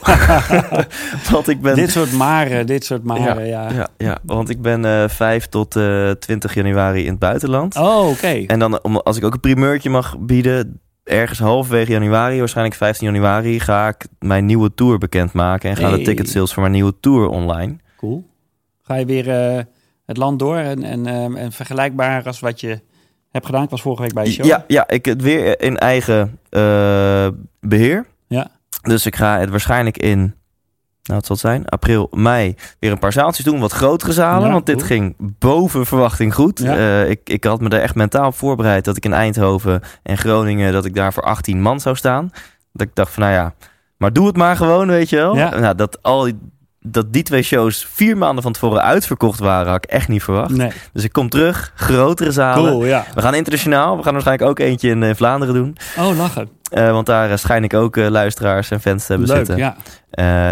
want 1.31 1.49
ik 1.49 1.61
ben... 1.61 1.75
Dit 1.75 1.91
soort 1.91 2.13
maren, 2.13 2.67
dit 2.67 2.85
soort 2.85 3.05
maren, 3.05 3.47
ja. 3.47 3.71
ja, 3.71 3.89
ja, 3.97 4.19
want 4.23 4.49
ik 4.49 4.63
ben 4.63 4.85
eh 4.85 5.09
5 5.09 5.47
tot 5.47 5.77
eh 5.77 6.11
20 6.11 6.55
januari 6.55 7.05
in 7.05 7.11
het 7.11 7.19
buitenland. 7.19 7.77
Oh, 7.77 8.09
oké. 8.09 8.45
En 8.47 8.59
dan, 8.59 8.83
om, 8.83 8.97
als 8.97 9.17
ik 9.17 9.25
ook 9.25 9.35
een 9.35 9.41
primeurtje 9.41 9.91
mag 9.91 10.19
bieden, 10.19 10.81
ergens 11.09 11.39
halverwege 11.39 11.93
januari, 11.93 12.39
waarschijnlijk 12.39 12.77
15 12.77 13.07
januari, 13.07 13.61
ga 13.61 13.89
ik 13.89 14.07
mijn 14.19 14.47
nieuwe 14.47 14.75
tour 14.75 14.99
bekendmaken. 14.99 15.71
En 15.71 15.77
gaan 15.77 15.93
de 15.93 16.03
ticket 16.03 16.29
sales 16.29 16.53
voor 16.53 16.63
mijn 16.63 16.75
nieuwe 16.75 16.95
tour 17.01 17.29
online. 17.29 17.77
Cool. 17.97 18.25
Ga 18.83 18.95
je 18.95 19.05
weer 19.05 19.31
eh, 19.31 19.63
het 20.07 20.17
land 20.17 20.39
door 20.39 20.57
en, 20.57 20.83
en, 20.83 21.07
ehm, 21.07 21.37
en 21.37 21.53
vergelijkbaar 21.53 22.25
als 22.25 22.41
wat 22.41 22.61
je 22.61 22.81
hebt 23.31 23.47
gedaan? 23.47 23.63
Ik 23.63 23.71
was 23.71 23.83
vorige 23.83 24.03
week 24.03 24.13
bij 24.15 24.25
je 24.25 24.31
show. 24.31 24.47
Ja, 24.47 24.65
ja, 24.67 24.89
ik 24.89 25.05
het 25.05 25.23
weer 25.23 25.61
in 25.61 25.77
eigen 25.77 26.39
eh, 26.51 27.29
beheer. 27.61 28.07
Ja. 28.27 28.51
Dus 28.83 29.07
ik 29.07 29.17
ga 29.17 29.39
het 29.39 29.51
waarschijnlijk 29.51 29.99
in, 29.99 30.35
nou 31.09 31.21
wat 31.21 31.27
zal 31.27 31.37
het 31.37 31.45
zijn, 31.45 31.69
april, 31.69 32.09
mei 32.11 32.55
weer 32.79 32.93
een 32.93 32.99
paar 32.99 33.13
zaaltjes 33.13 33.45
doen. 33.45 33.61
Wat 33.61 33.73
grotere 33.73 34.13
zalen, 34.13 34.47
Ja, 34.47 34.53
want 34.53 34.67
dit 34.67 34.83
ging 34.83 35.15
boven 35.19 35.87
verwachting 35.87 36.35
goed. 36.35 36.59
Ja. 36.59 36.77
Eh, 36.77 37.11
ik, 37.11 37.21
ik 37.25 37.45
had 37.45 37.61
me 37.61 37.69
er 37.69 37.81
echt 37.81 37.95
mentaal 37.95 38.27
op 38.27 38.35
voorbereid 38.35 38.85
dat 38.85 38.97
ik 38.97 39.05
in 39.05 39.13
Eindhoven 39.13 39.81
en 40.03 40.19
Groningen, 40.19 40.73
dat 40.73 40.85
ik 40.85 40.95
daar 40.95 41.13
voor 41.13 41.23
18 41.23 41.63
man 41.63 41.81
zou 41.81 41.97
staan. 41.97 42.31
Dat 42.73 42.87
ik 42.87 42.95
dacht 42.95 43.13
van, 43.13 43.23
nou 43.23 43.35
ja, 43.35 43.55
maar 43.97 44.13
doe 44.13 44.27
het 44.27 44.37
maar 44.37 44.57
gewoon, 44.57 44.89
weet 44.89 45.09
je 45.09 45.17
wel. 45.17 45.37
Ja. 45.37 45.59
Nou, 45.59 45.75
dat, 45.75 46.03
al 46.03 46.23
die, 46.23 46.39
dat 46.81 47.13
die 47.13 47.23
twee 47.23 47.43
shows 47.43 47.87
vier 47.91 48.17
maanden 48.17 48.43
van 48.43 48.53
tevoren 48.53 48.83
uitverkocht 48.83 49.39
waren, 49.39 49.73
had 49.73 49.85
ik 49.85 49.91
echt 49.91 50.09
niet 50.09 50.23
verwacht. 50.23 50.51
Nee, 50.57 50.71
Dus 50.93 51.05
ik 51.05 51.13
kom 51.13 51.29
terug, 51.29 51.73
grotere 51.75 52.31
zalen. 52.33 52.71
cool, 52.73 52.85
ja. 52.87 53.05
We 53.15 53.21
gaan 53.23 53.35
internationaal. 53.35 53.97
We 53.97 54.03
gaan 54.03 54.13
waarschijnlijk 54.13 54.51
ook 54.51 54.59
eentje 54.59 54.89
in, 54.91 55.03
eh, 55.03 55.15
Vlaanderen 55.15 55.55
doen. 55.55 55.77
Oh, 55.99 56.17
lachen. 56.17 56.49
Eh, 56.71 56.91
want 56.91 57.07
daar 57.07 57.31
eh, 57.31 57.37
schijn 57.37 57.65
ik 57.65 57.75
ook 57.75 57.97
luisteraars 57.97 58.71
en 58.71 58.81
fans 58.81 59.07
te 59.07 59.13
hebben 59.13 59.29
Leuk, 59.29 59.37
zitten. 59.47 59.57
ja. 59.57 59.77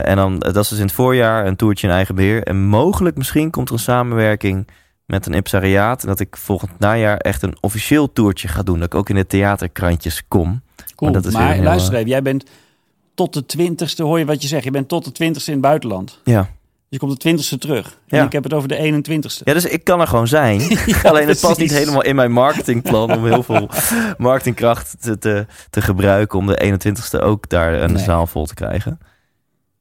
En 0.03 0.17
dan, 0.17 0.39
dat 0.39 0.57
is 0.57 0.69
dus 0.69 0.79
in 0.79 0.85
het 0.85 0.95
voorjaar, 0.95 1.47
een 1.47 1.57
toertje 1.57 1.87
in 1.87 1.93
eigen 1.93 2.15
beheer. 2.15 2.43
En 2.43 2.65
mogelijk 2.65 3.17
misschien 3.17 3.51
komt 3.51 3.69
er 3.69 3.75
een 3.75 3.81
samenwerking 3.81 4.69
met 5.07 5.27
een 5.27 5.33
impresariaat. 5.35 6.07
Dat 6.07 6.21
ik 6.21 6.37
volgend 6.37 6.71
najaar 6.79 7.17
echt 7.17 7.43
een 7.43 7.57
officieel 7.61 8.13
toertje 8.13 8.49
ga 8.49 8.63
doen. 8.63 8.79
Dat 8.79 8.87
ik 8.87 8.95
ook 8.95 9.09
in 9.09 9.15
de 9.15 9.27
theaterkrantjes 9.27 10.23
kom. 10.29 10.63
Cool. 10.95 11.13
dat 11.13 11.25
is 11.27 11.33
Maar, 11.33 11.53
heel, 11.53 11.63
luister 11.63 11.95
even, 11.95 12.09
jij 12.09 12.23
bent 12.23 12.45
tot 13.17 13.33
de 13.35 13.47
twintigste, 13.47 14.03
hoor 14.03 14.19
je 14.19 14.25
wat 14.25 14.43
je 14.43 14.49
zegt, 14.49 14.65
je 14.65 14.71
bent 14.71 14.89
tot 14.89 15.05
de 15.05 15.13
twintigste 15.13 15.51
in 15.51 15.57
het 15.57 15.67
buitenland. 15.67 16.21
Ja. 16.25 16.41
Dus 16.41 16.49
je 16.89 16.99
komt 16.99 17.13
de 17.13 17.19
twintigste 17.19 17.59
terug. 17.59 17.99
En 18.09 18.19
Ja. 18.19 18.25
ik 18.25 18.33
heb 18.33 18.43
het 18.45 18.53
over 18.53 18.69
de 18.69 18.77
21ste. 18.77 19.45
ja, 19.45 19.53
dus 19.53 19.65
ik 19.65 19.85
kan 19.85 20.01
er 20.01 20.07
gewoon 20.07 20.29
zijn. 20.29 20.61
Alleen 21.03 21.29
het 21.29 21.41
past 21.41 21.59
niet 21.59 21.73
helemaal 21.73 22.03
in 22.03 22.15
mijn 22.15 22.33
marketingplan 22.33 23.13
om 23.17 23.25
heel 23.25 23.43
veel 23.43 23.69
marketingkracht 24.19 24.97
te, 25.01 25.19
te, 25.19 25.47
te 25.71 25.81
gebruiken. 25.83 26.39
Om 26.39 26.47
de 26.47 26.79
21ste 26.79 27.21
ook 27.23 27.49
daar 27.49 27.73
een 27.83 27.93
Nee. 27.93 28.05
zaal 28.05 28.27
vol 28.27 28.47
te 28.47 28.55
krijgen. 28.55 28.99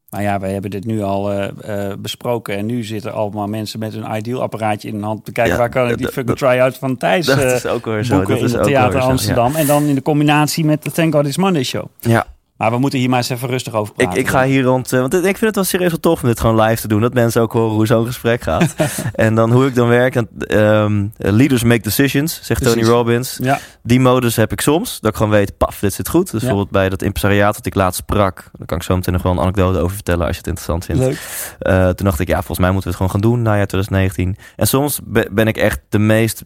Maar 0.10 0.22
ja, 0.24 0.40
wij 0.40 0.52
hebben 0.52 0.70
dit 0.72 0.86
nu 0.86 1.02
al 1.02 1.32
eh, 1.32 1.90
eh, 1.92 1.98
besproken. 2.00 2.58
En 2.58 2.66
nu 2.66 2.84
zitten 2.84 3.14
allemaal 3.14 3.48
mensen 3.48 3.80
met 3.80 3.94
hun 3.94 4.16
ideal 4.16 4.42
apparaatje 4.42 4.88
in 4.88 4.94
hun 4.94 5.04
hand 5.04 5.26
te 5.26 5.32
kijken. 5.32 5.54
Ja, 5.54 5.60
waar 5.60 5.70
kan 5.70 5.90
ik 5.90 5.98
die 5.98 6.08
fucking 6.08 6.38
try-out 6.38 6.78
van 6.78 6.98
Thijs 6.98 7.26
Dat 7.26 7.38
eh, 7.40 7.56
is 7.56 7.66
ook 7.66 7.86
weer 7.86 8.04
zo. 8.04 8.16
boeken 8.16 8.36
Dat 8.36 8.44
is 8.44 8.52
in 8.52 8.58
ook 8.60 8.64
het 8.66 8.74
Theater 8.74 8.92
weer 8.92 9.02
zo, 9.02 9.06
ja. 9.08 9.12
Amsterdam. 9.14 9.56
En 9.56 9.66
dan 9.68 9.84
in 9.84 9.96
de 9.96 10.02
combinatie 10.02 10.66
met 10.66 10.84
de 10.84 10.92
Thank 10.92 11.14
God 11.14 11.26
It's 11.28 11.38
Monday 11.38 11.64
show. 11.64 11.86
Ja, 12.00 12.26
Maar 12.58 12.72
we 12.72 12.78
moeten 12.78 13.00
hier 13.00 13.10
maar 13.10 13.18
eens 13.18 13.30
even 13.30 13.48
rustig 13.50 13.74
over 13.74 13.94
praten. 13.94 14.20
ik 14.20 14.28
ga 14.28 14.44
hier 14.46 14.64
rond, 14.64 14.94
eh, 14.94 15.00
want 15.00 15.14
ik 15.14 15.22
vind 15.24 15.40
het 15.40 15.56
wel 15.56 15.64
serieus 15.64 15.90
wel 15.90 16.00
tof 16.00 16.22
om 16.22 16.28
dit 16.28 16.40
gewoon 16.40 16.62
live 16.62 16.82
te 16.82 16.88
doen. 16.88 17.02
Dat 17.02 17.14
mensen 17.14 17.42
ook 17.42 17.52
horen 17.54 17.76
hoe 17.76 17.86
zo'n 17.88 18.06
gesprek 18.06 18.42
gaat. 18.42 18.76
en 19.14 19.36
dan 19.36 19.52
hoe 19.52 19.66
ik 19.68 19.76
dan 19.76 19.88
werk. 19.88 20.16
En, 20.16 20.30
ehm, 20.38 21.06
leaders 21.18 21.64
make 21.64 21.82
decisions, 21.82 22.40
zegt 22.44 22.64
Tony. 22.64 22.84
Robbins. 22.84 23.38
Ja, 23.42 23.60
Die 23.84 24.00
modus 24.00 24.36
heb 24.36 24.52
ik 24.52 24.62
soms. 24.62 25.00
Dat 25.00 25.12
ik 25.12 25.18
gewoon 25.18 25.32
weet, 25.32 25.58
paf, 25.58 25.80
dit 25.80 25.94
zit 25.94 26.10
goed. 26.10 26.24
Dus 26.24 26.32
Ja. 26.32 26.40
bijvoorbeeld 26.48 26.72
bij 26.72 26.90
dat 26.90 27.02
impresariaat 27.02 27.56
dat 27.56 27.66
ik 27.66 27.76
laatst 27.76 28.00
sprak. 28.00 28.50
Daar 28.58 28.68
kan 28.68 28.78
ik 28.78 28.84
zo 28.84 28.96
meteen 28.96 29.14
nog 29.14 29.24
wel 29.24 29.32
een 29.32 29.40
anekdote 29.40 29.80
over 29.80 29.96
vertellen 29.96 30.26
als 30.28 30.36
je 30.36 30.42
het 30.46 30.48
interessant 30.48 30.86
vindt. 30.86 31.02
leuk. 31.02 31.20
Eh, 31.60 31.90
toen 31.90 32.06
dacht 32.06 32.20
ik, 32.20 32.28
ja, 32.28 32.36
volgens 32.36 32.60
mij 32.60 32.72
moeten 32.72 32.92
we 32.92 32.98
het 32.98 33.06
gewoon 33.06 33.22
gaan 33.22 33.32
doen 33.32 33.42
najaar 33.42 33.68
2019. 33.68 34.36
En 34.56 34.68
soms 34.68 35.00
be- 35.04 35.28
ben 35.32 35.48
ik 35.48 35.58
echt 35.58 35.80
de 35.90 36.00
meest 36.00 36.44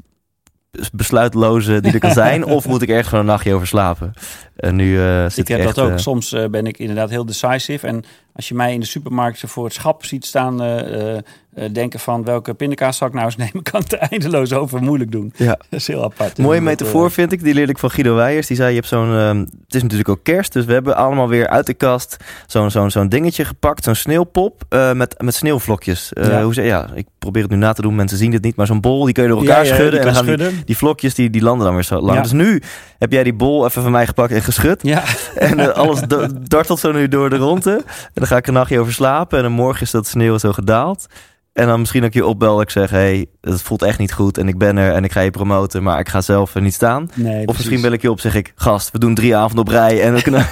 besluitloze 0.94 1.80
die 1.82 1.94
er 1.94 2.00
kan 2.00 2.12
zijn. 2.12 2.46
of 2.46 2.68
moet 2.68 2.82
ik 2.82 2.90
ergens 2.90 3.08
gewoon 3.08 3.24
een 3.24 3.32
nachtje 3.32 3.54
over 3.54 3.68
slapen. 3.68 4.14
En 4.56 4.76
nu 4.76 5.00
eh, 5.00 5.24
zit 5.24 5.38
Ik 5.38 5.48
heb 5.48 5.60
echt, 5.60 5.76
dat 5.76 5.86
ook. 5.86 5.92
eh, 5.92 5.98
Soms 5.98 6.34
eh, 6.34 6.46
ben 6.46 6.66
ik 6.68 6.78
inderdaad 6.78 7.10
heel 7.10 7.26
decisive. 7.26 7.88
En 7.88 8.04
als 8.40 8.48
je 8.48 8.56
mij 8.56 8.74
in 8.74 8.80
de 8.80 8.86
supermarkt 8.86 9.44
voor 9.46 9.64
het 9.64 9.74
schap 9.74 10.06
ziet 10.06 10.26
staan... 10.26 10.62
eh, 10.62 11.14
eh, 11.16 11.18
eh, 11.54 11.74
denken 11.74 12.00
van 12.00 12.24
welke 12.24 12.54
pindakaas 12.54 12.98
zal 12.98 13.08
ik 13.08 13.14
nou 13.14 13.26
eens 13.26 13.36
nemen... 13.46 13.64
kan 13.64 13.82
het 13.82 13.94
eindeloos 13.94 14.54
over 14.54 14.82
moeilijk 14.82 15.12
doen. 15.12 15.34
ja. 15.36 15.46
Dat 15.70 15.80
is 15.80 15.88
heel 15.88 16.04
apart. 16.04 16.38
Mooie 16.38 16.62
metafoor 16.62 17.12
vind 17.12 17.32
ik. 17.32 17.44
Die 17.44 17.54
leerde 17.54 17.72
ik 17.72 17.78
van 17.78 17.92
Guido 17.92 18.16
Weijers. 18.16 18.48
Die 18.48 18.56
zei, 18.56 18.70
je 18.70 18.76
hebt 18.76 18.88
zo'n... 18.88 19.16
ehm, 19.16 19.40
het 19.40 19.76
is 19.76 19.82
natuurlijk 19.82 20.10
ook 20.10 20.24
kerst. 20.24 20.54
Dus 20.54 20.66
we 20.66 20.74
hebben 20.74 20.96
allemaal 20.96 21.28
weer 21.28 21.48
uit 21.48 21.66
de 21.66 21.74
kast 21.74 22.18
zo'n 22.48 22.72
zo'n 22.72 22.92
zo'n 22.92 23.10
dingetje 23.10 23.46
gepakt. 23.46 23.84
Zo'n 23.84 23.96
sneeuwpop 23.96 24.64
met, 24.94 25.22
met 25.22 25.36
sneeuwvlokjes. 25.36 26.12
Ja. 26.14 26.44
Hoe 26.44 26.54
ze, 26.54 26.62
ja, 26.62 26.90
ik 26.94 27.08
probeer 27.18 27.42
het 27.42 27.52
nu 27.52 27.58
na 27.58 27.74
te 27.74 27.82
doen. 27.82 27.96
Mensen 27.96 28.18
zien 28.18 28.32
dit 28.32 28.44
niet. 28.44 28.56
Maar 28.56 28.68
zo'n 28.68 28.82
bol, 28.82 29.06
die 29.06 29.14
kun 29.14 29.24
je 29.24 29.30
door 29.30 29.40
elkaar 29.40 29.66
ja, 29.66 29.74
schudden. 29.74 29.92
die 29.92 30.00
en 30.00 30.06
dan 30.06 30.14
kan 30.14 30.26
gaan 30.26 30.36
die, 30.36 30.46
schudden. 30.46 30.66
die 30.66 30.78
vlokjes, 30.78 31.14
die, 31.16 31.30
die 31.30 31.42
landen 31.42 31.66
dan 31.66 31.74
weer 31.74 31.84
zo 31.84 32.00
lang. 32.00 32.16
Ja. 32.16 32.22
Dus 32.22 32.32
nu 32.32 32.62
heb 33.00 33.12
jij 33.12 33.24
die 33.24 33.34
bol 33.34 33.66
even 33.66 33.82
van 33.82 33.92
mij 33.92 34.06
gepakt 34.08 34.32
en 34.32 34.42
geschud. 34.42 34.80
Ja, 34.84 35.04
En 35.36 35.60
eh, 35.60 35.68
alles 35.68 36.00
da- 36.02 36.28
dartelt 36.42 36.80
zo 36.80 36.92
nu 36.92 37.08
door 37.08 37.30
de 37.30 37.36
ronde. 37.38 37.72
En 37.86 38.12
dan 38.14 38.28
ga 38.28 38.38
ik 38.38 38.48
een 38.48 38.54
nachtje 38.54 38.80
over 38.80 38.94
slapen. 38.94 39.38
En 39.38 39.44
dan 39.44 39.54
morgen 39.54 39.82
is 39.82 39.92
dat 39.92 40.08
sneeuw 40.08 40.38
zo 40.38 40.52
gedaald. 40.52 41.06
En 41.54 41.68
dan 41.68 41.80
misschien 41.80 42.04
ook 42.04 42.14
je 42.14 42.26
opbel 42.26 42.54
dat 42.54 42.62
ik 42.62 42.70
zeg... 42.70 42.90
hey, 42.90 43.26
het 43.42 43.62
voelt 43.62 43.82
echt 43.82 44.00
niet 44.00 44.14
goed 44.14 44.38
en 44.38 44.48
ik 44.48 44.58
ben 44.58 44.78
er 44.78 44.94
en 44.94 45.04
ik 45.04 45.12
ga 45.12 45.20
je 45.22 45.32
promoten... 45.32 45.84
maar 45.84 46.00
ik 46.00 46.10
ga 46.10 46.22
zelf 46.22 46.56
er 46.56 46.62
niet 46.62 46.74
staan. 46.74 47.10
Nee, 47.16 47.48
Of 47.48 47.58
misschien 47.58 47.82
bel 47.82 47.92
ik 47.92 48.02
je 48.02 48.12
op 48.12 48.20
zeg 48.20 48.36
ik... 48.36 48.52
gast, 48.56 48.92
we 48.92 49.00
doen 49.00 49.16
drie 49.16 49.36
avonden 49.36 49.60
op 49.66 49.68
rij... 49.72 50.02
en 50.04 50.12
dan 50.14 50.22
kunnen 50.22 50.46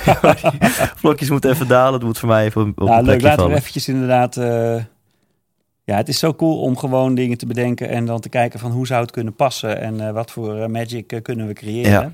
vlokjes 1.02 1.30
moeten 1.30 1.52
even 1.52 1.68
dalen. 1.68 1.91
Dat 1.91 2.04
moet 2.04 2.18
voor 2.18 2.28
mij 2.30 2.45
even 2.45 2.74
op 2.76 2.88
Ja, 2.88 2.98
een 3.00 3.06
leuk. 3.06 3.22
Laten 3.22 3.48
we 3.48 3.56
eventjes 3.56 3.88
inderdaad... 3.88 4.38
eh, 4.38 4.76
ja, 5.84 5.95
het 5.95 6.08
is 6.08 6.20
zo 6.20 6.34
cool 6.34 6.60
om 6.62 6.78
gewoon 6.78 7.16
dingen 7.16 7.38
te 7.38 7.45
bedenken... 7.45 7.89
en 7.89 8.06
dan 8.06 8.20
te 8.20 8.30
kijken 8.30 8.60
van 8.60 8.72
hoe 8.72 8.88
zou 8.88 9.02
het 9.02 9.12
kunnen 9.12 9.34
passen... 9.36 9.82
en 9.82 10.08
eh, 10.08 10.14
wat 10.14 10.32
voor 10.32 10.72
magic 10.72 11.20
kunnen 11.22 11.48
we 11.48 11.54
creëren. 11.54 11.91
Ja. 11.91 12.12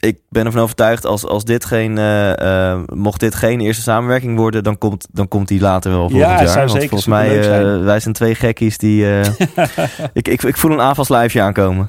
Ik 0.00 0.18
ben 0.28 0.46
ervan 0.46 0.62
overtuigd, 0.62 1.06
als, 1.06 1.26
als 1.26 1.44
dit 1.44 1.64
geen, 1.64 1.98
eh, 1.98 2.70
eh, 2.72 2.80
mocht 2.86 3.20
dit 3.20 3.34
geen 3.34 3.60
eerste 3.60 3.82
samenwerking 3.82 4.36
worden, 4.36 4.62
dan 4.64 4.78
komt, 4.78 5.06
dan 5.12 5.28
komt 5.28 5.48
die 5.48 5.60
later 5.60 5.90
wel 5.90 6.00
volgend 6.00 6.20
Ja, 6.30 6.36
jaar. 6.36 6.48
zou 6.48 6.68
zeker 6.68 6.88
volgens 6.88 7.08
mij, 7.08 7.42
zijn. 7.42 7.66
eh, 7.78 7.84
wij 7.84 8.00
zijn 8.00 8.14
twee 8.14 8.34
gekkies 8.34 8.78
die... 8.78 9.06
ik, 10.12 10.28
ik, 10.28 10.42
ik 10.42 10.56
voel 10.56 10.70
een 10.72 10.80
aanvalslijfje 10.80 11.42
aankomen. 11.42 11.86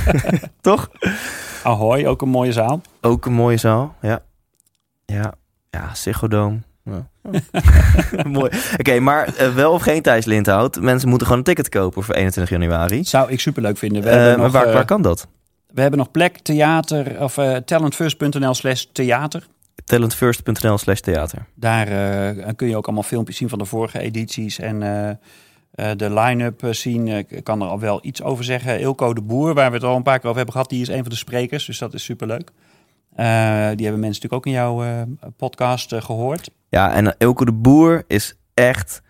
Toch? 0.60 0.90
Ahoy, 1.62 2.04
ook 2.06 2.22
een 2.22 2.28
mooie 2.28 2.52
zaal. 2.52 2.80
Ook 3.00 3.26
een 3.26 3.32
mooie 3.32 3.56
zaal, 3.56 3.94
ja. 4.00 4.20
Ja, 5.06 5.32
ja 5.70 5.94
Ziggo 5.94 6.28
Dome. 6.28 6.58
Ja. 6.84 7.06
Mooi. 8.28 8.50
Oké, 8.78 9.00
maar 9.00 9.28
wel 9.54 9.72
of 9.72 9.82
geen 9.82 10.02
Thijs 10.02 10.24
Lindhout. 10.24 10.80
Mensen 10.80 11.08
moeten 11.08 11.26
gewoon 11.26 11.42
een 11.42 11.48
ticket 11.54 11.68
kopen 11.68 12.02
voor 12.02 12.14
21 12.14 12.58
januari. 12.58 13.04
Zou 13.04 13.30
ik 13.30 13.40
superleuk 13.40 13.78
vinden. 13.78 14.02
We, 14.02 14.34
maar 14.38 14.50
waar 14.50 14.84
kan 14.84 15.02
dat? 15.02 15.26
We 15.74 15.80
hebben 15.80 15.98
nog 15.98 16.10
plek, 16.10 16.38
theater... 16.38 17.22
of 17.22 17.38
eh 17.38 17.56
talentfirst.nl 17.56 18.54
slash 18.54 18.84
theater. 18.92 19.46
Talentfirst.nl 19.84 20.78
slash 20.78 21.00
theater. 21.00 21.46
Daar 21.54 21.88
eh, 21.88 22.48
kun 22.56 22.68
je 22.68 22.76
ook 22.76 22.86
allemaal 22.86 23.02
filmpjes 23.02 23.36
zien 23.36 23.48
van 23.48 23.58
de 23.58 23.64
vorige 23.64 23.98
edities 23.98 24.58
en 24.58 24.82
eh, 24.82 25.90
de 25.96 26.12
line-up 26.12 26.66
zien. 26.70 27.08
Ik 27.08 27.40
kan 27.42 27.62
er 27.62 27.68
al 27.68 27.80
wel 27.80 27.98
iets 28.02 28.22
over 28.22 28.44
zeggen. 28.44 28.80
Ilko 28.80 29.14
de 29.14 29.22
Boer, 29.22 29.54
waar 29.54 29.70
we 29.70 29.76
het 29.76 29.84
al 29.84 29.96
een 29.96 30.02
paar 30.02 30.18
keer 30.18 30.24
over 30.24 30.36
hebben 30.36 30.54
gehad, 30.54 30.70
die 30.70 30.82
is 30.82 30.88
een 30.88 31.02
van 31.02 31.10
de 31.10 31.16
sprekers. 31.16 31.66
Dus 31.66 31.78
dat 31.78 31.94
is 31.94 32.04
superleuk. 32.04 32.50
Die 33.16 33.24
hebben 33.86 34.00
mensen 34.00 34.00
natuurlijk 34.00 34.32
ook 34.32 34.46
in 34.46 34.52
jouw 34.52 35.06
podcast 35.36 35.92
eh, 35.92 36.02
gehoord. 36.02 36.50
Ja, 36.68 36.92
en 36.92 37.18
Elke 37.18 37.44
de 37.44 37.52
Boer 37.52 38.04
is 38.06 38.34
echt, 38.54 39.02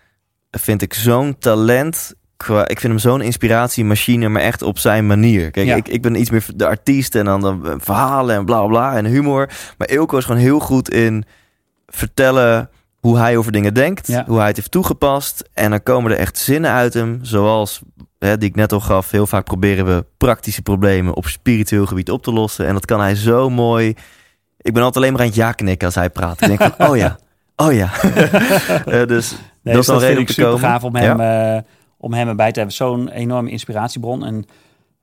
vind 0.51 0.83
ik, 0.83 0.95
zo'n 0.95 1.39
talent. 1.39 2.15
Qua, 2.43 2.61
ik 2.69 2.81
vind 2.81 2.93
hem 2.93 2.99
zo'n 3.03 3.21
inspiratiemachine, 3.21 4.29
maar 4.29 4.43
echt 4.43 4.63
op 4.63 4.79
zijn 4.79 5.07
manier. 5.07 5.51
Kijk, 5.51 5.67
Ja. 5.67 5.75
ik, 5.77 5.89
ik 5.89 6.03
ben 6.03 6.15
iets 6.21 6.31
meer 6.31 6.45
de 6.55 6.67
artiest 6.67 7.15
en 7.15 7.25
dan 7.25 7.41
de 7.41 7.75
verhalen 7.79 8.37
en 8.37 8.45
bla 8.45 8.67
bla 8.67 8.97
en 8.97 9.05
humor. 9.05 9.49
Maar 9.79 9.91
Ilko 9.91 10.17
is 10.17 10.25
gewoon 10.25 10.41
heel 10.41 10.59
goed 10.59 10.91
in 10.91 11.25
vertellen 11.87 12.71
hoe 13.01 13.19
hij 13.19 13.37
over 13.37 13.53
dingen 13.53 13.75
denkt, 13.75 14.07
Ja. 14.07 14.25
hoe 14.27 14.39
hij 14.39 14.47
het 14.47 14.57
heeft 14.57 14.71
toegepast. 14.71 15.49
En 15.55 15.71
dan 15.71 15.83
komen 15.83 16.11
er 16.13 16.19
echt 16.19 16.39
zinnen 16.39 16.71
uit 16.71 16.95
hem, 16.95 17.19
zoals 17.23 17.81
hè, 18.19 18.39
die 18.39 18.49
ik 18.49 18.55
net 18.57 18.73
al 18.73 18.81
gaf. 18.81 19.11
Heel 19.11 19.27
vaak 19.27 19.45
proberen 19.45 19.85
we 19.85 20.05
praktische 20.17 20.63
problemen 20.63 21.15
op 21.15 21.27
spiritueel 21.27 21.87
gebied 21.87 22.11
op 22.11 22.23
te 22.23 22.33
lossen. 22.33 22.67
En 22.67 22.73
dat 22.75 22.85
kan 22.87 23.01
hij 23.01 23.15
zo 23.15 23.51
mooi. 23.51 23.89
Ik 24.61 24.73
ben 24.73 24.83
altijd 24.83 24.97
alleen 24.97 25.13
maar 25.13 25.21
aan 25.23 25.27
het 25.27 25.37
ja 25.37 25.53
knikken 25.53 25.87
als 25.87 25.95
hij 25.95 26.11
praat. 26.11 26.41
Ik 26.43 26.47
denk 26.59 26.75
van, 26.77 26.89
oh 26.89 26.97
ja, 26.97 27.19
oh 27.57 27.73
ja. 27.73 27.91
Eh, 28.87 29.07
dus 29.07 29.35
Nee, 29.65 29.75
dat 29.75 29.83
is 29.83 29.89
dus 29.89 29.95
al 29.95 30.01
reden 30.01 30.17
vind 30.17 30.29
om 30.29 30.35
te 30.35 30.41
komen. 30.43 30.61
gaaf 30.61 30.85
om 30.85 30.97
hem, 30.97 31.21
eh, 31.21 31.63
om 32.03 32.13
hem 32.13 32.29
erbij 32.29 32.53
te 32.53 32.59
hebben. 32.59 32.77
Zo'n 32.77 33.09
enorme 33.09 33.51
inspiratiebron. 33.51 34.25
En 34.25 34.45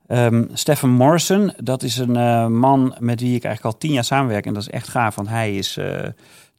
ehm 0.08 0.44
Stefan 0.54 0.90
Morrison, 0.90 1.54
dat 1.58 1.84
is 1.84 1.98
een 1.98 2.16
eh, 2.16 2.48
man 2.48 2.96
met 3.00 3.22
wie 3.22 3.36
ik 3.36 3.44
eigenlijk 3.44 3.76
al 3.76 3.80
tien 3.80 3.92
jaar 3.92 4.04
samenwerk. 4.04 4.46
En 4.46 4.54
dat 4.54 4.62
is 4.62 4.70
echt 4.70 4.88
gaaf, 4.88 5.16
want 5.16 5.28
hij 5.28 5.56
is... 5.56 5.78
eh, 5.78 6.08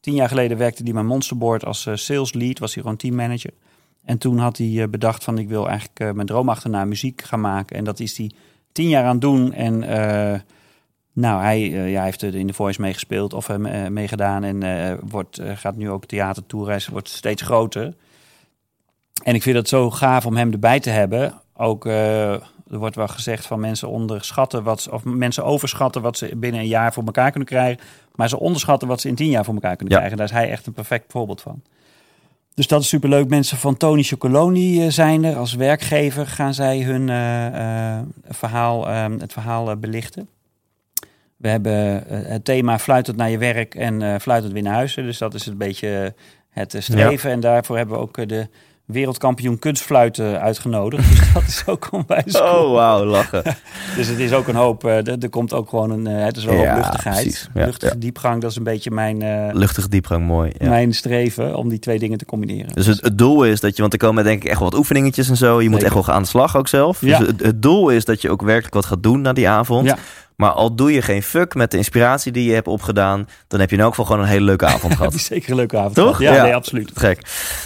tien 0.01 0.14
jaar 0.14 0.28
geleden 0.28 0.59
werkte 0.59 0.82
hij 0.82 0.93
bij 0.93 1.03
Monsterboard 1.03 1.64
als 1.64 1.86
eh, 1.86 1.95
sales 1.95 2.32
lead. 2.32 2.59
Was 2.59 2.74
hij 2.74 2.82
gewoon 2.82 2.99
teammanager. 2.99 3.51
En 4.05 4.18
toen 4.18 4.38
had 4.38 4.57
hij 4.59 4.91
bedacht 4.91 5.24
van 5.24 5.38
ik 5.38 5.49
wil 5.49 5.68
eigenlijk 5.68 6.14
mijn 6.14 6.26
droom 6.26 6.49
achterna 6.49 6.84
muziek 6.84 7.22
gaan 7.22 7.41
maken. 7.41 7.76
En 7.76 7.84
dat 7.84 8.01
is 8.01 8.16
hij 8.16 8.30
tien 8.72 8.88
jaar 8.88 9.05
aan 9.05 9.12
het 9.12 9.20
doen. 9.20 9.53
En 9.53 9.82
eh, 9.82 10.41
nou, 11.12 11.43
hij, 11.43 11.61
ja, 11.68 11.97
hij 11.97 12.05
heeft 12.05 12.22
in 12.22 12.47
de 12.47 12.53
Voice 12.53 12.80
meegespeeld 12.80 13.32
of 13.32 13.47
hem 13.47 13.93
meegedaan. 13.93 14.45
En 14.45 14.99
wordt, 15.09 15.41
gaat 15.55 15.76
nu 15.76 15.91
ook 15.91 16.07
theatertourreizen, 16.07 16.93
wordt 16.93 17.09
steeds 17.09 17.43
groter. 17.43 17.95
En 19.23 19.35
ik 19.35 19.43
vind 19.43 19.57
het 19.57 19.68
zo 19.68 19.91
gaaf 19.91 20.27
om 20.27 20.37
hem 20.37 20.53
erbij 20.53 20.81
te 20.81 20.91
hebben. 20.91 21.35
Ook, 21.57 21.87
eh, 21.87 22.33
er 22.71 22.79
wordt 22.79 22.97
wel 22.97 23.09
gezegd 23.09 23.47
van 23.47 23.61
mensen 23.61 23.89
onderschatten 23.89 24.62
wat 24.62 24.81
ze, 24.81 24.93
of 24.93 25.05
mensen 25.05 25.45
overschatten 25.45 26.03
wat 26.03 26.16
ze 26.16 26.37
binnen 26.37 26.61
een 26.61 26.66
jaar 26.66 26.93
voor 26.93 27.05
elkaar 27.05 27.31
kunnen 27.31 27.49
krijgen. 27.49 27.85
Maar 28.14 28.29
ze 28.29 28.39
onderschatten 28.41 28.89
wat 28.89 29.01
ze 29.01 29.09
in 29.09 29.14
tien 29.14 29.31
jaar 29.31 29.45
voor 29.45 29.55
elkaar 29.55 29.77
kunnen 29.77 29.93
Ja. 29.95 29.99
krijgen. 29.99 30.18
Daar 30.18 30.27
is 30.27 30.43
hij 30.43 30.51
echt 30.51 30.66
een 30.66 30.73
perfect 30.73 31.05
voorbeeld 31.12 31.41
van. 31.41 31.62
Dus 32.55 32.66
dat 32.68 32.81
is 32.81 32.89
superleuk. 32.89 33.29
Mensen 33.29 33.57
van 33.59 33.77
Tony 33.77 34.03
Chocoloni 34.03 34.85
eh, 34.85 34.91
zijn 34.91 35.25
er. 35.25 35.37
Als 35.37 35.55
werkgever 35.55 36.27
gaan 36.27 36.55
zij 36.55 36.81
hun 36.81 37.09
eh, 37.09 37.99
verhaal, 38.29 38.89
eh, 38.89 39.05
het 39.18 39.33
verhaal 39.33 39.77
belichten. 39.77 40.29
We 41.37 41.49
hebben 41.49 42.05
het 42.09 42.45
thema 42.45 42.79
fluitend 42.79 43.16
naar 43.16 43.31
je 43.31 43.39
werk 43.39 43.75
en 43.75 44.21
fluitend 44.21 44.53
weer 44.53 44.62
naar 44.62 44.75
huis. 44.75 44.95
Dus 44.95 45.18
dat 45.18 45.35
is 45.35 45.47
een 45.47 45.57
beetje 45.57 46.14
het 46.51 46.77
streven. 46.79 47.31
En 47.31 47.41
daarvoor 47.41 47.77
hebben 47.77 47.97
we 47.97 48.03
ook 48.03 48.29
de 48.29 48.49
wereldkampioen 48.93 49.59
kunstfluiten 49.59 50.41
uitgenodigd. 50.41 51.09
Dus 51.11 51.32
dat 51.32 51.43
is 51.43 51.62
ook 51.66 51.88
onwijs 51.93 52.32
cool. 52.32 52.64
Oh, 52.66 52.72
wauw, 52.72 53.05
lachen. 53.05 53.43
Dus 53.97 54.07
het 54.07 54.18
is 54.18 54.32
ook 54.32 54.49
een 54.49 54.55
hoop. 54.55 54.84
eh, 54.84 55.22
er, 55.22 55.28
komt 55.30 55.53
ook 55.53 55.68
gewoon 55.68 55.91
een. 55.91 56.07
eh, 56.07 56.24
het 56.24 56.36
is 56.36 56.45
wel 56.45 56.55
een 56.55 56.61
Ja, 56.61 56.74
luchtigheid. 56.74 57.49
Ja, 57.55 57.64
Luchtige 57.64 57.93
ja. 57.95 58.01
diepgang, 58.01 58.41
dat 58.41 58.51
is 58.51 58.57
een 58.57 58.62
beetje 58.62 58.91
mijn, 58.91 59.22
eh, 59.22 59.49
Luchtig 59.53 59.88
diepgang, 59.88 60.26
mooi. 60.26 60.53
Ja. 60.59 60.68
mijn 60.68 60.93
streven 60.95 61.57
om 61.57 61.68
die 61.68 61.78
twee 61.78 61.99
dingen 61.99 62.18
te 62.18 62.24
combineren. 62.24 62.74
Dus 62.74 62.86
het, 62.86 63.01
het 63.01 63.18
doel 63.18 63.45
is 63.45 63.61
dat 63.61 63.74
je, 63.76 63.80
want 63.80 63.93
er 63.93 63.99
komen 63.99 64.24
denk 64.24 64.43
ik 64.45 64.51
echt 64.51 64.61
wat 64.61 64.74
oefeningetjes 64.74 65.28
en 65.28 65.36
zo. 65.36 65.61
Je 65.61 65.68
moet 65.68 65.80
Zeker. 65.80 65.84
echt 65.84 65.95
wel 65.95 66.03
gaan 66.03 66.14
aan 66.14 66.22
de 66.22 66.28
slag 66.28 66.57
ook 66.57 66.68
zelf. 66.68 67.01
Ja. 67.01 67.18
Dus 67.18 67.26
het, 67.26 67.43
het 67.43 67.62
doel 67.62 67.88
is 67.91 68.05
dat 68.05 68.22
je 68.22 68.30
ook 68.30 68.43
werkelijk 68.43 68.74
wat 68.74 68.86
gaat 68.86 69.03
doen 69.03 69.20
na 69.20 69.32
die 69.32 69.49
avond. 69.49 69.95
Maar 70.41 70.51
al 70.51 70.74
doe 70.74 70.93
je 70.93 71.03
geen 71.03 71.22
fuck 71.22 71.55
met 71.55 71.70
de 71.70 71.76
inspiratie 71.76 72.32
die 72.32 72.45
je 72.49 72.55
hebt 72.55 72.66
opgedaan, 72.68 73.28
dan 73.49 73.61
heb 73.61 73.70
je 73.70 73.76
in 73.76 73.82
elk 73.82 73.91
geval 73.91 74.05
gewoon 74.05 74.20
een 74.22 74.28
hele 74.28 74.45
leuke 74.45 74.66
avond 74.66 74.95
gehad. 74.97 75.14
is 75.14 75.24
zeker 75.24 75.51
een 75.51 75.57
leuke 75.57 75.76
avond. 75.78 75.95
Toch? 75.95 76.16
gehad. 76.16 76.32
Ja, 76.32 76.38
Ja. 76.38 76.43
nee, 76.43 76.55
absoluut. 76.55 76.91
Gek. 76.95 77.20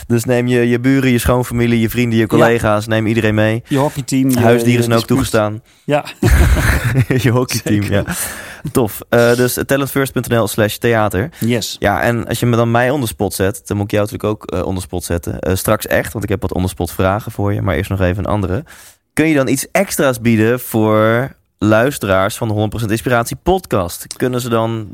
Dus 0.06 0.24
neem 0.24 0.46
je, 0.46 0.68
je 0.68 0.80
buren, 0.80 1.10
je 1.10 1.18
schoonfamilie, 1.18 1.80
je 1.80 1.88
vrienden, 1.90 2.18
je 2.18 2.26
collega's, 2.26 2.86
neem 2.86 3.06
iedereen 3.06 3.34
mee. 3.34 3.62
Je 3.68 3.78
hockeyteam. 3.78 4.30
je- 4.30 4.38
Huisdieren 4.40 4.84
zijn 4.84 4.98
ook 4.98 5.06
toegestaan. 5.06 5.62
Ja, 5.84 6.04
je 7.24 7.30
hockeyteam, 7.30 7.82
ja. 7.82 8.04
Tof. 8.72 9.00
Eh, 9.08 9.34
dus 9.34 9.58
talentfirst.nl 9.66 10.48
slash 10.48 10.76
theater. 10.76 11.28
yes. 11.40 11.76
Ja, 11.78 12.00
en 12.02 12.26
als 12.28 12.40
je 12.40 12.46
me 12.46 12.56
dan 12.56 12.70
mij 12.70 12.90
onder 12.90 13.08
spot 13.08 13.34
zet, 13.34 13.62
dan 13.66 13.76
moet 13.76 13.86
ik 13.86 13.92
jou 13.92 14.02
natuurlijk 14.10 14.30
ook 14.32 14.50
eh 14.60 14.66
onder 14.66 14.82
spot 14.82 15.04
zetten. 15.04 15.38
Eh, 15.40 15.54
straks 15.54 15.86
echt, 15.86 16.12
want 16.12 16.24
ik 16.24 16.30
heb 16.30 16.40
wat 16.42 16.54
onder 16.54 16.70
spot 16.70 16.92
vragen 16.92 17.32
voor 17.32 17.52
je, 17.52 17.62
maar 17.62 17.74
eerst 17.76 17.90
nog 17.90 18.00
even 18.00 18.18
een 18.24 18.30
andere. 18.30 18.64
Kun 19.12 19.28
je 19.28 19.34
dan 19.34 19.48
iets 19.48 19.66
extra's 19.72 20.20
bieden 20.20 20.60
voor 20.60 21.32
luisteraars 21.59 22.36
van 22.36 22.48
de 22.48 22.55
100% 22.86 22.90
Inspiratie 22.90 23.36
podcast? 23.42 24.07
Kunnen 24.16 24.40
ze 24.40 24.48
dan, 24.48 24.88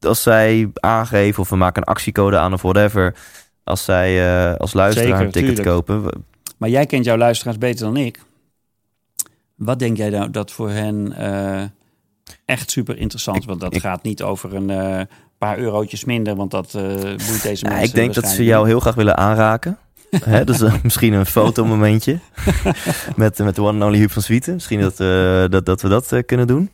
als 0.00 0.22
zij 0.22 0.70
aangeven 0.74 1.42
of 1.42 1.48
we 1.48 1.56
maken 1.56 1.82
een 1.82 1.88
actiecode 1.88 2.38
aan 2.38 2.52
of 2.52 2.62
whatever, 2.62 3.14
als 3.64 3.84
zij 3.84 4.28
eh, 4.50 4.56
als 4.56 4.72
luisteraar 4.72 5.08
Zeker, 5.08 5.24
een 5.26 5.30
ticket 5.32 5.54
tuurlijk. 5.56 5.68
kopen? 5.76 6.24
Maar 6.56 6.68
jij 6.68 6.86
kent 6.86 7.04
jouw 7.04 7.16
luisteraars 7.16 7.58
beter 7.58 7.84
dan 7.86 7.96
ik. 7.96 8.20
Wat 9.54 9.78
denk 9.78 9.96
jij 9.96 10.10
nou 10.10 10.30
dat 10.30 10.50
voor 10.52 10.70
hen 10.70 11.12
eh, 11.12 11.62
echt 12.44 12.70
super 12.70 12.98
interessant 12.98 13.38
is? 13.38 13.44
Want 13.44 13.60
dat 13.60 13.74
ik- 13.74 13.80
gaat 13.80 14.02
niet 14.02 14.22
over 14.22 14.54
een 14.54 14.70
eh, 14.70 15.00
paar 15.38 15.58
eurotjes 15.58 16.04
minder, 16.04 16.34
want 16.36 16.50
dat 16.50 16.72
boeit 16.72 17.42
deze 17.42 17.64
Ja, 17.64 17.70
mensen 17.70 17.88
ik 17.88 17.94
denk 17.94 18.14
dat 18.14 18.26
ze 18.26 18.44
jou 18.44 18.66
heel 18.66 18.80
graag 18.80 18.94
willen 18.94 19.16
aanraken. 19.16 19.78
Hè, 20.10 20.44
dus 20.44 20.62
misschien 20.82 21.12
een 21.12 21.26
fotomomentje 21.26 22.18
met, 23.16 23.38
met 23.38 23.54
de 23.54 23.62
one 23.62 23.72
and 23.72 23.82
only 23.82 23.98
Huub 23.98 24.10
van 24.10 24.22
Zwieten. 24.22 24.54
Misschien 24.54 24.80
dat, 24.80 25.00
eh, 25.00 25.44
dat, 25.48 25.66
dat 25.66 25.82
we 25.82 25.88
dat 25.88 26.12
eh, 26.12 26.22
kunnen 26.26 26.46
doen. 26.46 26.70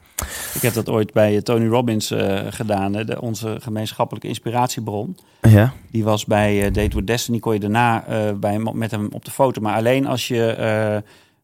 Ik 0.54 0.62
heb 0.62 0.74
dat 0.74 0.88
ooit 0.88 1.12
bij 1.12 1.42
Tony 1.42 1.66
Robbins 1.66 2.14
gedaan, 2.48 2.94
hè, 2.94 3.04
de, 3.04 3.20
onze 3.20 3.56
gemeenschappelijke 3.60 4.28
inspiratiebron. 4.28 5.16
Ja, 5.40 5.72
Die 5.90 6.04
was 6.04 6.24
bij 6.24 6.70
Date 6.70 6.96
with 6.96 7.06
Destiny, 7.06 7.38
kon 7.38 7.52
je 7.52 7.60
daarna 7.60 8.04
bij 8.34 8.58
met 8.58 8.90
hem 8.90 9.08
op 9.12 9.24
de 9.24 9.30
foto. 9.30 9.60
Maar 9.60 9.74
alleen 9.76 10.06
als 10.06 10.28
je 10.28 11.02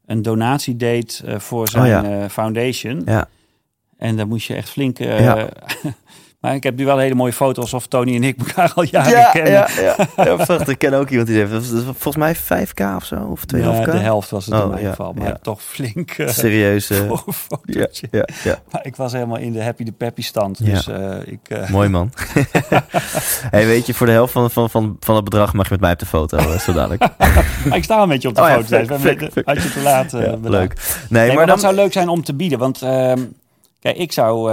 een 0.09 0.23
donatie 0.23 0.77
deed 0.77 1.23
voor 1.37 1.69
zijn 1.69 1.87
ja. 1.87 2.05
eh, 2.05 2.29
foundation. 2.29 3.03
ja. 3.05 3.29
En 3.97 4.17
dan 4.17 4.29
moest 4.29 4.47
je 4.47 4.55
echt 4.55 4.71
flink... 4.71 4.99
Ja. 4.99 5.49
maar 6.41 6.55
ik 6.55 6.63
heb 6.63 6.77
nu 6.77 6.85
wel 6.85 6.99
hele 6.99 7.15
mooie 7.15 7.33
foto 7.33 7.61
alsof 7.61 7.87
Tony 7.87 8.15
en 8.15 8.25
ik 8.25 8.39
elkaar 8.39 8.73
al 8.75 8.83
jaren 8.83 9.11
ja, 9.11 9.31
kennen. 9.31 9.53
ja, 9.53 9.69
ja. 9.81 9.97
ja. 10.49 10.67
Ik 10.67 10.79
ken 10.79 10.95
ook 10.95 11.09
iemand 11.11 11.29
die 11.29 11.37
heeft. 11.37 11.51
Dat 11.51 11.63
is- 11.63 11.83
volgens 11.85 12.17
mij 12.17 12.37
5k 12.37 12.97
of 12.97 13.05
zo, 13.05 13.15
of 13.17 13.41
2,5k. 13.55 13.61
Ja, 13.61 13.85
de 13.85 13.97
helft 13.99 14.31
was 14.31 14.47
het 14.47 14.55
Oh, 14.55 14.61
in 14.63 14.69
mijn 14.69 14.83
ja, 14.83 14.91
geval. 14.91 15.13
Maar 15.13 15.27
ja. 15.29 15.39
toch 15.43 15.63
flink 15.63 16.11
eh, 16.11 16.29
Serieus. 16.29 16.91
eh, 16.91 17.11
ja, 17.63 17.87
ja, 18.11 18.29
ja. 18.45 18.59
Maar 18.71 18.87
ik 18.87 18.97
was 18.97 19.13
helemaal 19.13 19.37
in 19.39 19.53
de 19.53 19.63
happy 19.63 19.85
de 19.85 19.93
peppy 19.93 20.23
stand. 20.23 20.65
Dus 20.65 20.87
eh, 20.89 21.17
ik... 21.25 21.69
Mooi 21.71 21.89
man. 21.89 22.13
hey, 23.51 23.67
weet 23.67 23.87
je, 23.87 23.95
voor 23.95 24.07
de 24.07 24.13
helft 24.13 24.33
van, 24.33 24.51
van, 24.51 24.71
van, 24.71 24.97
van 25.01 25.15
het 25.15 25.25
bedrag 25.25 25.53
mag 25.53 25.65
je 25.65 25.71
met 25.73 25.81
mij 25.81 25.93
op 25.93 25.99
de 25.99 26.07
foto, 26.07 26.57
zo 26.59 26.73
dadelijk. 26.73 27.05
ik 27.73 27.85
sta 27.85 28.03
een 28.03 28.09
beetje 28.09 28.29
op 28.29 28.35
de 28.35 28.41
Oh 28.41 28.47
foto. 28.47 28.59
dus 28.59 28.69
flik, 28.69 28.89
hebben- 28.89 29.33
flik. 29.33 29.47
Had 29.47 29.63
je 29.63 29.71
te 29.73 29.81
laat 29.81 30.13
leuk. 30.13 30.41
Nee, 30.41 30.57
Nee, 31.09 31.27
maar, 31.27 31.37
maar 31.37 31.47
dat 31.47 31.47
dan... 31.47 31.59
zou 31.59 31.75
leuk 31.75 31.93
zijn 31.93 32.09
om 32.09 32.25
te 32.25 32.35
bieden. 32.35 32.59
Want 32.59 32.83
ehm, 32.83 33.19
kijk, 33.81 33.97
ik 33.97 34.13
zou... 34.13 34.51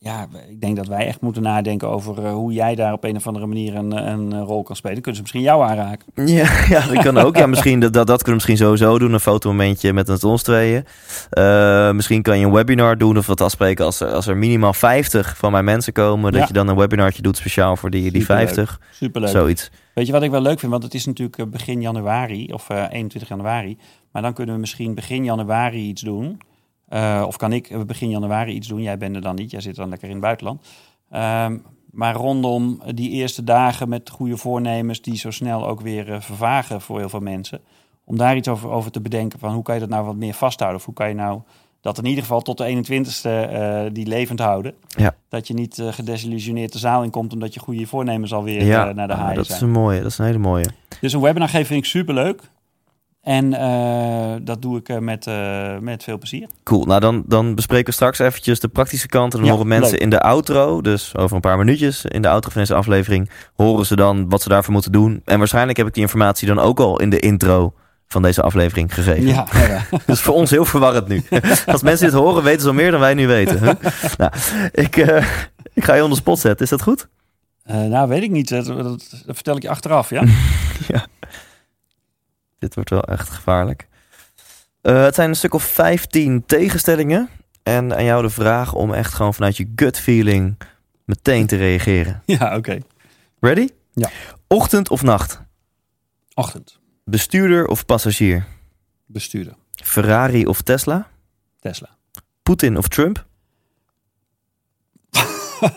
eh, 0.00 0.10
ja, 0.10 0.26
ik 0.48 0.60
denk 0.60 0.76
dat 0.76 0.86
wij 0.86 1.06
echt 1.06 1.20
moeten 1.20 1.42
nadenken 1.42 1.88
over 1.88 2.24
eh, 2.24 2.32
hoe 2.32 2.52
jij 2.52 2.74
daar 2.74 2.92
op 2.92 3.04
een 3.04 3.16
of 3.16 3.26
andere 3.26 3.46
manier 3.46 3.74
een, 3.74 4.08
een 4.08 4.44
rol 4.44 4.62
kan 4.62 4.76
spelen. 4.76 5.02
Kunnen 5.02 5.14
ze 5.14 5.20
misschien 5.20 5.42
jou 5.42 5.62
aanraken? 5.62 6.26
Ja, 6.26 6.50
ja 6.74 6.86
dat 6.86 7.02
kan 7.02 7.18
ook. 7.18 7.36
Ja, 7.36 7.46
misschien 7.46 7.80
dat, 7.80 7.92
dat, 7.92 8.06
dat 8.06 8.22
kunnen 8.22 8.40
we 8.40 8.46
misschien 8.46 8.56
sowieso 8.56 8.98
doen. 8.98 9.12
Een 9.12 9.20
fotomomentje 9.20 9.92
met 9.92 10.24
ons 10.24 10.42
tweeën. 10.42 10.84
Eh, 11.30 11.92
misschien 11.92 12.22
kan 12.22 12.38
je 12.38 12.46
een 12.46 12.52
webinar 12.52 12.98
doen 12.98 13.18
of 13.18 13.26
wat 13.26 13.40
afspreken 13.40 13.84
als 13.84 14.00
er, 14.00 14.12
als 14.12 14.26
er 14.26 14.36
minimaal 14.36 14.74
50 14.74 15.36
van 15.36 15.52
mijn 15.52 15.64
mensen 15.64 15.92
komen. 15.92 16.32
Dat 16.32 16.46
je 16.46 16.54
dan 16.54 16.68
een 16.68 16.76
webinartje 16.76 17.22
doet 17.22 17.36
speciaal 17.36 17.76
voor 17.76 17.90
die, 17.90 18.10
die 18.10 18.20
Superleuk. 18.20 18.48
50. 18.48 18.80
Superleuk. 18.92 19.30
Zoiets. 19.30 19.70
Weet 19.94 20.06
je 20.06 20.12
wat 20.12 20.22
ik 20.22 20.30
wel 20.30 20.42
leuk 20.42 20.58
vind? 20.58 20.72
Want 20.72 20.82
het 20.82 20.94
is 20.94 21.06
natuurlijk 21.06 21.38
eh, 21.38 21.46
begin 21.46 21.80
januari 21.80 22.52
of 22.52 22.70
eh 22.70 22.84
21 22.90 23.28
januari. 23.28 23.78
Maar 24.12 24.22
dan 24.22 24.32
kunnen 24.32 24.54
we 24.54 24.60
misschien 24.60 24.94
begin 24.94 25.24
januari 25.24 25.88
iets 25.88 26.02
doen. 26.02 26.40
Eh, 26.90 27.24
of 27.26 27.36
kan 27.36 27.52
ik 27.52 27.86
begin 27.86 28.10
januari 28.10 28.52
iets 28.52 28.68
doen? 28.68 28.82
Jij 28.82 28.98
bent 28.98 29.14
er 29.16 29.22
dan 29.22 29.34
niet. 29.34 29.50
Jij 29.50 29.60
zit 29.60 29.76
dan 29.76 29.88
lekker 29.88 30.08
in 30.08 30.14
het 30.14 30.22
buitenland. 30.22 30.66
Ehm, 31.10 31.56
maar 31.90 32.14
rondom 32.14 32.82
die 32.94 33.10
eerste 33.10 33.44
dagen 33.44 33.88
met 33.88 34.10
goede 34.10 34.36
voornemens 34.36 35.02
die 35.02 35.16
zo 35.16 35.30
snel 35.30 35.66
ook 35.68 35.80
weer 35.80 36.12
eh, 36.12 36.20
vervagen 36.20 36.80
voor 36.80 36.98
heel 36.98 37.08
veel 37.08 37.20
mensen. 37.20 37.60
Om 38.04 38.16
daar 38.16 38.36
iets 38.36 38.48
over, 38.48 38.70
over 38.70 38.90
te 38.90 39.00
bedenken 39.00 39.38
van 39.38 39.52
hoe 39.52 39.62
kan 39.62 39.74
je 39.74 39.80
dat 39.80 39.88
nou 39.88 40.04
wat 40.04 40.16
meer 40.16 40.34
vasthouden? 40.34 40.78
Of 40.80 40.84
hoe 40.86 40.94
kan 40.94 41.08
je 41.08 41.14
nou 41.14 41.40
dat 41.80 41.98
in 41.98 42.04
ieder 42.04 42.22
geval 42.22 42.40
tot 42.40 42.58
de 42.58 42.64
21ste 42.64 43.30
eh, 43.30 43.82
die 43.92 44.06
levend 44.06 44.38
houden? 44.38 44.74
Ja. 44.86 45.14
Dat 45.28 45.46
je 45.48 45.54
niet 45.54 45.82
gedesillusioneerd 45.90 46.72
de 46.72 46.78
zaal 46.78 47.02
in 47.02 47.10
komt 47.10 47.32
omdat 47.32 47.54
je 47.54 47.60
goede 47.60 47.86
voornemens 47.86 48.32
alweer 48.32 48.64
Ja, 48.64 48.92
naar 48.92 49.06
de 49.06 49.12
ah, 49.12 49.18
haaien 49.20 49.36
dat 49.36 49.46
zijn. 49.46 49.58
is 49.58 49.64
een 49.64 49.70
mooie. 49.70 50.02
Dat 50.02 50.10
is 50.10 50.18
een 50.18 50.24
hele 50.26 50.38
mooie. 50.38 50.66
Dus 51.00 51.12
een 51.12 51.20
webinar 51.20 51.48
geven 51.48 51.66
vind 51.66 51.80
ik 51.80 51.86
superleuk. 51.90 52.42
En 53.30 53.54
eh, 53.54 54.32
dat 54.42 54.62
doe 54.62 54.78
ik 54.78 54.88
eh, 54.88 54.98
met, 54.98 55.26
eh, 55.26 55.78
met 55.78 56.02
veel 56.02 56.18
plezier. 56.18 56.48
Cool. 56.64 56.84
Nou, 56.84 57.00
dan, 57.00 57.22
dan 57.26 57.54
bespreken 57.54 57.86
we 57.86 57.92
straks 57.92 58.18
eventjes 58.18 58.60
de 58.60 58.68
praktische 58.68 59.06
kant. 59.06 59.32
En 59.32 59.38
dan 59.38 59.46
Ja, 59.48 59.52
horen 59.52 59.68
mensen 59.68 59.92
leuk. 59.92 60.00
in 60.00 60.10
de 60.10 60.20
outro, 60.20 60.80
dus 60.80 61.16
over 61.16 61.34
een 61.34 61.40
paar 61.40 61.58
minuutjes 61.58 62.04
in 62.04 62.22
de 62.22 62.28
outro 62.28 62.50
van 62.50 62.60
deze 62.60 62.74
aflevering, 62.74 63.30
horen 63.56 63.86
ze 63.86 63.96
dan 63.96 64.28
wat 64.28 64.42
ze 64.42 64.48
daarvoor 64.48 64.72
moeten 64.72 64.92
doen. 64.92 65.22
En 65.24 65.38
waarschijnlijk 65.38 65.78
heb 65.78 65.86
ik 65.86 65.94
die 65.94 66.02
informatie 66.02 66.48
dan 66.48 66.58
ook 66.58 66.80
al 66.80 67.00
in 67.00 67.10
de 67.10 67.18
intro 67.18 67.72
van 68.06 68.22
deze 68.22 68.42
aflevering 68.42 68.94
gegeven. 68.94 69.26
Ja, 69.26 69.46
ja, 69.52 69.66
ja. 69.66 69.98
Dus 70.06 70.20
voor 70.20 70.34
ons 70.34 70.50
heel 70.50 70.64
verwarrend 70.64 71.08
nu. 71.08 71.22
Als 71.66 71.82
mensen 71.82 72.06
dit 72.10 72.16
horen, 72.16 72.42
weten 72.42 72.60
ze 72.60 72.66
al 72.66 72.74
meer 72.74 72.90
dan 72.90 73.00
wij 73.00 73.14
nu 73.14 73.26
weten. 73.26 73.58
Huh? 73.58 73.72
nou, 74.18 74.32
ik, 74.72 74.96
ik 75.72 75.84
ga 75.84 75.94
je 75.94 76.02
onder 76.02 76.18
spot 76.18 76.38
zetten. 76.38 76.64
Is 76.64 76.70
dat 76.70 76.82
goed? 76.82 77.08
Nou, 77.64 78.08
weet 78.08 78.22
ik 78.22 78.30
niet. 78.30 78.48
Dat, 78.48 78.66
dat, 78.66 78.84
dat 79.26 79.34
vertel 79.34 79.56
ik 79.56 79.62
je 79.62 79.68
achteraf, 79.68 80.10
ja? 80.10 80.22
Dit 82.60 82.74
wordt 82.74 82.90
wel 82.90 83.02
echt 83.02 83.28
gevaarlijk. 83.28 83.88
Eh, 84.80 85.02
het 85.02 85.14
zijn 85.14 85.28
een 85.28 85.36
stuk 85.36 85.54
of 85.54 85.62
15 85.62 86.46
tegenstellingen. 86.46 87.28
En 87.62 87.96
aan 87.96 88.04
jou 88.04 88.22
de 88.22 88.30
vraag 88.30 88.74
om 88.74 88.92
echt 88.92 89.14
gewoon 89.14 89.34
vanuit 89.34 89.56
je 89.56 89.72
gut 89.76 89.98
feeling 89.98 90.56
meteen 91.04 91.46
te 91.46 91.56
reageren. 91.56 92.22
ja, 92.38 92.56
oké. 92.56 92.78
Ready? 93.40 93.68
Ja. 93.92 94.10
Ochtend 94.46 94.90
of 94.90 95.02
nacht? 95.02 95.40
Ochtend. 96.34 96.78
Bestuurder 97.04 97.66
of 97.66 97.86
passagier? 97.86 98.46
Bestuurder. 99.06 99.54
Ferrari 99.70 100.46
of 100.46 100.62
Tesla? 100.62 101.10
Tesla. 101.60 101.96
Poetin 102.42 102.76
of 102.76 102.88
Trump? 102.88 103.26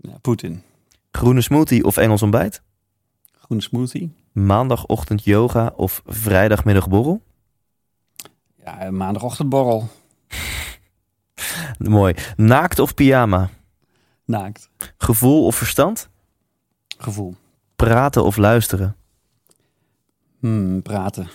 Ja, 0.00 0.18
Poetin. 0.20 0.62
Groene 1.10 1.40
smoothie 1.40 1.84
of 1.84 1.96
Engels 1.96 2.22
ontbijt? 2.22 2.62
Groene 3.32 3.62
smoothie. 3.62 4.14
Maandagochtend 4.36 5.24
yoga 5.24 5.72
of 5.76 6.02
vrijdagmiddagborrel? 6.06 7.22
Ja, 8.64 8.78
eh, 8.78 8.88
maandagochtendborrel. 8.90 9.88
Mooi. 11.78 12.14
Naakt 12.36 12.78
of 12.78 12.94
pyjama? 12.94 13.48
Naakt. 14.24 14.70
Gevoel 14.98 15.46
of 15.46 15.56
verstand? 15.56 16.08
Gevoel. 16.98 17.36
Praten 17.76 18.24
of 18.24 18.36
luisteren? 18.36 18.96
Hmm, 20.40 20.82
praten. 20.82 21.30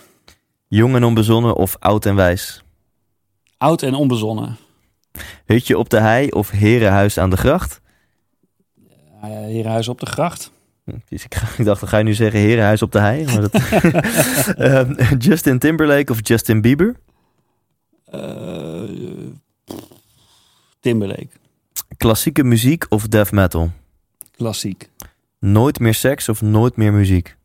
Jong 0.66 0.94
en 0.94 1.04
onbezonnen 1.04 1.56
of 1.56 1.76
oud 1.78 2.06
en 2.06 2.14
wijs? 2.14 2.62
Oud 3.56 3.82
en 3.82 3.94
onbezonnen. 3.94 4.56
Hutje 5.44 5.78
op 5.78 5.90
de 5.90 6.00
hei 6.00 6.28
of 6.28 6.50
herenhuis 6.50 7.18
aan 7.18 7.30
de 7.30 7.36
gracht? 7.36 7.80
Uh, 8.78 9.22
Herenhuis 9.22 9.88
op 9.88 10.00
de 10.00 10.06
gracht. 10.06 10.51
Hm, 10.84 10.98
dus 11.08 11.24
ik, 11.24 11.34
ik 11.58 11.64
dacht, 11.64 11.80
dan 11.80 11.88
ga 11.88 11.98
je 11.98 12.04
nu 12.04 12.14
zeggen 12.14 12.40
herenhuis 12.40 12.82
op 12.82 12.92
de 12.92 12.98
hei. 13.00 13.24
Maar 13.24 13.40
dat... 13.40 13.54
Ehm, 14.56 15.16
Justin 15.18 15.58
Timberlake 15.58 16.12
of 16.12 16.18
Justin 16.28 16.60
Bieber? 16.60 16.96
Eh, 18.04 18.82
Timberlake. 20.80 21.28
Klassieke 21.96 22.44
muziek 22.44 22.86
of 22.88 23.08
death 23.08 23.30
metal? 23.30 23.70
Klassiek. 24.30 24.90
Nooit 25.38 25.78
meer 25.78 25.94
seks 25.94 26.28
of 26.28 26.40
nooit 26.42 26.76
meer 26.76 26.92
muziek? 26.92 27.36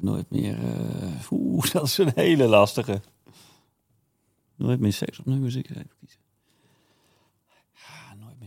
Nooit 0.00 0.30
meer. 0.30 0.58
eh, 0.58 1.30
Oeh, 1.32 1.70
dat 1.72 1.84
is 1.84 1.98
een 1.98 2.12
hele 2.14 2.46
lastige. 2.46 3.00
Nooit 4.56 4.80
meer 4.80 4.92
seks 4.92 5.18
of 5.18 5.24
nooit 5.24 5.38
meer 5.38 5.46
muziek. 5.46 5.70
Even 5.70 5.90
kiezen. 6.00 6.20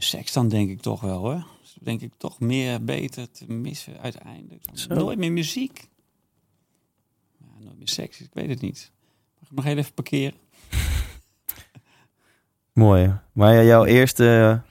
Seks 0.03 0.33
dan 0.33 0.47
denk 0.47 0.69
ik 0.69 0.81
toch 0.81 1.01
wel 1.01 1.17
hoor. 1.17 1.45
Dus 1.61 1.75
denk 1.81 2.01
ik 2.01 2.13
toch 2.17 2.39
meer 2.39 2.83
beter 2.83 3.31
te 3.31 3.45
missen 3.51 3.99
uiteindelijk. 4.01 4.63
Zo. 4.73 4.93
Nooit 4.93 5.17
meer 5.17 5.31
muziek. 5.31 5.87
Ja, 7.39 7.63
nooit 7.65 7.77
meer 7.77 7.87
seks, 7.89 8.21
ik 8.21 8.29
weet 8.33 8.49
het 8.49 8.61
niet. 8.61 8.91
Mag 9.39 9.49
ik 9.49 9.55
nog 9.55 9.65
heel 9.65 9.77
even 9.77 9.93
parkeren? 9.93 10.37
Mooi. 12.73 13.13
Maar 13.31 13.53
ja, 13.53 13.61
jouw 13.63 13.85
eerste, 13.85 14.61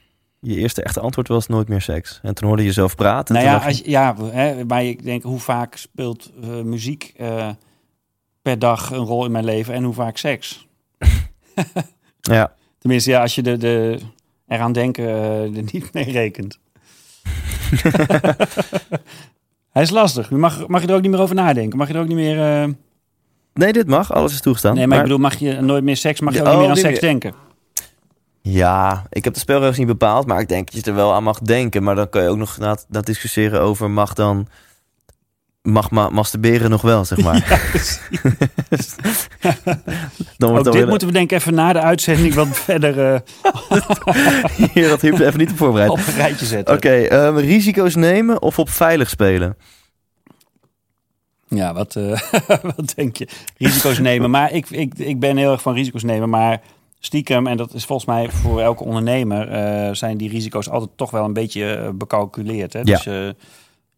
je 0.40 0.56
eerste 0.56 0.82
echte 0.82 1.00
antwoord 1.00 1.28
was 1.28 1.46
nooit 1.46 1.68
meer 1.68 1.80
seks. 1.80 2.20
En 2.22 2.34
toen 2.34 2.46
hoorde 2.46 2.62
je 2.62 2.68
jezelf 2.68 2.94
praten. 2.94 3.34
Nou 3.34 3.46
ja, 3.46 3.52
dacht 3.52 3.64
je- 3.64 3.68
als, 3.68 3.80
ja 3.80 4.16
hè, 4.30 4.64
maar 4.64 4.84
ik 4.84 5.02
denk 5.02 5.22
hoe 5.22 5.38
vaak 5.40 5.76
speelt 5.76 6.32
eh, 6.42 6.48
muziek 6.62 7.12
eh, 7.16 7.50
per 8.42 8.58
dag 8.58 8.90
een 8.90 9.04
rol 9.04 9.24
in 9.24 9.32
mijn 9.32 9.44
leven 9.44 9.74
en 9.74 9.82
hoe 9.84 9.94
vaak 9.94 10.16
seks? 10.16 10.66
ja. 12.20 12.54
Tenminste, 12.78 13.10
ja, 13.10 13.20
als 13.20 13.34
je 13.34 13.42
de, 13.42 13.56
de, 13.56 13.98
eraan 14.50 14.72
denken 14.72 15.04
eh, 15.08 15.42
er 15.56 15.64
niet 15.72 15.92
mee 15.92 16.10
rekent. 16.10 16.58
Hij 19.72 19.82
is 19.82 19.90
lastig. 19.90 20.30
Mag, 20.30 20.66
mag 20.66 20.82
je 20.82 20.88
er 20.88 20.94
ook 20.94 21.02
niet 21.02 21.10
meer 21.10 21.20
over 21.20 21.34
nadenken? 21.34 21.78
Mag 21.78 21.88
je 21.88 21.94
er 21.94 22.00
ook 22.00 22.06
niet 22.08 22.16
meer... 22.16 22.62
eh, 22.62 22.68
Nee, 23.54 23.72
dit 23.72 23.86
mag. 23.86 24.12
Alles 24.12 24.32
is 24.32 24.40
toegestaan. 24.40 24.74
nee, 24.74 24.86
maar, 24.86 24.96
ik 24.96 25.02
bedoel, 25.02 25.18
mag 25.18 25.34
je 25.38 25.60
nooit 25.60 25.84
meer 25.84 25.96
seks? 25.96 26.20
Mag 26.20 26.32
je 26.34 26.38
niet 26.40 26.48
oh, 26.48 26.56
meer 26.58 26.68
aan 26.68 26.74
die 26.74 26.82
seks 26.82 27.00
meer- 27.00 27.10
denken? 27.10 27.34
Ja, 28.42 29.06
ik 29.10 29.24
heb 29.24 29.34
de 29.34 29.40
spelregels 29.40 29.76
niet 29.78 29.86
bepaald, 29.86 30.26
maar 30.26 30.40
ik 30.40 30.48
denk 30.48 30.70
dat 30.72 30.84
je 30.84 30.90
er 30.90 30.96
wel 30.96 31.12
aan 31.14 31.22
mag 31.22 31.38
denken. 31.38 31.82
Maar 31.82 31.94
dan 31.94 32.08
kan 32.08 32.22
je 32.22 32.28
ook 32.28 32.36
nog 32.36 32.58
na, 32.58 32.76
na 32.88 33.00
discussiëren 33.00 33.60
over 33.60 33.90
mag 33.90 34.14
dan... 34.14 34.48
Mag 35.62 35.90
ma 35.90 36.08
masturberen 36.08 36.70
nog 36.70 36.82
wel, 36.82 37.04
zeg 37.04 37.18
maar. 37.18 37.34
dan 40.38 40.58
Ook 40.58 40.72
dit 40.72 40.88
moeten 40.88 41.08
we 41.08 41.14
denk 41.14 41.30
ik 41.30 41.38
even 41.38 41.54
na 41.54 41.72
de 41.72 41.80
uitzending 41.80 42.34
wat 42.34 42.48
verder 42.68 43.14
eh, 43.14 43.20
hier 44.72 44.88
dat 44.88 45.00
Huub 45.00 45.18
even 45.18 45.38
niet 45.38 45.50
op 45.50 45.56
voorbereid. 45.56 45.90
op 45.90 45.98
een 45.98 46.14
rijtje 46.14 46.46
zetten. 46.46 46.74
Oké, 46.74 46.90
ehm, 46.90 47.36
risico's 47.36 47.94
nemen 47.94 48.42
of 48.42 48.58
op 48.58 48.70
veilig 48.70 49.08
spelen? 49.08 49.56
Ja, 51.48 51.74
wat, 51.74 51.96
eh, 51.96 52.20
wat 52.76 52.92
denk 52.94 53.16
je? 53.16 53.28
Risico's 53.56 53.98
nemen. 53.98 54.30
Maar 54.30 54.52
ik, 54.52 54.70
ik, 54.70 54.94
ik 54.96 55.20
ben 55.20 55.36
heel 55.36 55.52
erg 55.52 55.62
van 55.62 55.74
risico's 55.74 56.02
nemen. 56.02 56.28
Maar 56.28 56.60
stiekem, 56.98 57.46
en 57.46 57.56
dat 57.56 57.74
is 57.74 57.84
volgens 57.84 58.08
mij 58.08 58.30
voor 58.30 58.60
elke 58.60 58.84
ondernemer, 58.84 59.48
eh, 59.48 59.94
zijn 59.94 60.16
die 60.16 60.30
risico's 60.30 60.68
altijd 60.68 60.90
toch 60.96 61.10
wel 61.10 61.24
een 61.24 61.32
beetje 61.32 61.92
becalculeerd. 61.94 62.72
Hè? 62.72 62.78
Ja. 62.78 62.84
Dus 62.84 63.34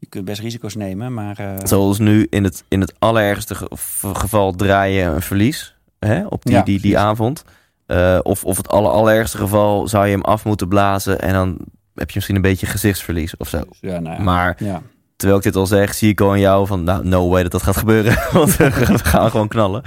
je 0.02 0.08
kunt 0.08 0.24
best 0.24 0.40
risico's 0.40 0.74
nemen, 0.74 1.14
maar... 1.14 1.38
eh, 1.38 1.54
Zoals 1.62 1.98
nu 1.98 2.26
in 2.30 2.44
het, 2.44 2.64
in 2.68 2.80
het 2.80 2.94
allerergste 2.98 3.54
ge- 3.54 3.68
geval 4.12 4.52
draai 4.52 4.94
je 4.94 5.02
een 5.02 5.22
verlies 5.22 5.76
hè, 5.98 6.26
op 6.26 6.44
die, 6.44 6.54
Ja, 6.54 6.62
die, 6.62 6.80
die 6.80 6.98
avond. 6.98 7.44
Eh, 7.86 8.18
of, 8.22 8.44
of 8.44 8.56
het 8.56 8.68
aller, 8.68 8.90
allerergste 8.90 9.36
geval 9.38 9.88
zou 9.88 10.04
je 10.06 10.12
hem 10.12 10.20
af 10.22 10.44
moeten 10.44 10.68
blazen 10.68 11.20
en 11.20 11.32
dan 11.32 11.56
heb 11.94 12.08
je 12.08 12.14
misschien 12.14 12.36
een 12.36 12.42
beetje 12.42 12.66
gezichtsverlies 12.66 13.36
of 13.36 13.48
zo. 13.48 13.60
ja, 13.80 13.98
nou 13.98 14.16
ja. 14.16 14.22
Maar 14.22 14.56
ja. 14.58 14.82
terwijl 15.16 15.38
ik 15.38 15.44
dit 15.44 15.56
al 15.56 15.66
zeg, 15.66 15.94
zie 15.94 16.08
ik 16.10 16.20
al 16.20 16.30
aan 16.30 16.40
jou 16.40 16.66
van, 16.66 16.84
nou, 16.84 17.04
no 17.06 17.28
way 17.28 17.42
dat 17.42 17.52
dat 17.52 17.62
gaat 17.62 17.76
gebeuren. 17.76 18.16
Want 18.32 18.56
we 18.56 18.70
gaan 18.98 19.30
gewoon 19.30 19.48
knallen. 19.48 19.82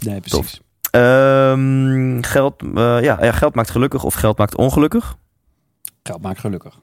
Nee, 0.00 0.20
precies. 0.20 0.60
Ehm, 0.90 2.22
geld, 2.22 2.62
eh, 2.62 3.02
ja, 3.02 3.18
ja, 3.24 3.32
geld 3.32 3.54
maakt 3.54 3.70
gelukkig 3.70 4.04
of 4.04 4.14
geld 4.14 4.38
maakt 4.38 4.56
ongelukkig. 4.56 5.16
Geld 6.02 6.22
maakt 6.22 6.38
gelukkig. 6.40 6.78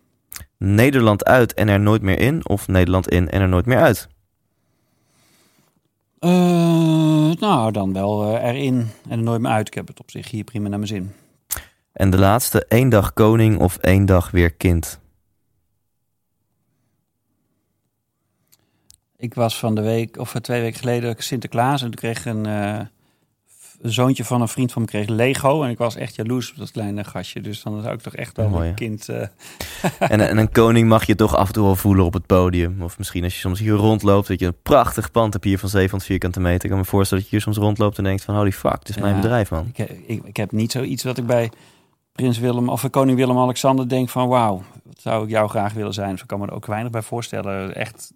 Nederland 0.58 1.26
uit 1.26 1.54
en 1.54 1.68
er 1.68 1.80
nooit 1.80 2.02
meer 2.02 2.20
in. 2.20 2.50
Of 2.50 2.68
Nederland 2.68 3.10
in 3.10 3.30
en 3.30 3.42
er 3.42 3.50
nooit 3.50 3.66
meer 3.66 3.80
uit. 3.80 4.08
Eh, 6.20 7.32
nou, 7.40 7.72
dan 7.72 7.94
wel 7.94 8.38
eh, 8.38 8.50
erin 8.50 8.90
en 9.10 9.18
er 9.18 9.24
nooit 9.24 9.42
meer 9.42 9.52
uit. 9.52 9.68
Ik 9.68 9.74
heb 9.74 9.88
het 9.88 10.00
op 10.00 10.12
zich 10.12 10.32
hier 10.32 10.44
prima 10.44 10.68
naar 10.68 10.80
mijn 10.80 10.92
zin. 10.92 11.14
En 11.92 12.10
de 12.10 12.18
laatste, 12.18 12.66
één 12.66 12.90
dag 12.90 13.14
koning 13.14 13.60
of 13.60 13.78
één 13.78 14.06
dag 14.06 14.32
weer 14.32 14.54
kind. 14.54 15.00
Ik 19.18 19.34
was 19.34 19.60
van 19.60 19.76
de 19.76 19.82
week, 19.82 20.18
of 20.18 20.34
twee 20.34 20.62
weken 20.62 20.80
geleden, 20.80 21.16
Sinterklaas. 21.18 21.82
En 21.82 21.88
toen 21.88 22.00
kreeg 22.00 22.20
ik 22.20 22.26
een, 22.26 22.46
eh, 22.46 22.80
zoontje 23.82 24.24
van 24.26 24.42
een 24.42 24.48
vriend 24.48 24.72
van 24.72 24.82
me 24.82 24.88
kreeg 24.88 25.08
Lego. 25.08 25.64
En 25.64 25.70
ik 25.70 25.78
was 25.78 25.96
echt 25.96 26.16
jaloers 26.16 26.52
op 26.52 26.58
dat 26.58 26.72
kleine 26.72 27.04
gastje. 27.04 27.42
Dus 27.42 27.64
dan 27.64 27.82
zou 27.82 27.94
ik 27.94 28.02
toch 28.02 28.16
echt 28.16 28.38
wel 28.38 28.50
Mooi, 28.50 28.70
een 28.70 28.76
kind... 28.76 29.10
eh, 29.10 29.28
En, 30.12 30.30
en 30.30 30.38
een 30.38 30.52
koning 30.52 30.88
mag 30.88 31.06
je 31.06 31.16
toch 31.16 31.36
af 31.36 31.48
en 31.48 31.54
toe 31.54 31.64
wel 31.64 31.76
voelen 31.76 32.06
op 32.06 32.14
het 32.14 32.26
podium. 32.26 32.82
Of 32.82 32.98
misschien 32.98 33.24
als 33.24 33.34
je 33.34 33.40
soms 33.40 33.60
hier 33.60 33.74
rondloopt, 33.74 34.28
dat 34.28 34.40
je 34.40 34.46
een 34.46 34.62
prachtig 34.64 35.12
pand 35.12 35.34
hebt 35.34 35.46
hier 35.46 35.60
van 35.60 35.70
700 35.70 36.10
vierkante 36.10 36.40
meter. 36.40 36.64
Ik 36.64 36.70
kan 36.70 36.80
me 36.80 36.86
voorstellen 36.86 37.24
dat 37.24 37.32
je 37.32 37.38
hier 37.38 37.46
soms 37.46 37.66
rondloopt 37.66 37.98
en 37.98 38.04
denkt 38.04 38.24
van 38.24 38.36
holy 38.36 38.52
fuck, 38.52 38.78
dit 38.86 38.90
is 38.90 38.98
mijn 38.98 39.16
bedrijf 39.16 39.52
man. 39.52 39.72
ik, 39.74 39.90
ik, 40.08 40.24
ik 40.24 40.38
heb 40.38 40.52
niet 40.52 40.72
zoiets 40.72 41.04
dat 41.04 41.18
ik 41.18 41.26
bij 41.26 41.52
prins 42.12 42.40
Willem 42.40 42.70
of 42.70 42.90
koning 42.90 43.18
Willem-Alexander 43.18 43.90
denk 43.90 44.10
van... 44.10 44.28
wauw, 44.28 44.64
wat 44.84 45.00
zou 45.00 45.24
ik 45.24 45.30
jou 45.30 45.50
graag 45.50 45.74
willen 45.74 45.94
zijn. 45.94 46.12
Dus 46.12 46.22
ik 46.22 46.28
kan 46.28 46.40
me 46.40 46.46
er 46.46 46.54
ook 46.54 46.66
weinig 46.66 46.92
bij 46.92 47.02
voorstellen. 47.02 47.76
Echt, 47.76 48.14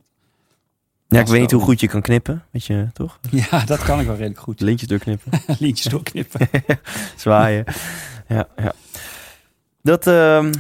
Ja, 1.11 1.19
ik 1.19 1.27
weet 1.27 1.41
niet 1.41 1.51
hoe 1.51 1.61
goed 1.61 1.79
je 1.79 1.87
kan 1.87 2.01
knippen, 2.01 2.43
weet 2.51 2.65
je 2.65 2.87
toch? 2.93 3.19
ja, 3.49 3.65
dat 3.65 3.83
kan 3.83 3.99
ik 3.99 4.05
wel 4.05 4.15
redelijk 4.15 4.39
goed. 4.39 4.61
Lintjes 4.61 4.89
doorknippen, 4.89 5.31
Lintjes 5.59 5.91
doorknippen. 5.91 6.49
zwaaien. 7.15 7.65
ja, 8.27 8.47
ja. 8.55 8.73
Dat, 9.81 10.07
ehm 10.07 10.51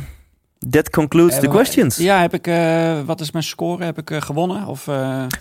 that 0.69 0.89
concludes 0.89 1.39
the 1.39 1.47
questions. 1.47 1.97
Ja, 1.97 2.21
heb 2.21 2.33
ik, 2.33 2.47
eh, 2.47 3.01
wat 3.05 3.19
is 3.19 3.31
mijn 3.31 3.43
score? 3.43 3.83
Heb 3.83 3.97
ik 3.97 4.11
eh, 4.11 4.21
gewonnen? 4.21 4.65
Of, 4.65 4.87
eh, 4.87 4.95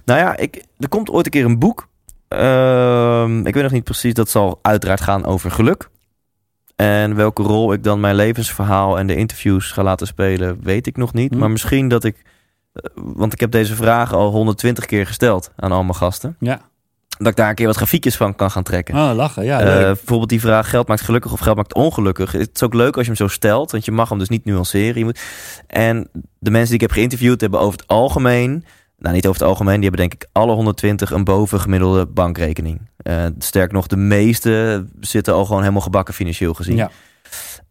Nou 0.05 0.21
ja, 0.21 0.37
ik, 0.37 0.65
er 0.79 0.89
komt 0.89 1.11
ooit 1.11 1.25
een 1.25 1.33
keer 1.33 1.45
een 1.45 1.59
boek. 1.59 1.89
Ehm, 2.29 3.47
ik 3.47 3.55
weet 3.55 3.63
nog 3.63 3.73
niet 3.73 3.85
precies, 3.85 4.15
dat 4.15 4.29
zal 4.29 4.59
uiteraard 4.63 5.01
gaan 5.01 5.25
over 5.25 5.51
geluk. 5.51 5.89
En 6.77 7.15
welke 7.15 7.43
rol 7.43 7.73
ik 7.73 7.85
dan 7.85 8.01
mijn 8.01 8.15
levensverhaal 8.15 8.99
en 8.99 9.07
de 9.07 9.17
interviews 9.17 9.73
ga 9.73 9.83
laten 9.83 10.07
spelen, 10.07 10.59
weet 10.63 10.87
ik 10.87 10.97
nog 10.97 11.13
niet. 11.13 11.33
Hm. 11.33 11.39
Maar 11.39 11.51
misschien 11.51 11.89
dat 11.89 12.05
ik, 12.05 12.23
want 12.95 13.33
ik 13.33 13.41
heb 13.41 13.51
deze 13.51 13.75
vragen 13.75 14.17
al 14.17 14.31
120 14.31 14.85
keer 14.87 15.07
gesteld 15.07 15.51
aan 15.57 15.73
al 15.73 15.83
mijn 15.83 15.95
gasten. 15.95 16.37
ja. 16.39 16.69
Dat 17.19 17.29
ik 17.29 17.37
daar 17.37 17.49
een 17.49 17.55
keer 17.55 17.67
wat 17.67 17.77
grafiekjes 17.77 18.17
van 18.17 18.37
kan 18.37 18.51
gaan 18.51 18.63
trekken. 18.63 18.95
Oh, 18.95 19.11
lachen. 19.15 19.45
Ja, 19.45 19.61
Eh, 19.61 19.67
leuk. 19.67 19.83
bijvoorbeeld 19.85 20.29
die 20.29 20.41
vraag: 20.41 20.71
geld 20.71 20.89
maakt 20.89 21.01
gelukkig 21.01 21.33
of 21.33 21.41
geld 21.41 21.57
maakt 21.57 21.75
ongelukkig. 21.75 22.33
Het 22.33 22.51
is 22.55 22.63
ook 22.63 22.75
leuk 22.75 22.93
als 22.97 23.07
je 23.07 23.13
hem 23.13 23.17
zo 23.21 23.29
stelt, 23.29 23.71
want 23.71 23.85
je 23.85 23.91
mag 23.93 24.09
hem 24.09 24.19
dus 24.19 24.29
niet 24.29 24.45
nuanceren. 24.45 24.99
Je 24.99 25.05
moet... 25.05 25.21
En 25.67 26.09
de 26.39 26.51
mensen 26.51 26.67
die 26.67 26.75
ik 26.75 26.81
heb 26.81 26.91
geïnterviewd 26.91 27.41
hebben 27.41 27.61
over 27.61 27.79
het 27.79 27.89
algemeen, 27.89 28.65
nou 28.99 29.15
niet 29.15 29.27
over 29.27 29.41
het 29.41 29.49
algemeen, 29.51 29.81
die 29.81 29.89
hebben 29.89 30.01
denk 30.09 30.23
ik 30.23 30.29
alle 30.33 30.53
120 30.53 31.11
een 31.11 31.25
bovengemiddelde 31.25 32.07
bankrekening. 32.07 32.81
Eh 32.97 33.25
sterk 33.39 33.73
nog, 33.73 33.87
de 33.87 33.97
meeste 33.97 34.87
zitten 35.01 35.35
al 35.35 35.45
gewoon 35.45 35.61
helemaal 35.61 35.83
gebakken 35.83 36.15
financieel 36.15 36.55
gezien. 36.55 36.77
ja. 36.77 36.91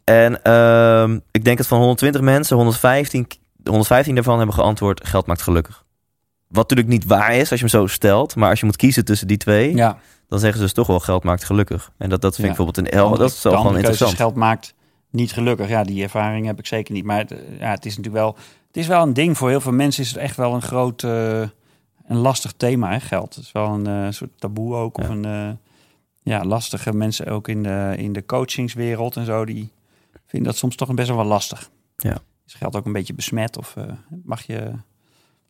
En 0.03 0.43
ehm, 0.43 1.19
ik 1.31 1.43
denk 1.43 1.57
dat 1.57 1.67
van 1.67 1.77
120 1.79 2.21
mensen, 2.21 2.55
115, 2.55 3.27
115 3.69 4.15
daarvan 4.15 4.37
hebben 4.37 4.55
geantwoord: 4.55 5.07
geld 5.07 5.25
maakt 5.25 5.41
gelukkig. 5.41 5.85
Wat 6.47 6.69
natuurlijk 6.69 6.87
niet 6.87 7.05
waar 7.05 7.33
is 7.33 7.39
als 7.51 7.59
je 7.59 7.65
hem 7.65 7.79
zo 7.79 7.87
stelt, 7.87 8.35
maar 8.35 8.49
als 8.49 8.59
je 8.59 8.65
moet 8.65 8.75
kiezen 8.75 9.05
tussen 9.05 9.27
die 9.27 9.37
twee, 9.37 9.75
ja. 9.75 9.97
dan 10.27 10.39
zeggen 10.39 10.57
ze 10.57 10.63
dus 10.63 10.73
toch 10.73 10.87
wel 10.87 10.99
geld 10.99 11.23
maakt 11.23 11.43
gelukkig. 11.43 11.91
En 11.97 12.09
dat, 12.09 12.21
dat 12.21 12.35
vind 12.35 12.47
ik 12.49 12.55
bijvoorbeeld 12.55 12.91
een 12.93 12.99
L. 13.01 13.17
Dat 13.17 13.31
is 13.31 13.41
wel 13.43 13.51
De 13.51 13.57
gewoon 13.57 13.75
interessant. 13.75 14.13
geld 14.15 14.35
maakt 14.35 14.73
niet 15.09 15.31
gelukkig. 15.31 15.67
Ja, 15.69 15.83
die 15.83 16.03
ervaring 16.03 16.45
heb 16.45 16.59
ik 16.59 16.65
zeker 16.67 16.93
niet. 16.93 17.03
Maar 17.03 17.17
het, 17.17 17.31
eh, 17.31 17.37
ja, 17.59 17.69
het 17.69 17.85
is 17.85 17.97
natuurlijk 17.97 18.23
wel... 18.23 18.35
Het 18.67 18.77
is 18.77 18.87
wel 18.87 19.01
een 19.03 19.13
ding. 19.13 19.37
Voor 19.37 19.49
heel 19.49 19.61
veel 19.61 19.71
mensen 19.71 20.03
is 20.03 20.09
het 20.09 20.17
echt 20.17 20.35
wel 20.37 20.53
een 20.53 20.61
groot... 20.61 21.03
eh, 21.03 21.39
een 22.07 22.17
lastig 22.17 22.51
thema, 22.57 22.91
hè, 22.91 22.99
geld. 22.99 23.35
Het 23.35 23.43
is 23.43 23.51
wel 23.51 23.67
een 23.67 23.87
eh, 23.87 24.11
soort 24.11 24.29
taboe 24.37 24.75
ook. 24.75 24.97
Of 24.97 25.03
Ja. 25.07 25.09
een... 25.13 25.25
eh, 25.25 25.49
ja, 26.23 26.43
lastige 26.43 26.93
mensen 26.93 27.27
ook 27.27 27.47
in 27.47 27.63
de, 27.63 27.93
in 27.97 28.13
de 28.13 28.25
coachingswereld 28.25 29.15
en 29.15 29.25
zo. 29.25 29.45
Die 29.45 29.71
vinden 30.25 30.49
dat 30.49 30.57
soms 30.59 30.75
toch 30.75 30.93
best 30.93 31.09
wel 31.09 31.23
lastig. 31.25 31.69
Ja. 31.97 32.17
Is 32.49 32.55
geld 32.55 32.75
ook 32.75 32.85
een 32.85 32.93
beetje 32.93 33.13
besmet? 33.13 33.57
Of 33.57 33.75
eh, 33.75 33.83
mag 34.23 34.41
je... 34.45 34.71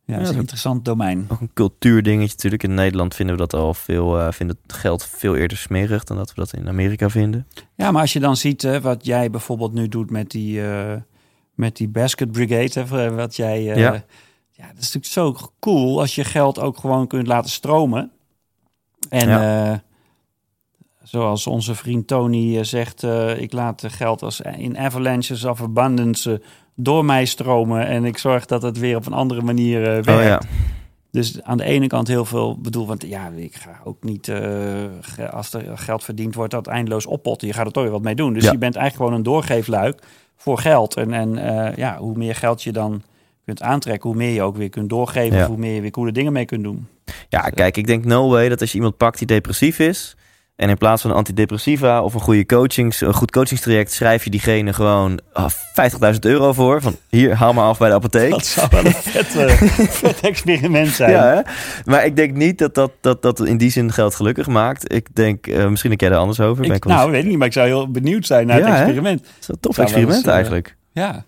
Ja, 0.05 0.17
is 0.17 0.29
een 0.29 0.35
interessant 0.35 0.85
domein. 0.85 1.25
Ook 1.31 1.41
een 1.41 1.53
cultuurdingetje 1.53 2.33
natuurlijk. 2.35 2.63
In 2.63 2.73
Nederland 2.73 3.15
vinden 3.15 3.35
we 3.35 3.41
dat 3.41 3.53
al 3.61 3.73
veel, 3.73 4.19
eh 4.19 4.31
vinden 4.31 4.57
het 4.63 4.73
geld 4.73 5.05
veel 5.05 5.35
eerder 5.35 5.57
smerig 5.57 6.03
dan 6.03 6.17
dat 6.17 6.29
we 6.29 6.35
dat 6.35 6.53
in 6.53 6.67
Amerika 6.67 7.09
vinden. 7.09 7.47
Ja, 7.75 7.91
maar 7.91 8.01
als 8.01 8.13
je 8.13 8.19
dan 8.19 8.37
ziet 8.37 8.61
hè, 8.61 8.81
wat 8.81 9.05
jij 9.05 9.29
bijvoorbeeld 9.29 9.73
nu 9.73 9.87
doet 9.87 10.09
met 10.09 10.31
die, 10.31 10.67
eh, 10.67 10.95
met 11.53 11.75
die 11.77 11.87
basket 11.87 12.31
brigade, 12.31 12.95
hè, 12.95 13.11
wat 13.11 13.35
jij. 13.35 13.57
eh, 13.71 13.77
Ja. 13.79 14.03
ja. 14.51 14.67
dat 14.67 14.83
is 14.83 14.93
natuurlijk 14.93 15.05
zo 15.05 15.51
cool 15.59 15.99
als 15.99 16.15
je 16.15 16.23
geld 16.23 16.59
ook 16.59 16.77
gewoon 16.77 17.07
kunt 17.07 17.27
laten 17.27 17.51
stromen. 17.51 18.11
En 19.09 19.29
eh, 19.29 19.77
zoals 21.03 21.47
onze 21.47 21.75
vriend 21.75 22.07
Tony 22.07 22.57
eh, 22.57 22.63
zegt, 22.63 23.03
eh, 23.03 23.41
ik 23.41 23.51
laat 23.53 23.83
geld 23.87 24.21
als 24.21 24.41
in 24.41 24.77
avalanches 24.77 25.45
of 25.45 25.61
abundance 25.61 26.33
eh, 26.33 26.47
door 26.81 27.05
mij 27.05 27.25
stromen 27.25 27.85
en 27.87 28.05
ik 28.05 28.17
zorg 28.17 28.45
dat 28.45 28.61
het 28.61 28.79
weer 28.79 28.95
op 28.95 29.05
een 29.05 29.13
andere 29.13 29.41
manier 29.41 29.79
eh, 29.83 29.87
werkt. 29.91 30.07
Oh 30.09 30.21
ja. 30.23 30.41
Dus 31.11 31.41
aan 31.43 31.57
de 31.57 31.63
ene 31.63 31.87
kant 31.87 32.07
heel 32.07 32.25
veel 32.25 32.57
bedoel, 32.61 32.87
want 32.87 33.03
ja, 33.07 33.31
ik 33.35 33.55
ga 33.55 33.79
ook 33.83 34.03
niet 34.03 34.27
eh, 34.27 35.29
als 35.31 35.53
er 35.53 35.77
geld 35.77 36.03
verdiend 36.03 36.35
wordt 36.35 36.51
dat 36.51 36.67
eindeloos 36.67 37.05
oppotten. 37.05 37.47
Je 37.47 37.53
gaat 37.53 37.65
er 37.65 37.71
toch 37.71 37.83
weer 37.83 37.91
wat 37.91 38.01
mee 38.01 38.15
doen. 38.15 38.33
Dus 38.33 38.43
Ja. 38.43 38.51
je 38.51 38.57
bent 38.57 38.75
eigenlijk 38.75 39.05
gewoon 39.05 39.19
een 39.25 39.31
doorgeefluik 39.33 40.01
voor 40.37 40.57
geld. 40.57 40.95
En, 40.95 41.13
en 41.13 41.37
eh, 41.37 41.75
ja, 41.75 41.97
hoe 41.97 42.17
meer 42.17 42.35
geld 42.35 42.63
je 42.63 42.71
dan 42.71 43.01
kunt 43.45 43.61
aantrekken, 43.61 44.09
hoe 44.09 44.17
meer 44.17 44.33
je 44.33 44.41
ook 44.41 44.57
weer 44.57 44.69
kunt 44.69 44.89
doorgeven, 44.89 45.37
Ja. 45.37 45.47
hoe 45.47 45.57
meer 45.57 45.73
je 45.75 45.81
weer 45.81 45.91
coole 45.91 46.11
dingen 46.11 46.33
mee 46.33 46.45
kunt 46.45 46.63
doen. 46.63 46.87
ja, 47.29 47.39
kijk, 47.41 47.77
ik 47.77 47.87
denk 47.87 48.05
no 48.05 48.29
way 48.29 48.49
dat 48.49 48.61
als 48.61 48.69
je 48.71 48.75
iemand 48.77 48.97
pakt 48.97 49.17
die 49.17 49.27
depressief 49.27 49.79
is. 49.79 50.15
En 50.59 50.69
in 50.69 50.77
plaats 50.77 51.01
van 51.01 51.11
een 51.11 51.17
antidepressiva 51.17 52.01
of 52.03 52.13
een 52.13 52.19
goede 52.19 52.45
coachings, 52.45 53.01
een 53.01 53.13
goed 53.13 53.31
coachingstraject, 53.31 53.91
schrijf 53.91 54.23
je 54.23 54.29
diegene 54.29 54.73
gewoon 54.73 55.19
ah, 55.33 55.49
50.000 56.13 56.19
euro 56.19 56.53
voor. 56.53 56.81
Van 56.81 56.95
hier, 57.09 57.35
haal 57.35 57.53
maar 57.53 57.65
af 57.65 57.77
bij 57.77 57.89
de 57.89 57.95
apotheek. 57.95 58.29
Dat 58.31 58.45
zou 58.45 58.67
wel 58.71 58.85
een 58.85 58.91
vet, 58.93 59.35
eh, 59.35 59.49
vet 60.01 60.19
experiment 60.19 60.87
zijn. 60.87 61.11
Ja, 61.11 61.33
hè? 61.33 61.41
maar 61.85 62.05
ik 62.05 62.15
denk 62.15 62.35
niet 62.35 62.57
dat 62.57 62.75
dat, 62.75 62.91
dat 63.01 63.21
dat 63.21 63.45
in 63.45 63.57
die 63.57 63.71
zin 63.71 63.91
geld 63.91 64.15
gelukkig 64.15 64.47
maakt. 64.47 64.93
Ik 64.93 65.07
denk, 65.15 65.47
eh, 65.47 65.67
misschien 65.67 65.89
denk 65.89 66.01
jij 66.01 66.09
er 66.11 66.17
anders 66.17 66.39
over. 66.39 66.65
Ik, 66.65 66.73
ik 66.73 66.85
eens- 66.85 66.93
nou, 66.93 67.11
weet 67.11 67.23
ik 67.23 67.29
niet, 67.29 67.37
maar 67.37 67.47
ik 67.47 67.53
zou 67.53 67.67
heel 67.67 67.91
benieuwd 67.91 68.25
zijn 68.25 68.47
naar 68.47 68.57
Ja, 68.59 68.65
het 68.65 68.73
experiment. 68.75 69.19
Dat 69.23 69.31
is 69.39 69.47
een 69.47 69.59
tof 69.59 69.77
experiment 69.77 70.15
eens, 70.15 70.25
eh, 70.25 70.33
eigenlijk. 70.33 70.75
Ja, 70.91 71.25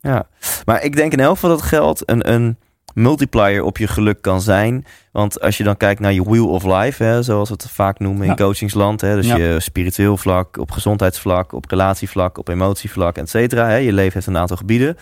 Ja, 0.00 0.26
maar 0.64 0.82
ik 0.84 0.96
denk 0.96 1.12
in 1.12 1.20
elk 1.20 1.34
geval 1.34 1.50
dat 1.50 1.62
geld 1.62 2.02
een, 2.10 2.32
een 2.32 2.56
multiplier 2.94 3.62
op 3.62 3.78
je 3.78 3.86
geluk 3.86 4.22
kan 4.22 4.40
zijn. 4.40 4.84
Want 5.12 5.40
als 5.40 5.56
je 5.56 5.64
dan 5.64 5.76
kijkt 5.76 6.00
naar 6.00 6.12
je 6.12 6.22
wheel 6.24 6.48
of 6.48 6.64
life, 6.64 7.02
hè, 7.04 7.22
zoals 7.22 7.48
we 7.48 7.54
het 7.54 7.70
vaak 7.70 7.98
noemen 7.98 8.22
in 8.22 8.28
Ja. 8.28 8.34
coachingsland. 8.34 9.00
Hè, 9.00 9.14
dus 9.16 9.26
Ja. 9.26 9.36
je 9.36 9.60
spiritueel 9.60 10.16
vlak, 10.16 10.56
op 10.58 10.70
gezondheidsvlak, 10.70 11.52
op 11.52 11.70
relatievlak, 11.70 12.38
op 12.38 12.48
emotievlak, 12.48 13.16
et 13.16 13.28
cetera. 13.30 13.66
hè. 13.68 13.76
Je 13.76 13.92
leven 13.92 14.12
heeft 14.12 14.26
een 14.26 14.36
aantal 14.38 14.56
gebieden. 14.56 14.96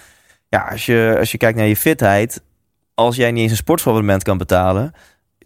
Ja, 0.49 0.69
als 0.71 0.87
je, 0.87 1.17
als 1.19 1.31
je 1.33 1.39
kijkt 1.39 1.59
naar 1.59 1.67
je 1.67 1.77
fitheid, 1.77 2.43
als 2.95 3.17
jij 3.17 3.31
niet 3.31 3.43
eens 3.43 3.51
een 3.51 3.57
sportabonnement 3.57 4.23
kan 4.23 4.39
betalen... 4.39 4.93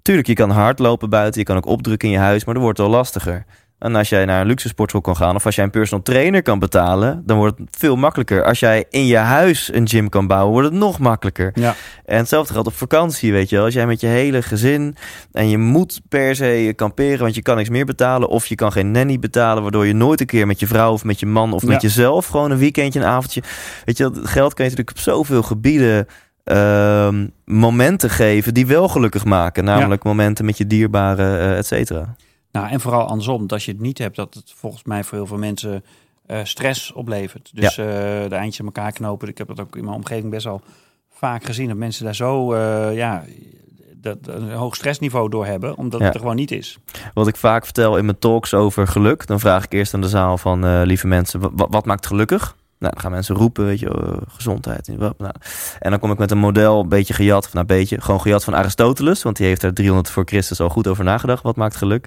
Tuurlijk, 0.02 0.26
je 0.28 0.34
kan 0.34 0.50
hardlopen 0.50 1.10
buiten, 1.10 1.40
je 1.40 1.46
kan 1.46 1.56
ook 1.56 1.66
opdrukken 1.66 2.08
in 2.08 2.14
je 2.14 2.20
huis, 2.20 2.44
maar 2.44 2.54
dat 2.54 2.62
wordt 2.62 2.78
wel 2.78 2.88
lastiger. 2.88 3.44
En 3.86 3.94
als 3.94 4.08
jij 4.08 4.24
naar 4.24 4.40
een 4.40 4.46
luxe 4.46 4.68
sportschool 4.68 5.00
kan 5.00 5.16
gaan 5.16 5.34
of 5.34 5.46
als 5.46 5.54
jij 5.54 5.64
een 5.64 5.70
personal 5.70 6.04
trainer 6.04 6.42
kan 6.42 6.58
betalen, 6.58 7.22
dan 7.26 7.36
wordt 7.36 7.58
het 7.58 7.76
veel 7.78 7.96
makkelijker. 7.96 8.44
Als 8.44 8.60
jij 8.60 8.84
in 8.90 9.06
je 9.06 9.16
huis 9.16 9.72
een 9.72 9.88
gym 9.88 10.08
kan 10.08 10.26
bouwen, 10.26 10.52
wordt 10.52 10.68
het 10.68 10.78
nog 10.78 10.98
makkelijker. 10.98 11.50
ja. 11.54 11.74
En 12.04 12.16
hetzelfde 12.16 12.52
geldt 12.52 12.68
op 12.68 12.74
vakantie, 12.74 13.32
weet 13.32 13.48
je 13.48 13.56
wel. 13.56 13.64
Als 13.64 13.74
jij 13.74 13.86
met 13.86 14.00
je 14.00 14.06
hele 14.06 14.42
gezin 14.42 14.96
en 15.32 15.48
je 15.48 15.58
moet 15.58 16.00
per 16.08 16.36
se 16.36 16.72
kamperen, 16.76 17.18
want 17.18 17.34
je 17.34 17.42
kan 17.42 17.56
niks 17.56 17.68
meer 17.68 17.84
betalen. 17.84 18.28
Of 18.28 18.46
je 18.46 18.54
kan 18.54 18.72
geen 18.72 18.90
nanny 18.90 19.18
betalen, 19.18 19.62
waardoor 19.62 19.86
je 19.86 19.92
nooit 19.92 20.20
een 20.20 20.26
keer 20.26 20.46
met 20.46 20.60
je 20.60 20.66
vrouw 20.66 20.92
of 20.92 21.04
met 21.04 21.20
je 21.20 21.26
man 21.26 21.52
of 21.52 21.62
met 21.62 21.82
jezelf 21.82 22.26
gewoon 22.26 22.50
een 22.50 22.58
weekendje, 22.58 23.00
een 23.00 23.06
avondje. 23.06 23.42
Weet 23.84 23.96
je, 23.96 24.10
wel, 24.10 24.22
geld 24.24 24.54
kan 24.54 24.64
je 24.64 24.70
natuurlijk 24.70 24.90
op 24.90 24.98
zoveel 24.98 25.42
gebieden 25.42 26.06
ehm, 26.44 27.26
momenten 27.44 28.10
geven 28.10 28.54
die 28.54 28.66
wel 28.66 28.88
gelukkig 28.88 29.24
maken. 29.24 29.64
Namelijk 29.64 30.04
momenten 30.04 30.44
met 30.44 30.58
je 30.58 30.66
dierbaren, 30.66 31.40
eh, 31.40 31.58
et 31.58 31.66
cetera. 31.66 32.14
Nou, 32.58 32.70
en 32.72 32.80
vooral 32.80 33.06
andersom, 33.06 33.46
dat 33.46 33.62
je 33.62 33.72
het 33.72 33.80
niet 33.80 33.98
hebt, 33.98 34.16
dat 34.16 34.34
het 34.34 34.52
volgens 34.56 34.84
mij 34.84 35.04
voor 35.04 35.18
heel 35.18 35.26
veel 35.26 35.38
mensen 35.38 35.84
eh, 36.26 36.40
stress 36.44 36.92
oplevert. 36.92 37.50
Dus 37.54 37.78
eh, 37.78 37.86
de 38.28 38.28
eindjes 38.34 38.60
aan 38.60 38.66
elkaar 38.66 38.92
knopen. 38.92 39.28
Ik 39.28 39.38
heb 39.38 39.46
dat 39.48 39.60
ook 39.60 39.76
in 39.76 39.84
mijn 39.84 39.96
omgeving 39.96 40.30
best 40.30 40.44
wel 40.44 40.60
vaak 41.10 41.44
gezien. 41.44 41.68
Dat 41.68 41.76
mensen 41.76 42.04
daar 42.04 42.14
zo 42.14 42.52
eh, 42.52 42.96
ja, 42.96 43.24
dat, 43.96 44.18
een 44.24 44.50
hoog 44.52 44.74
stressniveau 44.76 45.28
door 45.30 45.46
hebben, 45.46 45.76
omdat 45.76 46.00
Ja. 46.00 46.06
het 46.06 46.14
er 46.14 46.20
gewoon 46.20 46.36
niet 46.36 46.50
is. 46.50 46.78
Wat 47.14 47.28
ik 47.28 47.36
vaak 47.36 47.64
vertel 47.64 47.96
in 47.98 48.04
mijn 48.04 48.18
talks 48.18 48.54
over 48.54 48.86
geluk, 48.88 49.26
dan 49.26 49.40
vraag 49.40 49.64
ik 49.64 49.72
eerst 49.72 49.94
aan 49.94 50.00
de 50.00 50.08
zaal 50.08 50.38
van 50.38 50.82
lieve 50.82 51.06
mensen, 51.06 51.40
wa- 51.40 51.50
wa- 51.52 51.68
wat 51.70 51.84
maakt 51.86 52.06
gelukkig? 52.06 52.56
Nou, 52.78 52.92
dan 52.92 53.02
gaan 53.02 53.10
mensen 53.10 53.34
roepen, 53.34 53.64
weet 53.64 53.78
je, 53.80 53.88
eh, 53.90 54.12
gezondheid. 54.28 54.88
en 54.88 54.98
wat, 54.98 55.18
Nou, 55.18 55.32
en 55.78 55.90
dan 55.90 55.98
kom 56.00 56.10
ik 56.10 56.18
met 56.18 56.30
een 56.30 56.38
model, 56.38 56.80
een 56.80 56.88
beetje 56.88 57.14
gejat, 57.14 57.44
of 57.46 57.52
nou, 57.52 57.66
een 57.68 57.76
beetje, 57.76 58.00
gewoon 58.00 58.20
gejat 58.20 58.44
van 58.44 58.54
Aristoteles, 58.54 59.22
want 59.22 59.36
die 59.36 59.46
heeft 59.46 59.62
er 59.62 59.74
300 59.74 60.10
voor 60.10 60.22
Christus 60.26 60.60
al 60.60 60.68
goed 60.68 60.86
over 60.86 61.04
nagedacht. 61.04 61.42
Wat 61.42 61.56
maakt 61.56 61.76
geluk? 61.76 62.06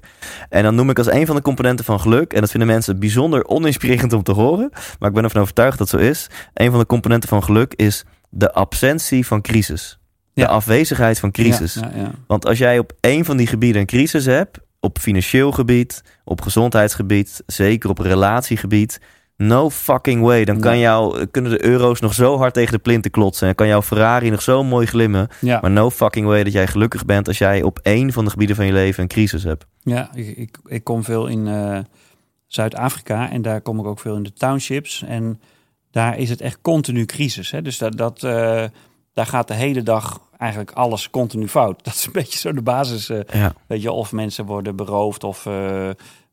En 0.50 0.64
dan 0.64 0.76
noem 0.76 0.90
ik 0.90 0.98
als 0.98 1.12
een 1.12 1.26
van 1.26 1.36
de 1.36 1.42
componenten 1.42 1.86
van 1.86 2.00
geluk, 2.00 2.34
en 2.34 2.42
dat 2.42 2.50
vinden 2.50 2.68
mensen 2.70 3.00
bijzonder 3.00 3.46
oninspirerend 3.48 4.14
om 4.14 4.24
te 4.24 4.32
horen, 4.32 4.70
maar 5.00 5.10
ik 5.10 5.16
ben 5.16 5.24
ervan 5.24 5.42
overtuigd 5.42 5.78
dat 5.78 5.92
het 5.92 6.02
zo 6.02 6.08
is. 6.08 6.28
Een 6.54 6.70
van 6.72 6.80
de 6.80 6.86
componenten 6.86 7.30
van 7.30 7.44
geluk 7.44 7.74
is 7.74 8.04
de 8.30 8.54
absentie 8.54 9.26
van 9.28 9.42
crisis. 9.42 10.00
De 10.34 10.42
Ja. 10.42 10.48
afwezigheid 10.48 11.20
van 11.20 11.32
crisis. 11.32 11.74
Ja, 11.74 11.92
ja. 11.96 12.12
Want 12.28 12.46
als 12.46 12.58
jij 12.58 12.80
op 12.80 12.92
één 13.00 13.26
van 13.26 13.38
die 13.38 13.48
gebieden 13.48 13.82
een 13.82 13.88
crisis 13.88 14.26
hebt, 14.26 14.58
op 14.80 15.00
financieel 15.00 15.52
gebied, 15.52 16.02
op 16.24 16.42
gezondheidsgebied, 16.42 17.44
zeker 17.46 17.90
op 17.90 17.98
relatiegebied, 18.00 19.00
No 19.42 19.70
fucking 19.70 20.22
way. 20.22 20.46
Dan 20.46 20.60
kan 20.60 20.80
jou, 20.80 21.26
kunnen 21.26 21.52
de 21.52 21.66
euro's 21.66 22.00
nog 22.00 22.14
zo 22.14 22.38
hard 22.38 22.54
tegen 22.54 22.72
de 22.74 22.80
plinten 22.80 23.12
klotsen. 23.12 23.48
En 23.48 23.56
kan 23.56 23.68
jouw 23.68 23.82
Ferrari 23.82 24.30
nog 24.30 24.42
zo 24.42 24.64
mooi 24.64 24.86
glimmen. 24.86 25.28
Ja. 25.42 25.60
Maar 25.62 25.72
no 25.72 25.90
fucking 25.90 26.26
way 26.26 26.44
dat 26.44 26.54
jij 26.54 26.68
gelukkig 26.68 27.06
bent 27.06 27.28
als 27.28 27.38
jij 27.38 27.62
op 27.62 27.80
één 27.84 28.14
van 28.14 28.24
de 28.26 28.32
gebieden 28.32 28.56
van 28.56 28.66
je 28.66 28.74
leven 28.74 29.04
een 29.04 29.10
crisis 29.10 29.44
hebt. 29.44 29.66
Ja, 29.82 30.10
ik, 30.14 30.38
ik, 30.38 30.58
ik 30.66 30.84
kom 30.84 31.04
veel 31.04 31.28
in 31.28 31.48
eh, 31.48 31.80
Zuid-Afrika 32.48 33.30
en 33.32 33.42
daar 33.42 33.62
kom 33.62 33.80
ik 33.80 33.86
ook 33.86 34.00
veel 34.00 34.16
in 34.16 34.24
de 34.24 34.34
townships. 34.34 35.04
En 35.08 35.42
daar 35.92 36.18
is 36.18 36.30
het 36.30 36.42
echt 36.42 36.58
continu 36.62 37.06
crisis. 37.06 37.52
Hè? 37.52 37.62
Dus 37.62 37.78
dat, 37.78 37.98
dat, 37.98 38.24
eh, 38.24 38.64
daar 39.14 39.26
gaat 39.26 39.48
de 39.48 39.54
hele 39.54 39.84
dag 39.84 40.22
eigenlijk 40.38 40.72
alles 40.72 41.10
continu 41.10 41.48
fout. 41.48 41.84
Dat 41.86 41.94
is 41.94 42.06
een 42.06 42.12
beetje 42.12 42.40
zo 42.40 42.54
de 42.54 42.62
basis. 42.62 43.10
eh, 43.10 43.20
Ja. 43.34 43.54
Weet 43.68 43.82
je, 43.82 43.92
of 43.92 44.12
mensen 44.12 44.46
worden 44.46 44.76
beroofd 44.76 45.24
of 45.24 45.48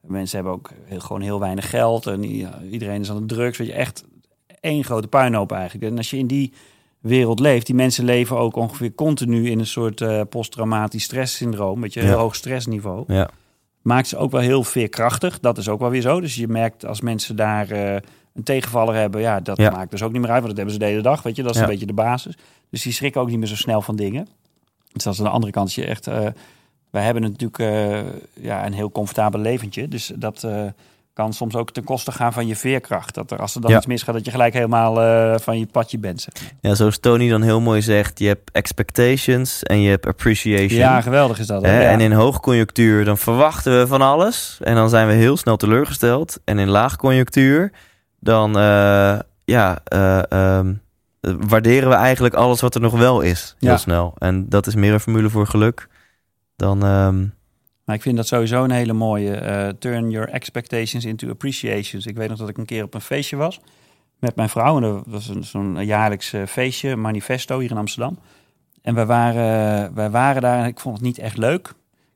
mensen 0.08 0.36
hebben 0.36 0.54
ook 0.54 0.70
heel, 0.84 1.00
gewoon 1.00 1.20
heel 1.22 1.40
weinig 1.40 1.70
geld. 1.70 2.06
En 2.06 2.24
iedereen 2.70 3.00
is 3.00 3.10
aan 3.10 3.20
de 3.26 3.34
drugs. 3.34 3.58
Weet 3.58 3.66
je, 3.66 3.72
echt 3.72 4.04
één 4.60 4.84
grote 4.84 5.08
puinhoop 5.08 5.52
eigenlijk. 5.52 5.90
En 5.90 5.96
als 5.96 6.10
je 6.10 6.18
in 6.18 6.26
die 6.26 6.52
wereld 7.00 7.40
leeft, 7.40 7.66
die 7.66 7.74
mensen 7.74 8.04
leven 8.04 8.36
ook 8.38 8.56
ongeveer 8.56 8.94
continu 8.94 9.50
in 9.50 9.58
een 9.58 9.66
soort 9.66 10.00
eh, 10.00 10.20
posttraumatisch 10.30 11.02
stresssyndroom. 11.04 11.80
Weet 11.80 11.92
je, 11.94 12.02
Ja. 12.02 12.14
hoog 12.14 12.34
stressniveau. 12.34 13.04
Ja. 13.06 13.30
Maakt 13.82 14.08
ze 14.08 14.16
ook 14.16 14.30
wel 14.30 14.40
heel 14.40 14.62
veerkrachtig. 14.64 15.40
Dat 15.40 15.58
is 15.58 15.68
ook 15.68 15.80
wel 15.80 15.90
weer 15.90 16.00
zo. 16.00 16.20
Dus 16.20 16.34
je 16.34 16.48
merkt 16.48 16.86
als 16.86 17.00
mensen 17.00 17.36
daar 17.36 17.70
eh, 17.70 17.94
een 18.34 18.42
tegenvaller 18.42 18.94
hebben, 18.94 19.20
ja, 19.20 19.40
dat 19.40 19.56
Ja. 19.56 19.70
maakt 19.70 19.90
dus 19.90 20.02
ook 20.02 20.12
niet 20.12 20.20
meer 20.20 20.30
uit, 20.30 20.42
want 20.42 20.56
dat 20.56 20.56
hebben 20.56 20.74
ze 20.74 20.80
de 20.80 20.90
hele 20.90 21.02
dag. 21.02 21.22
Weet 21.22 21.36
je, 21.36 21.42
dat 21.42 21.54
is 21.54 21.60
een 21.60 21.66
beetje 21.66 21.86
de 21.86 21.92
basis. 21.92 22.36
Dus 22.70 22.82
die 22.82 22.92
schrikken 22.92 23.20
ook 23.20 23.28
niet 23.28 23.38
meer 23.38 23.48
zo 23.48 23.56
snel 23.56 23.82
van 23.82 23.96
dingen. 23.96 24.28
Dus 24.92 25.04
dat 25.04 25.12
is 25.12 25.18
aan 25.18 25.24
de 25.24 25.30
andere 25.32 25.52
kant. 25.52 25.64
als 25.66 25.74
Je 25.74 25.84
echt, 25.84 26.06
eh, 26.06 26.26
wij 26.97 27.05
hebben 27.05 27.23
natuurlijk 27.23 27.59
eh, 27.59 27.98
ja, 28.44 28.66
een 28.66 28.73
heel 28.73 28.90
comfortabel 28.90 29.40
leventje. 29.40 29.89
Dus 29.89 30.12
dat 30.14 30.44
eh, 30.44 30.62
kan 31.12 31.32
soms 31.32 31.55
ook 31.55 31.70
ten 31.70 31.85
koste 31.85 32.12
gaan 32.12 32.32
van 32.32 32.47
je 32.47 32.56
veerkracht. 32.56 33.14
Dat 33.14 33.31
er, 33.31 33.39
als 33.39 33.55
er 33.55 33.60
dan 33.60 33.70
Ja. 33.70 33.77
iets 33.77 33.86
misgaat, 33.86 34.14
dat 34.14 34.24
je 34.24 34.31
gelijk 34.31 34.52
helemaal 34.55 35.02
eh, 35.02 35.39
van 35.40 35.59
je 35.59 35.66
padje 35.66 35.98
bent. 35.98 36.20
zeg 36.20 36.52
ja, 36.60 36.74
zoals 36.74 36.98
Tony 36.98 37.28
dan 37.28 37.43
heel 37.43 37.60
mooi 37.60 37.82
zegt, 37.82 38.18
je 38.18 38.27
hebt 38.27 38.51
expectations 38.52 39.62
en 39.62 39.81
je 39.81 39.90
hebt 39.90 40.06
appreciation. 40.06 40.81
Ja, 40.81 41.01
geweldig 41.01 41.39
is 41.39 41.47
dat. 41.47 41.62
hè? 41.62 41.68
Hè, 41.68 41.82
Ja. 41.82 41.90
En 41.90 42.01
in 42.01 42.12
hoogconjunctuur 42.12 43.05
dan 43.05 43.18
verwachten 43.18 43.78
we 43.78 43.86
van 43.86 44.02
alles. 44.02 44.59
En 44.62 44.74
dan 44.74 44.89
zijn 44.89 45.06
we 45.06 45.12
heel 45.12 45.36
snel 45.36 45.56
teleurgesteld. 45.56 46.39
En 46.44 46.59
in 46.59 46.68
laagconjunctuur 46.68 47.73
dan 48.20 48.52
ja, 49.44 49.78
eh, 49.85 50.31
ehm, 50.32 50.73
eh, 51.20 51.32
waarderen 51.48 51.89
we 51.89 51.94
eigenlijk 51.94 52.35
alles 52.35 52.60
wat 52.60 52.74
er 52.74 52.81
nog 52.81 52.93
wel 52.98 53.20
is. 53.20 53.55
Heel 53.59 53.70
Ja. 53.70 53.77
snel. 53.77 54.14
En 54.18 54.48
dat 54.48 54.66
is 54.66 54.74
meer 54.74 54.93
een 54.93 55.01
formule 55.01 55.31
voor 55.31 55.47
geluk 55.47 55.89
dan... 56.56 56.82
ehm, 56.84 57.26
Maar 57.84 57.94
ik 57.96 58.02
vind 58.02 58.16
dat 58.16 58.26
sowieso 58.26 58.64
een 58.64 58.70
hele 58.70 58.92
mooie. 58.92 59.34
eh, 59.34 59.68
turn 59.68 60.10
your 60.10 60.28
expectations 60.28 61.04
into 61.04 61.30
appreciations. 61.30 62.06
Ik 62.06 62.16
weet 62.16 62.28
nog 62.28 62.38
dat 62.38 62.48
ik 62.48 62.58
een 62.58 62.64
keer 62.66 62.82
op 62.84 62.94
een 62.94 63.00
feestje 63.00 63.36
was 63.36 63.60
met 64.18 64.36
mijn 64.36 64.48
vrouw. 64.48 64.76
En 64.76 64.82
dat 64.82 65.02
was 65.06 65.30
zo'n 65.40 65.84
jaarlijks 65.84 66.32
eh, 66.32 66.42
feestje, 66.46 66.96
manifesto 66.96 67.58
hier 67.58 67.70
in 67.70 67.76
Amsterdam. 67.76 68.18
En 68.82 68.94
wij 68.94 69.06
waren, 69.06 69.94
wij 69.94 70.10
waren 70.10 70.42
daar 70.42 70.58
en 70.62 70.66
ik 70.66 70.80
vond 70.80 70.96
het 70.96 71.04
niet 71.04 71.18
echt 71.18 71.36
leuk. 71.36 71.68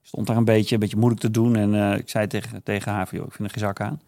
Ik 0.03 0.07
stond 0.17 0.27
daar 0.27 0.37
een 0.37 0.45
beetje, 0.45 0.75
een 0.75 0.81
beetje 0.81 0.97
moeilijk 0.97 1.21
te 1.21 1.31
doen. 1.31 1.57
En 1.57 1.75
eh, 1.75 1.99
ik 1.99 2.09
zei 2.09 2.27
tegen, 2.27 2.63
tegen 2.63 2.93
haar 2.93 3.09
van, 3.09 3.19
joh, 3.19 3.27
ik 3.27 3.33
vind 3.33 3.49
er 3.49 3.55
geen 3.55 3.65
zak 3.65 3.81
aan. 3.81 4.01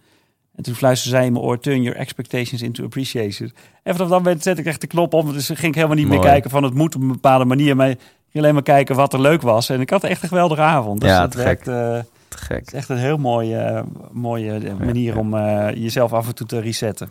En 0.55 0.63
toen 0.63 0.75
fluisterde 0.75 1.17
zij 1.17 1.27
in 1.27 1.33
mijn 1.33 1.45
oor, 1.45 1.59
turn 1.59 1.83
your 1.83 1.99
expectations 1.99 2.63
into 2.63 2.85
appreciations. 2.85 3.53
En 3.83 3.93
vanaf 3.95 4.09
dat 4.11 4.19
moment 4.19 4.43
zette 4.43 4.61
ik 4.61 4.67
echt 4.67 4.81
de 4.81 4.87
knop 4.87 5.15
om. 5.15 5.33
Dus 5.33 5.47
ging 5.47 5.59
ik 5.63 5.75
helemaal 5.75 5.97
niet 5.97 6.09
meer 6.09 6.19
kijken 6.21 6.51
van 6.51 6.63
het 6.63 6.75
moet 6.75 6.95
op 6.95 7.01
een 7.03 7.09
bepaalde 7.13 7.45
manier. 7.45 7.77
Maar 7.77 7.95
alleen 8.41 8.55
maar 8.55 8.63
kijken 8.63 8.97
wat 8.97 9.13
er 9.13 9.21
leuk 9.21 9.43
was. 9.43 9.69
En 9.69 9.81
ik 9.81 9.91
had 9.91 10.05
echt 10.05 10.23
een 10.23 10.29
geweldige 10.29 10.61
avond. 10.63 11.01
Dus 11.01 11.11
Ja, 11.11 11.21
dat 11.21 11.35
gek. 11.35 11.45
werkt, 11.45 11.69
eh, 11.69 11.75
te 11.75 12.05
het 12.29 12.41
gek. 12.41 12.67
is 12.67 12.73
echt 12.73 12.89
een 12.89 12.97
heel 12.97 13.17
mooie, 13.17 13.85
mooie 14.13 14.75
manier 14.79 15.13
ja. 15.15 15.19
om 15.21 15.35
eh, 15.35 15.75
jezelf 15.75 16.13
af 16.13 16.27
en 16.27 16.35
toe 16.35 16.47
te 16.47 16.59
resetten. 16.61 17.11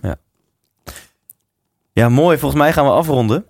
Ja, 1.93 2.09
mooi. 2.09 2.37
Volgens 2.37 2.61
mij 2.61 2.73
gaan 2.73 2.85
we 2.85 2.91
afronden. 2.91 3.45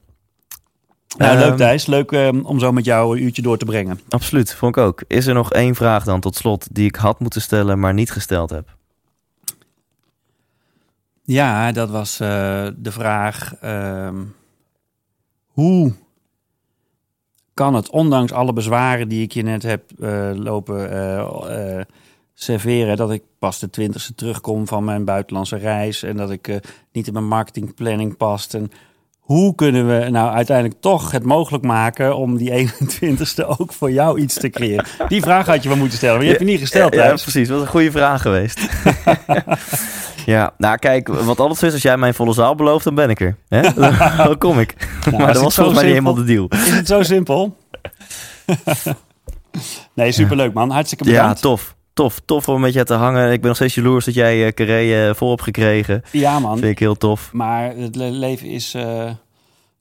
Nou, 1.18 1.32
Ehm, 1.38 1.48
leuk 1.48 1.58
Thijs. 1.58 1.86
Leuk 1.86 2.12
eh, 2.12 2.30
om 2.44 2.60
zo 2.60 2.72
met 2.72 2.86
jou 2.86 3.18
een 3.18 3.24
uurtje 3.24 3.42
door 3.42 3.58
te 3.58 3.66
brengen. 3.66 4.00
Absoluut, 4.10 4.54
vond 4.54 4.76
ik 4.78 4.84
ook. 4.84 5.04
Is 5.08 5.26
er 5.28 5.34
nog 5.34 5.52
één 5.54 5.76
vraag 5.76 6.04
dan 6.04 6.20
tot 6.20 6.36
slot 6.36 6.68
die 6.76 6.86
ik 6.88 6.96
had 6.96 7.20
moeten 7.20 7.42
stellen, 7.42 7.80
maar 7.80 7.94
niet 7.94 8.12
gesteld 8.12 8.50
heb? 8.50 8.76
Ja, 11.24 11.72
dat 11.72 11.90
was 11.90 12.20
eh, 12.20 12.28
de 12.76 12.92
vraag. 12.92 13.54
ehm, 13.62 14.16
hoe 15.48 15.94
kan 17.62 17.74
het, 17.74 17.90
ondanks 17.90 18.32
alle 18.32 18.54
bezwaren 18.54 19.08
die 19.08 19.24
ik 19.24 19.32
je 19.32 19.42
net 19.42 19.64
heb 19.64 19.84
eh, 20.00 20.32
lopen 20.34 20.92
eh, 20.92 21.78
eh, 21.78 21.86
serveren, 22.34 22.98
dat 22.98 23.12
ik 23.12 23.24
pas 23.40 23.60
de 23.60 23.70
twintigste 23.70 24.16
terugkom 24.16 24.68
van 24.68 24.84
mijn 24.84 25.06
buitenlandse 25.06 25.58
reis 25.58 26.04
en 26.04 26.18
dat 26.18 26.32
ik 26.32 26.60
niet 26.92 27.08
in 27.08 27.14
mijn 27.14 27.28
marketingplanning 27.28 28.18
past. 28.18 28.54
En 28.54 28.72
hoe 29.22 29.56
kunnen 29.56 29.88
we 29.88 30.10
nou 30.10 30.34
uiteindelijk 30.34 30.82
toch 30.82 31.12
het 31.12 31.24
mogelijk 31.24 31.64
maken 31.64 32.16
om 32.16 32.38
die 32.38 32.52
21ste 32.72 33.46
ook 33.58 33.74
voor 33.74 33.92
jou 33.92 34.20
iets 34.20 34.34
te 34.34 34.50
creëren? 34.50 34.86
Die 35.08 35.22
vraag 35.22 35.46
had 35.46 35.64
je 35.64 35.70
wel 35.70 35.78
moeten 35.78 35.98
stellen, 35.98 36.16
maar 36.16 36.24
je 36.26 36.30
hebt 36.32 36.44
je 36.44 36.50
niet 36.50 36.60
gesteld. 36.60 36.94
Ja, 36.94 37.06
ja, 37.06 37.14
precies. 37.14 37.48
Dat 37.48 37.58
was 37.58 37.66
een 37.66 37.72
goede 37.72 37.92
vraag 37.92 38.22
geweest. 38.22 38.60
ja, 40.26 40.54
nou 40.58 40.78
kijk, 40.78 41.08
wat 41.08 41.40
zo 41.40 41.66
is, 41.66 41.74
als 41.74 41.82
jij 41.82 41.98
mijn 41.98 42.14
volle 42.14 42.34
zaal 42.34 42.56
belooft, 42.56 42.84
dan 42.84 42.96
ben 42.96 43.10
ik 43.10 43.20
er. 43.20 43.38
Hè? 43.48 43.62
dan 44.26 44.38
kom 44.38 44.60
ik. 44.60 44.76
Nou, 45.06 45.18
maar 45.24 45.34
dat 45.34 45.44
was 45.44 45.56
volgens 45.56 45.76
mij 45.76 45.86
niet 45.86 45.94
helemaal 45.94 46.16
de 46.16 46.24
deal. 46.24 46.48
Is 46.50 46.70
het 46.70 46.88
zo 46.88 47.04
simpel? 47.04 47.58
nee, 49.94 50.12
superleuk 50.12 50.54
man. 50.54 50.70
Hartstikke 50.70 51.06
Ja, 51.06 51.12
bedankt. 51.12 51.42
tof. 51.42 51.76
Tof, 51.94 52.22
tof 52.26 52.50
om 52.50 52.62
met 52.62 52.74
je 52.74 52.84
te 52.84 52.94
hangen. 52.94 53.32
Ik 53.32 53.40
ben 53.40 53.48
nog 53.48 53.56
steeds 53.56 53.76
jaloers 53.76 54.06
dat 54.06 54.14
jij 54.14 54.46
uh, 54.46 54.52
Carré 54.52 55.08
uh, 55.08 55.14
vol 55.14 55.30
hebt 55.30 55.42
gekregen. 55.42 56.04
Ja, 56.12 56.40
man. 56.40 56.58
Vind 56.58 56.72
ik 56.72 56.80
heel 56.80 56.98
tof. 56.98 57.34
Maar 57.34 57.76
het 57.76 57.96
le- 57.96 58.10
leven 58.10 58.48
is 58.48 58.74
eh, 58.74 59.10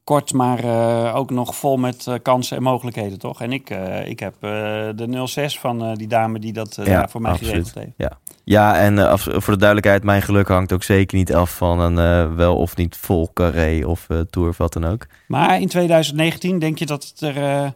kort, 0.05 0.33
maar 0.33 0.65
uh, 0.65 1.13
ook 1.17 1.31
nog 1.31 1.55
vol 1.57 1.77
met 1.77 2.09
kansen 2.23 2.57
en 2.57 2.63
mogelijkheden, 2.63 3.19
toch? 3.19 3.43
En 3.43 3.53
ik, 3.53 3.71
ik 4.05 4.21
heb 4.21 4.35
de 4.41 5.23
06 5.25 5.59
van 5.59 5.95
die 5.95 6.07
dame 6.09 6.39
die 6.39 6.53
dat 6.53 6.79
ja, 6.85 7.09
voor 7.09 7.21
mij 7.21 7.31
absoluut. 7.31 7.53
geregeld 7.53 7.75
heeft. 7.75 7.95
Ja, 7.97 8.19
ja 8.45 8.79
en 8.79 9.19
voor 9.19 9.53
de 9.53 9.59
duidelijkheid, 9.59 10.05
mijn 10.05 10.23
geluk 10.23 10.49
hangt 10.49 10.73
ook 10.73 10.83
zeker 10.83 11.17
niet 11.17 11.35
af 11.35 11.57
van 11.57 11.79
een 11.79 12.35
wel 12.37 12.57
of 12.57 12.77
niet 12.77 12.97
vol 12.97 13.31
carré 13.33 13.87
of 13.87 14.07
tour 14.31 14.49
of 14.49 14.57
wat 14.57 14.73
dan 14.73 14.85
ook. 14.85 15.07
Maar 15.27 15.61
in 15.61 15.69
2019 15.69 16.59
denk 16.59 16.79
je 16.79 16.87
dat 16.87 17.05
het 17.05 17.37
er 17.37 17.73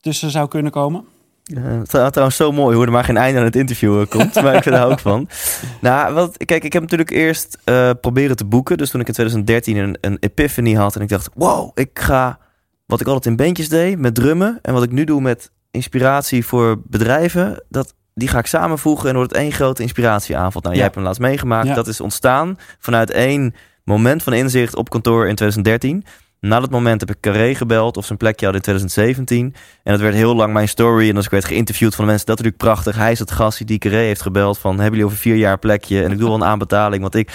tussen 0.00 0.30
zou 0.30 0.48
kunnen 0.48 0.72
komen? 0.72 1.04
Uh, 1.48 1.82
trouwens, 1.82 2.36
zo 2.36 2.52
mooi 2.52 2.76
hoe 2.76 2.84
er 2.84 2.92
maar 2.92 3.04
geen 3.04 3.16
einde 3.16 3.38
aan 3.38 3.44
het 3.44 3.56
interview 3.56 4.00
uh, 4.00 4.06
komt. 4.08 4.34
maar 4.34 4.54
ik 4.54 4.62
vind 4.62 4.74
er 4.74 4.84
ook 4.84 4.98
van. 4.98 5.28
Nou, 5.80 6.14
wat, 6.14 6.36
kijk, 6.44 6.64
ik 6.64 6.72
heb 6.72 6.82
natuurlijk 6.82 7.10
eerst 7.10 7.58
uh, 7.64 7.90
proberen 8.00 8.36
te 8.36 8.44
boeken. 8.44 8.76
Dus 8.76 8.90
toen 8.90 9.00
ik 9.00 9.06
in 9.06 9.12
2013 9.12 9.76
een, 9.76 9.98
een 10.00 10.16
epiphany 10.20 10.74
had 10.74 10.96
en 10.96 11.02
ik 11.02 11.08
dacht, 11.08 11.30
wow, 11.34 11.70
ik 11.74 11.90
ga 11.98 12.38
wat 12.86 13.00
ik 13.00 13.06
altijd 13.06 13.26
in 13.26 13.36
bandjes 13.36 13.68
deed 13.68 13.98
met 13.98 14.14
drummen 14.14 14.58
en 14.62 14.72
wat 14.72 14.82
ik 14.82 14.92
nu 14.92 15.04
doe 15.04 15.20
met 15.20 15.50
inspiratie 15.70 16.46
voor 16.46 16.82
bedrijven, 16.84 17.64
dat 17.68 17.94
die 18.14 18.28
ga 18.28 18.38
ik 18.38 18.46
samenvoegen 18.46 19.08
en 19.08 19.14
wordt 19.14 19.32
het 19.32 19.40
één 19.40 19.52
grote 19.52 19.82
inspiratieavond. 19.82 20.64
Nou, 20.64 20.68
ja. 20.68 20.72
jij 20.72 20.82
hebt 20.82 20.94
hem 20.94 21.04
laatst 21.04 21.20
meegemaakt. 21.20 21.66
Ja. 21.66 21.74
Dat 21.74 21.86
is 21.86 22.00
ontstaan 22.00 22.58
vanuit 22.78 23.10
één 23.10 23.54
moment 23.84 24.22
van 24.22 24.32
inzicht 24.32 24.76
op 24.76 24.90
kantoor 24.90 25.28
in 25.28 25.34
2013. 25.34 26.04
Na 26.40 26.60
dat 26.60 26.70
moment 26.70 27.00
heb 27.00 27.10
ik 27.10 27.20
Carré 27.20 27.54
gebeld 27.54 27.96
of 27.96 28.06
zijn 28.06 28.18
plekje 28.18 28.46
had 28.46 28.54
in 28.54 28.60
2017. 28.60 29.54
En 29.82 29.92
dat 29.92 30.00
werd 30.00 30.14
heel 30.14 30.34
lang 30.34 30.52
mijn 30.52 30.68
story. 30.68 31.08
En 31.08 31.16
als 31.16 31.24
ik 31.24 31.30
werd 31.30 31.44
geïnterviewd 31.44 31.94
van 31.94 32.04
de 32.04 32.10
mensen, 32.10 32.26
dat 32.26 32.38
is 32.38 32.44
natuurlijk 32.44 32.72
prachtig. 32.72 33.02
Hij 33.02 33.12
is 33.12 33.18
het 33.18 33.30
gast 33.30 33.66
die 33.66 33.78
Carré 33.78 33.96
heeft 33.96 34.22
gebeld 34.22 34.58
van, 34.58 34.70
hebben 34.70 34.90
jullie 34.90 35.04
over 35.04 35.18
vier 35.18 35.36
jaar 35.36 35.58
plekje? 35.58 36.02
En 36.02 36.10
ik 36.12 36.18
doe 36.18 36.26
wel 36.26 36.36
een 36.36 36.44
aanbetaling, 36.44 37.02
want 37.02 37.14
ik... 37.14 37.30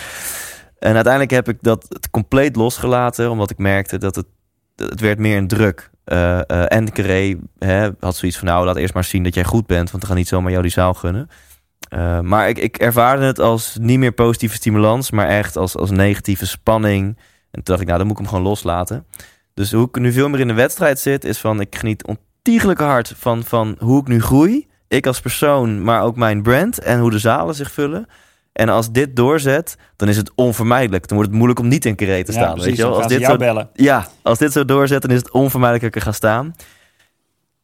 En 0.79 0.93
uiteindelijk 0.93 1.31
heb 1.33 1.49
ik 1.49 1.57
dat 1.61 1.87
compleet 2.11 2.55
losgelaten, 2.55 3.31
omdat 3.31 3.49
ik 3.49 3.57
merkte 3.57 3.97
dat 3.97 4.15
het, 4.15 4.25
het 4.75 4.99
werd 4.99 5.19
meer 5.19 5.37
een 5.37 5.47
druk. 5.47 5.91
Uh, 6.05 6.71
en 6.71 6.91
Carré 6.91 7.35
hè, 7.59 7.89
had 7.99 8.15
zoiets 8.15 8.37
van, 8.37 8.47
nou, 8.47 8.65
laat 8.65 8.75
eerst 8.75 8.93
maar 8.93 9.03
zien 9.03 9.23
dat 9.23 9.33
jij 9.33 9.43
goed 9.43 9.67
bent, 9.67 9.91
want 9.91 10.03
we 10.03 10.09
gaan 10.09 10.17
niet 10.17 10.27
zomaar 10.27 10.51
jou 10.51 10.63
die 10.63 10.71
zaal 10.71 10.93
gunnen. 10.93 11.29
Uh, 11.93 12.19
maar 12.19 12.49
ik, 12.49 12.57
ik 12.57 12.77
ervaarde 12.77 13.25
het 13.25 13.39
als 13.39 13.77
niet 13.79 13.99
meer 13.99 14.11
positieve 14.11 14.55
stimulans, 14.55 15.11
maar 15.11 15.27
echt 15.27 15.57
als, 15.57 15.77
als 15.77 15.89
negatieve 15.89 16.45
spanning. 16.45 17.17
En 17.53 17.63
toen 17.63 17.75
dacht 17.75 17.81
ik, 17.81 17.85
nou, 17.85 17.97
dan 17.97 18.07
moet 18.07 18.17
ik 18.19 18.23
hem 18.23 18.31
gewoon 18.31 18.49
loslaten. 18.49 19.05
Dus 19.53 19.71
hoe 19.71 19.87
ik 19.87 19.99
nu 19.99 20.11
veel 20.11 20.29
meer 20.29 20.39
in 20.39 20.47
de 20.47 20.53
wedstrijd 20.53 20.99
zit, 20.99 21.25
is 21.25 21.37
van, 21.39 21.61
ik 21.61 21.75
geniet 21.75 22.05
ontiegelijk 22.05 22.79
hard 22.79 23.13
van, 23.17 23.43
van 23.43 23.75
hoe 23.79 24.01
ik 24.01 24.07
nu 24.07 24.21
groei. 24.21 24.67
Ik 24.87 25.07
als 25.07 25.19
persoon, 25.19 25.83
maar 25.83 26.01
ook 26.01 26.15
mijn 26.15 26.41
brand 26.41 26.79
en 26.79 26.99
hoe 26.99 27.11
de 27.11 27.19
zalen 27.19 27.55
zich 27.55 27.71
vullen. 27.71 28.07
En 28.53 28.69
als 28.69 28.91
dit 28.91 29.15
doorzet, 29.15 29.77
dan 29.95 30.09
is 30.09 30.17
het 30.17 30.31
onvermijdelijk. 30.35 31.07
Dan 31.07 31.15
wordt 31.17 31.31
het 31.31 31.39
moeilijk 31.39 31.59
om 31.59 31.67
niet 31.67 31.85
in 31.85 31.95
Carré 31.95 32.23
te 32.23 32.31
staan. 32.31 32.43
Ja, 32.43 32.51
precies, 32.51 32.67
weet 32.69 32.77
je 32.77 32.83
wel? 32.83 32.95
Als 32.95 33.07
dit 33.07 33.23
zo, 33.23 33.37
bellen. 33.37 33.69
Ja, 33.73 34.07
als 34.21 34.37
dit 34.37 34.51
zo 34.51 34.65
doorzet, 34.65 35.01
dan 35.01 35.11
is 35.11 35.17
het 35.17 35.31
onvermijdelijk 35.31 35.93
dat 35.93 35.95
ik 35.95 36.07
er 36.07 36.11
ga 36.11 36.17
staan. 36.17 36.55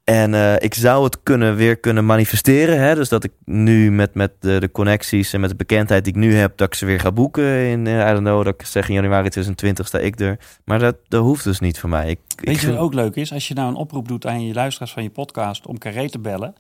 En 0.10 0.34
eh, 0.34 0.56
ik 0.58 0.74
zou 0.74 1.04
het 1.04 1.24
kunnen, 1.24 1.56
weer 1.56 1.78
kunnen 1.78 2.06
manifesteren. 2.06 2.80
Hè? 2.82 2.96
Dus 2.96 3.10
dat 3.10 3.24
ik 3.24 3.32
nu 3.46 3.92
met, 3.92 4.14
met 4.14 4.32
de, 4.40 4.60
de 4.60 4.72
connecties 4.72 5.34
en 5.34 5.40
met 5.40 5.50
de 5.50 5.56
bekendheid 5.56 6.04
die 6.04 6.14
ik 6.14 6.20
nu 6.20 6.36
heb, 6.36 6.58
dat 6.58 6.68
ik 6.68 6.74
ze 6.74 6.86
weer 6.86 7.00
ga 7.00 7.12
boeken 7.12 7.68
in, 7.68 7.86
uh, 7.86 8.00
I 8.00 8.12
don't 8.12 8.20
know, 8.20 8.44
dat 8.44 8.54
ik 8.54 8.66
zeg 8.66 8.88
in 8.88 8.94
januari 8.94 9.30
2020 9.30 9.88
sta 9.88 9.98
ik 9.98 10.20
er. 10.20 10.40
Maar 10.66 10.80
dat, 10.80 10.96
dat 11.08 11.24
hoeft 11.24 11.44
dus 11.44 11.60
niet 11.60 11.80
voor 11.80 11.90
mij. 11.90 12.10
Ik, 12.10 12.20
Weet 12.36 12.56
ik 12.56 12.62
je 12.62 12.68
wat 12.68 12.78
ook 12.78 12.94
leuk 12.94 13.16
is? 13.16 13.34
Als 13.34 13.48
je 13.48 13.54
nou 13.54 13.70
een 13.70 13.76
oproep 13.76 14.08
doet 14.08 14.26
aan 14.26 14.46
je 14.46 14.54
luisteraars 14.54 14.92
van 14.92 15.04
je 15.04 15.10
podcast 15.10 15.68
om 15.68 15.78
Carré 15.78 16.10
te 16.10 16.20
bellen. 16.20 16.54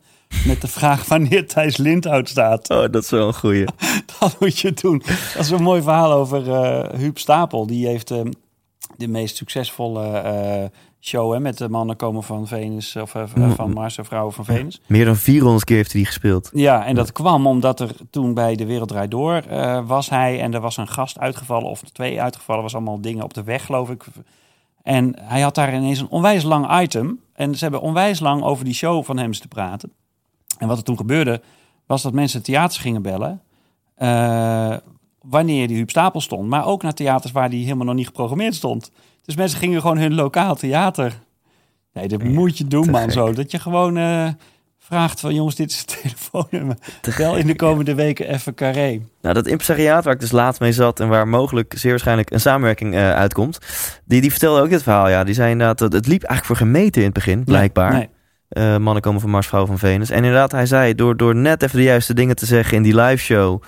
Met 0.45 0.61
de 0.61 0.67
vraag 0.67 1.05
wanneer 1.07 1.47
Thijs 1.47 1.77
Lindhout 1.77 2.29
staat. 2.29 2.69
Oh, 2.69 2.91
dat 2.91 3.03
is 3.03 3.09
wel 3.09 3.27
een 3.27 3.33
goeie. 3.33 3.65
Dat 4.19 4.39
moet 4.39 4.59
je 4.59 4.73
doen. 4.73 5.01
Dat 5.33 5.43
is 5.43 5.49
een 5.49 5.63
mooi 5.63 5.81
verhaal 5.81 6.11
over 6.11 6.47
uh, 6.47 6.99
Huub 6.99 7.17
Stapel. 7.17 7.67
Die 7.67 7.87
heeft 7.87 8.11
uh, 8.11 8.21
de 8.97 9.07
meest 9.07 9.35
succesvolle 9.35 10.21
show 10.99 11.33
hè, 11.33 11.39
met 11.39 11.57
de 11.57 11.69
mannen 11.69 11.95
komen 11.95 12.23
van 12.23 12.47
Venus 12.47 12.95
of 12.95 13.15
van 13.55 13.73
Mars 13.73 13.97
en 13.97 14.05
vrouwen 14.05 14.33
van 14.33 14.45
Venus. 14.45 14.81
Meer 14.85 15.05
dan 15.05 15.15
400 15.15 15.63
keer 15.63 15.75
heeft 15.75 15.91
hij 15.91 16.01
die 16.01 16.09
gespeeld. 16.09 16.49
Ja, 16.53 16.85
en 16.85 16.95
dat 16.95 17.11
kwam 17.11 17.47
omdat 17.47 17.79
er 17.79 17.91
toen 18.09 18.33
bij 18.33 18.55
de 18.55 18.65
Wereld 18.65 18.89
Draait 18.89 19.11
Door 19.11 19.43
was 19.85 20.09
hij 20.09 20.41
en 20.41 20.53
er 20.53 20.61
was 20.61 20.77
een 20.77 20.87
gast 20.87 21.19
uitgevallen 21.19 21.69
of 21.69 21.81
twee 21.81 22.21
uitgevallen. 22.21 22.63
was 22.63 22.75
allemaal 22.75 23.01
dingen 23.01 23.23
op 23.23 23.33
de 23.33 23.43
weg 23.43 23.65
geloof 23.65 23.89
ik. 23.89 24.05
En 24.83 25.15
hij 25.21 25.41
had 25.41 25.55
daar 25.55 25.75
ineens 25.75 25.99
een 25.99 26.09
onwijs 26.09 26.43
lang 26.43 26.81
item. 26.81 27.19
En 27.33 27.55
ze 27.55 27.63
hebben 27.63 27.81
onwijs 27.81 28.19
lang 28.19 28.43
over 28.43 28.65
die 28.65 28.73
show 28.73 29.03
van 29.03 29.17
hem 29.17 29.31
te 29.31 29.47
praten. 29.47 29.91
En 30.57 30.67
wat 30.67 30.77
er 30.77 30.83
toen 30.83 30.97
gebeurde, 30.97 31.41
was 31.85 32.01
dat 32.01 32.13
mensen 32.13 32.43
theaters 32.43 32.77
gingen 32.77 33.01
bellen. 33.01 33.41
Uh, 33.97 34.75
wanneer 35.21 35.67
die 35.67 35.77
Huub 35.77 35.89
Stapel 35.89 36.21
stond. 36.21 36.49
Maar 36.49 36.65
ook 36.65 36.83
naar 36.83 36.93
theaters 36.93 37.31
waar 37.31 37.49
die 37.49 37.63
helemaal 37.63 37.85
nog 37.85 37.95
niet 37.95 38.05
geprogrammeerd 38.05 38.55
stond. 38.55 38.91
Dus 39.29 39.37
mensen 39.37 39.59
gingen 39.59 39.81
gewoon 39.81 39.97
hun 39.97 40.13
lokaal 40.13 40.55
theater. 40.55 41.13
Nee, 41.93 42.07
dat 42.07 42.21
ja, 42.21 42.29
moet 42.29 42.57
je 42.57 42.67
doen, 42.67 42.89
man. 42.89 43.11
Zo. 43.11 43.33
Dat 43.33 43.51
je 43.51 43.59
gewoon 43.59 43.97
uh, 43.97 44.27
vraagt 44.77 45.19
van 45.19 45.35
jongens, 45.35 45.55
dit 45.55 45.71
is 45.71 45.77
het 45.77 45.87
telefoonnummer. 46.01 46.77
Bel 47.17 47.35
in 47.37 47.47
de 47.47 47.55
komende 47.55 47.95
weken 47.95 48.29
even 48.29 48.53
carré. 48.53 49.01
Nou, 49.21 49.33
dat 49.33 49.47
impresariaat 49.47 50.03
waar 50.03 50.13
ik 50.13 50.19
dus 50.19 50.31
laatst 50.31 50.61
mee 50.61 50.71
zat 50.71 50.99
en 50.99 51.07
waar 51.07 51.27
mogelijk 51.27 51.73
zeer 51.77 51.91
waarschijnlijk 51.91 52.31
een 52.31 52.39
samenwerking 52.39 52.93
uh, 52.93 53.11
uitkomt. 53.11 53.59
Die, 54.05 54.21
die 54.21 54.31
vertelde 54.31 54.61
ook 54.61 54.69
dit 54.69 54.83
verhaal. 54.83 55.09
Ja, 55.09 55.23
die 55.23 55.33
zei 55.33 55.51
inderdaad 55.51 55.77
dat 55.77 55.93
het 55.93 56.07
liep 56.07 56.23
eigenlijk 56.23 56.45
voor 56.45 56.67
gemeten 56.67 57.01
in 57.01 57.07
het 57.07 57.13
begin, 57.13 57.43
blijkbaar. 57.43 57.91
Nee, 57.91 58.09
nee. 58.49 58.73
Uh, 58.73 58.77
mannen 58.77 59.01
komen 59.01 59.21
van 59.21 59.29
Mars, 59.29 59.47
vrouwen 59.47 59.71
van 59.71 59.89
Venus. 59.89 60.09
En 60.09 60.17
inderdaad, 60.17 60.51
hij 60.51 60.65
zei, 60.65 60.95
door, 60.95 61.17
door 61.17 61.35
net 61.35 61.63
even 61.63 61.77
de 61.77 61.83
juiste 61.83 62.13
dingen 62.13 62.35
te 62.35 62.45
zeggen 62.45 62.77
in 62.77 62.83
die 62.83 62.95
live 62.95 63.23
show... 63.23 63.61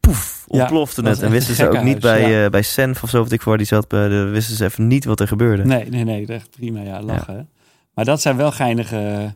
Poef, 0.00 0.41
ontplofte 0.52 1.02
het. 1.02 1.22
En 1.22 1.30
wisten 1.30 1.54
ze 1.54 1.68
ook 1.68 1.82
niet 1.82 2.00
bij, 2.00 2.44
uh, 2.44 2.50
bij 2.50 2.62
Senf 2.62 3.02
of 3.02 3.10
zo, 3.10 3.22
wat 3.22 3.32
ik 3.32 3.42
voor 3.42 3.56
die 3.56 3.66
zat, 3.66 3.90
de, 3.90 4.28
wisten 4.32 4.56
ze 4.56 4.64
even 4.64 4.86
niet 4.86 5.04
wat 5.04 5.20
er 5.20 5.28
gebeurde. 5.28 5.64
Nee, 5.64 5.88
nee, 5.88 6.04
nee, 6.04 6.26
echt 6.26 6.50
prima, 6.50 6.80
ja, 6.80 7.02
lachen. 7.02 7.48
Maar 7.94 8.04
dat 8.04 8.20
zijn 8.20 8.36
wel 8.36 8.52
geinige, 8.52 9.34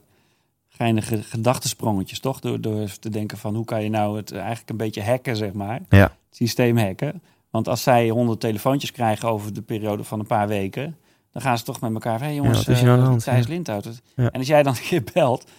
geinige 0.69 1.23
gedachtensprongetjes, 1.23 2.21
toch? 2.21 2.41
Door, 2.41 2.61
door 2.61 2.99
te 3.01 3.11
denken 3.11 3.39
van, 3.39 3.55
hoe 3.55 3.65
kan 3.65 3.83
je 3.83 3.91
nou 3.91 4.17
het 4.17 4.33
eigenlijk 4.33 4.71
een 4.71 4.77
beetje 4.77 5.03
hacken, 5.03 5.37
zeg 5.37 5.53
maar. 5.53 5.81
Ja. 5.89 6.03
Het 6.03 6.37
systeem 6.37 6.79
hacken. 6.79 7.23
Want 7.51 7.69
als 7.69 7.83
zij 7.83 8.09
honderd 8.09 8.41
telefoontjes 8.41 8.93
krijgen 8.93 9.29
over 9.29 9.53
de 9.53 9.63
periode 9.63 10.05
van 10.05 10.19
een 10.19 10.27
paar 10.27 10.49
weken 10.49 10.97
dan 11.37 11.45
gaan 11.45 11.59
ze 11.59 11.65
toch 11.65 11.81
met 11.81 11.93
elkaar. 11.93 12.19
Hé 12.19 12.25
hey 12.25 12.35
jongens, 12.35 12.65
ja, 12.65 12.73
is 12.73 12.83
uh, 12.83 13.05
hand, 13.05 13.23
Thijs 13.23 13.45
ja. 13.45 13.53
Lindhout. 13.53 14.03
Ja. 14.15 14.31
En 14.31 14.39
als 14.39 14.47
jij 14.47 14.63
dan 14.63 14.73
een 14.73 14.83
keer 14.83 15.03
belt. 15.13 15.51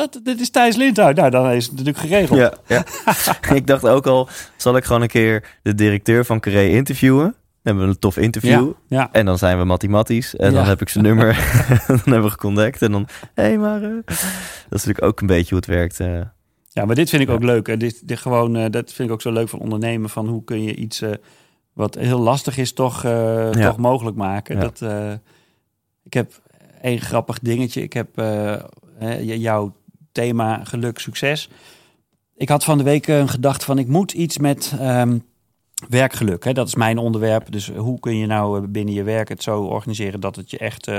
Wat, 0.00 0.20
dit 0.22 0.40
is 0.40 0.50
Thijs 0.50 0.76
Lindhout. 0.76 1.16
Nou, 1.16 1.30
dan 1.30 1.50
is 1.50 1.64
het 1.64 1.72
natuurlijk 1.72 1.98
geregeld. 1.98 2.38
Ja, 2.38 2.54
ja. 2.66 2.84
ik 3.54 3.66
dacht 3.66 3.86
ook 3.86 4.06
al, 4.06 4.28
zal 4.56 4.76
ik 4.76 4.84
gewoon 4.84 5.02
een 5.02 5.08
keer 5.08 5.58
de 5.62 5.74
directeur 5.74 6.24
van 6.24 6.40
Carré 6.40 6.68
interviewen? 6.68 7.24
Dan 7.24 7.32
hebben 7.62 7.84
we 7.84 7.90
een 7.90 7.98
tof 7.98 8.16
interview. 8.16 8.72
Ja, 8.88 8.98
ja. 8.98 9.08
En 9.12 9.26
dan 9.26 9.38
zijn 9.38 9.58
we 9.58 9.64
mathematisch. 9.64 10.36
En 10.36 10.52
dan 10.52 10.64
heb 10.64 10.80
ik 10.80 10.88
zijn 10.88 11.04
nummer. 11.04 11.34
dan 11.86 11.98
hebben 11.98 12.22
we 12.22 12.30
gecontact. 12.30 12.82
En 12.82 12.92
dan, 12.92 13.08
hé, 13.34 13.42
hey, 13.42 13.58
maar... 13.58 13.82
Uh, 13.82 13.96
dat 14.06 14.78
is 14.78 14.84
natuurlijk 14.84 15.02
ook 15.02 15.20
een 15.20 15.26
beetje 15.26 15.48
hoe 15.48 15.58
het 15.58 15.66
werkt. 15.66 16.00
Uh, 16.00 16.20
ja, 16.68 16.84
maar 16.84 16.94
dit 16.94 17.10
vind 17.10 17.22
ik 17.22 17.30
ook 17.30 17.42
leuk. 17.42 17.68
En 17.68 17.78
dit, 17.78 18.08
dit 18.08 18.18
gewoon, 18.18 18.70
dat 18.70 18.92
vind 18.92 19.08
ik 19.08 19.14
ook 19.14 19.22
zo 19.22 19.32
leuk 19.32 19.48
van 19.48 19.58
ondernemen. 19.58 20.10
Van 20.10 20.28
hoe 20.28 20.44
kun 20.44 20.62
je 20.62 20.74
iets 20.74 21.02
wat 21.72 21.94
heel 21.94 22.20
lastig 22.20 22.58
is, 22.58 22.72
toch, 22.72 23.00
toch 23.50 23.76
mogelijk 23.76 24.16
maken. 24.16 24.60
Dat, 24.60 24.82
ik 26.04 26.12
heb 26.12 26.32
één 26.82 27.00
grappig 27.00 27.38
dingetje. 27.38 27.82
Ik 27.82 27.92
heb 27.92 28.08
jouw 29.20 29.74
thema 30.12 30.64
geluk, 30.64 30.98
succes. 30.98 31.48
Ik 32.36 32.48
had 32.48 32.64
van 32.64 32.78
de 32.78 32.84
week 32.84 33.06
een 33.06 33.28
gedachte 33.28 33.64
van 33.64 33.78
ik 33.78 33.88
moet 33.88 34.12
iets 34.12 34.38
met 34.38 34.74
um, 34.80 35.24
werkgeluk. 35.88 36.44
Hè? 36.44 36.52
Dat 36.52 36.66
is 36.66 36.74
mijn 36.74 36.98
onderwerp. 36.98 37.52
Dus 37.52 37.70
hoe 37.70 38.00
kun 38.00 38.16
je 38.16 38.26
nou 38.26 38.66
binnen 38.66 38.94
je 38.94 39.02
werk 39.02 39.28
het 39.28 39.42
zo 39.42 39.62
organiseren 39.62 40.20
dat 40.20 40.36
het 40.36 40.50
je 40.50 40.58
echt 40.58 40.90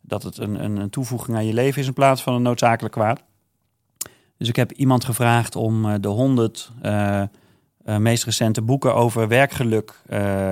dat 0.00 0.22
het 0.22 0.38
een, 0.38 0.64
een, 0.64 0.76
een, 0.76 0.90
toevoeging 0.90 1.36
aan 1.36 1.46
je 1.46 1.54
leven 1.54 1.80
is 1.80 1.86
in 1.86 1.92
plaats 1.92 2.22
van 2.22 2.34
een 2.34 2.42
noodzakelijk 2.42 2.94
kwaad. 2.94 3.22
Dus 4.36 4.48
ik 4.48 4.56
heb 4.56 4.72
iemand 4.72 5.04
gevraagd 5.04 5.56
om 5.56 6.00
de 6.00 6.08
100 6.08 6.72
uh, 6.82 7.22
meest 7.84 8.24
recente 8.24 8.62
boeken 8.62 8.94
over 8.94 9.28
werkgeluk 9.28 10.02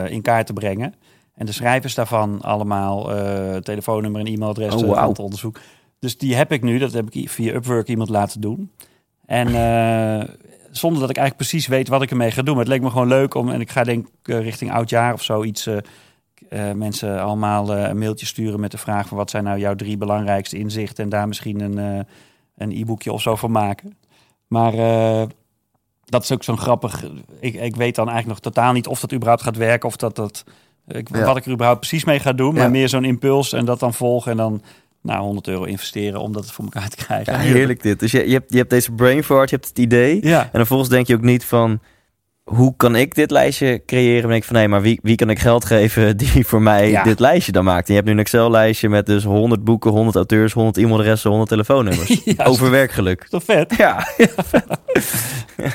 in 0.09 0.23
kaart 0.23 0.47
te 0.47 0.53
brengen. 0.53 0.95
En 1.35 1.47
de 1.47 1.53
schrijvers 1.53 1.95
daarvan 1.95 2.41
allemaal 2.41 3.05
telefoonnummer 3.62 4.20
en 4.20 4.27
e-mailadres 4.27 4.75
oh, 4.75 4.81
wow. 4.81 5.15
te 5.15 5.23
onderzoeken. 5.23 5.62
Dus 5.99 6.19
die 6.19 6.35
heb 6.35 6.53
ik 6.53 6.62
nu, 6.62 6.79
dat 6.79 6.93
heb 6.93 7.11
ik 7.11 7.31
via 7.31 7.55
Upwork 7.55 7.89
iemand 7.89 8.09
laten 8.09 8.41
doen. 8.41 8.70
En 9.27 9.47
zonder 10.70 11.01
dat 11.01 11.11
ik 11.11 11.16
eigenlijk 11.16 11.37
precies 11.37 11.66
weet 11.66 11.89
wat 11.89 12.03
ik 12.03 12.11
ermee 12.11 12.31
ga 12.31 12.43
doen. 12.43 12.55
Maar 12.55 12.65
het 12.65 12.73
leek 12.73 12.83
me 12.83 12.91
gewoon 12.91 13.09
leuk 13.09 13.35
om, 13.35 13.51
en 13.51 13.61
ik 13.61 13.70
ga 13.70 13.85
denk 13.85 14.07
richting 14.23 14.73
oudjaar 14.73 15.12
of 15.12 15.23
zo 15.23 15.45
iets... 15.45 15.69
mensen 16.75 17.23
allemaal 17.23 17.77
een 17.77 17.99
mailtje 17.99 18.27
sturen 18.27 18.61
met 18.61 18.70
de 18.70 18.79
vraag 18.79 19.09
van 19.09 19.16
wat 19.16 19.31
zijn 19.31 19.45
nou 19.45 19.59
jouw 19.59 19.75
drie 19.75 19.97
belangrijkste 19.97 20.59
inzichten 20.59 21.05
en 21.05 21.11
daar 21.11 21.29
misschien 21.29 21.61
een, 21.61 22.07
een 22.57 22.73
e-boekje 22.73 23.12
of 23.12 23.23
zo 23.23 23.37
van 23.37 23.51
maken. 23.51 23.97
Maar 24.47 24.73
dat 26.05 26.23
is 26.23 26.33
ook 26.33 26.45
zo'n 26.45 26.59
grappig. 26.59 27.05
Ik, 27.41 27.55
ik 27.55 27.77
weet 27.77 27.95
dan 27.95 28.09
eigenlijk 28.09 28.43
nog 28.43 28.53
totaal 28.53 28.73
niet 28.73 28.87
of 28.87 29.01
dat 29.01 29.12
überhaupt 29.12 29.43
gaat 29.43 29.57
werken. 29.57 29.89
Of 29.89 29.97
dat 29.97 30.16
dat. 30.16 30.45
Ik, 30.87 31.09
ja. 31.15 31.25
Wat 31.25 31.37
ik 31.37 31.45
er 31.45 31.53
überhaupt 31.53 31.81
precies 31.81 32.05
mee 32.05 32.20
ga 32.20 32.33
doen. 32.33 32.55
Maar 32.55 32.62
ja. 32.62 32.69
meer 32.69 32.89
zo'n 32.89 33.05
impuls 33.05 33.53
en 33.53 33.65
dat 33.65 33.81
dan 33.81 33.95
volgen. 33.95 34.31
En 34.31 34.37
dan 34.37 34.62
nou, 35.09 35.22
100 35.22 35.48
euro 35.48 35.64
investeren 35.64 36.20
om 36.20 36.32
dat 36.32 36.52
voor 36.52 36.64
elkaar 36.64 36.89
te 36.89 36.97
krijgen. 36.97 37.32
Ja, 37.32 37.39
heerlijk 37.39 37.82
dit. 37.82 38.01
Dus 38.01 38.10
je, 38.10 38.26
je, 38.26 38.32
hebt, 38.32 38.52
je 38.52 38.59
hebt 38.59 38.70
deze 38.70 38.93
brain 38.93 39.24
fart, 39.24 39.51
je 39.51 39.56
hebt 39.56 39.68
het 39.68 39.78
idee. 39.78 40.26
Ja. 40.26 40.43
En 40.43 40.51
vervolgens 40.52 40.89
denk 40.89 41.06
je 41.06 41.14
ook 41.14 41.22
niet 41.22 41.44
van 41.44 41.80
hoe 42.48 42.74
kan 42.76 42.97
ik 42.97 43.14
dit 43.14 43.30
lijstje 43.30 43.82
creëren? 43.86 44.20
Dan 44.20 44.30
denk 44.30 44.43
ik 44.43 44.48
van 44.48 44.56
nee, 44.56 44.68
maar 44.68 44.82
wie, 44.82 44.98
wie 45.02 45.16
kan 45.16 45.30
ik 45.30 45.39
geld 45.39 45.64
geven 45.64 46.16
die 46.16 46.47
voor 46.47 46.62
mij 46.62 46.90
ja. 46.90 47.02
dit 47.02 47.20
lijstje 47.20 47.52
dan 47.52 47.64
maakt? 47.64 47.89
En 47.89 47.94
je 47.94 47.94
hebt 47.94 48.06
nu 48.06 48.12
een 48.12 48.18
Excel-lijstje 48.20 48.89
met 48.89 49.06
dus 49.06 49.24
100 49.24 49.64
boeken, 49.64 49.90
100 49.90 50.16
auteurs, 50.16 50.52
100 50.52 50.76
e-mailadressen, 50.76 51.28
100 51.30 51.51
telefoonnummers. 51.51 52.20
ja, 52.24 52.44
Over 52.44 52.70
werkgeluk. 52.70 53.26
Toch 53.28 53.44
vet? 53.44 53.76
Ja. 53.76 54.06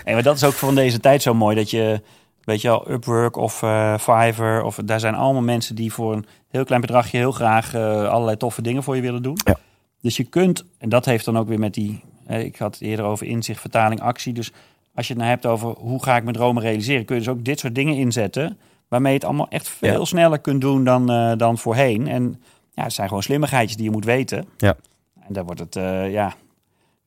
hey, 0.03 0.13
maar 0.13 0.23
dat 0.23 0.35
is 0.35 0.43
ook 0.43 0.53
van 0.53 0.75
deze 0.75 0.99
tijd 0.99 1.21
zo 1.21 1.33
mooi 1.33 1.55
dat 1.55 1.69
je, 1.69 2.01
weet 2.43 2.61
je 2.61 2.67
wel, 2.67 2.91
Upwork 2.91 3.35
of 3.35 3.61
uh, 3.61 3.97
Fiverr 3.97 4.63
of 4.63 4.79
daar 4.85 4.99
zijn 4.99 5.15
allemaal 5.15 5.41
mensen 5.41 5.75
die 5.75 5.93
voor 5.93 6.13
een 6.13 6.25
heel 6.53 6.63
klein 6.63 6.81
bedragje 6.81 7.17
heel 7.17 7.31
graag 7.31 7.75
uh, 7.75 8.09
allerlei 8.09 8.37
toffe 8.37 8.61
dingen 8.61 8.83
voor 8.83 8.95
je 8.95 9.01
willen 9.01 9.23
doen. 9.23 9.37
Ja. 9.45 9.57
Dus 10.01 10.17
je 10.17 10.23
kunt, 10.23 10.65
en 10.77 10.89
dat 10.89 11.05
heeft 11.05 11.25
dan 11.25 11.37
ook 11.37 11.47
weer 11.47 11.59
met 11.59 11.73
die, 11.73 12.03
eh, 12.25 12.39
ik 12.39 12.57
had 12.57 12.73
het 12.73 12.83
eerder 12.83 13.05
over 13.05 13.25
inzicht, 13.25 13.61
vertaling, 13.61 14.01
actie. 14.01 14.33
Dus 14.33 14.51
als 14.95 15.07
je 15.07 15.13
het 15.13 15.21
nou 15.21 15.33
hebt 15.33 15.45
over 15.45 15.69
hoe 15.69 16.03
ga 16.03 16.15
ik 16.15 16.23
mijn 16.23 16.35
dromen 16.35 16.63
realiseren, 16.63 17.05
kun 17.05 17.15
je 17.15 17.21
dus 17.21 17.31
ook 17.31 17.45
dit 17.45 17.59
soort 17.59 17.75
dingen 17.75 17.95
inzetten. 17.95 18.57
Waarmee 18.87 19.11
je 19.11 19.17
het 19.17 19.27
allemaal 19.27 19.49
echt 19.49 19.69
veel 19.69 19.99
ja. 19.99 20.05
sneller 20.05 20.39
kunt 20.39 20.61
doen 20.61 20.83
dan, 20.83 21.11
uh, 21.11 21.37
dan 21.37 21.57
voorheen. 21.57 22.07
En 22.07 22.41
ja, 22.71 22.83
het 22.83 22.93
zijn 22.93 23.07
gewoon 23.07 23.23
slimmigheidjes 23.23 23.75
die 23.75 23.85
je 23.85 23.91
moet 23.91 24.05
weten. 24.05 24.45
Ja. 24.57 24.75
En 25.19 25.33
daar 25.33 25.45
wordt 25.45 25.59
het, 25.59 25.75
uh, 25.75 26.11
ja, 26.11 26.33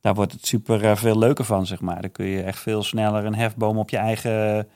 daar 0.01 0.13
wordt 0.13 0.31
het 0.31 0.47
super 0.47 0.83
uh, 0.83 0.95
veel 0.95 1.17
leuker 1.17 1.45
van, 1.45 1.65
zeg 1.65 1.81
maar. 1.81 2.01
Dan 2.01 2.11
kun 2.11 2.25
je 2.25 2.41
echt 2.41 2.59
veel 2.59 2.83
sneller 2.83 3.25
een 3.25 3.35
hefboom 3.35 3.77
op 3.77 3.89
je 3.89 3.97
eigen 3.97 4.67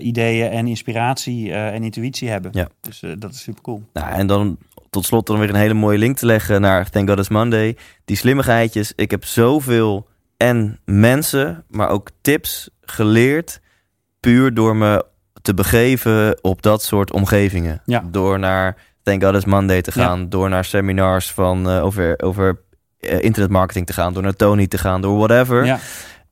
ideeën 0.00 0.50
en 0.50 0.66
inspiratie 0.66 1.52
en 1.52 1.82
intuïtie 1.82 2.28
hebben. 2.28 2.50
Ja. 2.54 2.68
Dus 2.80 3.02
dat 3.18 3.32
is 3.32 3.42
super 3.42 3.62
cool. 3.62 3.82
Nou, 3.92 4.12
en 4.12 4.26
dan 4.26 4.58
tot 4.90 5.04
slot 5.04 5.26
dan 5.26 5.38
weer 5.38 5.48
een 5.48 5.54
hele 5.54 5.74
mooie 5.74 5.98
link 5.98 6.16
te 6.16 6.26
leggen 6.26 6.60
naar 6.60 6.90
Thank 6.90 7.08
God 7.08 7.18
It's 7.18 7.28
Monday. 7.28 7.76
Die 8.04 8.16
slimmigheidjes. 8.16 8.92
Ik 8.96 9.10
heb 9.10 9.24
zoveel 9.24 10.08
en 10.36 10.80
mensen, 10.84 11.64
maar 11.68 11.88
ook 11.88 12.10
tips 12.20 12.70
geleerd. 12.80 13.60
Puur 14.20 14.54
door 14.54 14.76
me 14.76 15.04
te 15.42 15.54
begeven 15.54 16.38
op 16.42 16.62
dat 16.62 16.82
soort 16.82 17.12
omgevingen. 17.12 17.82
Ja. 17.84 18.04
Door 18.10 18.38
naar 18.38 18.76
Thank 19.02 19.24
God 19.24 19.34
It's 19.34 19.44
Monday 19.44 19.82
te 19.82 19.92
gaan. 19.92 20.20
Ja. 20.20 20.26
Door 20.28 20.48
naar 20.48 20.64
seminars 20.64 21.32
van, 21.32 21.66
over, 21.66 22.22
over 22.22 22.60
internetmarketing 22.98 23.86
te 23.86 23.92
gaan. 23.92 24.12
Door 24.12 24.22
naar 24.22 24.36
Tony 24.36 24.66
te 24.66 24.78
gaan. 24.78 25.00
Door 25.00 25.16
whatever. 25.16 25.64
Ja. 25.64 25.78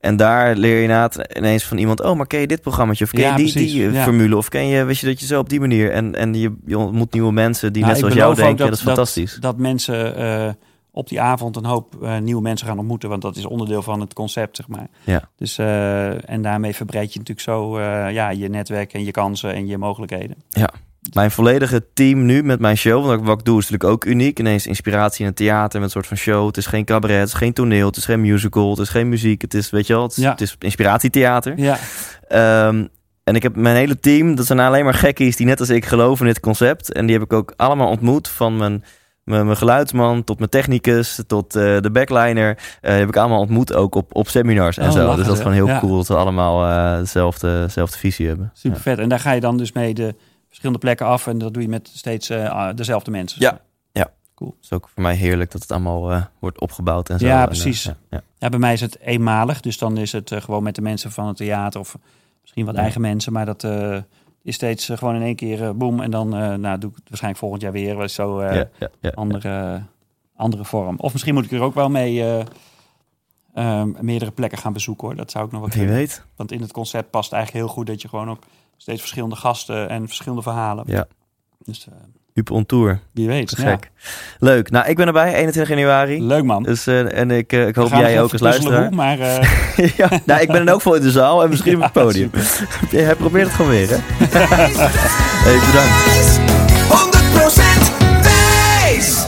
En 0.01 0.16
daar 0.16 0.56
leer 0.56 0.81
je 0.81 0.89
na 0.89 1.10
ineens 1.36 1.64
van 1.64 1.78
iemand... 1.78 2.02
oh, 2.02 2.16
maar 2.16 2.27
ken 2.27 2.40
je 2.40 2.47
dit 2.47 2.60
programmaatje? 2.60 3.05
Of 3.05 3.10
ken 3.10 3.20
je 3.20 3.27
ja, 3.27 3.36
die, 3.36 3.52
precies. 3.52 3.73
die 3.73 3.90
ja. 3.90 4.02
formule? 4.02 4.36
Of 4.36 4.48
ken 4.48 4.66
je, 4.66 4.85
weet 4.85 4.98
je, 4.98 5.06
dat 5.06 5.20
je 5.20 5.27
zo 5.27 5.39
op 5.39 5.48
die 5.48 5.60
manier... 5.60 5.93
en, 5.93 6.14
en 6.14 6.35
je, 6.35 6.56
je 6.66 6.78
ontmoet 6.78 7.12
nieuwe 7.12 7.32
mensen 7.32 7.73
die 7.73 7.82
nou, 7.82 7.93
net 7.93 8.02
zoals 8.02 8.16
jou 8.16 8.35
denken. 8.35 8.56
Dat, 8.56 8.66
dat 8.68 8.77
is 8.77 8.82
fantastisch. 8.82 9.32
Dat, 9.32 9.43
dat 9.43 9.56
mensen... 9.56 10.20
Uh, 10.20 10.48
op 10.90 11.09
die 11.09 11.20
avond 11.20 11.56
een 11.56 11.64
hoop 11.64 11.94
uh, 12.02 12.18
nieuwe 12.18 12.43
mensen 12.43 12.66
gaan 12.66 12.78
ontmoeten. 12.78 13.09
Want 13.09 13.23
dat 13.23 13.36
is 13.36 13.47
onderdeel 13.47 13.82
van 13.82 14.01
het 14.01 14.12
concept, 14.12 14.56
zeg 14.56 14.68
maar. 14.68 14.86
Ja. 15.05 15.28
Dus, 15.36 15.59
uh, 15.59 16.31
en 16.31 16.43
daarmee 16.43 16.74
verbreid 16.74 17.12
je 17.12 17.18
natuurlijk 17.18 17.47
zo 17.47 17.81
ja, 18.10 18.31
je 18.31 18.48
netwerk 18.48 18.93
en 18.93 19.05
je 19.05 19.10
kansen 19.10 19.55
en 19.55 19.66
je 19.66 19.78
mogelijkheden. 19.78 20.36
Ja. 20.48 20.70
Mijn 21.12 21.30
volledige 21.30 21.84
team 21.94 22.24
nu 22.24 22.42
met 22.42 22.60
mijn 22.60 22.76
show. 22.76 23.06
Want 23.06 23.26
wat 23.26 23.38
ik 23.38 23.44
doe 23.44 23.58
is 23.58 23.68
natuurlijk 23.68 23.92
ook 23.92 24.04
uniek. 24.04 24.38
Ineens 24.38 24.66
inspiratie 24.66 25.20
in 25.20 25.26
het 25.26 25.36
theater 25.36 25.74
met 25.80 25.88
een 25.88 25.92
soort 25.94 26.06
van 26.06 26.16
show. 26.16 26.46
Het 26.46 26.56
is 26.56 26.66
geen 26.66 26.84
cabaret, 26.84 27.18
het 27.18 27.28
is 27.28 27.34
geen 27.34 27.52
toneel, 27.52 27.86
het 27.86 27.96
is 27.96 28.04
geen 28.04 28.20
musical, 28.20 28.70
het 28.70 28.78
is 28.78 28.88
geen 28.88 29.08
muziek. 29.08 29.42
Het 29.42 29.54
is, 29.54 29.70
weet 29.70 29.86
je 29.86 29.92
wel, 29.92 30.02
het 30.02 30.16
is, 30.16 30.22
Ja. 30.22 30.30
het 30.30 30.40
is 30.40 30.56
inspiratietheater. 30.58 31.52
Ja, 31.58 31.76
Ehm, 32.28 32.86
en 33.24 33.34
ik 33.34 33.42
heb 33.42 33.56
mijn 33.56 33.76
hele 33.76 34.00
team, 34.00 34.34
dat 34.34 34.46
zijn 34.46 34.58
alleen 34.60 34.84
maar 34.84 34.94
gekkies 34.94 35.36
die 35.36 35.46
net 35.46 35.60
als 35.60 35.68
ik 35.68 35.84
geloven 35.84 36.26
in 36.26 36.32
dit 36.32 36.42
concept. 36.42 36.92
En 36.92 37.06
die 37.06 37.14
heb 37.16 37.24
ik 37.24 37.32
ook 37.32 37.52
allemaal 37.56 37.88
ontmoet. 37.88 38.28
Van 38.28 38.56
mijn, 38.56 38.84
mijn, 39.24 39.44
mijn 39.44 39.56
geluidsman 39.56 40.24
tot 40.24 40.38
mijn 40.38 40.50
technicus 40.50 41.20
tot 41.26 41.56
eh, 41.56 41.62
de 41.80 41.90
backliner. 41.90 42.58
eh, 42.80 42.96
heb 42.96 43.08
ik 43.08 43.16
allemaal 43.16 43.40
ontmoet 43.40 43.74
ook 43.74 43.94
op, 43.94 44.14
op 44.14 44.28
seminars 44.28 44.78
en 44.78 44.86
Oh, 44.86 44.92
zo. 44.92 44.98
lachen, 45.02 45.16
dus 45.16 45.26
dat 45.26 45.34
is 45.34 45.40
gewoon 45.42 45.56
heel 45.56 45.66
Ja. 45.66 45.78
cool 45.80 45.96
dat 45.96 46.06
we 46.08 46.16
allemaal 46.16 46.66
eh, 46.66 46.98
dezelfde, 46.98 47.60
dezelfde 47.60 47.98
visie 47.98 48.26
hebben. 48.26 48.50
super 48.54 48.80
vet. 48.80 48.98
En 48.98 49.08
daar 49.08 49.20
ga 49.20 49.32
je 49.32 49.40
dan 49.40 49.56
dus 49.56 49.72
mee 49.72 49.94
de 49.94 50.14
verschillende 50.56 50.78
plekken 50.78 51.06
af. 51.06 51.26
En 51.26 51.38
dat 51.38 51.52
doe 51.54 51.62
je 51.62 51.68
met 51.68 51.90
steeds 51.94 52.28
eh, 52.30 52.68
dezelfde 52.74 53.10
mensen. 53.10 53.40
Ja. 53.40 53.60
Cool. 54.34 54.50
Het 54.56 54.64
is 54.64 54.72
ook 54.72 54.88
voor 54.94 55.02
mij 55.02 55.14
heerlijk 55.14 55.50
dat 55.50 55.60
het 55.62 55.70
allemaal 55.72 56.12
eh, 56.12 56.24
wordt 56.38 56.60
opgebouwd 56.60 57.08
en 57.10 57.18
zo. 57.18 57.26
Ja, 57.26 57.34
En, 57.34 57.40
eh, 57.40 57.46
precies. 57.46 57.82
ja, 57.82 57.96
ja. 58.10 58.22
Ja, 58.38 58.48
bij 58.48 58.58
mij 58.58 58.72
is 58.72 58.80
het 58.80 58.98
eenmalig. 59.00 59.60
Dus 59.60 59.78
dan 59.78 59.96
is 59.96 60.12
het 60.12 60.30
eh, 60.32 60.40
gewoon 60.40 60.62
met 60.62 60.74
de 60.74 60.80
mensen 60.82 61.10
van 61.12 61.26
het 61.26 61.36
theater. 61.36 61.80
Of 61.80 61.98
misschien 62.40 62.64
wat 62.64 62.74
Ja. 62.74 62.80
eigen 62.80 63.00
mensen. 63.00 63.32
Maar 63.32 63.46
dat 63.46 63.64
eh, 63.64 63.96
is 64.42 64.54
steeds 64.54 64.90
gewoon 64.94 65.14
in 65.14 65.22
één 65.22 65.36
keer 65.36 65.76
boem. 65.76 66.00
En 66.00 66.10
dan 66.10 66.36
eh, 66.36 66.54
nou, 66.54 66.78
doe 66.78 66.90
ik 66.90 66.96
het 66.96 67.08
waarschijnlijk 67.08 67.38
volgend 67.38 67.62
jaar 67.62 67.72
weer. 67.72 67.96
wel 67.96 68.08
Zo 68.08 68.38
eh, 68.38 68.54
Ja, 68.56 68.68
ja, 68.78 68.88
ja. 69.00 69.10
andere, 69.14 69.82
andere 70.36 70.64
vorm. 70.64 70.96
Of 70.98 71.12
misschien 71.12 71.34
moet 71.34 71.44
ik 71.44 71.52
er 71.52 71.60
ook 71.62 71.74
wel 71.74 71.88
mee 71.90 72.22
eh, 72.22 72.44
ehm, 73.54 73.90
meerdere 74.00 74.30
plekken 74.30 74.58
gaan 74.58 74.72
bezoeken 74.72 75.06
hoor. 75.06 75.16
Dat 75.16 75.30
zou 75.30 75.44
ik 75.46 75.50
nog 75.52 75.60
wel 75.60 75.70
Wie 75.70 75.78
kunnen. 75.78 75.96
weet. 75.96 76.24
Want 76.36 76.52
in 76.52 76.60
het 76.60 76.72
concept 76.72 77.10
past 77.10 77.32
eigenlijk 77.32 77.64
heel 77.64 77.74
goed 77.74 77.86
dat 77.86 78.02
je 78.02 78.08
gewoon 78.08 78.30
ook 78.30 78.42
steeds 78.76 79.00
verschillende 79.00 79.36
gasten 79.36 79.88
en 79.88 80.06
verschillende 80.06 80.42
verhalen. 80.42 80.84
Ja. 80.86 81.06
Dus 81.64 81.86
eh, 81.88 81.94
Huub 82.32 82.50
on 82.50 82.66
tour. 82.66 83.00
wie 83.12 83.26
weet. 83.28 83.48
Te 83.48 83.62
Ja. 83.62 83.68
gek. 83.70 83.90
Leuk. 84.38 84.70
Nou, 84.70 84.86
ik 84.88 84.96
ben 84.96 85.06
erbij, 85.06 85.34
21 85.34 85.68
januari. 85.76 86.22
Leuk 86.22 86.44
man. 86.44 86.62
Dus, 86.62 86.86
eh, 86.86 87.18
en 87.18 87.30
ik, 87.30 87.52
eh, 87.52 87.66
ik 87.66 87.74
hoop 87.74 87.88
jij 87.90 88.22
ook 88.22 88.32
als 88.32 88.40
luisteraar. 88.40 88.86
hoe, 88.86 88.94
maar 88.96 89.18
eh, 89.28 89.88
ja, 89.96 90.08
nou, 90.24 90.40
ik 90.40 90.48
ben 90.48 90.64
dan 90.64 90.74
ook 90.74 90.80
vol 90.82 90.94
in 90.94 91.02
de 91.02 91.10
zaal 91.10 91.42
en 91.42 91.48
misschien 91.50 91.76
op 91.76 91.82
het 91.82 91.92
podium. 92.02 92.30
Hij 92.90 93.14
probeert 93.14 93.46
het 93.46 93.54
gewoon 93.56 93.70
weer, 93.70 93.88
hè? 93.88 93.96
hey, 95.46 95.58
bedankt. 95.66 96.40
100% 98.20 98.22
Thijs! 98.22 99.24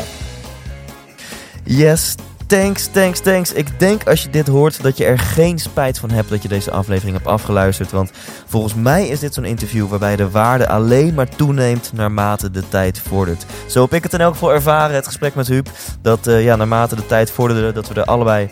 Yes, 1.64 2.14
thanks, 2.48 2.86
thanks, 2.86 3.20
thanks. 3.20 3.52
Ik 3.52 3.78
denk 3.78 4.08
als 4.08 4.22
je 4.22 4.30
dit 4.30 4.46
hoort 4.46 4.82
dat 4.82 4.96
je 4.96 5.04
er 5.04 5.18
geen 5.18 5.58
spijt 5.58 5.98
van 5.98 6.10
hebt 6.10 6.28
dat 6.28 6.42
je 6.42 6.48
deze 6.48 6.70
aflevering 6.70 7.16
hebt 7.16 7.28
afgeluisterd. 7.28 7.90
Want 7.90 8.10
volgens 8.46 8.74
mij 8.74 9.08
is 9.08 9.20
dit 9.20 9.34
zo'n 9.34 9.44
interview 9.44 9.88
waarbij 9.88 10.16
de 10.16 10.30
waarde 10.30 10.68
alleen 10.68 11.14
maar 11.14 11.28
toeneemt 11.28 11.92
naarmate 11.92 12.50
de 12.50 12.68
tijd 12.68 12.98
vordert. 13.00 13.46
Zo 13.66 13.82
heb 13.82 13.92
ik 13.92 14.02
het 14.02 14.12
in 14.12 14.20
elk 14.20 14.32
geval 14.32 14.52
ervaren, 14.52 14.94
het 14.94 15.06
gesprek 15.06 15.34
met 15.34 15.48
Huub. 15.48 15.68
Dat 16.02 16.26
eh, 16.26 16.44
ja, 16.44 16.56
naarmate 16.56 16.96
de 16.96 17.06
tijd 17.06 17.30
vorderde, 17.30 17.72
dat 17.72 17.88
we 17.88 17.94
er 17.94 18.04
allebei 18.04 18.50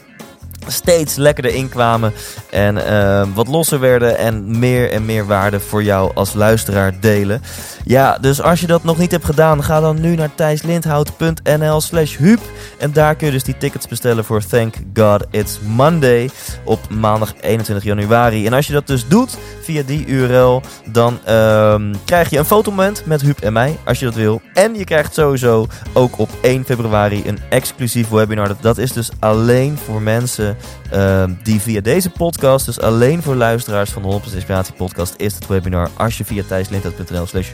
steeds 0.67 1.17
lekkerder 1.17 1.55
inkwamen 1.55 2.13
en 2.51 2.87
eh, 2.87 3.27
wat 3.35 3.49
losser 3.49 3.81
werden 3.81 4.19
en 4.19 4.59
meer 4.59 4.91
en 4.91 5.05
meer 5.05 5.27
waarde 5.27 5.61
voor 5.61 5.83
jou 5.83 6.11
als 6.15 6.35
luisteraar 6.35 7.01
delen. 7.01 7.43
Ja, 7.85 8.19
dus 8.19 8.43
als 8.43 8.61
je 8.61 8.67
dat 8.67 8.85
nog 8.85 8.99
niet 8.99 9.11
hebt 9.11 9.25
gedaan, 9.25 9.65
ga 9.65 9.81
dan 9.81 10.01
nu 10.01 10.15
naar 10.15 10.35
thijslindhout.nl 10.35 11.81
slash 11.81 12.17
huub 12.17 12.41
en 12.79 12.93
daar 12.93 13.15
kun 13.15 13.27
je 13.27 13.33
dus 13.33 13.45
die 13.45 13.57
tickets 13.57 13.89
bestellen 13.89 14.25
voor 14.25 14.45
Thank 14.47 14.75
God 14.95 15.25
It's 15.31 15.59
Monday 15.63 16.31
op 16.65 16.89
maandag 16.91 17.35
21 17.41 17.85
januari. 17.85 18.47
En 18.47 18.53
als 18.53 18.67
je 18.67 18.73
dat 18.73 18.87
dus 18.87 19.09
doet 19.09 19.37
via 19.63 19.83
die 19.83 20.07
URL, 20.07 20.63
dan 20.85 21.19
ehm, 21.25 21.95
krijg 22.05 22.31
je 22.31 22.39
een 22.39 22.45
fotomoment 22.45 23.07
met 23.07 23.23
Huub 23.23 23.41
en 23.41 23.53
mij, 23.53 23.77
als 23.85 23.99
je 23.99 24.05
dat 24.05 24.15
wil. 24.15 24.41
En 24.55 24.75
je 24.75 24.85
krijgt 24.85 25.15
sowieso 25.15 25.67
ook 25.93 26.19
op 26.19 26.31
1 26.41 26.65
februari 26.65 27.23
een 27.27 27.39
exclusief 27.49 28.09
webinar. 28.09 28.49
Dat, 28.49 28.57
dat 28.61 28.79
is 28.79 28.93
dus 28.93 29.11
alleen 29.19 29.79
voor 29.85 30.03
mensen 30.03 30.56
ehm, 30.91 31.33
die 31.43 31.61
via 31.61 31.81
deze 31.81 32.11
podcast, 32.11 32.67
dus 32.67 32.81
alleen 32.81 33.23
voor 33.23 33.35
luisteraars 33.35 33.91
van 33.91 34.03
de 34.03 34.09
100% 34.09 34.35
Inspiratie 34.35 34.75
podcast, 34.75 35.15
is 35.17 35.35
het 35.35 35.47
webinar 35.47 35.89
als 35.97 36.19
je 36.19 36.25
via 36.25 36.43
thijslindhout.nl 36.49 37.27
slash 37.27 37.51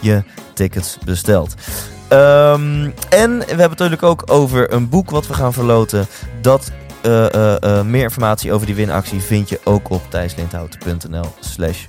je 0.00 0.22
tickets 0.54 0.98
bestelt. 1.04 1.54
Ehm, 2.08 2.90
en 3.08 3.38
we 3.38 3.44
hebben 3.46 3.70
het 3.70 3.78
natuurlijk 3.78 4.02
ook 4.02 4.22
over 4.26 4.72
een 4.72 4.88
boek 4.88 5.10
wat 5.10 5.26
we 5.26 5.34
gaan 5.34 5.52
verloten. 5.52 6.06
Dat 6.40 6.70
eh, 7.06 7.34
eh, 7.34 7.78
eh, 7.78 7.84
meer 7.84 8.02
informatie 8.02 8.52
over 8.52 8.66
die 8.66 8.74
winactie 8.74 9.20
vind 9.20 9.48
je 9.48 9.60
ook 9.64 9.90
op 9.90 10.02
thijslindhout.nl 10.10 11.34
slash. 11.40 11.86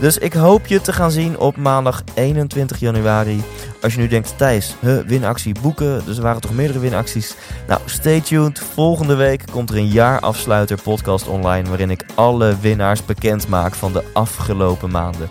Dus 0.00 0.18
ik 0.18 0.32
hoop 0.32 0.66
je 0.66 0.80
te 0.80 0.92
gaan 0.92 1.10
zien 1.10 1.38
op 1.38 1.56
maandag 1.56 2.02
21 2.14 2.80
januari. 2.80 3.42
Als 3.82 3.94
je 3.94 4.00
nu 4.00 4.08
denkt, 4.08 4.34
Thijs, 4.36 4.74
huh, 4.80 5.06
winactie 5.06 5.54
boeken. 5.60 6.02
Dus 6.04 6.16
er 6.16 6.22
waren 6.22 6.40
toch 6.40 6.54
meerdere 6.54 6.78
winacties. 6.78 7.34
Nou, 7.68 7.80
stay 7.84 8.20
tuned. 8.20 8.62
Volgende 8.74 9.14
week 9.14 9.42
komt 9.50 9.70
er 9.70 9.76
een 9.76 9.88
jaarafsluiter 9.88 10.82
podcast 10.82 11.28
online... 11.28 11.68
waarin 11.68 11.90
ik 11.90 12.04
alle 12.14 12.56
winnaars 12.60 13.04
bekend 13.04 13.48
maak 13.48 13.74
van 13.74 13.92
de 13.92 14.04
afgelopen 14.12 14.90
maanden. 14.90 15.30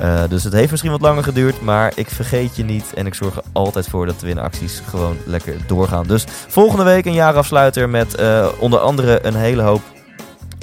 Eh, 0.00 0.22
dus 0.28 0.44
het 0.44 0.52
heeft 0.52 0.70
misschien 0.70 0.90
wat 0.90 1.00
langer 1.00 1.22
geduurd, 1.22 1.60
maar 1.60 1.92
ik 1.94 2.10
vergeet 2.10 2.56
je 2.56 2.64
niet. 2.64 2.94
En 2.94 3.06
ik 3.06 3.14
zorg 3.14 3.36
er 3.36 3.42
altijd 3.52 3.88
voor 3.88 4.06
dat 4.06 4.20
de 4.20 4.26
winacties 4.26 4.82
gewoon 4.88 5.16
lekker 5.24 5.54
doorgaan. 5.66 6.06
Dus 6.06 6.24
volgende 6.48 6.84
week 6.84 7.04
een 7.04 7.12
jaarafsluiter 7.12 7.88
met 7.88 8.14
eh, 8.14 8.48
onder 8.58 8.78
andere 8.78 9.26
een 9.26 9.34
hele 9.34 9.62
hoop 9.62 9.82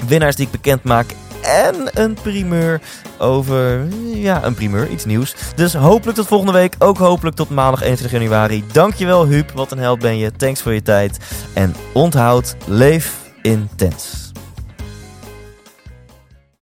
winnaars 0.06 0.36
die 0.36 0.46
ik 0.46 0.52
bekend 0.52 0.82
maak. 0.82 1.06
En 1.42 1.74
een 1.92 2.14
primeur 2.22 2.80
over, 3.18 3.86
ja, 4.14 4.44
een 4.44 4.54
primeur, 4.54 4.88
iets 4.88 5.04
nieuws. 5.04 5.34
Dus 5.54 5.74
hopelijk 5.74 6.16
tot 6.16 6.26
volgende 6.26 6.52
week. 6.52 6.74
Ook 6.78 6.98
hopelijk 6.98 7.36
tot 7.36 7.50
maandag 7.50 7.82
21 7.82 8.20
januari. 8.20 8.64
Dankjewel 8.72 9.26
Huub, 9.26 9.50
wat 9.50 9.72
een 9.72 9.78
held 9.78 9.98
ben 9.98 10.18
je. 10.18 10.32
Thanks 10.32 10.62
voor 10.62 10.72
je 10.72 10.82
tijd. 10.82 11.18
En 11.52 11.74
onthoud, 11.92 12.56
leef 12.66 13.14
intens. 13.42 14.27